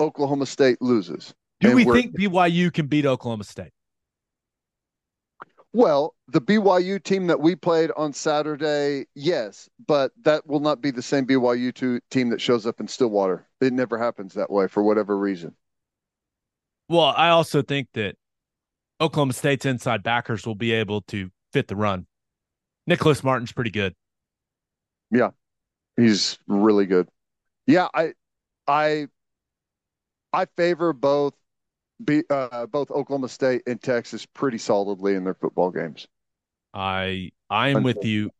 Oklahoma 0.00 0.46
State 0.46 0.80
loses. 0.80 1.34
Do 1.60 1.74
we 1.74 1.84
think 1.84 2.18
BYU 2.18 2.72
can 2.72 2.86
beat 2.86 3.04
Oklahoma 3.04 3.44
State? 3.44 3.72
Well, 5.72 6.14
the 6.26 6.40
BYU 6.40 7.02
team 7.02 7.28
that 7.28 7.40
we 7.40 7.54
played 7.54 7.92
on 7.96 8.12
Saturday, 8.12 9.06
yes, 9.14 9.68
but 9.86 10.12
that 10.22 10.46
will 10.46 10.58
not 10.58 10.80
be 10.80 10.90
the 10.90 11.02
same 11.02 11.26
BYU 11.26 12.00
team 12.10 12.30
that 12.30 12.40
shows 12.40 12.66
up 12.66 12.80
in 12.80 12.88
Stillwater. 12.88 13.46
It 13.60 13.72
never 13.72 13.96
happens 13.96 14.34
that 14.34 14.50
way 14.50 14.66
for 14.66 14.82
whatever 14.82 15.16
reason. 15.16 15.54
Well, 16.88 17.14
I 17.16 17.28
also 17.28 17.62
think 17.62 17.88
that 17.94 18.16
Oklahoma 19.00 19.32
State's 19.32 19.64
inside 19.64 20.02
backers 20.02 20.44
will 20.44 20.56
be 20.56 20.72
able 20.72 21.02
to 21.02 21.30
fit 21.52 21.68
the 21.68 21.76
run. 21.76 22.06
Nicholas 22.88 23.22
Martin's 23.22 23.52
pretty 23.52 23.70
good. 23.70 23.94
Yeah, 25.12 25.30
he's 25.96 26.36
really 26.48 26.86
good. 26.86 27.08
Yeah, 27.68 27.86
I, 27.94 28.14
I, 28.66 29.06
I 30.32 30.46
favor 30.56 30.92
both 30.92 31.34
be, 32.04 32.22
uh, 32.30 32.66
both 32.66 32.90
Oklahoma 32.90 33.28
State 33.28 33.62
and 33.66 33.80
Texas 33.80 34.26
pretty 34.26 34.58
solidly 34.58 35.14
in 35.14 35.24
their 35.24 35.34
football 35.34 35.70
games. 35.70 36.06
I 36.72 37.30
I 37.48 37.68
am 37.68 37.82
with 37.82 38.04
you. 38.04 38.30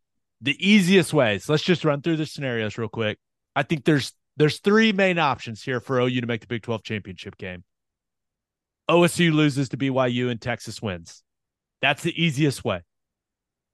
The 0.40 0.56
easiest 0.58 1.12
ways. 1.12 1.48
Let's 1.48 1.62
just 1.62 1.84
run 1.84 2.00
through 2.00 2.16
the 2.16 2.26
scenarios 2.26 2.78
real 2.78 2.88
quick. 2.88 3.18
I 3.54 3.62
think 3.62 3.84
there's 3.84 4.12
there's 4.36 4.60
three 4.60 4.92
main 4.92 5.18
options 5.18 5.62
here 5.62 5.80
for 5.80 6.00
OU 6.00 6.20
to 6.20 6.26
make 6.26 6.40
the 6.40 6.46
Big 6.46 6.62
12 6.62 6.82
championship 6.82 7.36
game. 7.36 7.64
OSU 8.88 9.32
loses 9.32 9.68
to 9.68 9.76
BYU 9.76 10.30
and 10.30 10.40
Texas 10.40 10.80
wins. 10.80 11.22
That's 11.82 12.02
the 12.02 12.22
easiest 12.22 12.64
way. 12.64 12.82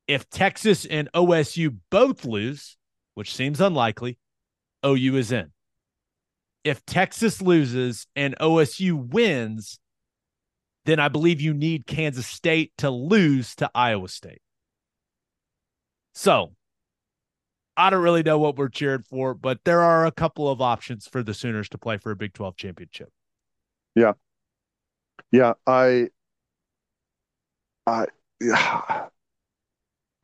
If 0.08 0.28
Texas 0.28 0.84
and 0.84 1.10
OSU 1.12 1.76
both 1.90 2.24
lose, 2.24 2.76
which 3.14 3.34
seems 3.34 3.60
unlikely, 3.60 4.18
OU 4.84 5.16
is 5.16 5.32
in 5.32 5.52
if 6.66 6.84
Texas 6.84 7.40
loses 7.40 8.09
and 8.16 8.34
OSU 8.40 8.93
wins, 8.93 9.78
then 10.84 10.98
I 10.98 11.09
believe 11.09 11.40
you 11.40 11.55
need 11.55 11.86
Kansas 11.86 12.26
State 12.26 12.72
to 12.78 12.90
lose 12.90 13.55
to 13.56 13.70
Iowa 13.72 14.09
State. 14.09 14.43
So 16.12 16.55
I 17.76 17.90
don't 17.90 18.02
really 18.02 18.24
know 18.24 18.38
what 18.38 18.56
we're 18.56 18.68
cheering 18.68 19.05
for, 19.09 19.32
but 19.32 19.60
there 19.64 19.80
are 19.80 20.06
a 20.06 20.10
couple 20.10 20.48
of 20.48 20.60
options 20.60 21.06
for 21.06 21.22
the 21.22 21.34
Sooners 21.34 21.68
to 21.68 21.78
play 21.78 21.98
for 21.98 22.10
a 22.10 22.16
Big 22.16 22.32
12 22.32 22.56
championship. 22.56 23.10
Yeah. 23.94 24.14
Yeah. 25.30 25.52
I, 25.68 26.09
I, 27.86 28.06
I 28.43 29.09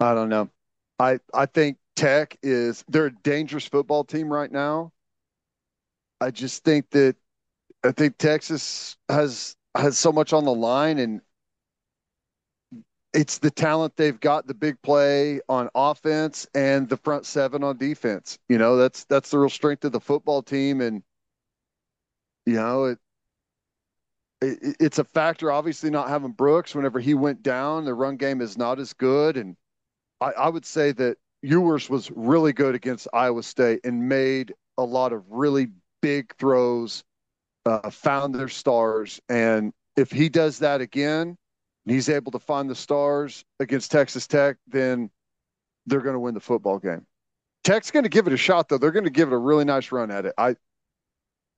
don't 0.01 0.29
know. 0.29 0.51
I, 0.99 1.21
I 1.33 1.47
think 1.47 1.79
Tech 1.95 2.37
is 2.43 2.85
they're 2.89 3.07
a 3.07 3.15
dangerous 3.23 3.67
football 3.67 4.03
team 4.03 4.33
right 4.33 4.51
now. 4.51 4.93
I 6.23 6.31
just 6.31 6.63
think 6.65 6.91
that 6.91 7.17
I 7.85 7.91
think 7.91 8.17
Texas 8.17 8.97
has 9.09 9.57
has 9.75 9.99
so 9.99 10.13
much 10.13 10.33
on 10.33 10.45
the 10.45 10.55
line 10.55 10.99
and 10.99 11.21
it's 13.13 13.39
the 13.39 13.51
talent 13.51 13.97
they've 13.97 14.21
got, 14.21 14.47
the 14.47 14.55
big 14.55 14.81
play 14.83 15.41
on 15.49 15.69
offense 15.75 16.47
and 16.55 16.89
the 16.89 16.97
front 16.97 17.27
seven 17.27 17.63
on 17.65 17.77
defense. 17.77 18.39
You 18.49 18.59
know, 18.59 18.77
that's 18.77 19.05
that's 19.05 19.31
the 19.31 19.39
real 19.39 19.51
strength 19.51 19.85
of 19.85 19.93
the 19.93 20.01
football 20.01 20.43
team 20.43 20.81
and 20.81 21.03
you 22.47 22.55
know, 22.55 22.85
it, 22.85 22.99
it 24.41 24.77
it's 24.79 24.99
a 24.99 25.05
factor 25.05 25.51
obviously 25.51 25.91
not 25.91 26.09
having 26.09 26.33
Brooks 26.33 26.75
whenever 26.75 27.01
he 27.01 27.15
went 27.15 27.43
down, 27.43 27.85
the 27.85 27.95
run 27.95 28.17
game 28.17 28.41
is 28.41 28.57
not 28.57 28.79
as 28.79 28.93
good 28.93 29.37
and 29.37 29.57
I, 30.21 30.33
I 30.33 30.49
would 30.49 30.65
say 30.65 30.93
that 30.93 31.19
Ewers 31.43 31.91
was 31.91 32.13
really 32.13 32.53
good 32.53 32.77
against 32.77 33.09
Iowa 33.13 33.43
State 33.43 33.81
and 33.83 34.09
made 34.09 34.55
a 34.79 34.85
lot 34.85 35.13
of 35.13 35.25
really 35.29 35.69
big 36.03 36.35
throws, 36.37 37.05
uh, 37.65 37.89
found 37.89 38.35
their 38.35 38.49
stars. 38.49 39.21
And 39.29 39.73
if 39.97 40.11
he 40.11 40.29
does 40.29 40.59
that 40.59 40.83
again, 40.83 41.39
and 41.87 41.95
he's 41.95 42.09
able 42.09 42.33
to 42.33 42.39
find 42.39 42.69
the 42.69 42.75
stars 42.75 43.45
against 43.59 43.91
Texas 43.91 44.27
Tech, 44.27 44.57
then 44.67 45.11
they're 45.87 46.01
going 46.01 46.15
to 46.15 46.21
win 46.21 46.35
the 46.35 46.41
football 46.41 46.79
game. 46.79 47.07
Tech's 47.65 47.91
going 47.91 48.03
to 48.03 48.09
give 48.09 48.27
it 48.27 48.33
a 48.33 48.37
shot, 48.37 48.69
though. 48.69 48.79
They're 48.79 48.91
going 48.91 49.05
to 49.05 49.11
give 49.11 49.29
it 49.29 49.35
a 49.35 49.39
really 49.39 49.65
nice 49.65 49.91
run 49.93 50.11
at 50.11 50.27
it. 50.27 50.35
I, 50.37 50.57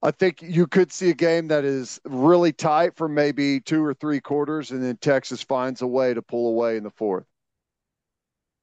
I 0.02 0.10
think 0.10 0.42
you 0.42 0.66
could 0.66 0.92
see 0.92 1.10
a 1.10 1.14
game 1.14 1.48
that 1.48 1.64
is 1.64 2.00
really 2.04 2.52
tight 2.52 2.96
for 2.96 3.08
maybe 3.08 3.60
two 3.60 3.82
or 3.82 3.94
three 3.94 4.20
quarters, 4.20 4.70
and 4.70 4.82
then 4.82 4.96
Texas 4.98 5.42
finds 5.42 5.82
a 5.82 5.86
way 5.86 6.12
to 6.12 6.22
pull 6.22 6.48
away 6.48 6.76
in 6.76 6.84
the 6.84 6.90
fourth. 6.90 7.24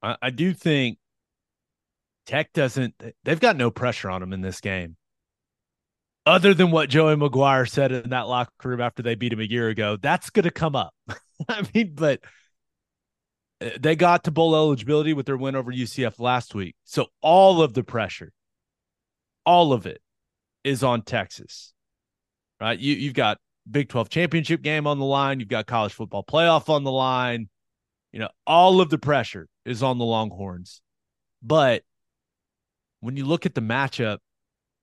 I, 0.04 0.18
I 0.22 0.30
do 0.30 0.54
think 0.54 1.00
Tech 2.28 2.54
doesn't. 2.54 2.94
They've 3.24 3.40
got 3.40 3.56
no 3.56 3.72
pressure 3.72 4.10
on 4.10 4.22
them 4.22 4.34
in 4.34 4.42
this 4.42 4.62
game 4.62 4.98
other 6.26 6.54
than 6.54 6.72
what 6.72 6.90
Joey 6.90 7.16
McGuire 7.16 7.70
said 7.70 7.92
in 7.92 8.10
that 8.12 8.28
locker 8.28 8.70
room 8.70 8.82
after 8.82 9.02
they 9.02 9.16
beat 9.16 9.34
him 9.34 9.40
a 9.40 9.44
year 9.44 9.70
ago, 9.70 9.98
that's 9.98 10.30
going 10.30 10.44
to 10.44 10.52
come 10.52 10.76
up. 10.76 10.94
I 11.50 11.68
mean, 11.74 11.94
but 11.96 12.22
uh, 13.60 13.70
they 13.80 13.96
got 13.96 14.26
to 14.26 14.32
bowl 14.32 14.56
eligibility 14.56 15.14
with 15.14 15.26
their 15.26 15.38
win 15.38 15.56
over 15.56 15.72
UCF 15.72 16.20
last 16.20 16.54
week. 16.54 16.76
So 16.84 17.08
all 17.22 17.62
of 17.62 17.74
the 17.74 17.84
pressure, 17.84 18.32
all 19.46 19.74
of 19.74 19.86
it 19.86 20.02
is 20.64 20.84
on 20.84 21.02
Texas, 21.02 21.74
right? 22.60 22.78
You, 22.78 22.96
you've 22.96 23.14
got 23.14 23.40
Big 23.70 23.90
12 23.90 24.10
championship 24.10 24.62
game 24.62 24.88
on 24.88 25.00
the 25.00 25.06
line. 25.06 25.40
You've 25.40 25.50
got 25.50 25.68
college 25.68 25.94
football 25.94 26.24
playoff 26.24 26.70
on 26.70 26.84
the 26.84 26.92
line. 26.92 27.50
You 28.12 28.20
know, 28.20 28.30
all 28.46 28.82
of 28.82 28.90
the 28.90 28.98
pressure 28.98 29.48
is 29.66 29.82
on 29.82 29.98
the 29.98 30.06
Longhorns. 30.06 30.82
But 31.42 31.84
when 33.00 33.18
you 33.18 33.26
look 33.26 33.46
at 33.46 33.56
the 33.56 33.62
matchup, 33.62 34.18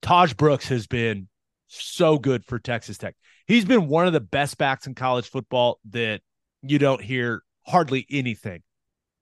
Tahj 0.03 0.37
Brooks 0.37 0.69
has 0.69 0.87
been 0.87 1.28
so 1.69 2.19
good 2.19 2.45
for 2.45 2.59
Texas 2.59 2.99
Tech. 2.99 3.15
He's 3.47 3.65
been 3.65 3.89
one 3.89 4.07
of 4.07 4.13
the 4.13 4.21
best 4.21 4.59
backs 4.59 4.87
in 4.87 4.95
college 4.95 5.29
football 5.29 5.79
that 5.91 6.21
you 6.63 6.79
don't 6.79 7.03
hear 7.03 7.43
hardly 7.67 8.07
anything 8.11 8.63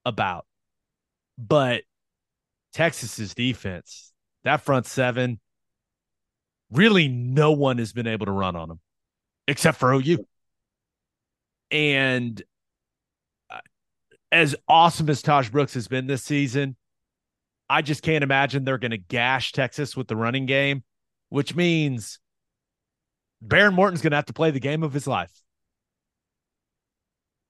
about. 0.04 0.46
But 1.38 1.82
Texas's 2.72 3.34
defense, 3.34 4.12
that 4.44 4.62
front 4.62 4.86
seven, 4.86 5.40
really 6.70 7.08
no 7.08 7.52
one 7.52 7.78
has 7.78 7.92
been 7.92 8.06
able 8.06 8.26
to 8.26 8.32
run 8.32 8.56
on 8.56 8.68
them 8.68 8.80
except 9.48 9.78
for 9.78 9.92
OU. 9.92 10.24
And 11.70 12.42
uh, 13.50 13.58
as 14.32 14.56
awesome 14.68 15.08
as 15.10 15.22
Tahj 15.22 15.50
Brooks 15.50 15.74
has 15.74 15.88
been 15.88 16.06
this 16.06 16.24
season, 16.24 16.76
I 17.68 17.82
just 17.82 18.02
can't 18.02 18.22
imagine 18.24 18.64
they're 18.64 18.78
going 18.78 18.92
to 18.92 18.98
gash 18.98 19.52
Texas 19.52 19.96
with 19.96 20.06
the 20.08 20.16
running 20.16 20.46
game, 20.46 20.84
which 21.28 21.54
means 21.56 22.20
Behren 23.44 23.74
Morton's 23.74 24.02
going 24.02 24.12
to 24.12 24.16
have 24.16 24.26
to 24.26 24.32
play 24.32 24.50
the 24.50 24.60
game 24.60 24.82
of 24.82 24.92
his 24.92 25.06
life. 25.06 25.32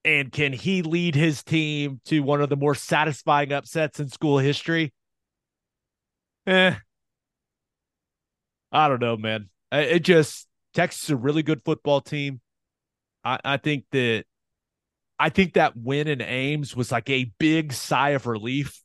And 0.05 0.31
can 0.31 0.53
he 0.53 0.83
lead 0.83 1.15
his 1.15 1.43
team 1.43 2.01
to 2.07 2.21
one 2.21 2.41
of 2.41 2.49
the 2.49 2.57
more 2.57 2.75
satisfying 2.75 3.53
upsets 3.53 3.99
in 3.99 4.09
school 4.09 4.39
history? 4.39 4.93
Eh. 6.47 6.75
I 8.71 8.89
don't 8.89 9.01
know, 9.01 9.17
man. 9.17 9.49
It 9.73 10.01
just 10.01 10.47
Texas 10.75 11.05
is 11.05 11.11
a 11.11 11.17
really 11.17 11.43
good 11.43 11.63
football 11.65 12.01
team. 12.01 12.41
I, 13.25 13.39
I 13.45 13.57
think 13.57 13.85
that 13.91 14.25
I 15.19 15.31
think 15.31 15.55
that 15.55 15.77
win 15.77 16.07
in 16.07 16.21
Ames 16.21 16.77
was 16.77 16.93
like 16.93 17.11
a 17.11 17.33
big 17.39 17.73
sigh 17.73 18.11
of 18.11 18.27
relief 18.27 18.81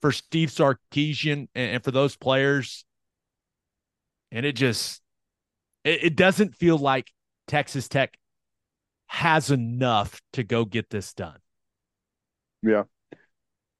for 0.00 0.12
Steve 0.12 0.50
Sarkisian 0.50 1.48
and, 1.54 1.74
and 1.74 1.84
for 1.84 1.90
those 1.90 2.16
players. 2.16 2.84
And 4.30 4.46
it 4.46 4.52
just 4.52 5.02
it, 5.88 6.04
it 6.04 6.16
doesn't 6.16 6.54
feel 6.54 6.76
like 6.78 7.10
Texas 7.46 7.88
Tech 7.88 8.18
has 9.06 9.50
enough 9.50 10.20
to 10.34 10.44
go 10.44 10.64
get 10.64 10.90
this 10.90 11.14
done. 11.14 11.38
Yeah. 12.62 12.84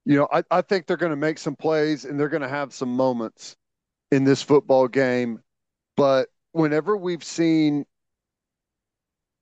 You 0.04 0.16
know, 0.16 0.28
I, 0.32 0.42
I 0.50 0.62
think 0.62 0.86
they're 0.86 0.96
going 0.96 1.10
to 1.10 1.16
make 1.16 1.38
some 1.38 1.54
plays 1.54 2.06
and 2.06 2.18
they're 2.18 2.30
going 2.30 2.42
to 2.42 2.48
have 2.48 2.72
some 2.72 2.96
moments 2.96 3.56
in 4.10 4.24
this 4.24 4.42
football 4.42 4.88
game. 4.88 5.40
But 5.96 6.28
whenever 6.52 6.96
we've 6.96 7.24
seen, 7.24 7.84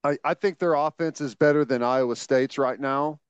I, 0.02 0.18
I 0.24 0.34
think 0.34 0.58
their 0.58 0.74
offense 0.74 1.20
is 1.20 1.36
better 1.36 1.64
than 1.64 1.84
Iowa 1.84 2.16
State's 2.16 2.58
right 2.58 2.80
now. 2.80 3.20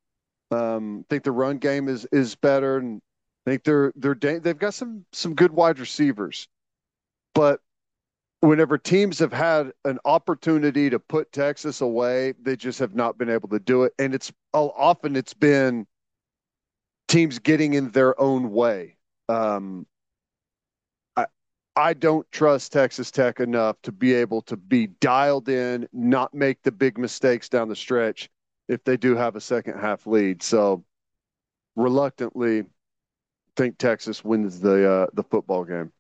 Um, 0.51 1.01
I 1.01 1.05
think 1.11 1.25
the 1.25 1.33
run 1.33 1.59
game 1.59 1.89
is 1.89 2.07
is 2.13 2.37
better, 2.37 2.79
and 2.79 3.03
I 3.47 3.51
think 3.51 3.65
they're 3.65 3.93
they're 3.97 4.15
they've 4.15 4.57
got 4.57 4.75
some 4.75 5.05
some 5.13 5.35
good 5.35 5.51
wide 5.51 5.81
receivers, 5.81 6.47
but 7.35 7.61
whenever 8.41 8.79
teams 8.79 9.19
have 9.19 9.33
had 9.33 9.73
an 9.85 9.99
opportunity 10.05 10.91
to 10.91 10.99
put 10.99 11.33
Texas 11.33 11.81
away, 11.81 12.35
they 12.41 12.57
just 12.57 12.79
have 12.79 12.95
not 12.95 13.19
been 13.19 13.31
able 13.31 13.49
to 13.49 13.59
do 13.59 13.85
it, 13.85 13.93
and 13.99 14.15
it's 14.15 14.33
often 14.53 15.17
it's 15.17 15.35
been 15.35 15.87
teams 17.09 17.39
getting 17.39 17.75
in 17.75 17.91
their 17.91 18.19
own 18.21 18.53
way. 18.53 18.97
Um, 19.29 19.87
I 21.17 21.27
I 21.75 21.95
don't 21.95 22.31
trust 22.33 22.73
Texas 22.73 23.11
Tech 23.11 23.41
enough 23.41 23.81
to 23.83 23.93
be 23.93 24.15
able 24.15 24.43
to 24.43 24.57
be 24.57 24.89
dialed 24.89 25.49
in, 25.49 25.89
not 25.93 26.35
make 26.35 26.63
the 26.63 26.73
big 26.73 26.99
mistakes 26.99 27.49
down 27.49 27.69
the 27.69 27.77
stretch 27.77 28.29
if 28.69 28.83
they 28.85 28.97
do 28.97 29.15
have 29.17 29.37
a 29.37 29.41
second 29.41 29.79
half 29.79 30.07
lead. 30.07 30.43
So 30.43 30.85
reluctantly 31.77 32.65
think 33.57 33.79
Texas 33.79 34.25
wins 34.25 34.61
the 34.61 34.91
uh, 34.91 35.07
the 35.15 35.23
football 35.23 35.65
game. 35.65 35.93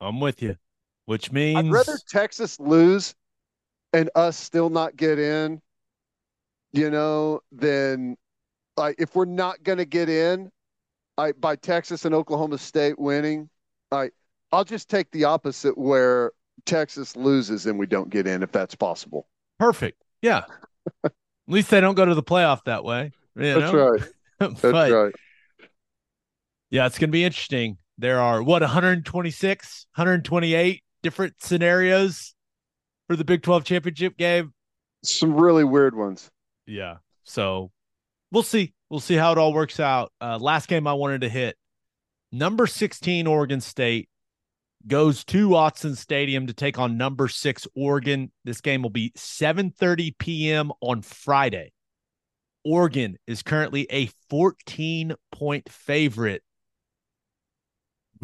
I'm 0.00 0.20
with 0.20 0.42
you, 0.42 0.56
which 1.06 1.32
means 1.32 1.58
I'd 1.58 1.70
rather 1.70 1.98
Texas 2.08 2.58
lose 2.60 3.14
and 3.92 4.10
us 4.14 4.36
still 4.36 4.70
not 4.70 4.96
get 4.96 5.18
in, 5.18 5.60
you 6.72 6.90
know, 6.90 7.40
than 7.52 8.16
like 8.76 8.96
if 8.98 9.14
we're 9.14 9.24
not 9.24 9.62
going 9.62 9.78
to 9.78 9.84
get 9.84 10.08
in, 10.08 10.50
I 11.16 11.32
by 11.32 11.56
Texas 11.56 12.04
and 12.04 12.14
Oklahoma 12.14 12.58
State 12.58 12.98
winning, 12.98 13.48
I 13.92 14.10
I'll 14.52 14.64
just 14.64 14.88
take 14.88 15.10
the 15.10 15.24
opposite 15.24 15.76
where 15.76 16.32
Texas 16.66 17.16
loses 17.16 17.66
and 17.66 17.78
we 17.78 17.86
don't 17.86 18.10
get 18.10 18.26
in 18.26 18.42
if 18.42 18.52
that's 18.52 18.74
possible. 18.74 19.28
Perfect. 19.58 20.02
Yeah. 20.22 20.44
At 21.04 21.12
least 21.46 21.70
they 21.70 21.80
don't 21.80 21.94
go 21.94 22.04
to 22.04 22.14
the 22.14 22.22
playoff 22.22 22.64
that 22.64 22.84
way. 22.84 23.12
that's 23.36 23.72
know? 23.72 23.90
right. 23.90 24.02
That's 24.40 24.60
but, 24.60 24.90
right. 24.90 25.14
Yeah, 26.70 26.86
it's 26.86 26.98
going 26.98 27.08
to 27.08 27.12
be 27.12 27.24
interesting. 27.24 27.78
There 27.98 28.20
are 28.20 28.42
what 28.42 28.62
126, 28.62 29.86
128 29.94 30.83
different 31.04 31.34
scenarios 31.38 32.34
for 33.06 33.14
the 33.14 33.24
Big 33.24 33.42
12 33.42 33.62
championship 33.62 34.16
game. 34.16 34.52
Some 35.04 35.34
really 35.34 35.62
weird 35.62 35.94
ones. 35.94 36.30
Yeah. 36.66 36.96
So 37.22 37.70
we'll 38.32 38.42
see. 38.42 38.74
We'll 38.90 39.00
see 39.00 39.14
how 39.14 39.30
it 39.32 39.38
all 39.38 39.52
works 39.52 39.78
out. 39.78 40.12
Uh, 40.20 40.38
last 40.38 40.66
game 40.66 40.86
I 40.86 40.94
wanted 40.94 41.20
to 41.20 41.28
hit 41.28 41.56
number 42.32 42.66
16, 42.66 43.26
Oregon 43.26 43.60
State 43.60 44.08
goes 44.86 45.24
to 45.24 45.50
Autzen 45.50 45.96
Stadium 45.96 46.46
to 46.46 46.52
take 46.52 46.78
on 46.78 46.96
number 46.96 47.28
six 47.28 47.66
Oregon. 47.76 48.32
This 48.44 48.60
game 48.60 48.82
will 48.82 48.90
be 48.90 49.12
7:30 49.16 50.18
p.m. 50.18 50.72
on 50.80 51.02
Friday. 51.02 51.72
Oregon 52.64 53.16
is 53.26 53.42
currently 53.42 53.86
a 53.90 54.08
14 54.30 55.14
point 55.30 55.70
favorite 55.70 56.42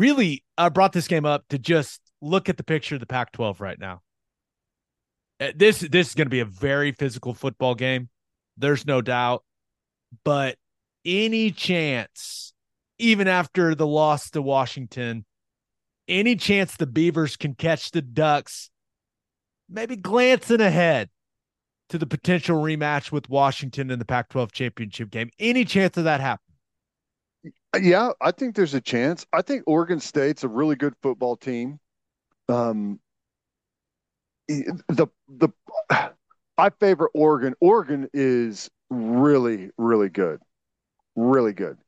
really 0.01 0.43
I 0.57 0.71
brought 0.71 0.93
this 0.93 1.07
game 1.07 1.27
up 1.27 1.45
to 1.51 1.59
just 1.59 2.01
look 2.21 2.49
at 2.49 2.57
the 2.57 2.65
picture 2.65 2.97
of 2.97 3.01
the 3.01 3.07
Pac-12 3.07 3.61
right 3.61 3.79
now. 3.79 4.03
Uh, 5.41 5.53
this 5.55 5.81
this 5.81 6.09
is 6.09 6.15
going 6.15 6.27
to 6.27 6.31
be 6.31 6.41
a 6.41 6.45
very 6.45 6.93
physical 6.93 7.35
football 7.35 7.75
game. 7.75 8.09
There's 8.57 8.87
no 8.87 9.01
doubt. 9.01 9.43
But 10.25 10.57
any 11.05 11.51
chance 11.51 12.53
even 12.99 13.27
after 13.29 13.75
the 13.75 13.87
loss 13.87 14.31
to 14.31 14.43
Washington, 14.43 15.25
any 16.07 16.37
chance 16.37 16.77
the 16.77 16.87
Beavers 16.87 17.37
can 17.37 17.55
catch 17.55 17.91
the 17.91 18.03
Ducks 18.03 18.71
maybe 19.71 19.97
glancing 19.97 20.61
ahead 20.61 21.09
to 21.89 21.99
the 21.99 22.07
potential 22.07 22.61
rematch 22.61 23.11
with 23.11 23.29
Washington 23.29 23.91
in 23.91 23.99
the 23.99 24.05
Pac 24.05 24.29
12 24.29 24.53
championship 24.53 25.11
game. 25.11 25.31
Any 25.39 25.65
chance 25.65 25.97
of 25.97 26.05
that 26.05 26.21
happening? 26.21 26.47
Yeah, 27.81 28.11
I 28.21 28.33
think 28.33 28.57
there's 28.57 28.75
a 28.75 28.81
chance. 28.81 29.25
I 29.33 29.43
think 29.43 29.63
Oregon 29.67 30.01
State's 30.01 30.45
a 30.45 30.49
really 30.49 30.77
good 30.77 30.95
football 31.03 31.37
team. 31.37 31.79
Um, 32.51 33.01
the 34.49 35.09
the 35.29 35.49
I 36.59 36.71
favor 36.71 37.09
Oregon. 37.15 37.55
Oregon 37.61 38.09
is 38.13 38.71
really 38.91 39.71
really 39.79 40.09
good, 40.09 40.41
really 41.17 41.53
good, 41.53 41.79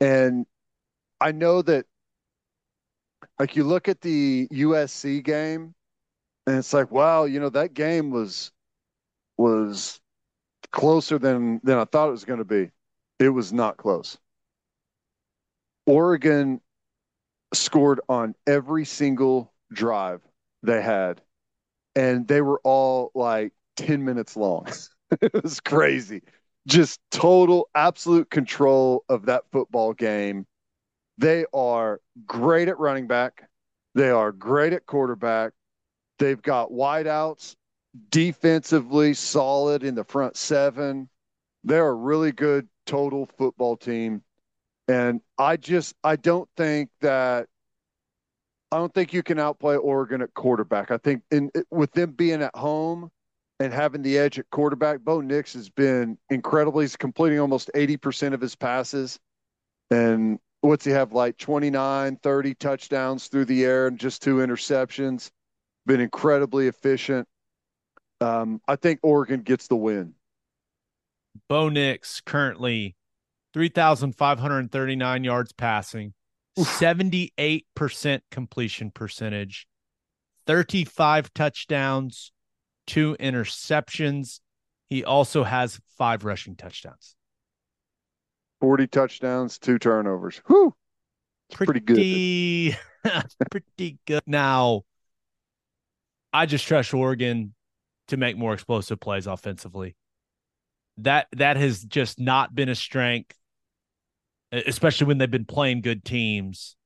and 0.00 0.46
I 1.20 1.32
know 1.32 1.62
that. 1.62 1.86
Like 3.38 3.56
you 3.56 3.64
look 3.64 3.88
at 3.88 4.00
the 4.02 4.48
USC 4.52 5.22
game, 5.24 5.74
and 6.46 6.58
it's 6.58 6.72
like, 6.72 6.90
wow, 6.90 7.24
you 7.24 7.40
know 7.40 7.50
that 7.50 7.74
game 7.74 8.10
was 8.10 8.50
was 9.36 10.00
closer 10.72 11.18
than 11.18 11.60
than 11.62 11.78
I 11.78 11.84
thought 11.84 12.08
it 12.08 12.12
was 12.12 12.24
going 12.24 12.38
to 12.38 12.44
be. 12.44 12.70
It 13.18 13.28
was 13.30 13.52
not 13.52 13.76
close. 13.76 14.18
Oregon 15.86 16.60
scored 17.52 18.00
on 18.08 18.34
every 18.46 18.84
single 18.84 19.52
drive 19.72 20.20
they 20.62 20.82
had, 20.82 21.20
and 21.94 22.26
they 22.28 22.40
were 22.40 22.60
all 22.64 23.10
like 23.14 23.52
10 23.76 24.04
minutes 24.04 24.36
long. 24.36 24.66
it 25.20 25.32
was 25.42 25.60
crazy. 25.60 26.22
Just 26.66 27.00
total, 27.10 27.68
absolute 27.74 28.30
control 28.30 29.04
of 29.08 29.26
that 29.26 29.44
football 29.50 29.92
game. 29.92 30.46
They 31.18 31.44
are 31.52 32.00
great 32.26 32.68
at 32.68 32.78
running 32.78 33.06
back. 33.06 33.48
They 33.94 34.10
are 34.10 34.32
great 34.32 34.72
at 34.72 34.86
quarterback. 34.86 35.52
They've 36.18 36.40
got 36.40 36.70
wideouts, 36.70 37.56
defensively 38.10 39.14
solid 39.14 39.82
in 39.82 39.94
the 39.94 40.04
front 40.04 40.36
seven. 40.36 41.08
They're 41.64 41.88
a 41.88 41.94
really 41.94 42.32
good 42.32 42.68
total 42.86 43.26
football 43.38 43.76
team. 43.76 44.22
And 44.88 45.20
I 45.38 45.56
just 45.56 45.94
I 46.02 46.16
don't 46.16 46.48
think 46.56 46.90
that 47.00 47.48
I 48.72 48.76
don't 48.76 48.92
think 48.94 49.12
you 49.12 49.22
can 49.22 49.38
outplay 49.38 49.76
Oregon 49.76 50.22
at 50.22 50.32
quarterback. 50.34 50.90
I 50.90 50.98
think 50.98 51.22
in 51.30 51.50
with 51.70 51.92
them 51.92 52.12
being 52.12 52.42
at 52.42 52.54
home 52.54 53.10
and 53.58 53.72
having 53.72 54.02
the 54.02 54.16
edge 54.16 54.38
at 54.38 54.48
quarterback, 54.50 55.00
Bo 55.00 55.20
Nix 55.20 55.54
has 55.54 55.68
been 55.68 56.16
incredible. 56.30 56.80
He's 56.80 56.96
completing 56.96 57.40
almost 57.40 57.70
80% 57.74 58.32
of 58.32 58.40
his 58.40 58.54
passes. 58.54 59.18
And 59.90 60.38
what's 60.60 60.84
he 60.84 60.92
have 60.92 61.12
like 61.12 61.36
29, 61.36 62.16
30 62.22 62.54
touchdowns 62.54 63.26
through 63.26 63.46
the 63.46 63.64
air 63.64 63.86
and 63.88 63.98
just 63.98 64.22
two 64.22 64.36
interceptions. 64.36 65.30
Been 65.86 66.00
incredibly 66.00 66.68
efficient. 66.68 67.26
Um, 68.20 68.60
I 68.68 68.76
think 68.76 69.00
Oregon 69.02 69.42
gets 69.42 69.66
the 69.66 69.76
win. 69.76 70.14
Bo 71.48 71.68
Nix 71.68 72.20
currently 72.20 72.96
3,539 73.54 75.24
yards 75.24 75.52
passing, 75.52 76.14
78% 76.58 78.20
completion 78.30 78.90
percentage, 78.90 79.66
35 80.46 81.32
touchdowns, 81.32 82.32
two 82.86 83.16
interceptions. 83.20 84.40
He 84.88 85.04
also 85.04 85.44
has 85.44 85.80
five 85.96 86.24
rushing 86.24 86.56
touchdowns. 86.56 87.14
40 88.60 88.86
touchdowns, 88.88 89.58
two 89.58 89.78
turnovers. 89.78 90.42
Whew. 90.46 90.74
Pretty, 91.52 91.80
pretty 91.80 92.72
good. 93.04 93.24
pretty 93.50 93.98
good. 94.06 94.22
Now, 94.26 94.82
I 96.32 96.46
just 96.46 96.66
trust 96.66 96.92
Oregon 96.94 97.54
to 98.08 98.16
make 98.16 98.36
more 98.36 98.52
explosive 98.52 99.00
plays 99.00 99.26
offensively. 99.26 99.96
That 100.98 101.28
that 101.32 101.56
has 101.56 101.82
just 101.82 102.20
not 102.20 102.54
been 102.54 102.68
a 102.68 102.74
strength 102.74 103.34
especially 104.52 105.06
when 105.06 105.18
they've 105.18 105.30
been 105.30 105.44
playing 105.44 105.80
good 105.80 106.04
teams 106.04 106.76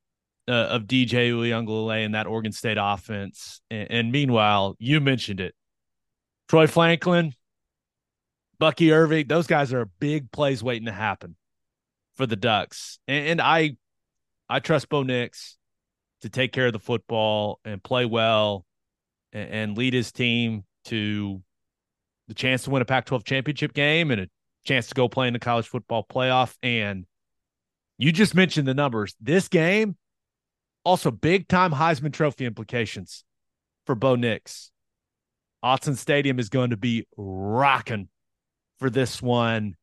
uh, 0.48 0.52
of 0.52 0.82
DJ 0.82 1.30
Uiagalelei 1.30 2.04
and 2.04 2.14
that 2.14 2.26
Oregon 2.26 2.52
State 2.52 2.76
offense. 2.80 3.60
And, 3.70 3.90
and, 3.90 4.12
meanwhile, 4.12 4.76
you 4.78 5.00
mentioned 5.00 5.40
it, 5.40 5.54
Troy 6.48 6.66
Franklin, 6.66 7.32
Bucky 8.58 8.92
Irving, 8.92 9.26
those 9.26 9.46
guys 9.46 9.72
are 9.72 9.86
big 10.00 10.30
plays 10.30 10.62
waiting 10.62 10.86
to 10.86 10.92
happen 10.92 11.36
for 12.14 12.26
the 12.26 12.36
Ducks. 12.36 12.98
And, 13.08 13.28
and 13.28 13.40
I, 13.40 13.76
I 14.48 14.60
trust 14.60 14.88
Bo 14.88 15.02
Nix 15.02 15.56
to 16.20 16.28
take 16.28 16.52
care 16.52 16.66
of 16.66 16.72
the 16.72 16.78
football 16.78 17.60
and 17.64 17.82
play 17.82 18.04
well 18.04 18.64
and, 19.32 19.50
and 19.50 19.78
lead 19.78 19.94
his 19.94 20.12
team 20.12 20.64
to 20.86 21.42
the 22.28 22.34
chance 22.34 22.64
to 22.64 22.70
win 22.70 22.82
a 22.82 22.86
Pac-12 22.86 23.24
championship 23.24 23.72
game 23.72 24.10
and 24.10 24.22
a 24.22 24.28
chance 24.64 24.86
to 24.88 24.94
go 24.94 25.08
play 25.08 25.26
in 25.26 25.32
the 25.32 25.38
college 25.38 25.66
football 25.66 26.04
playoff 26.04 26.54
and 26.62 27.06
you 27.98 28.12
just 28.12 28.34
mentioned 28.34 28.66
the 28.66 28.74
numbers. 28.74 29.14
This 29.20 29.48
game, 29.48 29.96
also 30.84 31.10
big 31.10 31.48
time 31.48 31.72
Heisman 31.72 32.12
Trophy 32.12 32.46
implications 32.46 33.24
for 33.86 33.94
Bo 33.94 34.16
Nix. 34.16 34.70
Autzen 35.64 35.96
Stadium 35.96 36.38
is 36.38 36.48
going 36.48 36.70
to 36.70 36.76
be 36.76 37.06
rocking 37.16 38.08
for 38.78 38.90
this 38.90 39.22
one. 39.22 39.76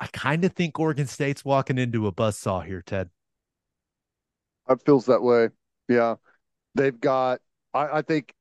I 0.00 0.08
kind 0.08 0.44
of 0.44 0.52
think 0.52 0.78
Oregon 0.78 1.06
State's 1.06 1.44
walking 1.44 1.78
into 1.78 2.06
a 2.06 2.12
buzzsaw 2.12 2.64
here, 2.64 2.82
Ted. 2.84 3.08
It 4.68 4.80
feels 4.84 5.06
that 5.06 5.22
way. 5.22 5.50
Yeah. 5.88 6.16
They've 6.74 6.98
got, 6.98 7.40
I, 7.72 7.98
I 7.98 8.02
think 8.02 8.34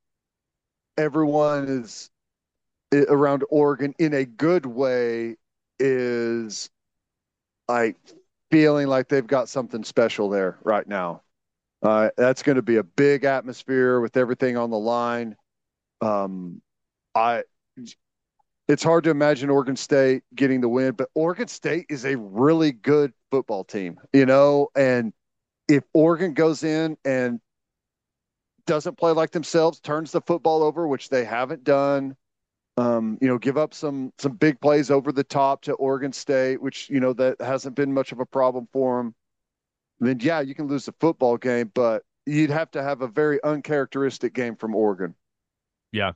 everyone 0.97 1.67
is 1.67 2.09
eh, 2.91 3.05
around 3.07 3.43
Oregon 3.49 3.93
in 3.99 4.13
a 4.13 4.25
good 4.25 4.65
way 4.65 5.35
is 5.79 6.69
like 7.67 7.95
feeling 8.51 8.87
like 8.87 9.07
they've 9.07 9.25
got 9.25 9.49
something 9.49 9.83
special 9.83 10.29
there 10.29 10.57
right 10.63 10.87
now. 10.87 11.21
Uh, 11.81 12.09
that's 12.17 12.41
going 12.41 12.55
to 12.55 12.61
be 12.61 12.77
a 12.77 12.83
big 12.83 13.25
atmosphere 13.25 13.99
with 13.99 14.17
everything 14.17 14.57
on 14.57 14.69
the 14.69 14.77
line. 14.77 15.35
Um, 16.01 16.61
I, 17.13 17.43
it's 18.67 18.83
hard 18.83 19.03
to 19.03 19.11
imagine 19.11 19.49
Oregon 19.49 19.75
State 19.75 20.23
getting 20.33 20.61
the 20.61 20.69
win, 20.69 20.93
but 20.93 21.09
Oregon 21.13 21.47
State 21.47 21.85
is 21.89 22.05
a 22.05 22.17
really 22.17 22.71
good 22.71 23.13
football 23.29 23.63
team, 23.63 23.99
you 24.13 24.25
know. 24.25 24.69
And 24.75 25.13
if 25.67 25.83
Oregon 25.93 26.33
goes 26.33 26.63
in 26.63 26.97
and 27.05 27.39
doesn't 28.65 28.97
play 28.97 29.11
like 29.11 29.31
themselves, 29.31 29.79
turns 29.79 30.11
the 30.11 30.21
football 30.21 30.63
over, 30.63 30.87
which 30.87 31.09
they 31.09 31.23
haven't 31.23 31.63
done, 31.63 32.15
um, 32.77 33.17
you 33.21 33.27
know, 33.27 33.37
give 33.37 33.57
up 33.57 33.73
some 33.73 34.11
some 34.17 34.33
big 34.33 34.59
plays 34.59 34.91
over 34.91 35.11
the 35.11 35.23
top 35.23 35.61
to 35.63 35.73
Oregon 35.73 36.11
State, 36.11 36.61
which 36.61 36.89
you 36.89 36.99
know 36.99 37.13
that 37.13 37.39
hasn't 37.39 37.75
been 37.75 37.93
much 37.93 38.11
of 38.11 38.19
a 38.19 38.25
problem 38.25 38.67
for 38.73 38.97
them. 38.97 39.15
Then 39.99 40.19
yeah, 40.19 40.41
you 40.41 40.55
can 40.55 40.67
lose 40.67 40.85
the 40.85 40.93
football 40.99 41.37
game, 41.37 41.71
but 41.73 42.03
you'd 42.25 42.49
have 42.49 42.71
to 42.71 42.83
have 42.83 43.01
a 43.01 43.07
very 43.07 43.41
uncharacteristic 43.43 44.33
game 44.33 44.57
from 44.57 44.75
Oregon. 44.75 45.15
Yeah, 45.93 46.11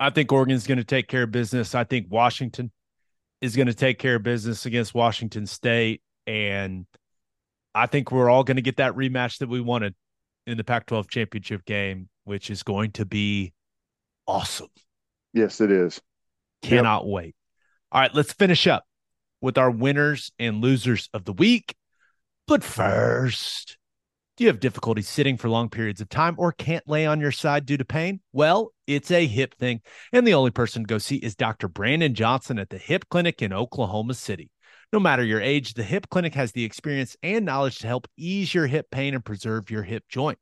I 0.00 0.10
think 0.10 0.32
Oregon's 0.32 0.66
going 0.66 0.78
to 0.78 0.84
take 0.84 1.06
care 1.06 1.22
of 1.22 1.30
business. 1.30 1.74
I 1.74 1.84
think 1.84 2.06
Washington 2.10 2.72
is 3.40 3.54
going 3.54 3.68
to 3.68 3.74
take 3.74 4.00
care 4.00 4.16
of 4.16 4.24
business 4.24 4.66
against 4.66 4.94
Washington 4.94 5.46
State, 5.46 6.02
and 6.26 6.86
I 7.72 7.86
think 7.86 8.10
we're 8.10 8.30
all 8.30 8.42
going 8.42 8.56
to 8.56 8.62
get 8.62 8.78
that 8.78 8.94
rematch 8.94 9.38
that 9.38 9.48
we 9.48 9.60
wanted 9.60 9.94
in 10.46 10.56
the 10.56 10.64
Pac-12 10.64 11.08
championship 11.08 11.64
game, 11.64 12.08
which 12.24 12.50
is 12.50 12.64
going 12.64 12.92
to 12.92 13.04
be 13.04 13.52
awesome. 14.26 14.68
Yes, 15.36 15.60
it 15.60 15.70
is. 15.70 16.00
Cannot 16.62 17.04
yep. 17.04 17.12
wait. 17.12 17.34
All 17.92 18.00
right, 18.00 18.14
let's 18.14 18.32
finish 18.32 18.66
up 18.66 18.84
with 19.42 19.58
our 19.58 19.70
winners 19.70 20.32
and 20.38 20.62
losers 20.62 21.10
of 21.12 21.26
the 21.26 21.34
week. 21.34 21.74
But 22.46 22.64
first, 22.64 23.76
do 24.38 24.44
you 24.44 24.48
have 24.48 24.60
difficulty 24.60 25.02
sitting 25.02 25.36
for 25.36 25.50
long 25.50 25.68
periods 25.68 26.00
of 26.00 26.08
time 26.08 26.36
or 26.38 26.52
can't 26.52 26.88
lay 26.88 27.04
on 27.04 27.20
your 27.20 27.32
side 27.32 27.66
due 27.66 27.76
to 27.76 27.84
pain? 27.84 28.20
Well, 28.32 28.72
it's 28.86 29.10
a 29.10 29.26
hip 29.26 29.54
thing. 29.56 29.82
And 30.10 30.26
the 30.26 30.32
only 30.32 30.52
person 30.52 30.84
to 30.84 30.86
go 30.86 30.96
see 30.96 31.16
is 31.16 31.36
Dr. 31.36 31.68
Brandon 31.68 32.14
Johnson 32.14 32.58
at 32.58 32.70
the 32.70 32.78
Hip 32.78 33.04
Clinic 33.10 33.42
in 33.42 33.52
Oklahoma 33.52 34.14
City. 34.14 34.50
No 34.90 35.00
matter 35.00 35.22
your 35.22 35.42
age, 35.42 35.74
the 35.74 35.82
Hip 35.82 36.08
Clinic 36.08 36.34
has 36.34 36.52
the 36.52 36.64
experience 36.64 37.14
and 37.22 37.44
knowledge 37.44 37.80
to 37.80 37.86
help 37.86 38.08
ease 38.16 38.54
your 38.54 38.68
hip 38.68 38.86
pain 38.90 39.12
and 39.12 39.22
preserve 39.22 39.70
your 39.70 39.82
hip 39.82 40.04
joint. 40.08 40.38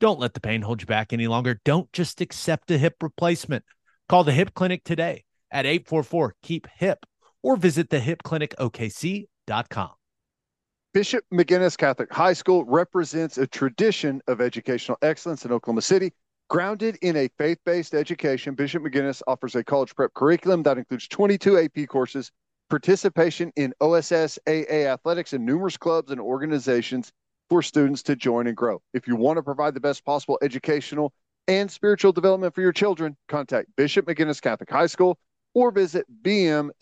Don't 0.00 0.20
let 0.20 0.34
the 0.34 0.40
pain 0.40 0.60
hold 0.60 0.82
you 0.82 0.86
back 0.86 1.14
any 1.14 1.28
longer. 1.28 1.62
Don't 1.64 1.90
just 1.94 2.20
accept 2.20 2.70
a 2.70 2.76
hip 2.76 2.96
replacement. 3.02 3.64
Call 4.08 4.24
the 4.24 4.32
Hip 4.32 4.54
Clinic 4.54 4.82
today 4.84 5.24
at 5.50 5.66
844 5.66 6.34
Keep 6.42 6.68
Hip 6.76 7.04
or 7.42 7.56
visit 7.56 7.90
thehipclinicokc.com. 7.90 9.90
Bishop 10.92 11.24
McGuinness 11.32 11.76
Catholic 11.76 12.12
High 12.12 12.34
School 12.34 12.64
represents 12.64 13.36
a 13.38 13.48
tradition 13.48 14.20
of 14.28 14.40
educational 14.40 14.96
excellence 15.02 15.44
in 15.44 15.50
Oklahoma 15.52 15.82
City. 15.82 16.12
Grounded 16.50 16.98
in 17.02 17.16
a 17.16 17.28
faith 17.38 17.58
based 17.64 17.94
education, 17.94 18.54
Bishop 18.54 18.82
McGuinness 18.82 19.22
offers 19.26 19.56
a 19.56 19.64
college 19.64 19.96
prep 19.96 20.14
curriculum 20.14 20.62
that 20.62 20.78
includes 20.78 21.08
22 21.08 21.58
AP 21.58 21.88
courses, 21.88 22.30
participation 22.70 23.52
in 23.56 23.74
OSS 23.80 24.38
AA 24.46 24.86
athletics, 24.86 25.32
and 25.32 25.44
numerous 25.44 25.76
clubs 25.76 26.12
and 26.12 26.20
organizations 26.20 27.10
for 27.48 27.60
students 27.62 28.04
to 28.04 28.14
join 28.14 28.46
and 28.46 28.56
grow. 28.56 28.80
If 28.92 29.08
you 29.08 29.16
want 29.16 29.38
to 29.38 29.42
provide 29.42 29.74
the 29.74 29.80
best 29.80 30.04
possible 30.04 30.38
educational 30.42 31.12
and 31.48 31.70
spiritual 31.70 32.12
development 32.12 32.54
for 32.54 32.60
your 32.60 32.72
children, 32.72 33.16
contact 33.28 33.68
Bishop 33.76 34.06
McGuinness 34.06 34.40
Catholic 34.40 34.70
High 34.70 34.86
School 34.86 35.18
or 35.54 35.70
visit 35.70 36.06
bmchs.org. 36.22 36.74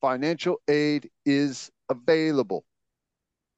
Financial 0.00 0.60
aid 0.68 1.10
is 1.24 1.70
available. 1.88 2.64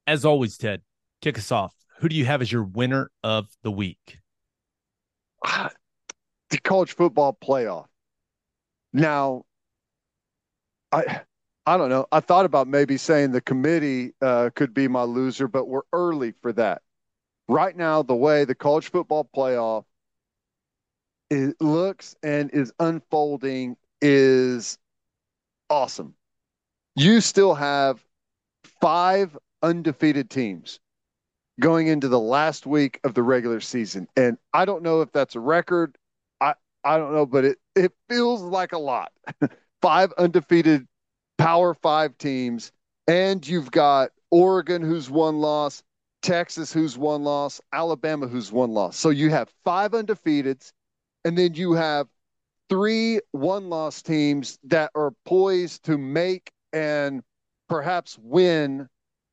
As 0.07 0.25
always, 0.25 0.57
Ted, 0.57 0.81
kick 1.21 1.37
us 1.37 1.51
off. 1.51 1.73
Who 1.99 2.09
do 2.09 2.15
you 2.15 2.25
have 2.25 2.41
as 2.41 2.51
your 2.51 2.63
winner 2.63 3.11
of 3.23 3.47
the 3.63 3.71
week? 3.71 4.19
The 6.51 6.57
college 6.57 6.95
football 6.95 7.37
playoff. 7.39 7.85
Now, 8.91 9.43
I 10.91 11.21
I 11.67 11.77
don't 11.77 11.89
know. 11.89 12.07
I 12.11 12.21
thought 12.21 12.45
about 12.45 12.67
maybe 12.67 12.97
saying 12.97 13.33
the 13.33 13.41
committee 13.41 14.13
uh, 14.19 14.49
could 14.55 14.73
be 14.73 14.87
my 14.87 15.03
loser, 15.03 15.47
but 15.47 15.67
we're 15.67 15.83
early 15.93 16.31
for 16.31 16.51
that. 16.53 16.81
Right 17.49 17.75
now, 17.75 18.03
the 18.03 18.15
way 18.15 18.45
the 18.45 18.53
college 18.53 18.91
football 18.91 19.27
playoff 19.35 19.83
looks 21.59 22.15
and 22.21 22.51
is 22.53 22.71
unfolding 22.79 23.75
is 24.03 24.77
awesome. 25.67 26.13
You 26.95 27.21
still 27.21 27.55
have 27.55 28.05
five 28.81 29.35
undefeated 29.63 30.29
teams 30.29 30.79
going 31.59 31.87
into 31.87 32.07
the 32.07 32.19
last 32.19 32.67
week 32.67 32.99
of 33.03 33.15
the 33.15 33.23
regular 33.23 33.61
season. 33.61 34.07
And 34.15 34.37
I 34.53 34.65
don't 34.65 34.83
know 34.83 35.01
if 35.01 35.11
that's 35.11 35.33
a 35.33 35.39
record. 35.39 35.97
I, 36.39 36.53
I 36.83 36.99
don't 36.99 37.13
know, 37.13 37.25
but 37.25 37.45
it, 37.45 37.57
it 37.75 37.93
feels 38.07 38.43
like 38.43 38.73
a 38.73 38.77
lot. 38.77 39.11
five 39.81 40.13
undefeated 40.19 40.87
Power 41.39 41.73
Five 41.73 42.15
teams, 42.19 42.71
and 43.07 43.45
you've 43.47 43.71
got 43.71 44.11
Oregon, 44.29 44.83
who's 44.83 45.09
one 45.09 45.39
loss, 45.39 45.81
Texas, 46.21 46.71
who's 46.73 46.97
one 46.97 47.23
loss, 47.23 47.61
Alabama, 47.71 48.27
who's 48.27 48.51
one 48.51 48.71
loss. 48.71 48.97
So 48.97 49.09
you 49.09 49.29
have 49.29 49.49
five 49.63 49.91
undefeateds, 49.91 50.71
and 51.25 51.37
then 51.37 51.53
you 51.53 51.73
have 51.73 52.07
three 52.69 53.19
one 53.31 53.69
loss 53.69 54.01
teams 54.01 54.59
that 54.65 54.91
are 54.95 55.11
poised 55.25 55.83
to 55.85 55.97
make 55.97 56.51
and 56.73 57.23
perhaps 57.67 58.17
win 58.21 58.87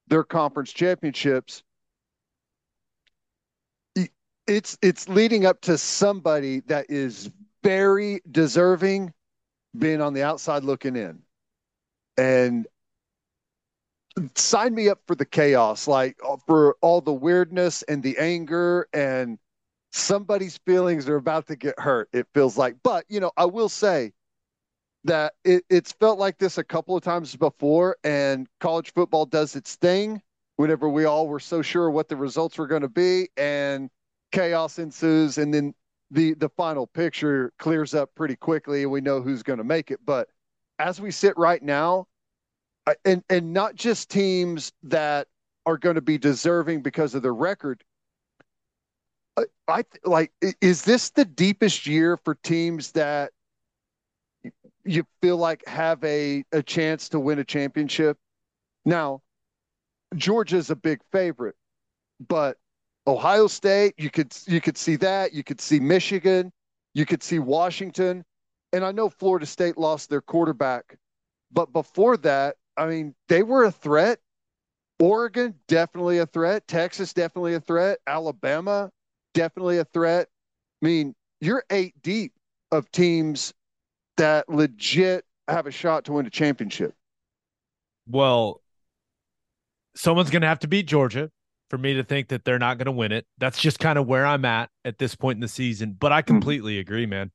their 0.09 0.25
conference 0.25 0.73
championships. 0.73 1.63
It's 4.47 4.79
it's 4.81 5.09
leading 5.09 5.45
up 5.45 5.61
to 5.63 5.77
somebody 5.77 6.61
that 6.67 6.87
is 6.89 7.31
very 7.65 8.21
deserving 8.31 9.13
being 9.77 10.01
on 10.01 10.15
the 10.15 10.23
outside 10.23 10.63
looking 10.63 10.95
in 10.95 11.21
and 12.17 12.67
sign 14.35 14.75
me 14.75 14.89
up 14.89 15.01
for 15.07 15.15
the 15.15 15.25
chaos, 15.25 15.87
like 15.87 16.17
uh, 16.27 16.37
for 16.47 16.77
all 16.81 17.01
the 17.01 17.13
weirdness 17.13 17.83
and 17.83 18.03
the 18.03 18.17
anger 18.19 18.89
and 18.93 19.39
somebody's 19.93 20.59
feelings 20.59 21.09
are 21.09 21.17
about 21.17 21.47
to 21.49 21.57
get 21.57 21.79
hurt. 21.79 22.09
It 22.13 22.27
feels 22.35 22.57
like, 22.57 22.77
but 22.83 23.05
you 23.09 23.21
know, 23.21 23.31
I 23.37 23.47
will 23.47 23.69
say 23.69 24.13
that 25.05 25.35
it, 25.45 25.65
it's 25.71 25.93
felt 25.93 26.19
like 26.19 26.39
this 26.39 26.59
a 26.59 26.65
couple 26.65 26.97
of 26.97 27.03
times 27.03 27.37
before, 27.37 27.97
and 28.05 28.49
college 28.61 28.93
football 28.93 29.27
does 29.27 29.55
its 29.55 29.77
thing 29.77 30.21
whenever 30.57 30.89
we 30.89 31.05
all 31.05 31.29
were 31.29 31.41
so 31.41 31.63
sure 31.63 31.91
what 31.91 32.09
the 32.09 32.17
results 32.17 32.59
were 32.59 32.67
going 32.67 32.83
to 32.83 32.89
be, 32.89 33.29
and 33.37 33.91
chaos 34.33 34.79
ensues, 34.79 35.39
and 35.39 35.53
then 35.55 35.75
the 36.11 36.35
the 36.35 36.49
final 36.51 36.87
picture 36.87 37.53
clears 37.59 37.95
up 37.95 38.15
pretty 38.15 38.37
quickly, 38.37 38.83
and 38.83 38.91
we 38.91 39.01
know 39.01 39.21
who's 39.21 39.43
going 39.43 39.59
to 39.59 39.65
make 39.65 39.91
it. 39.91 40.01
But 40.05 40.29
as 40.79 41.01
we 41.01 41.11
sit 41.11 41.37
right 41.37 41.63
now, 41.63 42.07
and 43.05 43.23
and 43.29 43.53
not 43.53 43.75
just 43.75 44.11
teams 44.11 44.73
that 44.85 45.29
are 45.65 45.77
going 45.77 45.97
to 45.97 46.01
be 46.01 46.19
deserving 46.19 46.83
because 46.83 47.15
of 47.15 47.23
their 47.23 47.35
record. 47.35 47.83
I, 49.37 49.45
I 49.69 49.85
like 50.05 50.33
is 50.61 50.83
this 50.83 51.11
the 51.11 51.25
deepest 51.25 51.87
year 51.87 52.17
for 52.17 52.37
teams 52.37 52.93
that 52.93 53.33
you 54.85 55.05
feel 55.21 55.37
like 55.37 55.67
have 55.67 56.03
a 56.05 56.45
a 56.53 56.63
chance 56.63 57.09
to 57.11 57.21
win 57.21 57.39
a 57.39 57.45
championship? 57.45 58.19
Now, 58.85 59.23
Georgia's 60.15 60.71
a 60.71 60.77
big 60.77 61.01
favorite, 61.11 61.57
but 62.29 62.57
Ohio 63.07 63.49
State, 63.49 63.95
you 63.99 64.11
could 64.11 64.37
you 64.47 64.61
could 64.61 64.79
see 64.79 64.97
that, 64.97 65.35
you 65.35 65.43
could 65.43 65.61
see 65.61 65.81
Michigan, 65.81 66.53
you 66.95 67.05
could 67.05 67.23
see 67.23 67.41
Washington, 67.41 68.25
and 68.73 68.85
I 68.85 68.93
know 68.93 69.09
Florida 69.09 69.47
State 69.47 69.77
lost 69.77 70.09
their 70.09 70.21
quarterback, 70.21 70.97
but 71.53 71.73
before 71.73 72.17
that, 72.19 72.57
I 72.77 72.87
mean, 72.87 73.15
they 73.29 73.43
were 73.43 73.65
a 73.65 73.71
threat. 73.71 74.19
Oregon, 74.99 75.55
definitely 75.69 76.19
a 76.19 76.27
threat. 76.27 76.67
Texas, 76.67 77.13
definitely 77.13 77.55
a 77.55 77.61
threat. 77.61 77.99
Alabama, 78.07 78.91
definitely 79.35 79.79
a 79.79 79.85
threat. 79.85 80.29
I 80.83 80.87
mean, 80.87 81.15
you're 81.41 81.65
eight 81.71 81.95
deep 82.03 82.33
of 82.73 82.91
teams 82.93 83.53
that 84.17 84.49
legit 84.49 85.25
have 85.49 85.67
a 85.67 85.71
shot 85.71 86.05
to 86.07 86.13
win 86.13 86.27
a 86.27 86.31
championship. 86.31 86.95
Well, 88.09 88.63
someone's 89.95 90.31
going 90.31 90.43
to 90.43 90.49
have 90.49 90.61
to 90.61 90.69
beat 90.69 90.87
Georgia 90.87 91.31
for 91.69 91.79
me 91.79 91.95
to 91.95 92.05
think 92.05 92.29
that 92.29 92.45
they're 92.45 92.59
not 92.59 92.79
going 92.79 92.87
to 92.87 92.93
win 92.93 93.13
it. 93.13 93.27
That's 93.39 93.61
just 93.61 93.79
kind 93.79 93.99
of 93.99 94.07
where 94.07 94.25
I'm 94.25 94.45
at 94.45 94.71
at 94.85 94.99
this 94.99 95.15
point 95.15 95.37
in 95.37 95.41
the 95.41 95.49
season. 95.49 95.97
But 95.99 96.13
I 96.13 96.21
hmm. 96.21 96.27
completely 96.27 96.75
mm-hmm. 96.75 96.81
agree, 96.81 97.07
man. 97.07 97.31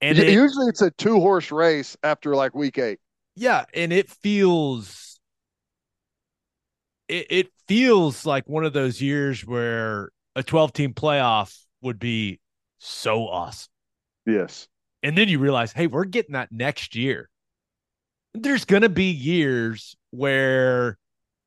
And 0.00 0.18
it, 0.18 0.32
usually 0.32 0.66
it's 0.66 0.82
a 0.82 0.90
two 0.90 1.20
horse 1.20 1.50
race 1.50 1.96
after 2.02 2.34
like 2.34 2.54
week 2.54 2.78
eight. 2.78 2.98
Yeah, 3.36 3.64
and 3.74 3.92
it 3.92 4.10
feels 4.10 5.18
it, 7.08 7.26
it 7.30 7.48
feels 7.68 8.24
like 8.26 8.48
one 8.48 8.64
of 8.64 8.72
those 8.72 9.00
years 9.00 9.44
where 9.44 10.10
a 10.36 10.42
12 10.42 10.72
team 10.72 10.94
playoff 10.94 11.56
would 11.82 11.98
be 11.98 12.40
so 12.78 13.26
awesome. 13.26 13.70
Yes. 14.26 14.68
And 15.02 15.18
then 15.18 15.28
you 15.28 15.38
realize, 15.38 15.72
hey, 15.72 15.86
we're 15.86 16.04
getting 16.04 16.32
that 16.32 16.50
next 16.50 16.94
year. 16.94 17.28
There's 18.32 18.64
going 18.64 18.82
to 18.82 18.88
be 18.88 19.10
years 19.10 19.94
where 20.10 20.98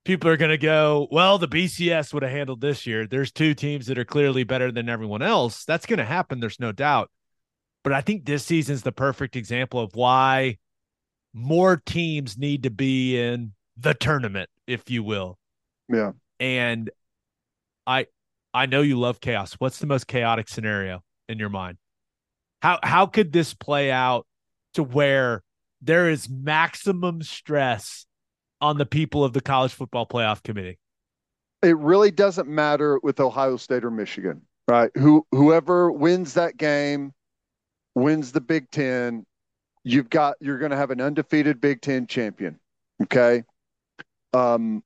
people 0.06 0.30
are 0.30 0.38
going 0.38 0.52
to 0.52 0.58
go, 0.58 1.08
well, 1.12 1.38
the 1.38 1.48
BCS 1.48 2.14
would 2.14 2.24
have 2.24 2.32
handled 2.32 2.62
this 2.62 2.86
year. 2.86 3.08
There's 3.08 3.32
two 3.32 3.54
teams 3.54 3.88
that 3.88 3.98
are 3.98 4.06
clearly 4.06 4.44
better 4.44 4.72
than 4.72 4.90
everyone 4.90 5.22
else. 5.22 5.66
That's 5.66 5.86
going 5.86 5.98
to 5.98 6.06
happen. 6.06 6.40
There's 6.40 6.60
no 6.60 6.72
doubt. 6.72 7.10
But 7.84 7.94
I 7.94 8.02
think 8.02 8.26
this 8.26 8.46
season's 8.46 8.84
the 8.84 8.92
perfect 8.92 9.36
example 9.36 9.80
of 9.80 9.96
why 9.96 10.58
more 11.38 11.78
teams 11.78 12.36
need 12.36 12.64
to 12.64 12.72
be 12.72 13.20
in 13.20 13.54
the 13.78 13.94
tournament, 13.94 14.50
if 14.66 14.90
you 14.90 15.04
will. 15.04 15.38
Yeah. 15.88 16.14
And 16.40 16.90
I 17.86 18.08
I 18.56 18.66
know 18.66 18.82
you 18.82 19.00
love 19.00 19.22
chaos. 19.22 19.54
What's 19.60 19.78
the 19.78 19.86
most 19.86 20.08
chaotic 20.08 20.50
scenario 20.50 21.04
in 21.30 21.38
your 21.38 21.50
mind? 21.50 21.78
How 22.64 22.80
how 22.82 23.06
could 23.06 23.32
this 23.32 23.54
play 23.54 23.92
out 23.92 24.26
to 24.74 24.82
where 24.82 25.44
there 25.80 26.10
is 26.10 26.28
maximum 26.28 27.22
stress 27.22 28.08
on 28.60 28.80
the 28.80 28.86
people 28.88 29.24
of 29.24 29.34
the 29.34 29.42
college 29.42 29.74
football 29.74 30.08
playoff 30.08 30.42
committee? 30.42 30.80
It 31.62 31.78
really 31.78 32.10
doesn't 32.10 32.48
matter 32.48 33.00
with 33.04 33.20
Ohio 33.20 33.58
State 33.58 33.86
or 33.86 33.92
Michigan, 33.92 34.42
right? 34.68 34.90
Who 34.96 35.26
whoever 35.32 35.92
wins 35.92 36.34
that 36.34 36.58
game 36.58 37.14
wins 37.94 38.32
the 38.32 38.42
Big 38.42 38.72
10 38.72 39.27
you've 39.88 40.10
got 40.10 40.36
you're 40.42 40.58
going 40.58 40.72
to 40.72 40.78
have 40.78 40.92
an 40.92 41.02
undefeated 41.02 41.62
Big 41.62 41.82
Ten 41.82 42.08
champion. 42.08 42.60
Okay, 43.04 43.44
um, 44.34 44.84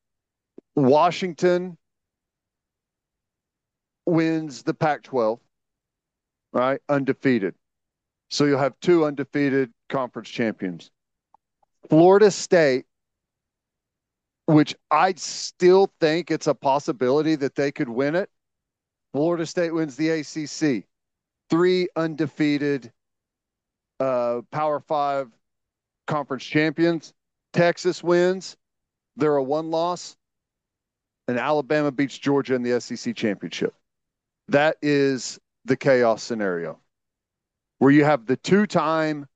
Washington 0.76 1.78
wins 4.06 4.64
the 4.64 4.73
Pac-12, 4.73 5.40
right? 6.53 6.82
Undefeated. 6.90 7.56
So 8.30 8.45
you'll 8.45 8.60
have 8.60 8.80
two 8.82 9.06
undefeated 9.06 9.72
conference 9.90 10.30
champions. 10.30 10.91
Florida 11.90 12.32
State, 12.32 12.86
which 14.45 14.76
I 14.90 15.14
still 15.18 15.91
think 15.99 16.32
it's 16.32 16.48
a 16.48 16.53
possibility 16.53 17.36
that 17.36 17.56
they 17.56 17.72
could 17.72 17.90
win 17.90 18.15
it. 18.15 18.30
Florida 19.14 19.45
State 19.45 19.73
wins 19.73 19.95
the 19.95 20.10
ACC. 20.10 20.86
Three 21.49 21.90
undefeated 21.95 22.91
uh, 24.02 24.41
Power 24.52 24.80
Five 24.80 25.30
conference 26.07 26.44
champions. 26.44 27.14
Texas 27.53 28.03
wins. 28.03 28.57
They're 29.15 29.36
a 29.36 29.44
one 29.44 29.69
loss. 29.69 30.18
And 31.28 31.38
Alabama 31.38 31.91
beats 31.91 32.18
Georgia 32.18 32.56
in 32.56 32.64
the 32.64 32.82
SEC 32.82 33.15
championship. 33.15 33.73
That 34.48 34.78
is 34.82 35.40
the 35.65 35.78
chaos 35.78 36.23
scenario 36.23 36.80
where 37.78 37.91
you 37.91 38.03
have 38.03 38.26
the 38.26 38.38
two 38.38 38.65
time 38.65 39.28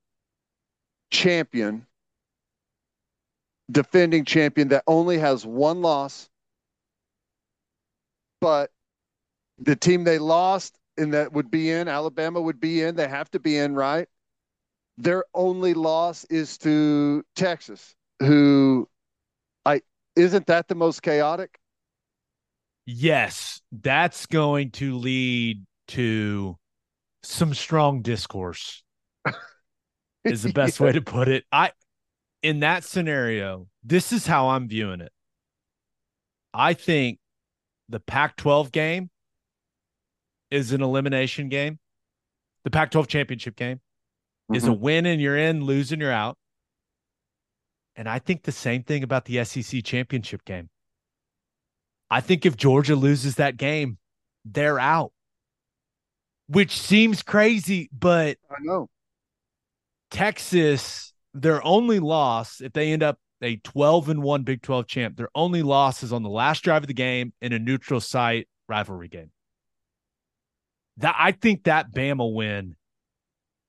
champion, 1.10 1.86
defending 3.70 4.24
champion 4.24 4.68
that 4.68 4.82
only 4.86 5.18
has 5.18 5.46
one 5.46 5.80
loss, 5.80 6.28
but 8.40 8.70
the 9.58 9.76
team 9.76 10.04
they 10.04 10.18
lost 10.18 10.78
and 10.98 11.14
that 11.14 11.32
would 11.32 11.50
be 11.50 11.70
in, 11.70 11.88
Alabama 11.88 12.40
would 12.40 12.60
be 12.60 12.82
in, 12.82 12.96
they 12.96 13.08
have 13.08 13.30
to 13.30 13.38
be 13.38 13.56
in, 13.56 13.74
right? 13.74 14.08
Their 14.98 15.24
only 15.34 15.74
loss 15.74 16.24
is 16.24 16.58
to 16.58 17.24
Texas, 17.34 17.94
who 18.20 18.88
I 19.64 19.82
isn't 20.14 20.46
that 20.46 20.68
the 20.68 20.74
most 20.74 21.02
chaotic? 21.02 21.58
Yes, 22.86 23.60
that's 23.72 24.26
going 24.26 24.70
to 24.72 24.96
lead 24.96 25.64
to 25.88 26.56
some 27.22 27.52
strong 27.54 28.02
discourse. 28.02 28.82
is 30.24 30.42
the 30.42 30.52
best 30.52 30.80
way 30.80 30.92
to 30.92 31.02
put 31.02 31.28
it. 31.28 31.44
I 31.52 31.72
in 32.42 32.60
that 32.60 32.84
scenario, 32.84 33.66
this 33.82 34.12
is 34.12 34.26
how 34.26 34.48
I'm 34.48 34.68
viewing 34.68 35.00
it. 35.00 35.12
I 36.54 36.74
think 36.74 37.18
the 37.88 38.00
Pac-12 38.00 38.72
game 38.72 39.10
is 40.50 40.72
an 40.72 40.80
elimination 40.80 41.48
game. 41.48 41.78
The 42.64 42.70
Pac-12 42.70 43.06
championship 43.08 43.56
game 43.56 43.80
is 44.52 44.64
a 44.64 44.68
mm-hmm. 44.68 44.80
win 44.80 45.06
and 45.06 45.20
you're 45.20 45.36
in, 45.36 45.64
losing 45.64 46.00
you're 46.00 46.12
out. 46.12 46.36
And 47.96 48.08
I 48.08 48.18
think 48.18 48.42
the 48.42 48.52
same 48.52 48.82
thing 48.82 49.02
about 49.02 49.24
the 49.24 49.44
SEC 49.44 49.82
championship 49.82 50.44
game. 50.44 50.68
I 52.10 52.20
think 52.20 52.46
if 52.46 52.56
Georgia 52.56 52.94
loses 52.94 53.36
that 53.36 53.56
game, 53.56 53.98
they're 54.44 54.78
out. 54.78 55.12
Which 56.48 56.78
seems 56.78 57.22
crazy, 57.22 57.90
but 57.92 58.38
I 58.48 58.56
know. 58.60 58.88
Texas, 60.12 61.12
their 61.34 61.64
only 61.64 61.98
loss, 61.98 62.60
if 62.60 62.72
they 62.72 62.92
end 62.92 63.02
up 63.02 63.18
a 63.42 63.56
12 63.56 64.10
and 64.10 64.22
1 64.22 64.42
Big 64.44 64.62
12 64.62 64.86
champ, 64.86 65.16
their 65.16 65.30
only 65.34 65.62
loss 65.62 66.04
is 66.04 66.12
on 66.12 66.22
the 66.22 66.28
last 66.28 66.62
drive 66.62 66.84
of 66.84 66.86
the 66.86 66.94
game 66.94 67.32
in 67.40 67.52
a 67.52 67.58
neutral 67.58 68.00
site 68.00 68.46
rivalry 68.68 69.08
game. 69.08 69.32
That 70.98 71.16
I 71.18 71.32
think 71.32 71.64
that 71.64 71.92
Bama 71.92 72.32
win 72.32 72.75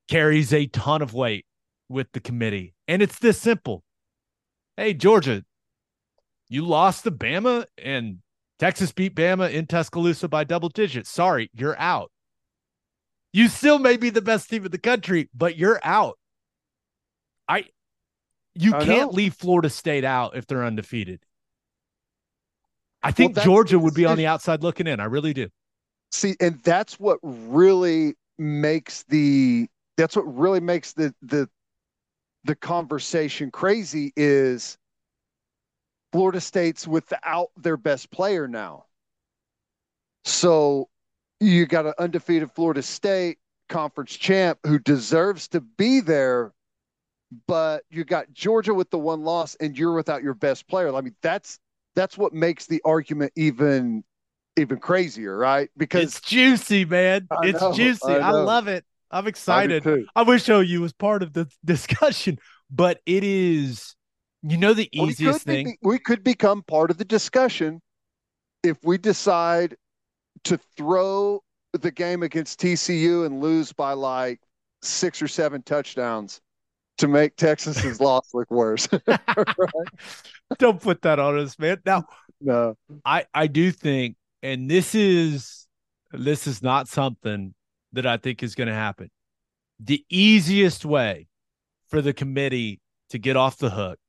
carries 0.08 0.54
a 0.54 0.68
ton 0.68 1.02
of 1.02 1.14
weight 1.14 1.46
with 1.90 2.12
the 2.14 2.20
committee. 2.20 2.74
And 2.88 3.02
it's 3.02 3.20
this 3.20 3.40
simple. 3.40 3.84
Hey, 4.76 4.94
Georgia, 4.94 5.44
you 6.50 6.66
lost 6.66 7.04
to 7.04 7.12
Bama 7.12 7.66
and 7.78 8.20
Texas 8.60 8.92
beat 8.92 9.16
Bama 9.16 9.52
in 9.52 9.68
Tuscaloosa 9.68 10.28
by 10.28 10.44
double 10.44 10.70
digits. 10.70 11.10
Sorry, 11.10 11.50
you're 11.54 11.78
out. 11.80 12.12
You 13.34 13.48
still 13.50 13.80
may 13.80 13.98
be 13.98 14.10
the 14.10 14.22
best 14.22 14.50
team 14.50 14.66
in 14.66 14.72
the 14.72 14.78
country, 14.78 15.30
but 15.34 15.58
you're 15.58 15.80
out. 15.84 16.18
I 17.48 17.66
you 18.56 18.74
I 18.74 18.84
can't 18.84 19.12
know. 19.12 19.16
leave 19.16 19.34
Florida 19.36 19.70
State 19.70 20.04
out 20.04 20.36
if 20.36 20.48
they're 20.48 20.64
undefeated. 20.64 21.24
I 23.04 23.12
think 23.12 23.36
that's 23.36 23.46
Georgia 23.46 23.78
would 23.78 23.94
be 23.94 24.06
on 24.06 24.18
the 24.18 24.26
outside 24.28 24.64
looking 24.64 24.88
in. 24.88 25.00
I 25.00 25.06
really 25.06 25.34
do. 25.34 25.50
See, 26.12 26.36
and 26.40 26.60
that's 26.64 27.00
what 27.00 27.20
really 27.22 28.16
makes 28.40 29.04
the 29.04 29.68
that's 29.98 30.16
what 30.16 30.24
really 30.24 30.60
makes 30.60 30.94
the 30.94 31.14
the 31.22 31.50
the 32.44 32.56
conversation 32.56 33.52
crazy 33.52 34.14
is 34.16 34.78
Florida 36.14 36.40
State's 36.40 36.88
without 36.88 37.50
their 37.58 37.78
best 37.78 38.10
player 38.12 38.48
now. 38.48 38.86
So 40.24 40.90
you 41.40 41.66
got 41.66 41.86
an 41.86 41.94
undefeated 42.00 42.52
Florida 42.52 42.82
State 42.82 43.38
conference 43.70 44.16
champ 44.16 44.60
who 44.66 44.80
deserves 44.80 45.50
to 45.50 45.62
be 45.62 46.00
there, 46.00 46.54
but 47.48 47.84
you 47.90 48.04
got 48.06 48.32
Georgia 48.34 48.74
with 48.74 48.90
the 48.90 48.98
one 48.98 49.24
loss 49.24 49.56
and 49.56 49.78
you're 49.78 49.94
without 49.94 50.24
your 50.24 50.34
best 50.34 50.68
player. 50.68 50.94
I 50.94 51.02
mean, 51.02 51.16
that's 51.22 51.60
that's 51.96 52.18
what 52.18 52.34
makes 52.34 52.68
the 52.68 52.82
argument 52.86 53.34
even 53.36 54.04
even 54.58 54.80
crazier, 54.80 55.38
right? 55.38 55.70
Because 55.78 56.18
It's 56.18 56.22
juicy, 56.22 56.86
man. 56.86 57.28
I 57.32 57.48
it's 57.48 57.62
know, 57.62 57.74
juicy. 57.74 58.12
I 58.12 58.18
I, 58.18 58.32
love 58.32 58.68
it. 58.68 58.86
I'm 59.12 59.28
excited. 59.28 59.84
too. 59.84 60.06
I 60.16 60.24
wish 60.24 60.48
OU 60.50 60.82
was 60.82 60.94
part 60.94 61.24
of 61.24 61.34
the 61.34 61.48
discussion, 61.66 62.38
but 62.70 63.00
it 63.06 63.24
is, 63.24 63.96
you 64.44 64.58
know, 64.58 64.74
the 64.74 64.90
We 64.94 65.10
easiest 65.10 65.46
be- 65.46 65.52
thing. 65.54 65.78
we 65.82 66.00
could 66.00 66.24
become 66.24 66.64
part 66.64 66.92
of 66.92 66.98
the 66.98 67.06
discussion 67.06 67.82
if 68.64 68.78
we 68.84 68.98
decide 68.98 69.76
to 70.46 70.60
throw 70.78 71.42
the 71.74 71.92
game 71.92 72.24
against 72.24 72.60
TCU 72.60 73.26
and 73.26 73.42
lose 73.42 73.72
by 73.74 73.94
like 73.94 74.40
six 74.82 75.22
or 75.22 75.28
seven 75.28 75.62
touchdowns 75.64 76.42
to 76.98 77.08
make 77.08 77.36
Texas's 77.36 78.00
loss 78.02 78.34
look 78.34 78.50
worse. 78.52 78.88
Don't 80.60 80.82
put 80.82 81.02
that 81.04 81.20
on 81.20 81.38
us, 81.40 81.58
man. 81.60 81.78
Now, 81.86 82.06
no, 82.42 82.76
I 83.06 83.26
I 83.34 83.48
do 83.48 83.72
think, 83.72 84.16
and 84.42 84.70
this 84.70 84.96
is 84.96 85.68
this 86.12 86.48
is 86.48 86.64
not 86.64 86.88
something 86.88 87.54
that 87.94 88.06
I 88.06 88.18
think 88.18 88.44
is 88.44 88.56
going 88.56 88.68
to 88.68 88.74
happen. 88.74 89.10
The 89.80 90.04
easiest 90.10 90.86
way 90.86 91.28
for 91.90 92.02
the 92.02 92.14
committee 92.14 92.82
to 93.10 93.18
get 93.18 93.36
off 93.36 93.58
the 93.58 93.70
hook 93.70 94.00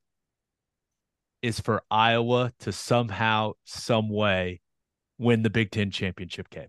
is 1.43 1.61
for 1.61 1.83
Iowa 1.91 2.53
to 2.61 2.73
somehow, 2.73 3.53
some 3.65 4.09
way, 4.09 4.61
win 5.19 5.43
the 5.43 5.51
Big 5.51 5.71
Ten 5.71 5.91
championship 5.91 6.51
game. 6.51 6.69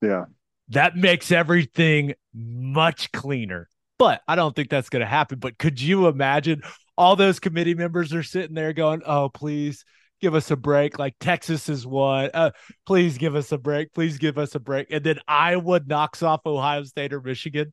yeah, 0.00 0.24
That 0.68 0.96
makes 0.96 1.30
everything 1.30 2.14
much 2.34 3.12
cleaner. 3.12 3.68
But 3.98 4.22
I 4.26 4.34
don't 4.34 4.56
think 4.56 4.68
that's 4.68 4.88
going 4.88 5.00
to 5.00 5.06
happen. 5.06 5.38
But 5.38 5.58
could 5.58 5.80
you 5.80 6.08
imagine 6.08 6.62
all 6.98 7.14
those 7.14 7.38
committee 7.38 7.74
members 7.74 8.12
are 8.12 8.24
sitting 8.24 8.54
there 8.54 8.72
going, 8.72 9.02
"Oh, 9.06 9.28
please 9.28 9.84
give 10.22 10.34
us 10.34 10.50
a 10.50 10.56
break." 10.56 10.98
Like 10.98 11.16
Texas 11.20 11.68
is 11.68 11.86
one. 11.86 12.30
Uh, 12.32 12.52
please 12.86 13.18
give 13.18 13.34
us 13.34 13.52
a 13.52 13.58
break. 13.58 13.92
Please 13.92 14.16
give 14.18 14.38
us 14.38 14.54
a 14.54 14.60
break. 14.60 14.86
And 14.90 15.04
then 15.04 15.18
Iowa 15.28 15.80
knocks 15.86 16.22
off 16.22 16.46
Ohio 16.46 16.84
State 16.84 17.12
or 17.12 17.20
Michigan. 17.20 17.72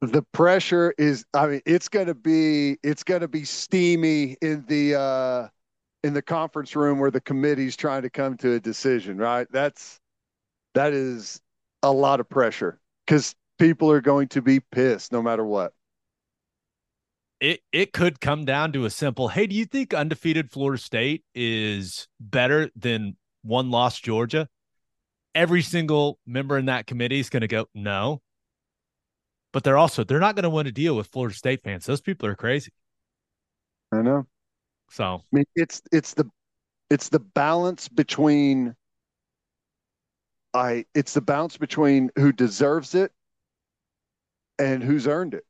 the 0.00 0.22
pressure 0.32 0.94
is. 0.98 1.24
I 1.34 1.46
mean, 1.46 1.60
it's 1.66 1.88
gonna 1.88 2.14
be 2.14 2.78
it's 2.82 3.04
gonna 3.04 3.28
be 3.28 3.44
steamy 3.44 4.36
in 4.40 4.64
the 4.68 4.94
uh, 4.94 5.48
in 6.04 6.14
the 6.14 6.22
conference 6.22 6.74
room 6.76 6.98
where 6.98 7.10
the 7.10 7.20
committee's 7.20 7.76
trying 7.76 8.02
to 8.02 8.10
come 8.10 8.36
to 8.38 8.54
a 8.54 8.60
decision. 8.60 9.18
Right? 9.18 9.46
That's 9.50 10.00
that 10.74 10.92
is 10.92 11.40
a 11.82 11.92
lot 11.92 12.20
of 12.20 12.28
pressure 12.28 12.80
because 13.06 13.34
people 13.58 13.90
are 13.90 14.00
going 14.00 14.28
to 14.28 14.42
be 14.42 14.60
pissed 14.60 15.12
no 15.12 15.22
matter 15.22 15.44
what. 15.44 15.72
It 17.40 17.60
it 17.72 17.92
could 17.92 18.20
come 18.20 18.44
down 18.44 18.72
to 18.72 18.84
a 18.84 18.90
simple, 18.90 19.28
"Hey, 19.28 19.46
do 19.46 19.56
you 19.56 19.64
think 19.64 19.94
undefeated 19.94 20.50
Florida 20.50 20.80
State 20.80 21.24
is 21.34 22.06
better 22.20 22.70
than 22.76 23.16
one 23.42 23.70
lost 23.70 24.04
Georgia?" 24.04 24.48
Every 25.34 25.62
single 25.62 26.18
member 26.26 26.58
in 26.58 26.66
that 26.66 26.86
committee 26.86 27.18
is 27.20 27.30
going 27.30 27.40
to 27.40 27.48
go, 27.48 27.66
"No." 27.74 28.20
But 29.52 29.64
they're 29.64 29.78
also 29.78 30.04
they're 30.04 30.20
not 30.20 30.36
going 30.36 30.42
to 30.44 30.50
want 30.50 30.66
to 30.66 30.72
deal 30.72 30.96
with 30.96 31.06
Florida 31.08 31.34
State 31.34 31.62
fans. 31.62 31.86
Those 31.86 32.02
people 32.02 32.28
are 32.28 32.36
crazy. 32.36 32.72
I 33.90 34.02
know. 34.02 34.26
So 34.90 35.04
I 35.04 35.36
mean, 35.36 35.44
it's 35.56 35.80
it's 35.92 36.14
the 36.14 36.30
it's 36.90 37.08
the 37.08 37.20
balance 37.20 37.88
between 37.88 38.74
I 40.52 40.84
it's 40.94 41.14
the 41.14 41.20
balance 41.20 41.56
between 41.56 42.10
who 42.16 42.32
deserves 42.32 42.94
it 42.94 43.12
and 44.58 44.82
who's 44.82 45.06
earned 45.06 45.34
it. 45.34 45.44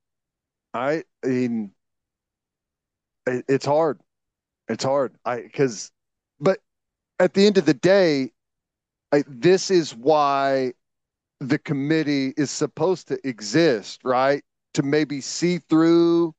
I 0.72 1.04
mean, 1.24 1.72
it, 3.31 3.44
it's 3.48 3.66
hard. 3.66 4.01
It's 4.69 4.85
hard. 4.85 5.15
I 5.24 5.43
because, 5.43 5.90
but 6.39 6.61
at 7.19 7.35
the 7.35 7.47
end 7.47 7.59
of 7.59 7.66
the 7.66 7.74
day, 7.74 8.32
I, 9.12 9.24
this 9.27 9.70
is 9.70 9.94
why 9.94 10.73
the 11.40 11.59
committee 11.59 12.35
is 12.36 12.51
supposed 12.51 13.09
to 13.09 13.19
exist, 13.27 14.01
right? 14.05 14.44
To 14.74 14.82
maybe 14.82 15.20
see 15.20 15.59
through 15.59 16.35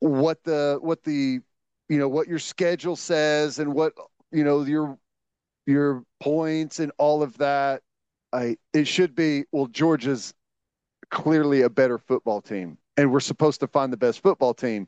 what 0.00 0.42
the 0.44 0.78
what 0.80 1.02
the 1.02 1.40
you 1.88 1.98
know 1.98 2.08
what 2.08 2.28
your 2.28 2.38
schedule 2.38 2.96
says 2.96 3.58
and 3.58 3.74
what 3.74 3.92
you 4.30 4.44
know 4.44 4.62
your 4.62 4.98
your 5.66 6.04
points 6.20 6.78
and 6.78 6.92
all 6.98 7.22
of 7.22 7.36
that 7.38 7.82
i 8.32 8.56
it 8.72 8.86
should 8.86 9.14
be 9.14 9.44
well 9.50 9.66
georgia's 9.66 10.32
clearly 11.10 11.62
a 11.62 11.70
better 11.70 11.98
football 11.98 12.40
team 12.40 12.78
and 12.96 13.10
we're 13.10 13.20
supposed 13.20 13.60
to 13.60 13.66
find 13.66 13.92
the 13.92 13.96
best 13.96 14.22
football 14.22 14.54
team 14.54 14.86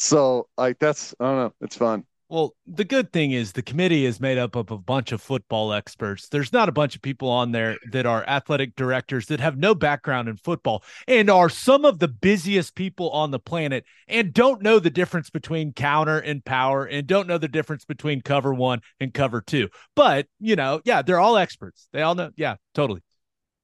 so 0.00 0.48
like 0.56 0.78
that's 0.78 1.14
i 1.20 1.24
don't 1.24 1.36
know 1.36 1.52
it's 1.60 1.76
fun 1.76 2.04
Well, 2.30 2.54
the 2.64 2.84
good 2.84 3.12
thing 3.12 3.32
is 3.32 3.52
the 3.52 3.62
committee 3.62 4.06
is 4.06 4.20
made 4.20 4.38
up 4.38 4.54
of 4.54 4.70
a 4.70 4.78
bunch 4.78 5.10
of 5.10 5.20
football 5.20 5.72
experts. 5.72 6.28
There's 6.28 6.52
not 6.52 6.68
a 6.68 6.72
bunch 6.72 6.94
of 6.94 7.02
people 7.02 7.28
on 7.28 7.50
there 7.50 7.76
that 7.90 8.06
are 8.06 8.22
athletic 8.28 8.76
directors 8.76 9.26
that 9.26 9.40
have 9.40 9.58
no 9.58 9.74
background 9.74 10.28
in 10.28 10.36
football 10.36 10.84
and 11.08 11.28
are 11.28 11.48
some 11.50 11.84
of 11.84 11.98
the 11.98 12.06
busiest 12.06 12.76
people 12.76 13.10
on 13.10 13.32
the 13.32 13.40
planet 13.40 13.84
and 14.06 14.32
don't 14.32 14.62
know 14.62 14.78
the 14.78 14.90
difference 14.90 15.28
between 15.28 15.72
counter 15.72 16.18
and 16.20 16.44
power 16.44 16.84
and 16.84 17.08
don't 17.08 17.26
know 17.26 17.36
the 17.38 17.48
difference 17.48 17.84
between 17.84 18.20
cover 18.22 18.54
one 18.54 18.80
and 19.00 19.12
cover 19.12 19.40
two. 19.40 19.68
But, 19.96 20.28
you 20.38 20.54
know, 20.54 20.80
yeah, 20.84 21.02
they're 21.02 21.18
all 21.18 21.36
experts. 21.36 21.88
They 21.92 22.02
all 22.02 22.14
know. 22.14 22.30
Yeah, 22.36 22.54
totally. 22.76 23.02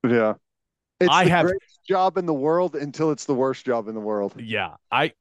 yeah 0.05 0.35
it's 0.99 1.09
I 1.09 1.23
the 1.25 1.31
have- 1.31 1.47
greatest 1.47 1.85
job 1.89 2.19
in 2.19 2.27
the 2.27 2.35
world 2.35 2.75
until 2.75 3.13
it's 3.13 3.27
the 3.27 3.35
worst 3.35 3.65
job 3.65 3.87
in 3.87 3.95
the 3.95 4.01
world 4.01 4.35
Yeah. 4.41 4.75
I, 4.91 5.13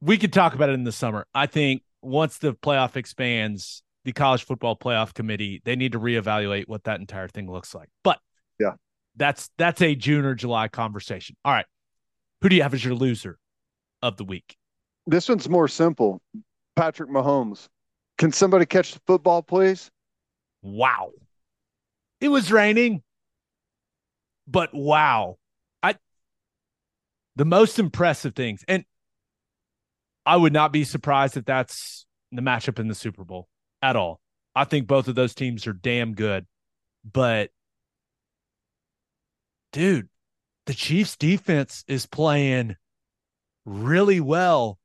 we 0.00 0.18
could 0.18 0.32
talk 0.32 0.54
about 0.54 0.68
it 0.68 0.72
in 0.74 0.84
the 0.84 0.92
summer. 0.92 1.26
I 1.34 1.46
think 1.46 1.82
once 2.02 2.38
the 2.38 2.54
playoff 2.54 2.96
expands, 2.96 3.82
the 4.04 4.12
college 4.12 4.44
football 4.44 4.76
playoff 4.76 5.14
committee, 5.14 5.62
they 5.64 5.74
need 5.76 5.92
to 5.92 6.00
reevaluate 6.00 6.68
what 6.68 6.84
that 6.84 7.00
entire 7.00 7.28
thing 7.28 7.50
looks 7.50 7.74
like. 7.74 7.88
But 8.04 8.20
Yeah. 8.58 8.74
that's 9.16 9.50
that's 9.58 9.80
a 9.82 9.94
June 9.94 10.24
or 10.24 10.34
July 10.34 10.68
conversation. 10.68 11.36
All 11.44 11.52
right. 11.52 11.66
Who 12.42 12.48
do 12.48 12.56
you 12.56 12.62
have 12.62 12.74
as 12.74 12.84
your 12.84 12.94
loser 12.94 13.38
of 14.02 14.16
the 14.16 14.24
week? 14.24 14.56
this 15.08 15.28
one's 15.28 15.48
more 15.48 15.68
simple 15.68 16.20
patrick 16.74 17.08
mahomes 17.08 17.68
can 18.18 18.32
somebody 18.32 18.66
catch 18.66 18.92
the 18.92 19.00
football 19.06 19.40
please 19.42 19.88
Wow. 20.62 21.12
It 22.20 22.28
was 22.28 22.50
raining. 22.50 23.02
But 24.48 24.74
wow. 24.74 25.38
I 25.82 25.94
the 27.36 27.44
most 27.44 27.78
impressive 27.78 28.34
things, 28.34 28.64
and 28.66 28.84
I 30.26 30.36
would 30.36 30.52
not 30.52 30.72
be 30.72 30.82
surprised 30.82 31.36
if 31.36 31.44
that's 31.44 32.04
the 32.32 32.42
matchup 32.42 32.80
in 32.80 32.88
the 32.88 32.94
Super 32.94 33.24
Bowl 33.24 33.48
at 33.80 33.94
all. 33.94 34.20
I 34.56 34.64
think 34.64 34.88
both 34.88 35.06
of 35.06 35.14
those 35.14 35.34
teams 35.34 35.66
are 35.68 35.72
damn 35.72 36.14
good. 36.14 36.46
But 37.10 37.50
dude, 39.72 40.08
the 40.66 40.74
Chiefs 40.74 41.16
defense 41.16 41.84
is 41.86 42.06
playing 42.06 42.74
really 43.64 44.20
well. 44.20 44.78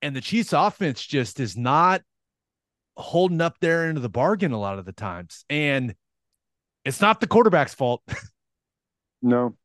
And 0.00 0.14
the 0.14 0.20
Chiefs 0.20 0.52
offense 0.52 1.04
just 1.04 1.40
is 1.40 1.56
not 1.56 2.02
holding 2.96 3.40
up 3.40 3.56
there 3.60 3.88
into 3.88 4.00
the 4.00 4.08
bargain 4.08 4.52
a 4.52 4.60
lot 4.60 4.78
of 4.78 4.84
the 4.84 4.92
times. 4.92 5.44
And 5.50 5.96
it's 6.84 7.00
not 7.00 7.20
the 7.20 7.26
quarterback's 7.26 7.74
fault. 7.74 8.02
no. 9.22 9.56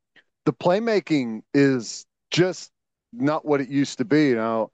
The 0.46 0.54
playmaking 0.54 1.42
is 1.54 2.06
just 2.32 2.72
not 3.14 3.46
what 3.46 3.62
it 3.62 3.70
used 3.70 3.98
to 4.00 4.06
be. 4.06 4.34
Now, 4.34 4.72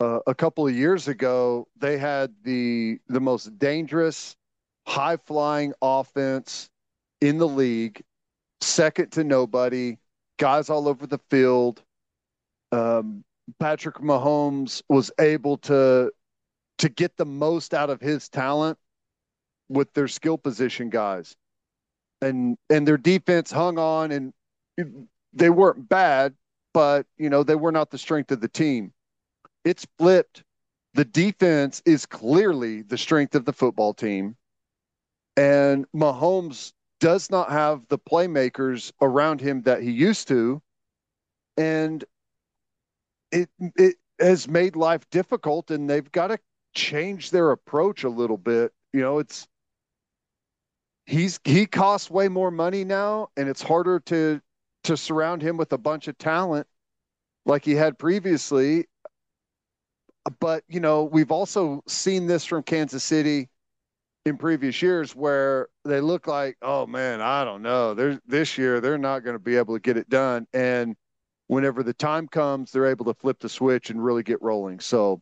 uh, 0.00 0.20
a 0.26 0.34
couple 0.34 0.66
of 0.66 0.74
years 0.74 1.08
ago, 1.08 1.68
they 1.76 1.98
had 1.98 2.32
the 2.42 2.98
the 3.08 3.20
most 3.20 3.58
dangerous, 3.58 4.36
high 4.86 5.16
flying 5.16 5.72
offense 5.82 6.70
in 7.20 7.38
the 7.38 7.48
league, 7.48 8.02
second 8.60 9.12
to 9.12 9.24
nobody, 9.24 9.96
guys 10.38 10.70
all 10.70 10.88
over 10.88 11.06
the 11.06 11.20
field. 11.30 11.82
Um, 12.72 13.24
Patrick 13.60 13.96
Mahomes 13.96 14.82
was 14.88 15.10
able 15.20 15.58
to 15.58 16.10
to 16.78 16.88
get 16.88 17.16
the 17.16 17.26
most 17.26 17.74
out 17.74 17.90
of 17.90 18.00
his 18.00 18.28
talent 18.28 18.78
with 19.68 19.92
their 19.94 20.08
skill 20.08 20.38
position 20.38 20.90
guys. 20.90 21.36
And 22.20 22.56
and 22.70 22.86
their 22.86 22.96
defense 22.96 23.50
hung 23.50 23.78
on 23.78 24.12
and 24.12 24.32
they 25.32 25.50
weren't 25.50 25.88
bad, 25.88 26.34
but 26.74 27.06
you 27.18 27.30
know, 27.30 27.42
they 27.42 27.54
were 27.54 27.72
not 27.72 27.90
the 27.90 27.98
strength 27.98 28.30
of 28.32 28.40
the 28.40 28.48
team. 28.48 28.92
It's 29.64 29.86
flipped. 29.98 30.44
The 30.94 31.04
defense 31.04 31.82
is 31.86 32.06
clearly 32.06 32.82
the 32.82 32.98
strength 32.98 33.34
of 33.34 33.44
the 33.44 33.52
football 33.52 33.94
team. 33.94 34.36
And 35.36 35.86
Mahomes 35.94 36.72
does 37.00 37.30
not 37.30 37.50
have 37.50 37.86
the 37.88 37.98
playmakers 37.98 38.92
around 39.00 39.40
him 39.40 39.62
that 39.62 39.82
he 39.82 39.90
used 39.90 40.28
to. 40.28 40.62
And 41.56 42.04
it 43.30 43.48
it 43.76 43.96
has 44.20 44.48
made 44.48 44.76
life 44.76 45.08
difficult 45.10 45.70
and 45.70 45.88
they've 45.88 46.12
got 46.12 46.28
to 46.28 46.38
change 46.74 47.30
their 47.30 47.50
approach 47.50 48.04
a 48.04 48.08
little 48.08 48.38
bit. 48.38 48.72
You 48.92 49.00
know, 49.00 49.18
it's 49.18 49.48
he's 51.06 51.40
he 51.44 51.66
costs 51.66 52.10
way 52.10 52.28
more 52.28 52.50
money 52.50 52.84
now 52.84 53.28
and 53.36 53.48
it's 53.48 53.62
harder 53.62 54.00
to 54.00 54.40
to 54.84 54.96
surround 54.96 55.42
him 55.42 55.56
with 55.56 55.72
a 55.72 55.78
bunch 55.78 56.08
of 56.08 56.18
talent 56.18 56.66
like 57.46 57.64
he 57.64 57.74
had 57.74 57.98
previously. 57.98 58.86
But, 60.38 60.64
you 60.68 60.80
know, 60.80 61.04
we've 61.04 61.32
also 61.32 61.82
seen 61.88 62.26
this 62.26 62.44
from 62.44 62.62
Kansas 62.62 63.02
City 63.02 63.48
in 64.24 64.36
previous 64.36 64.80
years 64.80 65.16
where 65.16 65.68
they 65.84 66.00
look 66.00 66.26
like, 66.26 66.56
oh 66.62 66.86
man, 66.86 67.20
I 67.20 67.44
don't 67.44 67.62
know. 67.62 67.94
There's 67.94 68.18
this 68.26 68.56
year 68.56 68.80
they're 68.80 68.98
not 68.98 69.20
going 69.20 69.34
to 69.34 69.42
be 69.42 69.56
able 69.56 69.74
to 69.74 69.80
get 69.80 69.96
it 69.96 70.08
done. 70.08 70.46
And 70.52 70.94
whenever 71.48 71.82
the 71.82 71.94
time 71.94 72.28
comes, 72.28 72.70
they're 72.70 72.86
able 72.86 73.04
to 73.06 73.14
flip 73.14 73.40
the 73.40 73.48
switch 73.48 73.90
and 73.90 74.02
really 74.02 74.22
get 74.22 74.40
rolling. 74.40 74.78
So 74.78 75.20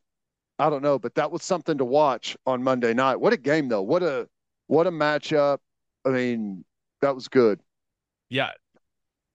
I 0.58 0.68
don't 0.68 0.82
know, 0.82 0.98
but 0.98 1.14
that 1.14 1.30
was 1.30 1.42
something 1.42 1.78
to 1.78 1.84
watch 1.84 2.36
on 2.44 2.62
Monday 2.62 2.92
night. 2.92 3.16
What 3.16 3.32
a 3.32 3.38
game 3.38 3.68
though. 3.68 3.82
What 3.82 4.02
a 4.02 4.28
what 4.66 4.86
a 4.86 4.90
matchup. 4.90 5.58
I 6.04 6.10
mean, 6.10 6.64
that 7.00 7.14
was 7.14 7.28
good. 7.28 7.60
Yeah. 8.28 8.50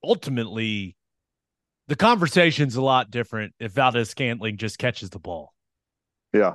Ultimately, 0.05 0.95
the 1.87 1.95
conversation's 1.95 2.75
a 2.75 2.81
lot 2.81 3.09
different 3.09 3.53
if 3.59 3.71
Valdes-Scantling 3.71 4.57
just 4.57 4.77
catches 4.77 5.09
the 5.09 5.19
ball. 5.19 5.53
Yeah. 6.33 6.53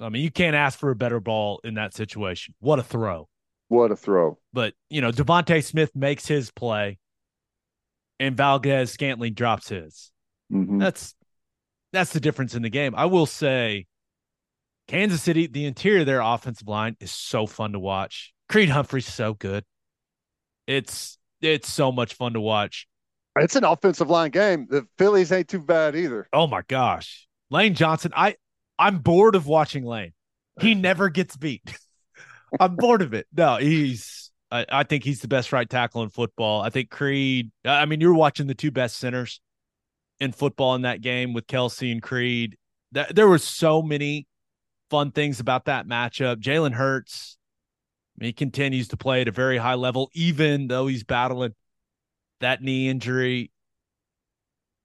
I 0.00 0.08
mean, 0.08 0.22
you 0.22 0.30
can't 0.30 0.56
ask 0.56 0.78
for 0.78 0.90
a 0.90 0.96
better 0.96 1.20
ball 1.20 1.60
in 1.64 1.74
that 1.74 1.94
situation. 1.94 2.54
What 2.60 2.78
a 2.78 2.82
throw. 2.82 3.28
What 3.68 3.90
a 3.90 3.96
throw. 3.96 4.38
But, 4.52 4.74
you 4.90 5.00
know, 5.00 5.10
DeVonta 5.10 5.62
Smith 5.64 5.90
makes 5.94 6.26
his 6.26 6.50
play 6.50 6.98
and 8.18 8.36
Valdes-Scantling 8.36 9.34
drops 9.34 9.68
his. 9.68 10.12
Mm-hmm. 10.52 10.78
That's 10.78 11.14
that's 11.92 12.12
the 12.12 12.20
difference 12.20 12.54
in 12.54 12.62
the 12.62 12.70
game. 12.70 12.94
I 12.94 13.06
will 13.06 13.26
say 13.26 13.86
Kansas 14.86 15.22
City, 15.22 15.46
the 15.46 15.64
interior 15.64 16.00
of 16.00 16.06
their 16.06 16.20
offensive 16.20 16.68
line 16.68 16.96
is 17.00 17.10
so 17.10 17.46
fun 17.46 17.72
to 17.72 17.78
watch. 17.78 18.32
Creed 18.48 18.68
Humphrey's 18.68 19.12
so 19.12 19.34
good. 19.34 19.64
It's 20.66 21.18
it's 21.54 21.72
so 21.72 21.92
much 21.92 22.14
fun 22.14 22.34
to 22.34 22.40
watch. 22.40 22.86
It's 23.38 23.56
an 23.56 23.64
offensive 23.64 24.08
line 24.08 24.30
game. 24.30 24.66
The 24.68 24.86
Phillies 24.98 25.30
ain't 25.30 25.48
too 25.48 25.60
bad 25.60 25.94
either. 25.94 26.26
Oh 26.32 26.46
my 26.46 26.62
gosh. 26.68 27.26
Lane 27.50 27.74
Johnson, 27.74 28.12
I 28.16 28.36
I'm 28.78 28.98
bored 28.98 29.34
of 29.34 29.46
watching 29.46 29.84
Lane. 29.84 30.12
He 30.60 30.74
never 30.74 31.08
gets 31.08 31.36
beat. 31.36 31.62
I'm 32.60 32.76
bored 32.76 33.02
of 33.02 33.14
it. 33.14 33.26
No, 33.34 33.56
he's 33.56 34.30
I, 34.50 34.64
I, 34.70 34.82
think 34.84 35.04
he's 35.04 35.20
the 35.20 35.28
best 35.28 35.52
right 35.52 35.68
tackle 35.68 36.02
in 36.02 36.08
football. 36.08 36.62
I 36.62 36.70
think 36.70 36.90
Creed, 36.90 37.50
I 37.64 37.84
mean, 37.84 38.00
you're 38.00 38.14
watching 38.14 38.46
the 38.46 38.54
two 38.54 38.70
best 38.70 38.96
centers 38.96 39.40
in 40.20 40.32
football 40.32 40.74
in 40.74 40.82
that 40.82 41.00
game 41.00 41.32
with 41.32 41.46
Kelce 41.46 41.90
and 41.90 42.02
Creed. 42.02 42.56
That 42.92 43.14
there 43.14 43.28
were 43.28 43.38
so 43.38 43.82
many 43.82 44.26
fun 44.88 45.10
things 45.10 45.40
about 45.40 45.64
that 45.64 45.86
matchup. 45.86 46.36
Jalen 46.36 46.72
Hurts, 46.72 47.35
he 48.24 48.32
continues 48.32 48.88
to 48.88 48.96
play 48.96 49.20
at 49.20 49.28
a 49.28 49.32
very 49.32 49.58
high 49.58 49.74
level, 49.74 50.10
even 50.14 50.68
though 50.68 50.86
he's 50.86 51.04
battling 51.04 51.54
that 52.40 52.62
knee 52.62 52.88
injury. 52.88 53.50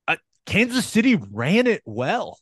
Uh, 0.08 0.18
Kansas 0.46 0.86
City 0.86 1.16
ran 1.16 1.68
it 1.68 1.82
well. 1.86 2.38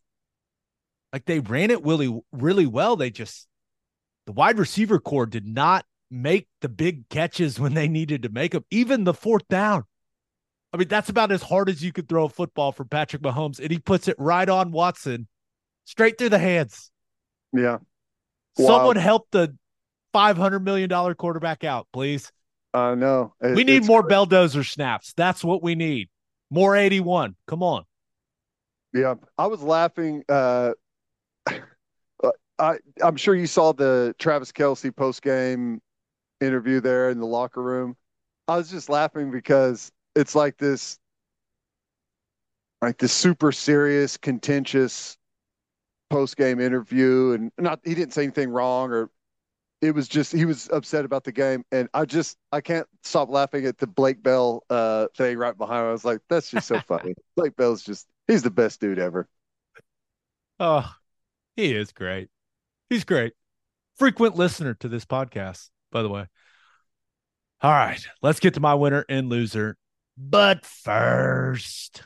Like 1.14 1.26
they 1.26 1.40
ran 1.40 1.72
it 1.72 1.84
really, 1.84 2.20
really 2.32 2.66
well. 2.66 2.96
They 2.96 3.10
just 3.10 3.48
the 4.26 4.32
wide 4.32 4.60
receiver 4.60 5.00
core 5.00 5.26
did 5.26 5.46
not 5.46 5.86
make 6.12 6.48
the 6.62 6.70
big 6.70 7.10
catches 7.10 7.60
when 7.60 7.74
they 7.74 7.88
needed 7.88 8.24
to 8.24 8.30
make 8.30 8.52
them, 8.52 8.66
even 8.72 9.04
the 9.04 9.14
fourth 9.14 9.48
down. 9.48 9.84
I 10.72 10.78
mean, 10.78 10.88
that's 10.88 11.10
about 11.10 11.32
as 11.32 11.42
hard 11.42 11.70
as 11.70 11.84
you 11.84 11.92
could 11.92 12.08
throw 12.08 12.26
a 12.26 12.30
football 12.30 12.72
for 12.72 12.86
Patrick 12.86 13.24
Mahomes, 13.24 13.60
and 13.60 13.72
he 13.72 13.80
puts 13.80 14.08
it 14.08 14.16
right 14.20 14.48
on 14.48 14.72
Watson, 14.72 15.28
straight 15.86 16.18
through 16.20 16.30
the 16.30 16.40
hands. 16.40 16.92
Yeah. 17.54 17.80
Someone 18.56 18.98
help 18.98 19.28
the 19.32 19.56
five 20.14 20.38
hundred 20.38 20.60
million 20.60 20.90
dollar 20.90 21.16
quarterback 21.16 21.64
out, 21.64 21.88
please. 21.94 22.32
Uh, 22.74 22.96
know. 22.96 23.34
It, 23.42 23.56
we 23.56 23.64
need 23.64 23.86
more 23.86 24.04
great. 24.04 24.16
Belldozer 24.16 24.70
snaps. 24.70 25.14
That's 25.18 25.44
what 25.44 25.64
we 25.64 25.76
need. 25.76 26.10
More 26.50 26.76
eighty 26.76 27.00
one. 27.00 27.36
Come 27.48 27.64
on. 27.64 27.84
Yeah, 28.94 29.16
I 29.38 29.48
was 29.48 29.62
laughing. 29.62 30.24
Uh, 31.50 32.32
I 32.60 32.78
I'm 33.02 33.16
sure 33.16 33.34
you 33.34 33.48
saw 33.48 33.72
the 33.72 34.14
Travis 34.20 34.52
Kelce 34.52 34.94
post 34.96 35.22
game 35.22 35.82
interview 36.42 36.82
there 36.82 37.10
in 37.10 37.20
the 37.20 37.26
locker 37.26 37.64
room. 37.64 37.96
I 38.48 38.58
was 38.58 38.70
just 38.70 38.90
laughing 38.90 39.32
because 39.32 39.92
it's 40.16 40.36
like 40.36 40.58
this 40.58 41.00
like 42.82 42.98
this 42.98 43.14
super 43.14 43.52
serious, 43.52 44.18
contentious 44.18 45.18
post 46.10 46.38
game 46.38 46.60
interview 46.60 47.34
and 47.34 47.52
not 47.58 47.80
he 47.84 47.94
didn't 47.94 48.14
say 48.14 48.24
anything 48.24 48.50
wrong 48.50 48.92
or 48.92 49.10
it 49.82 49.96
was 49.96 50.08
just 50.08 50.32
he 50.32 50.46
was 50.46 50.70
upset 50.72 51.06
about 51.06 51.24
the 51.24 51.32
game 51.32 51.64
and 51.72 51.88
I 51.94 52.06
just 52.06 52.38
I 52.52 52.62
can't 52.62 52.88
stop 53.04 53.30
laughing 53.30 53.66
at 53.66 53.78
the 53.78 53.88
Blake 53.88 54.22
Bell 54.22 54.64
uh 54.70 55.08
thing 55.16 55.38
right 55.38 55.58
behind 55.58 55.82
him. 55.82 55.88
I 55.88 55.92
was 55.92 56.06
like, 56.06 56.20
that's 56.30 56.50
just 56.50 56.68
so 56.68 56.80
funny. 56.82 57.14
Blake 57.36 57.56
Bell's 57.56 57.82
just 57.82 58.08
he's 58.28 58.44
the 58.44 58.52
best 58.52 58.82
dude 58.82 59.00
ever. 59.00 59.28
Oh, 60.60 60.90
he 61.56 61.74
is 61.74 61.92
great. 61.92 62.30
He's 62.90 63.06
great. 63.06 63.34
Frequent 63.98 64.36
listener 64.36 64.74
to 64.76 64.90
this 64.90 65.06
podcast, 65.06 65.70
by 65.92 66.02
the 66.02 66.10
way. 66.10 66.26
All 67.62 67.72
right, 67.72 68.02
let's 68.22 68.40
get 68.40 68.54
to 68.56 68.60
my 68.60 68.74
winner 68.74 69.06
and 69.10 69.30
loser. 69.30 69.78
But 70.18 70.66
first, 70.66 72.04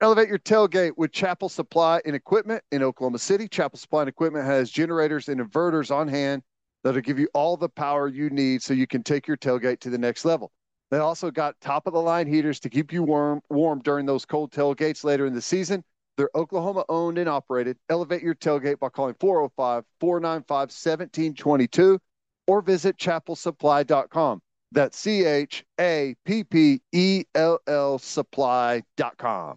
elevate 0.00 0.28
your 0.28 0.38
tailgate 0.38 0.92
with 0.96 1.12
Chappell 1.12 1.48
Supply 1.48 2.00
and 2.04 2.14
Equipment 2.14 2.62
in 2.70 2.82
Oklahoma 2.82 3.18
City. 3.18 3.48
Chappell 3.48 3.78
Supply 3.78 4.02
and 4.02 4.08
Equipment 4.08 4.44
has 4.46 4.70
generators 4.70 5.28
and 5.28 5.40
inverters 5.40 5.94
on 5.94 6.08
hand 6.08 6.42
that'll 6.84 7.00
give 7.00 7.18
you 7.18 7.28
all 7.34 7.56
the 7.56 7.68
power 7.68 8.08
you 8.08 8.30
need 8.30 8.62
so 8.62 8.74
you 8.74 8.86
can 8.86 9.02
take 9.02 9.26
your 9.26 9.36
tailgate 9.36 9.80
to 9.80 9.90
the 9.90 9.98
next 9.98 10.24
level. 10.24 10.50
They 10.90 10.98
also 10.98 11.30
got 11.30 11.60
top 11.60 11.86
of 11.86 11.92
the 11.92 12.00
line 12.00 12.26
heaters 12.26 12.58
to 12.60 12.68
keep 12.68 12.92
you 12.92 13.02
warm 13.02 13.40
warm 13.48 13.80
during 13.80 14.06
those 14.06 14.24
cold 14.24 14.50
tailgates 14.50 15.04
later 15.04 15.26
in 15.26 15.34
the 15.34 15.42
season. 15.42 15.84
They're 16.16 16.30
Oklahoma 16.34 16.84
owned 16.88 17.18
and 17.18 17.28
operated. 17.28 17.78
Elevate 17.88 18.22
your 18.22 18.34
tailgate 18.34 18.78
by 18.80 18.88
calling 18.88 19.14
405 19.20 19.84
495 20.00 20.50
1722 20.50 21.98
or 22.46 22.60
visit 22.60 22.96
chappellsupply.com. 22.98 24.40
That's 24.72 24.98
C 24.98 25.24
H 25.24 25.64
A 25.80 26.14
P 26.24 26.44
P 26.44 26.80
E 26.92 27.24
L 27.34 27.58
L 27.66 27.98
supply.com. 27.98 29.56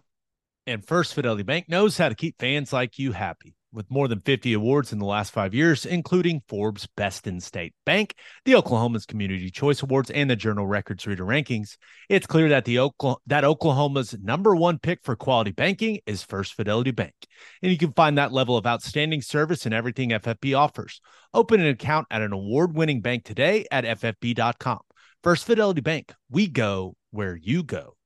And 0.66 0.86
First 0.86 1.14
Fidelity 1.14 1.42
Bank 1.42 1.68
knows 1.68 1.98
how 1.98 2.08
to 2.08 2.14
keep 2.14 2.38
fans 2.38 2.72
like 2.72 2.98
you 2.98 3.12
happy. 3.12 3.54
With 3.74 3.90
more 3.90 4.08
than 4.08 4.20
50 4.20 4.52
awards 4.52 4.92
in 4.92 4.98
the 4.98 5.04
last 5.04 5.32
five 5.32 5.52
years, 5.52 5.84
including 5.84 6.42
Forbes 6.48 6.86
Best 6.96 7.26
in 7.26 7.40
State 7.40 7.74
Bank, 7.84 8.14
the 8.44 8.54
Oklahoma's 8.54 9.04
Community 9.04 9.50
Choice 9.50 9.82
Awards, 9.82 10.10
and 10.10 10.30
the 10.30 10.36
Journal 10.36 10.66
Records 10.66 11.06
Reader 11.06 11.24
Rankings. 11.24 11.76
It's 12.08 12.26
clear 12.26 12.48
that 12.50 12.64
the 12.64 12.78
Oklahoma, 12.78 13.18
that 13.26 13.44
Oklahoma's 13.44 14.16
number 14.22 14.54
one 14.54 14.78
pick 14.78 15.00
for 15.02 15.16
quality 15.16 15.50
banking 15.50 15.98
is 16.06 16.22
First 16.22 16.54
Fidelity 16.54 16.92
Bank, 16.92 17.14
and 17.60 17.72
you 17.72 17.76
can 17.76 17.92
find 17.92 18.16
that 18.16 18.32
level 18.32 18.56
of 18.56 18.66
outstanding 18.66 19.20
service 19.20 19.66
in 19.66 19.72
everything 19.72 20.10
FFB 20.10 20.56
offers. 20.56 21.00
Open 21.34 21.60
an 21.60 21.66
account 21.66 22.06
at 22.10 22.22
an 22.22 22.32
award-winning 22.32 23.00
bank 23.00 23.24
today 23.24 23.66
at 23.70 23.84
ffb.com. 23.84 24.80
First 25.24 25.44
Fidelity 25.44 25.80
Bank, 25.80 26.14
we 26.30 26.46
go 26.46 26.94
where 27.10 27.34
you 27.34 27.62
go. 27.64 27.96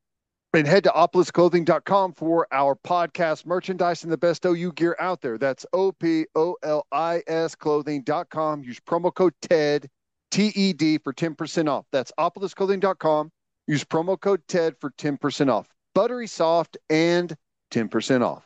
And 0.54 0.66
head 0.66 0.84
to 0.84 0.90
opolisclothing.com 0.90 2.14
for 2.14 2.48
our 2.50 2.74
podcast 2.74 3.44
merchandise 3.44 4.02
and 4.02 4.10
the 4.10 4.16
best 4.16 4.46
OU 4.46 4.72
gear 4.72 4.96
out 4.98 5.20
there. 5.20 5.36
That's 5.36 5.66
O 5.74 5.92
P 5.92 6.26
O 6.34 6.56
L 6.62 6.86
I 6.90 7.22
S 7.26 7.54
clothing.com. 7.54 8.62
Use 8.62 8.80
promo 8.80 9.14
code 9.14 9.34
TED, 9.42 9.90
T 10.30 10.46
E 10.54 10.72
D, 10.72 10.96
for 10.98 11.12
10% 11.12 11.68
off. 11.68 11.84
That's 11.92 12.12
opolisclothing.com. 12.18 13.30
Use 13.66 13.84
promo 13.84 14.18
code 14.18 14.40
TED 14.48 14.74
for 14.80 14.90
10% 14.92 15.52
off. 15.52 15.68
Buttery 15.94 16.26
soft 16.26 16.78
and 16.88 17.36
10% 17.70 18.24
off. 18.24 18.44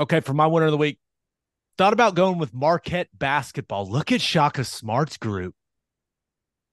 Okay, 0.00 0.20
for 0.20 0.32
my 0.32 0.46
winner 0.46 0.66
of 0.66 0.72
the 0.72 0.78
week, 0.78 0.98
thought 1.76 1.92
about 1.92 2.14
going 2.14 2.38
with 2.38 2.54
Marquette 2.54 3.08
basketball. 3.12 3.86
Look 3.86 4.12
at 4.12 4.22
Shaka 4.22 4.64
Smart's 4.64 5.18
group. 5.18 5.54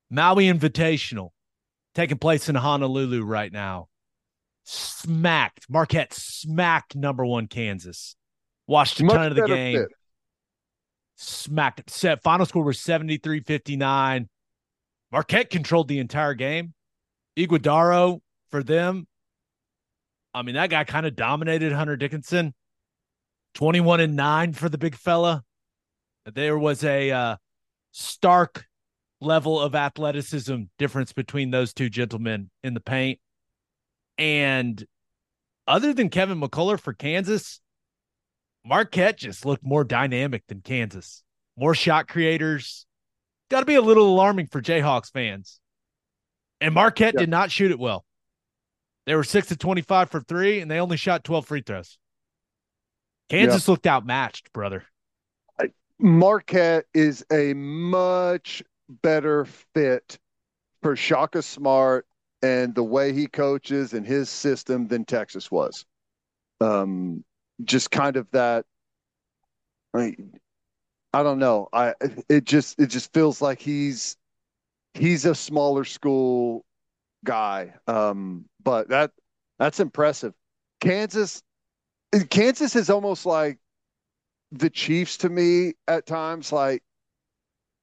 Maui 0.09 0.45
Invitational 0.45 1.31
taking 1.93 2.17
place 2.17 2.47
in 2.47 2.55
Honolulu 2.55 3.23
right 3.23 3.51
now 3.51 3.87
smacked 4.63 5.65
Marquette 5.69 6.13
smacked 6.13 6.95
number 6.95 7.25
one 7.25 7.47
Kansas. 7.47 8.15
Watched 8.67 8.99
a 9.01 9.03
Much 9.05 9.15
ton 9.15 9.27
of 9.27 9.35
the 9.35 9.45
game. 9.47 9.77
fit. 9.77 9.89
Smacked. 11.15 11.89
Set 11.89 12.23
final 12.23 12.45
score 12.45 12.63
was 12.63 12.77
73-59. 12.79 14.27
Marquette 15.11 15.49
controlled 15.49 15.87
the 15.87 15.99
entire 15.99 16.33
game. 16.33 16.73
Ighodaro 17.37 18.19
for 18.49 18.63
them. 18.63 19.07
I 20.33 20.41
mean, 20.41 20.55
that 20.55 20.69
guy 20.69 20.83
kind 20.83 21.05
of 21.05 21.15
dominated 21.15 21.71
Hunter 21.71 21.95
Dickinson. 21.95 22.53
21 23.55 23.99
and 23.99 24.15
9 24.15 24.53
for 24.53 24.69
the 24.69 24.77
big 24.77 24.95
fella. 24.95 25.43
There 26.25 26.57
was 26.57 26.83
a 26.83 27.11
uh, 27.11 27.35
stark 27.91 28.65
level 29.21 29.59
of 29.59 29.75
athleticism 29.75 30.63
difference 30.79 31.13
between 31.13 31.51
those 31.51 31.73
two 31.73 31.89
gentlemen 31.89 32.49
in 32.63 32.73
the 32.73 32.79
paint. 32.79 33.19
And 34.17 34.83
other 35.67 35.93
than 35.93 36.09
Kevin 36.09 36.39
McCullar 36.39 36.79
for 36.79 36.93
Kansas, 36.93 37.59
Marquette 38.65 39.17
just 39.17 39.45
looked 39.45 39.65
more 39.65 39.83
dynamic 39.83 40.43
than 40.47 40.61
Kansas. 40.61 41.23
More 41.57 41.75
shot 41.75 42.07
creators. 42.07 42.85
Got 43.49 43.61
to 43.61 43.65
be 43.65 43.75
a 43.75 43.81
little 43.81 44.07
alarming 44.07 44.47
for 44.47 44.61
Jayhawks 44.61 45.11
fans. 45.11 45.59
And 46.61 46.73
Marquette 46.73 47.13
Yeah. 47.15 47.21
did 47.21 47.29
not 47.29 47.51
shoot 47.51 47.71
it 47.71 47.79
well. 47.79 48.05
They 49.05 49.15
were 49.15 49.23
6 49.23 49.47
to 49.47 49.57
25 49.57 50.09
for 50.09 50.21
3 50.21 50.61
and 50.61 50.71
they 50.71 50.79
only 50.79 50.95
shot 50.97 51.23
12 51.23 51.45
free 51.45 51.61
throws. 51.61 51.97
Kansas 53.29 53.67
looked 53.67 53.87
outmatched, 53.87 54.53
brother. 54.53 54.85
Marquette 55.99 56.85
is 56.93 57.23
a 57.31 57.53
much 57.53 58.63
better 58.89 59.45
fit 59.45 60.19
for 60.81 60.95
Shaka 60.95 61.41
Smart 61.41 62.05
and 62.43 62.75
the 62.75 62.83
way 62.83 63.13
he 63.13 63.25
coaches 63.25 63.93
and 63.93 64.05
his 64.05 64.29
system 64.29 64.87
than 64.87 65.05
Texas 65.05 65.49
was. 65.49 65.85
Um, 66.61 67.23
just 67.63 67.89
kind 67.89 68.17
of 68.17 68.29
that. 68.31 68.65
I, 69.93 69.97
mean, 69.97 70.33
I 71.13 71.23
don't 71.23 71.39
know. 71.39 71.69
I 71.71 71.93
it 72.29 72.43
just 72.43 72.79
it 72.79 72.87
just 72.87 73.13
feels 73.13 73.41
like 73.41 73.59
he's 73.59 74.17
he's 74.93 75.25
a 75.25 75.33
smaller 75.33 75.85
school 75.85 76.65
guy. 77.23 77.73
Um, 77.87 78.45
but 78.63 78.89
that 78.89 79.11
that's 79.57 79.79
impressive. 79.79 80.33
Kansas, 80.81 81.41
Kansas 82.29 82.75
is 82.75 82.89
almost 82.89 83.25
like 83.25 83.59
the 84.51 84.69
Chiefs 84.69 85.17
to 85.19 85.29
me 85.29 85.73
at 85.87 86.05
times. 86.05 86.51
Like 86.51 86.83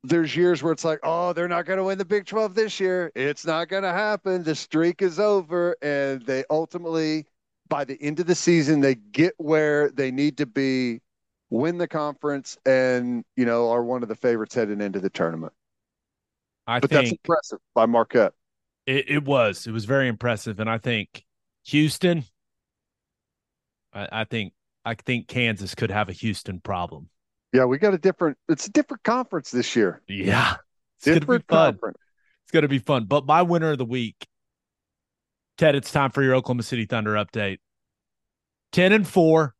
there's 0.02 0.34
years 0.34 0.62
where 0.62 0.72
it's 0.72 0.84
like, 0.84 1.00
oh, 1.02 1.32
they're 1.32 1.48
not 1.48 1.66
going 1.66 1.76
to 1.76 1.84
win 1.84 1.98
the 1.98 2.04
Big 2.04 2.26
12 2.26 2.54
this 2.54 2.80
year. 2.80 3.12
It's 3.14 3.44
not 3.44 3.68
going 3.68 3.82
to 3.82 3.92
happen. 3.92 4.42
The 4.42 4.54
streak 4.54 5.02
is 5.02 5.18
over. 5.18 5.76
And 5.82 6.22
they 6.22 6.44
ultimately, 6.48 7.26
by 7.68 7.84
the 7.84 8.00
end 8.00 8.20
of 8.20 8.26
the 8.26 8.34
season, 8.34 8.80
they 8.80 8.94
get 8.94 9.34
where 9.36 9.90
they 9.90 10.10
need 10.10 10.38
to 10.38 10.46
be, 10.46 11.00
win 11.50 11.78
the 11.78 11.88
conference, 11.88 12.56
and, 12.64 13.24
you 13.36 13.44
know, 13.44 13.70
are 13.70 13.84
one 13.84 14.02
of 14.02 14.08
the 14.08 14.14
favorites 14.14 14.54
heading 14.54 14.80
into 14.80 15.00
the 15.00 15.10
tournament. 15.10 15.52
I 16.66 16.80
But 16.80 16.90
that's 16.90 17.10
impressive 17.10 17.58
by 17.74 17.86
Marquette. 17.86 18.32
It, 18.86 19.10
it 19.10 19.24
was. 19.24 19.66
It 19.66 19.72
was 19.72 19.84
very 19.84 20.08
impressive, 20.08 20.60
and 20.60 20.70
I 20.70 20.78
think 20.78 21.24
Houston. 21.64 22.24
I, 23.92 24.08
I 24.12 24.24
think 24.24 24.52
I 24.84 24.94
think 24.94 25.26
Kansas 25.28 25.74
could 25.74 25.90
have 25.90 26.08
a 26.08 26.12
Houston 26.12 26.60
problem. 26.60 27.08
Yeah, 27.52 27.64
we 27.64 27.78
got 27.78 27.94
a 27.94 27.98
different, 27.98 28.38
it's 28.48 28.66
a 28.66 28.70
different 28.70 29.02
conference 29.02 29.50
this 29.50 29.74
year. 29.74 30.00
Yeah, 30.08 30.56
it's 30.98 31.06
gonna 31.06 31.16
be 31.16 31.20
Different 31.20 31.46
fun. 31.48 31.72
conference. 31.72 31.98
It's 32.44 32.52
gonna 32.52 32.68
be 32.68 32.78
fun. 32.78 33.04
But 33.04 33.26
my 33.26 33.42
winner 33.42 33.72
of 33.72 33.78
the 33.78 33.84
week, 33.84 34.26
Ted. 35.58 35.74
It's 35.74 35.90
time 35.92 36.10
for 36.10 36.22
your 36.22 36.34
Oklahoma 36.34 36.62
City 36.62 36.86
Thunder 36.86 37.12
update. 37.14 37.58
Ten 38.72 38.92
and 38.92 39.06
four, 39.06 39.54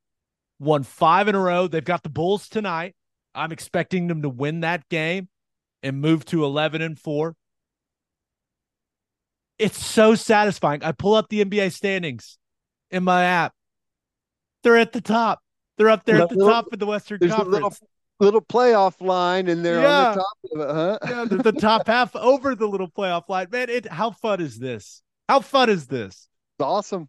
won 0.59 0.83
five 0.85 1.29
in 1.29 1.35
a 1.35 1.41
row. 1.41 1.67
They've 1.67 1.85
got 1.85 2.03
the 2.03 2.09
Bulls 2.09 2.49
tonight. 2.49 2.95
I'm 3.35 3.53
expecting 3.53 4.07
them 4.07 4.23
to 4.23 4.29
win 4.29 4.61
that 4.61 4.89
game 4.89 5.29
and 5.83 6.01
move 6.01 6.25
to 6.27 6.45
eleven 6.45 6.81
and 6.83 6.99
four. 6.99 7.37
It's 9.59 9.85
so 9.85 10.15
satisfying. 10.15 10.83
I 10.83 10.93
pull 10.93 11.15
up 11.15 11.29
the 11.29 11.45
NBA 11.45 11.73
standings 11.73 12.39
in 12.91 13.05
my 13.05 13.25
app. 13.25 13.53
They're 14.63 14.79
at 14.79 14.93
the 14.93 15.01
top. 15.01 15.41
They're 15.81 15.89
up 15.89 16.05
there 16.05 16.21
at 16.21 16.29
the 16.29 16.35
Little- 16.37 16.53
top 16.53 16.73
of 16.75 16.79
the 16.79 16.85
Western 16.85 17.19
There's 17.21 17.33
a 17.33 17.37
Conference. 17.37 17.55
little 17.55 17.75
little 18.21 18.43
playoff 18.43 19.01
line 19.01 19.49
and 19.49 19.65
they're 19.65 19.81
Yeah. 19.81 20.11
on 20.11 20.15
the 20.15 20.21
top 20.23 20.39
of 20.53 20.61
it, 20.61 20.75
huh? 20.75 20.99
yeah, 21.33 21.43
the, 21.43 21.53
top 21.53 21.87
half 21.87 22.15
over 22.15 22.55
the 22.55 22.67
little 22.69 22.87
playoff 22.91 23.31
line. 23.31 23.47
Man, 23.51 23.71
it 23.71 23.87
how 23.87 24.11
fun 24.11 24.43
is 24.43 24.59
this? 24.59 25.01
How 25.27 25.41
fun 25.41 25.71
is 25.71 25.87
this? 25.87 26.29
It's 26.59 26.63
awesome. 26.67 27.09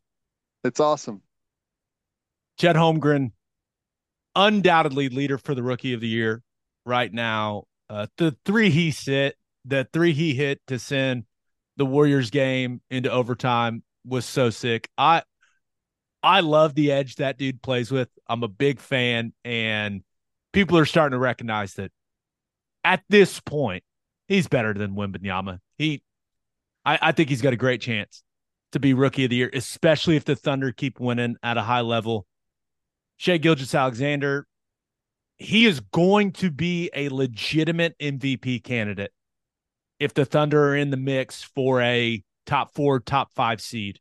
It's 0.63 0.79
awesome. 0.79 1.21
Chet 2.57 2.77
Holmgren, 2.77 3.31
undoubtedly 4.37 5.09
leader 5.09 5.37
for 5.37 5.53
the 5.53 5.63
rookie 5.63 5.91
of 5.93 5.99
the 5.99 6.07
year 6.07 6.41
right 6.85 7.11
now. 7.13 7.65
Uh, 7.89 8.07
the 8.17 8.37
three 8.45 8.69
he 8.69 8.91
hit, 8.91 9.35
the 9.65 9.85
three 9.91 10.13
he 10.13 10.33
hit 10.33 10.61
to 10.67 10.79
send 10.79 11.25
the 11.75 11.85
Warriors 11.85 12.29
game 12.29 12.79
into 12.89 13.11
overtime 13.11 13.83
was 14.05 14.23
so 14.25 14.49
sick. 14.49 14.87
I 14.97 15.23
I 16.23 16.41
love 16.41 16.75
the 16.75 16.91
edge 16.91 17.15
that 17.15 17.37
dude 17.37 17.61
plays 17.61 17.91
with. 17.91 18.09
I'm 18.27 18.43
a 18.43 18.47
big 18.47 18.79
fan, 18.79 19.33
and 19.43 20.03
people 20.53 20.77
are 20.77 20.85
starting 20.85 21.15
to 21.15 21.19
recognize 21.19 21.73
that 21.75 21.91
at 22.83 23.03
this 23.09 23.39
point, 23.39 23.83
he's 24.27 24.47
better 24.47 24.73
than 24.73 24.95
Wembanyama. 24.95 25.59
He 25.77 26.03
I, 26.85 26.99
I 27.01 27.11
think 27.11 27.29
he's 27.29 27.41
got 27.41 27.53
a 27.53 27.57
great 27.57 27.81
chance 27.81 28.23
to 28.71 28.79
be 28.79 28.93
rookie 28.93 29.25
of 29.25 29.29
the 29.29 29.35
year, 29.35 29.49
especially 29.53 30.15
if 30.15 30.25
the 30.25 30.35
Thunder 30.35 30.71
keep 30.71 30.99
winning 30.99 31.35
at 31.43 31.57
a 31.57 31.61
high 31.61 31.81
level. 31.81 32.25
Shai 33.17 33.37
Gilgeous-Alexander, 33.37 34.47
he 35.37 35.65
is 35.65 35.79
going 35.79 36.31
to 36.33 36.49
be 36.49 36.89
a 36.95 37.09
legitimate 37.09 37.95
MVP 37.99 38.63
candidate 38.63 39.11
if 39.99 40.13
the 40.13 40.25
Thunder 40.25 40.69
are 40.69 40.75
in 40.75 40.89
the 40.89 40.97
mix 40.97 41.43
for 41.43 41.81
a 41.81 42.23
top 42.47 42.73
four, 42.73 42.99
top 42.99 43.31
five 43.33 43.61
seed 43.61 43.99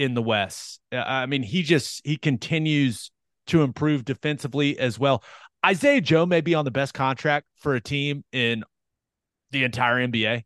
in 0.00 0.14
the 0.14 0.22
West. 0.22 0.80
Uh, 0.90 1.04
I 1.06 1.26
mean, 1.26 1.42
he 1.42 1.62
just 1.62 2.00
he 2.06 2.16
continues 2.16 3.10
to 3.48 3.62
improve 3.62 4.04
defensively 4.06 4.78
as 4.78 4.98
well. 4.98 5.22
Isaiah 5.64 6.00
Joe 6.00 6.24
may 6.24 6.40
be 6.40 6.54
on 6.54 6.64
the 6.64 6.70
best 6.70 6.94
contract 6.94 7.46
for 7.56 7.74
a 7.74 7.82
team 7.82 8.24
in 8.32 8.64
the 9.50 9.62
entire 9.64 9.96
NBA. 9.96 10.44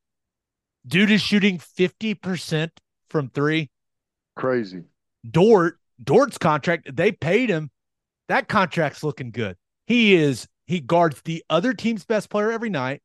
Dude 0.86 1.12
is 1.12 1.22
shooting 1.22 1.58
50% 1.58 2.70
from 3.08 3.28
three. 3.28 3.70
Crazy. 4.34 4.82
Dort, 5.30 5.78
Dort's 6.02 6.36
contract, 6.36 6.94
they 6.94 7.12
paid 7.12 7.48
him. 7.48 7.70
That 8.28 8.48
contract's 8.48 9.04
looking 9.04 9.30
good. 9.30 9.56
He 9.86 10.14
is, 10.14 10.48
he 10.66 10.80
guards 10.80 11.22
the 11.24 11.44
other 11.48 11.74
team's 11.74 12.04
best 12.04 12.28
player 12.28 12.50
every 12.50 12.70
night. 12.70 13.02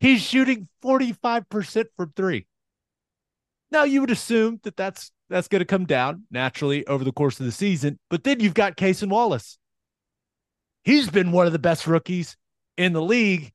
He's 0.00 0.22
shooting 0.22 0.68
45% 0.82 1.84
from 1.96 2.12
three. 2.16 2.46
Now 3.72 3.84
you 3.84 4.02
would 4.02 4.10
assume 4.10 4.60
that 4.64 4.76
that's 4.76 5.10
that's 5.30 5.48
going 5.48 5.60
to 5.60 5.66
come 5.66 5.86
down 5.86 6.24
naturally 6.30 6.86
over 6.86 7.04
the 7.04 7.12
course 7.12 7.40
of 7.40 7.46
the 7.46 7.52
season, 7.52 7.98
but 8.10 8.22
then 8.22 8.38
you've 8.38 8.54
got 8.54 8.76
Cason 8.76 9.08
Wallace. 9.08 9.58
He's 10.84 11.08
been 11.08 11.32
one 11.32 11.46
of 11.46 11.52
the 11.52 11.58
best 11.58 11.86
rookies 11.86 12.36
in 12.76 12.92
the 12.92 13.02
league. 13.02 13.50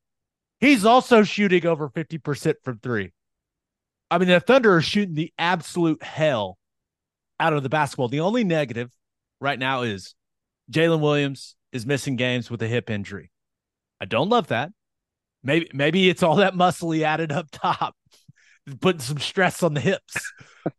He's 0.59 0.85
also 0.85 1.23
shooting 1.23 1.67
over 1.67 1.89
50% 1.89 2.55
from 2.63 2.79
three. 2.79 3.11
I 4.09 4.17
mean, 4.17 4.29
the 4.29 4.39
Thunder 4.39 4.75
are 4.75 4.81
shooting 4.81 5.13
the 5.13 5.31
absolute 5.37 6.01
hell 6.01 6.57
out 7.39 7.53
of 7.53 7.61
the 7.61 7.69
basketball. 7.69 8.07
The 8.07 8.21
only 8.21 8.43
negative 8.43 8.89
right 9.39 9.59
now 9.59 9.83
is 9.83 10.15
Jalen 10.71 11.01
Williams 11.01 11.55
is 11.71 11.85
missing 11.85 12.15
games 12.15 12.49
with 12.49 12.61
a 12.63 12.67
hip 12.67 12.89
injury. 12.89 13.29
I 14.01 14.05
don't 14.05 14.29
love 14.29 14.47
that. 14.47 14.71
Maybe 15.43 15.69
maybe 15.73 16.09
it's 16.09 16.23
all 16.23 16.37
that 16.37 16.55
muscle 16.55 16.89
he 16.91 17.03
added 17.03 17.31
up 17.31 17.47
top, 17.51 17.95
putting 18.81 19.01
some 19.01 19.19
stress 19.19 19.63
on 19.63 19.73
the 19.73 19.81
hips. 19.81 20.33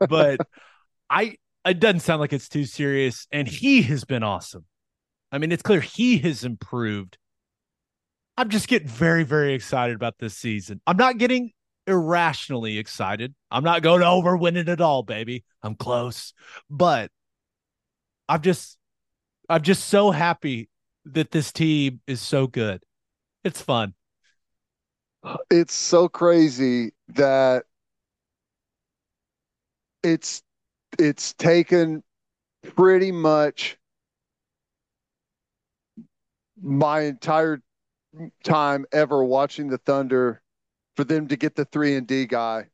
But 0.09 0.41
I 1.11 1.37
it 1.65 1.81
doesn't 1.81 2.01
sound 2.01 2.21
like 2.21 2.33
it's 2.33 2.49
too 2.49 2.65
serious. 2.65 3.27
And 3.33 3.47
he 3.49 3.83
has 3.83 4.05
been 4.05 4.23
awesome. 4.23 4.65
I 5.31 5.39
mean, 5.39 5.53
it's 5.53 5.63
clear 5.63 5.81
he 5.81 6.19
has 6.19 6.45
improved. 6.45 7.19
I'm 8.37 8.49
just 8.49 8.69
getting 8.69 8.89
very, 8.89 9.25
very 9.25 9.55
excited 9.55 9.97
about 9.97 10.15
this 10.19 10.37
season. 10.37 10.81
I'm 10.87 10.97
not 10.97 11.19
getting 11.19 11.53
irrationally 11.87 12.79
excited. 12.79 13.35
I'm 13.51 13.65
not 13.65 13.83
going 13.83 14.03
over 14.03 14.37
winning 14.37 14.63
it 14.63 14.69
at 14.69 14.81
all, 14.81 15.03
baby. 15.03 15.45
I'm 15.63 15.75
close. 15.75 16.33
But 16.71 17.11
I'm 18.29 18.43
just 18.43 18.79
I'm 19.49 19.63
just 19.63 19.89
so 19.89 20.11
happy 20.11 20.69
that 21.07 21.31
this 21.31 21.53
team 21.53 22.01
is 22.07 22.21
so 22.21 22.47
good. 22.47 22.83
It's 23.45 23.63
fun. 23.63 23.95
It's 25.51 25.75
so 25.75 26.09
crazy 26.09 26.93
that 27.09 27.65
it's 30.03 30.43
it's 30.99 31.33
taken 31.35 32.03
pretty 32.77 33.13
much 33.13 33.79
my 36.61 37.03
entire 37.03 37.63
time 38.43 38.85
ever 38.93 39.23
watching 39.23 39.69
the 39.69 39.79
Thunder 39.79 40.43
for 40.97 41.05
them 41.05 41.29
to 41.29 41.37
get 41.37 41.55
the 41.55 41.65
three 41.67 41.97
and 41.97 42.07
D 42.07 42.27
guy. 42.27 42.67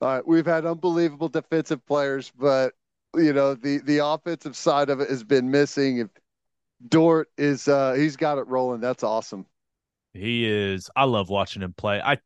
Uh, 0.00 0.20
we've 0.26 0.46
had 0.46 0.66
unbelievable 0.66 1.28
defensive 1.28 1.84
players, 1.86 2.32
but 2.38 2.74
you 3.16 3.32
know 3.32 3.54
the 3.54 3.78
the 3.78 3.98
offensive 3.98 4.56
side 4.56 4.90
of 4.90 5.00
it 5.00 5.10
has 5.10 5.24
been 5.24 5.50
missing. 5.50 6.08
Dort 6.88 7.28
is 7.38 7.68
uh, 7.68 7.92
he's 7.92 8.16
got 8.16 8.38
it 8.38 8.46
rolling, 8.48 8.80
that's 8.80 9.04
awesome. 9.04 9.46
He 10.14 10.46
is. 10.46 10.90
I 10.96 11.04
love 11.04 11.30
watching 11.30 11.62
him 11.62 11.72
play. 11.72 12.00
I 12.00 12.18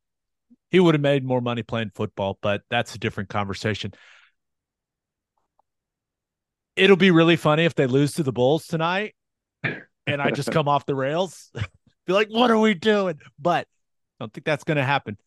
he 0.70 0.80
would 0.80 0.94
have 0.94 1.02
made 1.02 1.24
more 1.24 1.40
money 1.40 1.62
playing 1.62 1.90
football, 1.94 2.38
but 2.40 2.62
that's 2.70 2.94
a 2.94 2.98
different 2.98 3.28
conversation. 3.28 3.92
It'll 6.76 6.96
be 6.96 7.10
really 7.10 7.36
funny 7.36 7.64
if 7.64 7.74
they 7.74 7.86
lose 7.86 8.14
to 8.14 8.22
the 8.22 8.32
Bulls 8.32 8.66
tonight 8.66 9.14
and 10.06 10.22
I 10.22 10.30
just 10.30 10.50
come 10.50 10.68
off 10.68 10.86
the 10.86 10.94
rails. 10.94 11.50
be 12.06 12.12
like, 12.12 12.28
what 12.28 12.50
are 12.50 12.58
we 12.58 12.74
doing? 12.74 13.18
But 13.38 13.66
I 14.18 14.24
don't 14.24 14.32
think 14.32 14.44
that's 14.44 14.64
going 14.64 14.76
to 14.76 14.84
happen. 14.84 15.18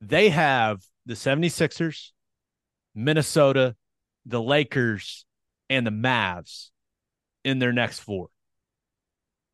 They 0.00 0.30
have 0.30 0.82
the 1.06 1.14
76ers, 1.14 2.10
Minnesota, 2.94 3.76
the 4.26 4.42
Lakers, 4.42 5.24
and 5.70 5.86
the 5.86 5.90
Mavs 5.90 6.70
in 7.44 7.58
their 7.58 7.72
next 7.72 8.00
four. 8.00 8.28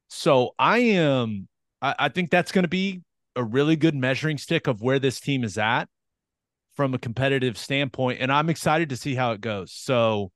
So 0.08 0.54
I 0.58 0.78
am, 0.78 1.48
I, 1.82 1.94
I 1.98 2.08
think 2.08 2.30
that's 2.30 2.52
going 2.52 2.64
to 2.64 2.68
be 2.68 3.02
a 3.36 3.44
really 3.44 3.76
good 3.76 3.94
measuring 3.94 4.38
stick 4.38 4.66
of 4.66 4.82
where 4.82 4.98
this 4.98 5.20
team 5.20 5.44
is 5.44 5.58
at 5.58 5.88
from 6.74 6.94
a 6.94 6.98
competitive 6.98 7.58
standpoint. 7.58 8.18
And 8.20 8.32
I'm 8.32 8.48
excited 8.48 8.88
to 8.88 8.96
see 8.96 9.14
how 9.14 9.32
it 9.32 9.40
goes. 9.40 9.72
So, 9.72 10.32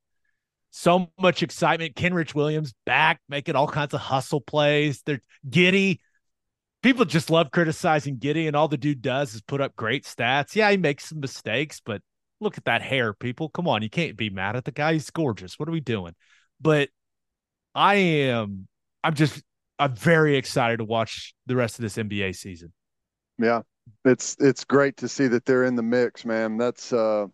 so 0.72 1.10
much 1.20 1.42
excitement. 1.42 1.94
Kenrich 1.94 2.34
Williams 2.34 2.72
back, 2.86 3.20
making 3.28 3.54
all 3.54 3.68
kinds 3.68 3.92
of 3.92 4.00
hustle 4.00 4.40
plays. 4.40 5.02
They're 5.02 5.20
giddy. 5.48 6.00
People 6.82 7.04
just 7.04 7.30
love 7.30 7.52
criticizing 7.52 8.16
Giddey, 8.16 8.48
and 8.48 8.56
all 8.56 8.66
the 8.66 8.76
dude 8.76 9.02
does 9.02 9.34
is 9.34 9.42
put 9.42 9.60
up 9.60 9.76
great 9.76 10.04
stats. 10.04 10.56
Yeah, 10.56 10.68
he 10.70 10.76
makes 10.78 11.04
some 11.04 11.20
mistakes, 11.20 11.80
but 11.84 12.02
look 12.40 12.58
at 12.58 12.64
that 12.64 12.82
hair, 12.82 13.12
people. 13.12 13.50
Come 13.50 13.68
on, 13.68 13.82
you 13.82 13.90
can't 13.90 14.16
be 14.16 14.30
mad 14.30 14.56
at 14.56 14.64
the 14.64 14.72
guy. 14.72 14.94
He's 14.94 15.08
gorgeous. 15.10 15.58
What 15.58 15.68
are 15.68 15.72
we 15.72 15.80
doing? 15.80 16.14
But 16.60 16.88
I 17.74 17.94
am, 17.94 18.66
I'm 19.04 19.14
just, 19.14 19.42
I'm 19.78 19.94
very 19.94 20.36
excited 20.36 20.78
to 20.78 20.84
watch 20.84 21.34
the 21.46 21.54
rest 21.54 21.78
of 21.78 21.82
this 21.82 21.96
NBA 21.96 22.34
season. 22.34 22.72
Yeah, 23.38 23.60
it's 24.04 24.36
it's 24.40 24.64
great 24.64 24.96
to 24.98 25.08
see 25.08 25.28
that 25.28 25.44
they're 25.44 25.64
in 25.64 25.76
the 25.76 25.82
mix, 25.82 26.24
man. 26.24 26.56
That's 26.56 26.92
uh, 26.92 27.26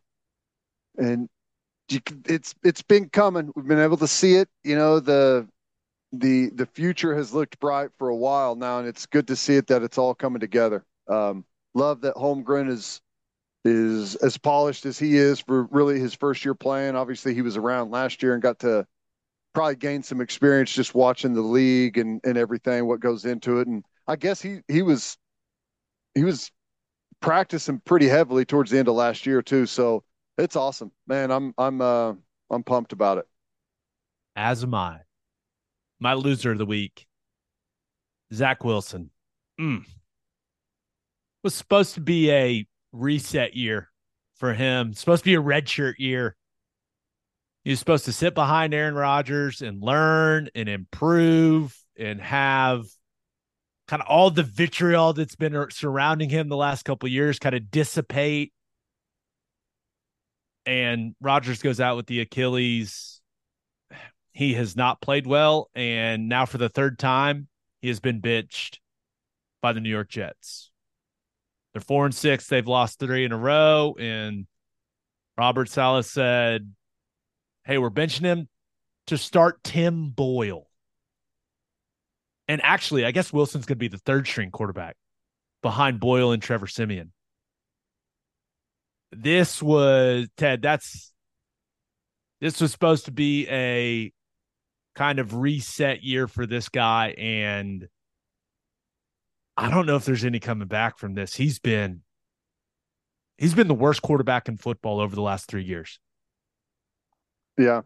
and 0.97 1.29
it's 1.91 2.55
it's 2.63 2.83
been 2.83 3.09
coming. 3.09 3.53
We've 3.55 3.67
been 3.67 3.79
able 3.79 3.97
to 3.99 4.09
see 4.09 4.35
it. 4.35 4.49
You 4.65 4.77
know 4.77 5.01
the 5.01 5.49
the 6.13 6.51
the 6.51 6.67
future 6.67 7.15
has 7.15 7.33
looked 7.33 7.59
bright 7.61 7.91
for 7.99 8.09
a 8.09 8.17
while 8.17 8.55
now, 8.57 8.79
and 8.79 8.89
it's 8.89 9.07
good 9.07 9.29
to 9.29 9.37
see 9.37 9.57
it 9.57 9.67
that 9.69 9.83
it's 9.83 9.99
all 9.99 10.15
coming 10.15 10.41
together. 10.41 10.85
Um, 11.09 11.45
love 11.75 12.03
that 12.03 12.15
Holmgren 12.15 12.69
is 12.71 13.01
is 13.65 14.15
as 14.17 14.39
polished 14.39 14.87
as 14.87 14.99
he 14.99 15.17
is 15.17 15.41
for 15.41 15.65
really 15.65 15.99
his 15.99 16.15
first 16.15 16.45
year 16.45 16.55
playing. 16.55 16.97
Obviously, 16.97 17.35
he 17.35 17.43
was 17.43 17.57
around 17.57 17.91
last 17.91 18.23
year 18.23 18.35
and 18.35 18.43
got 18.43 18.59
to 18.61 18.87
probably 19.55 19.77
gain 19.77 20.03
some 20.03 20.21
experience 20.21 20.73
just 20.73 20.95
watching 20.95 21.35
the 21.35 21.43
league 21.43 21.99
and 21.99 22.21
and 22.25 22.39
everything 22.39 22.87
what 22.87 23.01
goes 23.01 23.25
into 23.25 23.61
it. 23.61 23.69
And 23.69 23.85
I 24.07 24.17
guess 24.17 24.41
he 24.41 24.61
he 24.69 24.83
was 24.83 25.17
he 26.15 26.25
was 26.25 26.51
practicing 27.21 27.81
pretty 27.81 28.07
heavily 28.09 28.45
towards 28.45 28.71
the 28.71 28.79
end 28.79 28.89
of 28.89 28.95
last 28.95 29.27
year 29.27 29.43
too. 29.43 29.67
So 29.67 30.05
it's 30.39 30.57
awesome, 30.57 30.93
man. 31.07 31.31
I'm 31.31 31.53
I'm 31.59 31.81
uh 31.81 32.15
I'm 32.51 32.63
pumped 32.63 32.93
about 32.93 33.19
it. 33.19 33.27
As 34.37 34.63
am 34.63 34.75
I. 34.75 35.01
My 36.01 36.15
loser 36.15 36.53
of 36.53 36.59
the 36.59 36.67
week, 36.67 37.07
Zach 38.33 38.63
Wilson. 38.65 39.11
Mm. 39.61 39.85
Was 41.43 41.55
supposed 41.55 41.95
to 41.95 42.01
be 42.01 42.31
a 42.31 42.67
reset 42.93 43.55
year 43.55 43.91
for 44.37 44.55
him. 44.55 44.95
Supposed 44.95 45.25
to 45.25 45.31
be 45.31 45.35
a 45.35 45.43
redshirt 45.43 45.95
year. 45.99 46.37
He 47.65 47.71
was 47.71 47.81
supposed 47.81 48.05
to 48.07 48.13
sit 48.13 48.35
behind 48.35 48.73
Aaron 48.73 48.95
Rodgers 48.95 49.61
and 49.61 49.83
learn 49.83 50.49
and 50.55 50.69
improve 50.69 51.77
and 51.99 52.21
have 52.21 52.87
kind 53.89 54.01
of 54.01 54.09
all 54.09 54.31
the 54.31 54.43
vitriol 54.43 55.13
that's 55.13 55.37
been 55.37 55.67
surrounding 55.71 56.31
him 56.31 56.49
the 56.49 56.57
last 56.57 56.85
couple 56.85 57.09
years 57.09 57.39
kind 57.39 57.55
of 57.55 57.71
dissipate. 57.71 58.53
And 60.67 61.15
Rodgers 61.21 61.63
goes 61.63 61.81
out 61.81 61.97
with 61.97 62.07
the 62.07 62.21
Achilles. 62.21 63.21
He 64.33 64.55
has 64.55 64.77
not 64.77 65.01
played 65.01 65.27
well. 65.27 65.71
And 65.75 66.29
now, 66.29 66.47
for 66.47 66.59
the 66.59 66.69
third 66.69 66.99
time, 66.99 67.49
he 67.81 67.89
has 67.89 68.01
been 68.01 68.21
bitched 68.21 68.79
by 69.63 69.73
the 69.73 69.81
New 69.81 69.89
York 69.89 70.09
Jets. 70.09 70.71
They're 71.73 71.81
four 71.81 72.05
and 72.05 72.15
six. 72.15 72.47
They've 72.47 72.67
lost 72.67 72.99
three 72.99 73.25
in 73.25 73.33
a 73.33 73.39
row. 73.39 73.95
And 73.99 74.47
Robert 75.37 75.69
Saleh 75.69 76.05
said, 76.05 76.73
Hey, 77.65 77.79
we're 77.79 77.91
benching 77.91 78.23
him 78.23 78.49
to 79.09 79.19
start 79.19 79.63
Tim 79.63 80.11
Boyle. 80.11 80.69
And 82.47 82.63
actually, 82.65 83.05
I 83.05 83.11
guess 83.11 83.33
Wilson's 83.33 83.67
going 83.67 83.77
to 83.77 83.79
be 83.79 83.89
the 83.89 83.99
third 83.99 84.27
string 84.27 84.51
quarterback 84.51 84.97
behind 85.63 86.01
Boyle 86.01 86.33
and 86.33 86.43
Trevor 86.43 86.67
Siemian. 86.67 87.13
This 89.13 89.63
was 89.63 90.29
Ted, 90.37 90.63
that's 90.63 91.13
this 92.41 92.61
was 92.61 92.71
supposed 92.71 93.07
to 93.07 93.11
be 93.11 93.49
a 93.49 94.13
kind 94.95 95.19
of 95.19 95.35
reset 95.35 96.03
year 96.03 96.29
for 96.29 96.47
this 96.47 96.69
guy 96.69 97.15
and 97.19 97.89
I 99.57 99.71
don't 99.71 99.87
know 99.87 99.97
if 99.97 100.05
there's 100.05 100.25
any 100.25 100.39
coming 100.39 100.69
back 100.69 100.99
from 100.99 101.15
this. 101.15 101.35
He's 101.35 101.59
been 101.59 102.03
he's 103.39 103.55
been 103.55 103.67
the 103.67 103.75
worst 103.75 104.03
quarterback 104.03 104.49
in 104.49 104.57
football 104.57 105.01
over 105.01 105.15
the 105.15 105.23
last 105.23 105.47
3 105.47 105.65
years. 105.65 105.99
Yeah. 107.57 107.83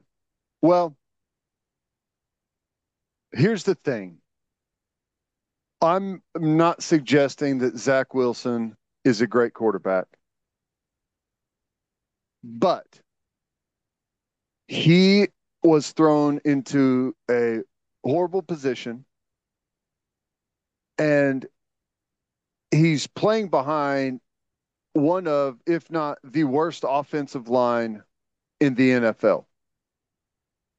Well, 0.60 0.96
here's 3.32 3.64
the 3.64 3.74
thing. 3.74 4.18
I'm 5.80 6.22
not 6.36 6.82
suggesting 6.82 7.58
that 7.58 7.76
Zach 7.76 8.12
Wilson 8.14 8.76
is 9.04 9.20
a 9.20 9.26
great 9.26 9.54
quarterback, 9.54 10.06
but 12.42 13.00
he 14.68 15.28
was 15.62 15.92
thrown 15.92 16.40
into 16.44 17.14
a 17.30 17.60
horrible 18.04 18.42
position 18.42 19.04
and 20.98 21.46
he's 22.70 23.06
playing 23.06 23.48
behind 23.48 24.20
one 24.94 25.26
of, 25.26 25.58
if 25.66 25.90
not 25.90 26.18
the 26.24 26.44
worst 26.44 26.84
offensive 26.86 27.48
line 27.48 28.02
in 28.60 28.74
the 28.74 28.90
NFL. 28.90 29.46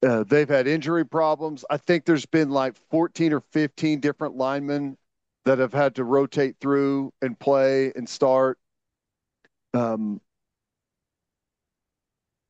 Uh, 0.06 0.24
they've 0.24 0.50
had 0.50 0.68
injury 0.68 1.06
problems. 1.06 1.64
I 1.70 1.78
think 1.78 2.06
there's 2.06 2.26
been 2.26 2.50
like 2.50 2.76
14 2.90 3.34
or 3.34 3.40
15 3.40 4.00
different 4.02 4.36
linemen 4.36 4.98
that 5.46 5.60
have 5.60 5.74
had 5.74 5.96
to 5.96 6.04
rotate 6.04 6.58
through 6.60 7.14
and 7.22 7.40
play 7.40 7.92
and 7.96 8.08
start. 8.08 8.58
Um, 9.74 10.22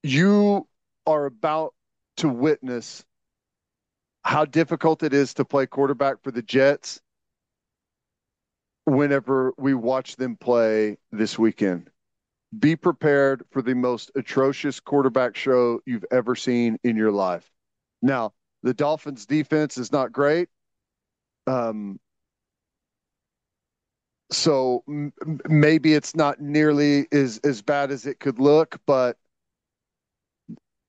you 0.04 0.68
are 1.08 1.26
about 1.26 1.74
to 2.18 2.30
witness 2.30 3.04
how 4.24 4.46
difficult 4.46 5.04
it 5.04 5.14
is 5.14 5.34
to 5.36 5.46
play 5.46 5.66
quarterback 5.66 6.22
for 6.24 6.32
the 6.32 6.42
Jets 6.42 7.02
whenever 8.86 9.54
we 9.58 9.74
watch 9.74 10.16
them 10.16 10.36
play 10.36 10.98
this 11.12 11.38
weekend. 11.40 11.90
Be 12.58 12.76
prepared 12.76 13.44
for 13.52 13.62
the 13.62 13.74
most 13.74 14.12
atrocious 14.16 14.80
quarterback 14.80 15.36
show 15.36 15.82
you've 15.86 16.06
ever 16.12 16.36
seen 16.36 16.78
in 16.84 16.96
your 16.96 17.12
life. 17.12 17.50
Now, 18.02 18.34
the 18.62 18.74
Dolphins' 18.74 19.26
defense 19.26 19.78
is 19.78 19.92
not 19.92 20.12
great. 20.12 20.50
Um, 21.48 22.00
so 24.32 24.84
m- 24.88 25.14
maybe 25.48 25.94
it's 25.94 26.16
not 26.16 26.40
nearly 26.40 27.08
as 27.12 27.40
as 27.44 27.62
bad 27.62 27.92
as 27.92 28.06
it 28.06 28.20
could 28.20 28.40
look, 28.40 28.80
but 28.86 29.18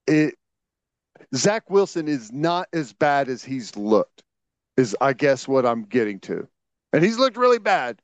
it 0.07 0.35
Zach 1.35 1.71
Wilson 1.71 2.09
is 2.09 2.33
not 2.33 2.69
as 2.73 2.93
bad 2.93 3.29
as 3.29 3.45
he's 3.45 3.77
looked. 3.77 4.23
Is 4.77 4.97
I 5.01 5.13
guess 5.13 5.47
what 5.47 5.65
I'm 5.65 5.85
getting 5.85 6.19
to, 6.21 6.49
and 6.93 7.05
he's 7.05 7.19
looked 7.19 7.37
really 7.37 7.59
bad. 7.61 8.01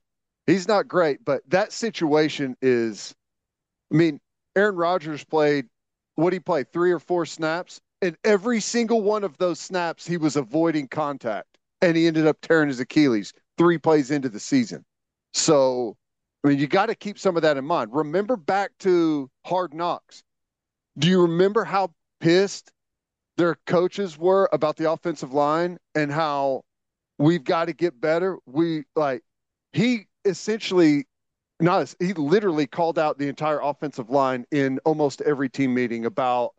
He's 0.46 0.68
not 0.68 0.86
great, 0.88 1.24
but 1.24 1.42
that 1.48 1.72
situation 1.72 2.56
is. 2.62 3.14
I 3.92 3.96
mean, 3.96 4.20
Aaron 4.54 4.76
Rodgers 4.76 5.24
played 5.24 5.66
what 6.14 6.32
he 6.32 6.38
played 6.38 6.72
three 6.72 6.92
or 6.92 7.00
four 7.00 7.26
snaps, 7.26 7.80
and 8.02 8.16
every 8.24 8.60
single 8.60 9.02
one 9.02 9.24
of 9.24 9.36
those 9.38 9.58
snaps 9.58 10.06
he 10.06 10.16
was 10.16 10.36
avoiding 10.36 10.86
contact, 10.88 11.58
and 11.82 11.96
he 11.96 12.06
ended 12.06 12.26
up 12.26 12.40
tearing 12.40 12.68
his 12.68 12.80
Achilles 12.80 13.32
three 13.58 13.78
plays 13.78 14.10
into 14.10 14.28
the 14.28 14.40
season. 14.40 14.84
So, 15.34 15.96
I 16.44 16.48
mean, 16.48 16.58
you 16.58 16.66
got 16.66 16.86
to 16.86 16.94
keep 16.94 17.18
some 17.18 17.36
of 17.36 17.42
that 17.42 17.56
in 17.56 17.64
mind. 17.64 17.90
Remember 17.92 18.36
back 18.36 18.72
to 18.80 19.30
Hard 19.44 19.74
Knocks. 19.74 20.22
Do 20.98 21.08
you 21.08 21.22
remember 21.22 21.64
how 21.64 21.92
pissed 22.20 22.72
their 23.36 23.56
coaches 23.66 24.18
were 24.18 24.48
about 24.52 24.76
the 24.76 24.90
offensive 24.90 25.32
line 25.32 25.78
and 25.94 26.12
how 26.12 26.62
we've 27.18 27.44
got 27.44 27.66
to 27.66 27.72
get 27.72 28.00
better? 28.00 28.38
We 28.46 28.84
like 28.96 29.22
he 29.72 30.06
essentially 30.24 31.06
not 31.60 31.94
he 32.00 32.12
literally 32.14 32.66
called 32.66 32.98
out 32.98 33.18
the 33.18 33.28
entire 33.28 33.60
offensive 33.60 34.10
line 34.10 34.44
in 34.50 34.78
almost 34.84 35.20
every 35.22 35.48
team 35.48 35.74
meeting 35.74 36.06
about 36.06 36.54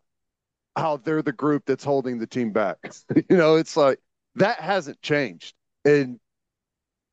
how 0.76 0.96
they're 0.96 1.22
the 1.22 1.32
group 1.32 1.64
that's 1.66 1.84
holding 1.84 2.18
the 2.18 2.26
team 2.26 2.50
back. 2.50 2.78
you 3.28 3.36
know, 3.36 3.56
it's 3.56 3.76
like 3.76 3.98
that 4.36 4.60
hasn't 4.60 5.00
changed. 5.02 5.54
And 5.84 6.18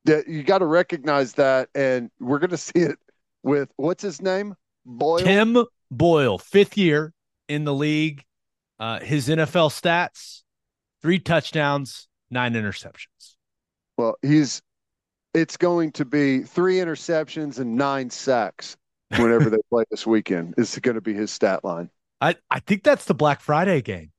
that 0.04 0.28
you 0.28 0.42
got 0.42 0.58
to 0.58 0.66
recognize 0.66 1.34
that 1.34 1.68
and 1.74 2.10
we're 2.20 2.38
going 2.38 2.50
to 2.50 2.56
see 2.56 2.78
it 2.78 2.98
with 3.42 3.70
what's 3.76 4.02
his 4.02 4.22
name? 4.22 4.54
Boyle. 4.86 5.18
Tim 5.18 5.64
Boyle, 5.90 6.38
fifth 6.38 6.76
year 6.76 7.12
in 7.48 7.64
the 7.64 7.74
league. 7.74 8.24
Uh, 8.78 9.00
his 9.00 9.28
NFL 9.28 9.70
stats: 9.70 10.42
three 11.02 11.18
touchdowns, 11.18 12.08
nine 12.30 12.54
interceptions. 12.54 13.34
Well, 13.96 14.16
he's 14.22 14.62
it's 15.34 15.56
going 15.56 15.92
to 15.92 16.04
be 16.04 16.40
three 16.42 16.76
interceptions 16.76 17.58
and 17.58 17.76
nine 17.76 18.10
sacks 18.10 18.76
whenever 19.16 19.50
they 19.50 19.58
play 19.68 19.84
this 19.90 20.06
weekend. 20.06 20.54
Is 20.56 20.78
going 20.78 20.94
to 20.94 21.00
be 21.00 21.14
his 21.14 21.30
stat 21.30 21.64
line. 21.64 21.90
I 22.20 22.36
I 22.50 22.60
think 22.60 22.82
that's 22.82 23.04
the 23.04 23.14
Black 23.14 23.40
Friday 23.40 23.82
game. 23.82 24.12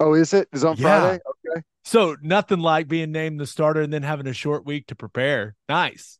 Oh, 0.00 0.14
is 0.14 0.32
it? 0.32 0.48
Is 0.52 0.64
on 0.64 0.76
Yeah. 0.76 1.00
Friday? 1.00 1.20
Okay. 1.48 1.62
So 1.84 2.16
nothing 2.22 2.60
like 2.60 2.88
being 2.88 3.12
named 3.12 3.38
the 3.40 3.46
starter 3.46 3.80
and 3.82 3.92
then 3.92 4.02
having 4.02 4.26
a 4.26 4.32
short 4.32 4.64
week 4.66 4.86
to 4.88 4.94
prepare. 4.94 5.56
Nice. 5.68 6.18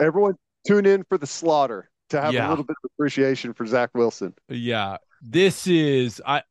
Everyone 0.00 0.34
tune 0.66 0.86
in 0.86 1.04
for 1.04 1.18
the 1.18 1.26
slaughter 1.26 1.88
to 2.10 2.20
have 2.20 2.32
Yeah. 2.34 2.48
a 2.48 2.50
little 2.50 2.64
bit 2.64 2.76
of 2.84 2.90
appreciation 2.94 3.52
for 3.54 3.66
Zach 3.66 3.90
Wilson. 3.94 4.34
Yeah. 4.48 4.98
This 5.22 5.66
is 5.66 6.22
I 6.24 6.42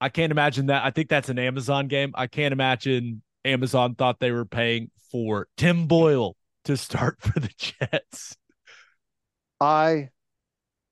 I 0.00 0.08
can't 0.10 0.30
imagine 0.30 0.66
that. 0.66 0.84
I 0.84 0.90
think 0.90 1.08
that's 1.08 1.28
an 1.30 1.38
Amazon 1.38 1.88
game. 1.88 2.12
I 2.14 2.26
can't 2.26 2.52
imagine 2.52 3.22
Amazon 3.44 3.94
thought 3.94 4.20
they 4.20 4.30
were 4.30 4.44
paying 4.44 4.90
for 5.10 5.48
Tim 5.56 5.86
Boyle 5.86 6.36
to 6.64 6.76
start 6.76 7.20
for 7.20 7.38
the 7.40 7.50
Jets. 7.56 8.36
I 9.60 10.10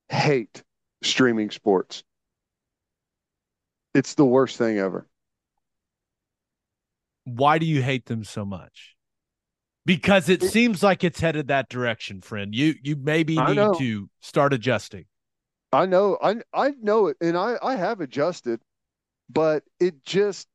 hate 0.09 0.62
streaming 1.02 1.51
sports. 1.51 2.02
It's 3.94 4.14
the 4.14 4.24
worst 4.24 4.56
thing 4.56 4.78
ever. 4.78 5.06
Why 7.24 7.59
do 7.59 7.66
you 7.66 7.82
hate 7.82 8.06
them 8.06 8.24
so 8.24 8.44
much? 8.44 8.93
Because 9.86 10.28
it 10.28 10.43
It- 10.43 10.51
seems 10.51 10.82
like 10.82 11.05
it's 11.05 11.20
headed 11.20 11.48
that 11.48 11.69
direction, 11.69 12.20
friend. 12.23 12.55
You 12.55 12.74
you 12.82 12.97
maybe 12.97 13.36
need 13.36 13.78
to 13.78 14.09
start 14.20 14.52
adjusting. 14.52 15.06
I 15.73 15.86
know, 15.86 16.16
I 16.23 16.36
I 16.52 16.70
know 16.81 17.09
it, 17.09 17.16
and 17.20 17.36
I 17.36 17.56
I 17.62 17.77
have 17.77 18.01
adjusted, 18.01 18.61
but 19.28 19.65
it 19.81 20.02
just 20.05 20.48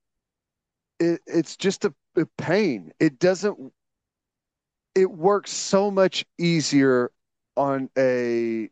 it 1.00 1.22
it's 1.28 1.56
just 1.58 1.86
a, 1.86 1.94
a 2.16 2.26
pain. 2.38 2.92
It 3.00 3.20
doesn't. 3.20 3.74
It 4.96 5.12
works 5.12 5.52
so 5.52 5.92
much 5.92 6.26
easier 6.38 7.12
on 7.56 7.90
a 7.98 8.70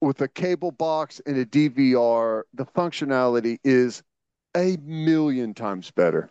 with 0.00 0.20
a 0.20 0.28
cable 0.28 0.70
box 0.72 1.20
and 1.24 1.36
a 1.38 1.46
DVR. 1.46 2.42
The 2.52 2.66
functionality 2.66 3.58
is 3.64 4.02
a 4.56 4.76
million 4.82 5.54
times 5.54 5.90
better, 5.90 6.30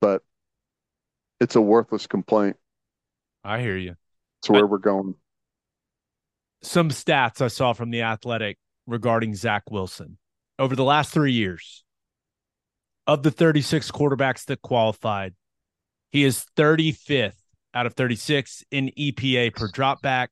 but 0.00 0.22
it's 1.40 1.56
a 1.56 1.60
worthless 1.60 2.06
complaint. 2.06 2.56
I 3.44 3.60
hear 3.60 3.76
you. 3.76 3.94
It's 4.40 4.50
where 4.50 4.66
we're 4.66 4.78
going. 4.78 5.14
some 6.62 6.90
stats 6.90 7.40
I 7.40 7.48
saw 7.48 7.72
from 7.72 7.90
the 7.90 8.02
Athletic 8.02 8.58
regarding 8.86 9.34
Zach 9.34 9.70
Wilson 9.70 10.18
over 10.58 10.74
the 10.76 10.84
last 10.84 11.12
three 11.12 11.32
years. 11.32 11.84
Of 13.06 13.22
the 13.22 13.30
36 13.30 13.90
quarterbacks 13.90 14.44
that 14.46 14.60
qualified, 14.60 15.34
he 16.10 16.24
is 16.24 16.44
35th 16.56 17.40
out 17.72 17.86
of 17.86 17.94
36 17.94 18.64
in 18.70 18.90
EPA 18.98 19.54
per 19.54 19.68
dropback, 19.68 20.28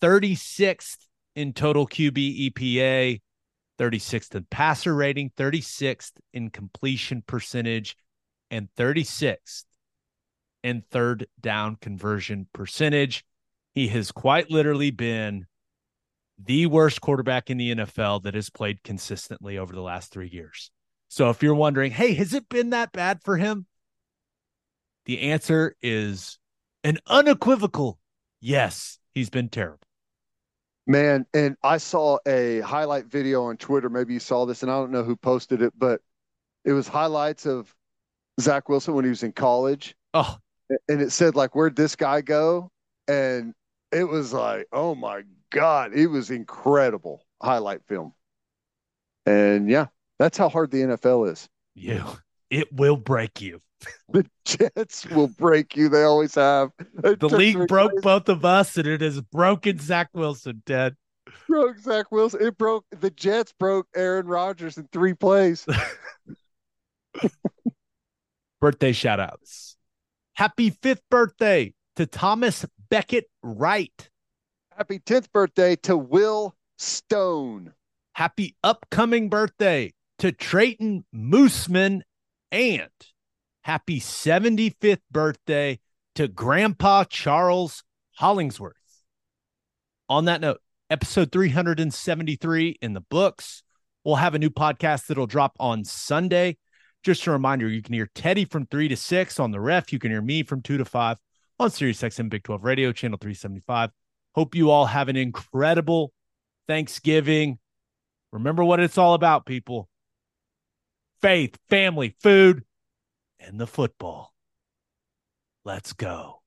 36th 0.00 0.96
in 1.36 1.52
total 1.52 1.86
QB 1.86 2.50
EPA, 2.50 3.20
36th 3.78 4.34
in 4.34 4.46
passer 4.50 4.94
rating, 4.94 5.30
36th 5.36 6.12
in 6.32 6.50
completion 6.50 7.22
percentage, 7.26 7.96
and 8.50 8.68
36th 8.76 9.64
in 10.62 10.82
third 10.90 11.26
down 11.40 11.76
conversion 11.76 12.46
percentage. 12.52 13.24
He 13.74 13.88
has 13.88 14.10
quite 14.10 14.50
literally 14.50 14.90
been 14.90 15.46
the 16.38 16.66
worst 16.66 17.00
quarterback 17.00 17.50
in 17.50 17.58
the 17.58 17.74
NFL 17.74 18.22
that 18.24 18.34
has 18.34 18.50
played 18.50 18.82
consistently 18.82 19.58
over 19.58 19.72
the 19.72 19.82
last 19.82 20.12
three 20.12 20.28
years. 20.28 20.70
So 21.08 21.30
if 21.30 21.42
you're 21.42 21.54
wondering, 21.54 21.92
hey, 21.92 22.14
has 22.14 22.34
it 22.34 22.48
been 22.48 22.70
that 22.70 22.92
bad 22.92 23.22
for 23.22 23.36
him? 23.36 23.66
The 25.06 25.20
answer 25.30 25.74
is 25.82 26.38
an 26.84 26.98
unequivocal 27.06 27.98
yes, 28.40 28.98
he's 29.14 29.30
been 29.30 29.48
terrible. 29.48 29.80
Man, 30.86 31.26
and 31.34 31.56
I 31.62 31.76
saw 31.76 32.18
a 32.26 32.60
highlight 32.60 33.06
video 33.06 33.44
on 33.44 33.58
Twitter. 33.58 33.90
Maybe 33.90 34.14
you 34.14 34.20
saw 34.20 34.46
this, 34.46 34.62
and 34.62 34.72
I 34.72 34.76
don't 34.76 34.90
know 34.90 35.04
who 35.04 35.16
posted 35.16 35.60
it, 35.60 35.74
but 35.76 36.00
it 36.64 36.72
was 36.72 36.88
highlights 36.88 37.46
of 37.46 37.74
Zach 38.40 38.68
Wilson 38.68 38.94
when 38.94 39.04
he 39.04 39.10
was 39.10 39.22
in 39.22 39.32
college. 39.32 39.94
Oh, 40.14 40.36
And 40.88 41.00
it 41.00 41.12
said, 41.12 41.34
like, 41.34 41.54
where'd 41.54 41.76
this 41.76 41.96
guy 41.96 42.20
go? 42.20 42.70
And 43.06 43.54
it 43.92 44.04
was 44.04 44.32
like, 44.32 44.66
oh 44.72 44.94
my 44.94 45.22
God, 45.50 45.94
it 45.94 46.08
was 46.08 46.30
incredible 46.30 47.24
highlight 47.42 47.80
film. 47.86 48.12
And 49.24 49.68
yeah, 49.68 49.86
that's 50.18 50.36
how 50.36 50.48
hard 50.48 50.70
the 50.70 50.78
NFL 50.78 51.30
is. 51.30 51.48
yeah 51.74 52.14
it 52.50 52.72
will 52.72 52.96
break 52.96 53.40
you. 53.40 53.60
The 54.10 54.26
Jets 54.44 55.06
will 55.06 55.28
break 55.28 55.76
you. 55.76 55.90
They 55.90 56.02
always 56.02 56.34
have. 56.34 56.70
It 57.04 57.20
The 57.20 57.28
league 57.28 57.68
broke 57.68 58.00
both 58.02 58.28
of 58.30 58.44
us, 58.44 58.76
and 58.78 58.88
it 58.88 59.02
has 59.02 59.20
broken 59.20 59.78
Zach 59.78 60.08
Wilson, 60.14 60.62
Ted. 60.64 60.96
broke 61.46 61.78
Zach 61.78 62.10
Wilson. 62.10 62.40
It 62.42 62.56
broke 62.56 62.86
the 62.98 63.10
Jets 63.10 63.52
broke 63.58 63.86
Aaron 63.94 64.26
Rodgers 64.26 64.78
in 64.78 64.88
three 64.90 65.12
plays. 65.12 65.66
birthday 68.60 68.92
shout 68.92 69.20
outs. 69.20 69.76
Happy 70.38 70.70
fifth 70.70 71.02
birthday 71.10 71.74
to 71.96 72.06
Thomas 72.06 72.64
Beckett 72.90 73.24
Wright. 73.42 74.08
Happy 74.70 75.00
10th 75.00 75.32
birthday 75.32 75.74
to 75.82 75.96
Will 75.96 76.54
Stone. 76.76 77.74
Happy 78.12 78.54
upcoming 78.62 79.30
birthday 79.30 79.92
to 80.20 80.30
Trayton 80.30 81.04
Mooseman 81.12 82.02
and 82.52 82.88
happy 83.62 83.98
75th 83.98 85.00
birthday 85.10 85.80
to 86.14 86.28
Grandpa 86.28 87.02
Charles 87.02 87.82
Hollingsworth. 88.12 88.76
On 90.08 90.26
that 90.26 90.40
note, 90.40 90.60
episode 90.88 91.32
373 91.32 92.78
in 92.80 92.92
the 92.92 93.00
books. 93.00 93.64
We'll 94.04 94.14
have 94.14 94.36
a 94.36 94.38
new 94.38 94.50
podcast 94.50 95.08
that'll 95.08 95.26
drop 95.26 95.56
on 95.58 95.82
Sunday. 95.82 96.58
Just 97.04 97.26
a 97.26 97.30
reminder, 97.30 97.68
you 97.68 97.82
can 97.82 97.94
hear 97.94 98.10
Teddy 98.14 98.44
from 98.44 98.66
3 98.66 98.88
to 98.88 98.96
6 98.96 99.40
on 99.40 99.50
the 99.50 99.60
ref. 99.60 99.92
You 99.92 99.98
can 99.98 100.10
hear 100.10 100.22
me 100.22 100.42
from 100.42 100.62
2 100.62 100.78
to 100.78 100.84
5 100.84 101.16
on 101.58 101.70
Sirius 101.70 102.02
XM 102.02 102.28
Big 102.28 102.42
12 102.42 102.64
Radio, 102.64 102.92
channel 102.92 103.18
375. 103.18 103.90
Hope 104.34 104.54
you 104.54 104.70
all 104.70 104.86
have 104.86 105.08
an 105.08 105.16
incredible 105.16 106.12
Thanksgiving. 106.66 107.58
Remember 108.32 108.64
what 108.64 108.80
it's 108.80 108.98
all 108.98 109.14
about, 109.14 109.46
people 109.46 109.88
faith, 111.20 111.58
family, 111.68 112.14
food, 112.20 112.62
and 113.40 113.60
the 113.60 113.66
football. 113.66 114.32
Let's 115.64 115.92
go. 115.92 116.42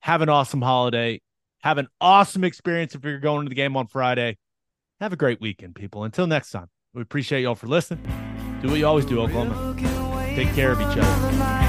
Have 0.00 0.22
an 0.22 0.28
awesome 0.28 0.62
holiday. 0.62 1.20
Have 1.62 1.78
an 1.78 1.88
awesome 2.00 2.44
experience 2.44 2.94
if 2.94 3.04
you're 3.04 3.18
going 3.18 3.46
to 3.46 3.48
the 3.48 3.54
game 3.54 3.76
on 3.76 3.86
Friday. 3.86 4.38
Have 5.00 5.12
a 5.12 5.16
great 5.16 5.40
weekend, 5.40 5.74
people. 5.74 6.04
Until 6.04 6.26
next 6.26 6.50
time, 6.50 6.68
we 6.94 7.02
appreciate 7.02 7.42
y'all 7.42 7.54
for 7.54 7.66
listeing. 7.66 8.29
Do 8.60 8.68
what 8.68 8.78
you 8.78 8.86
always 8.86 9.06
do, 9.06 9.20
Oklahoma. 9.20 9.74
Take 10.36 10.52
care 10.54 10.72
of 10.72 10.80
each 10.80 10.98
other. 10.98 11.59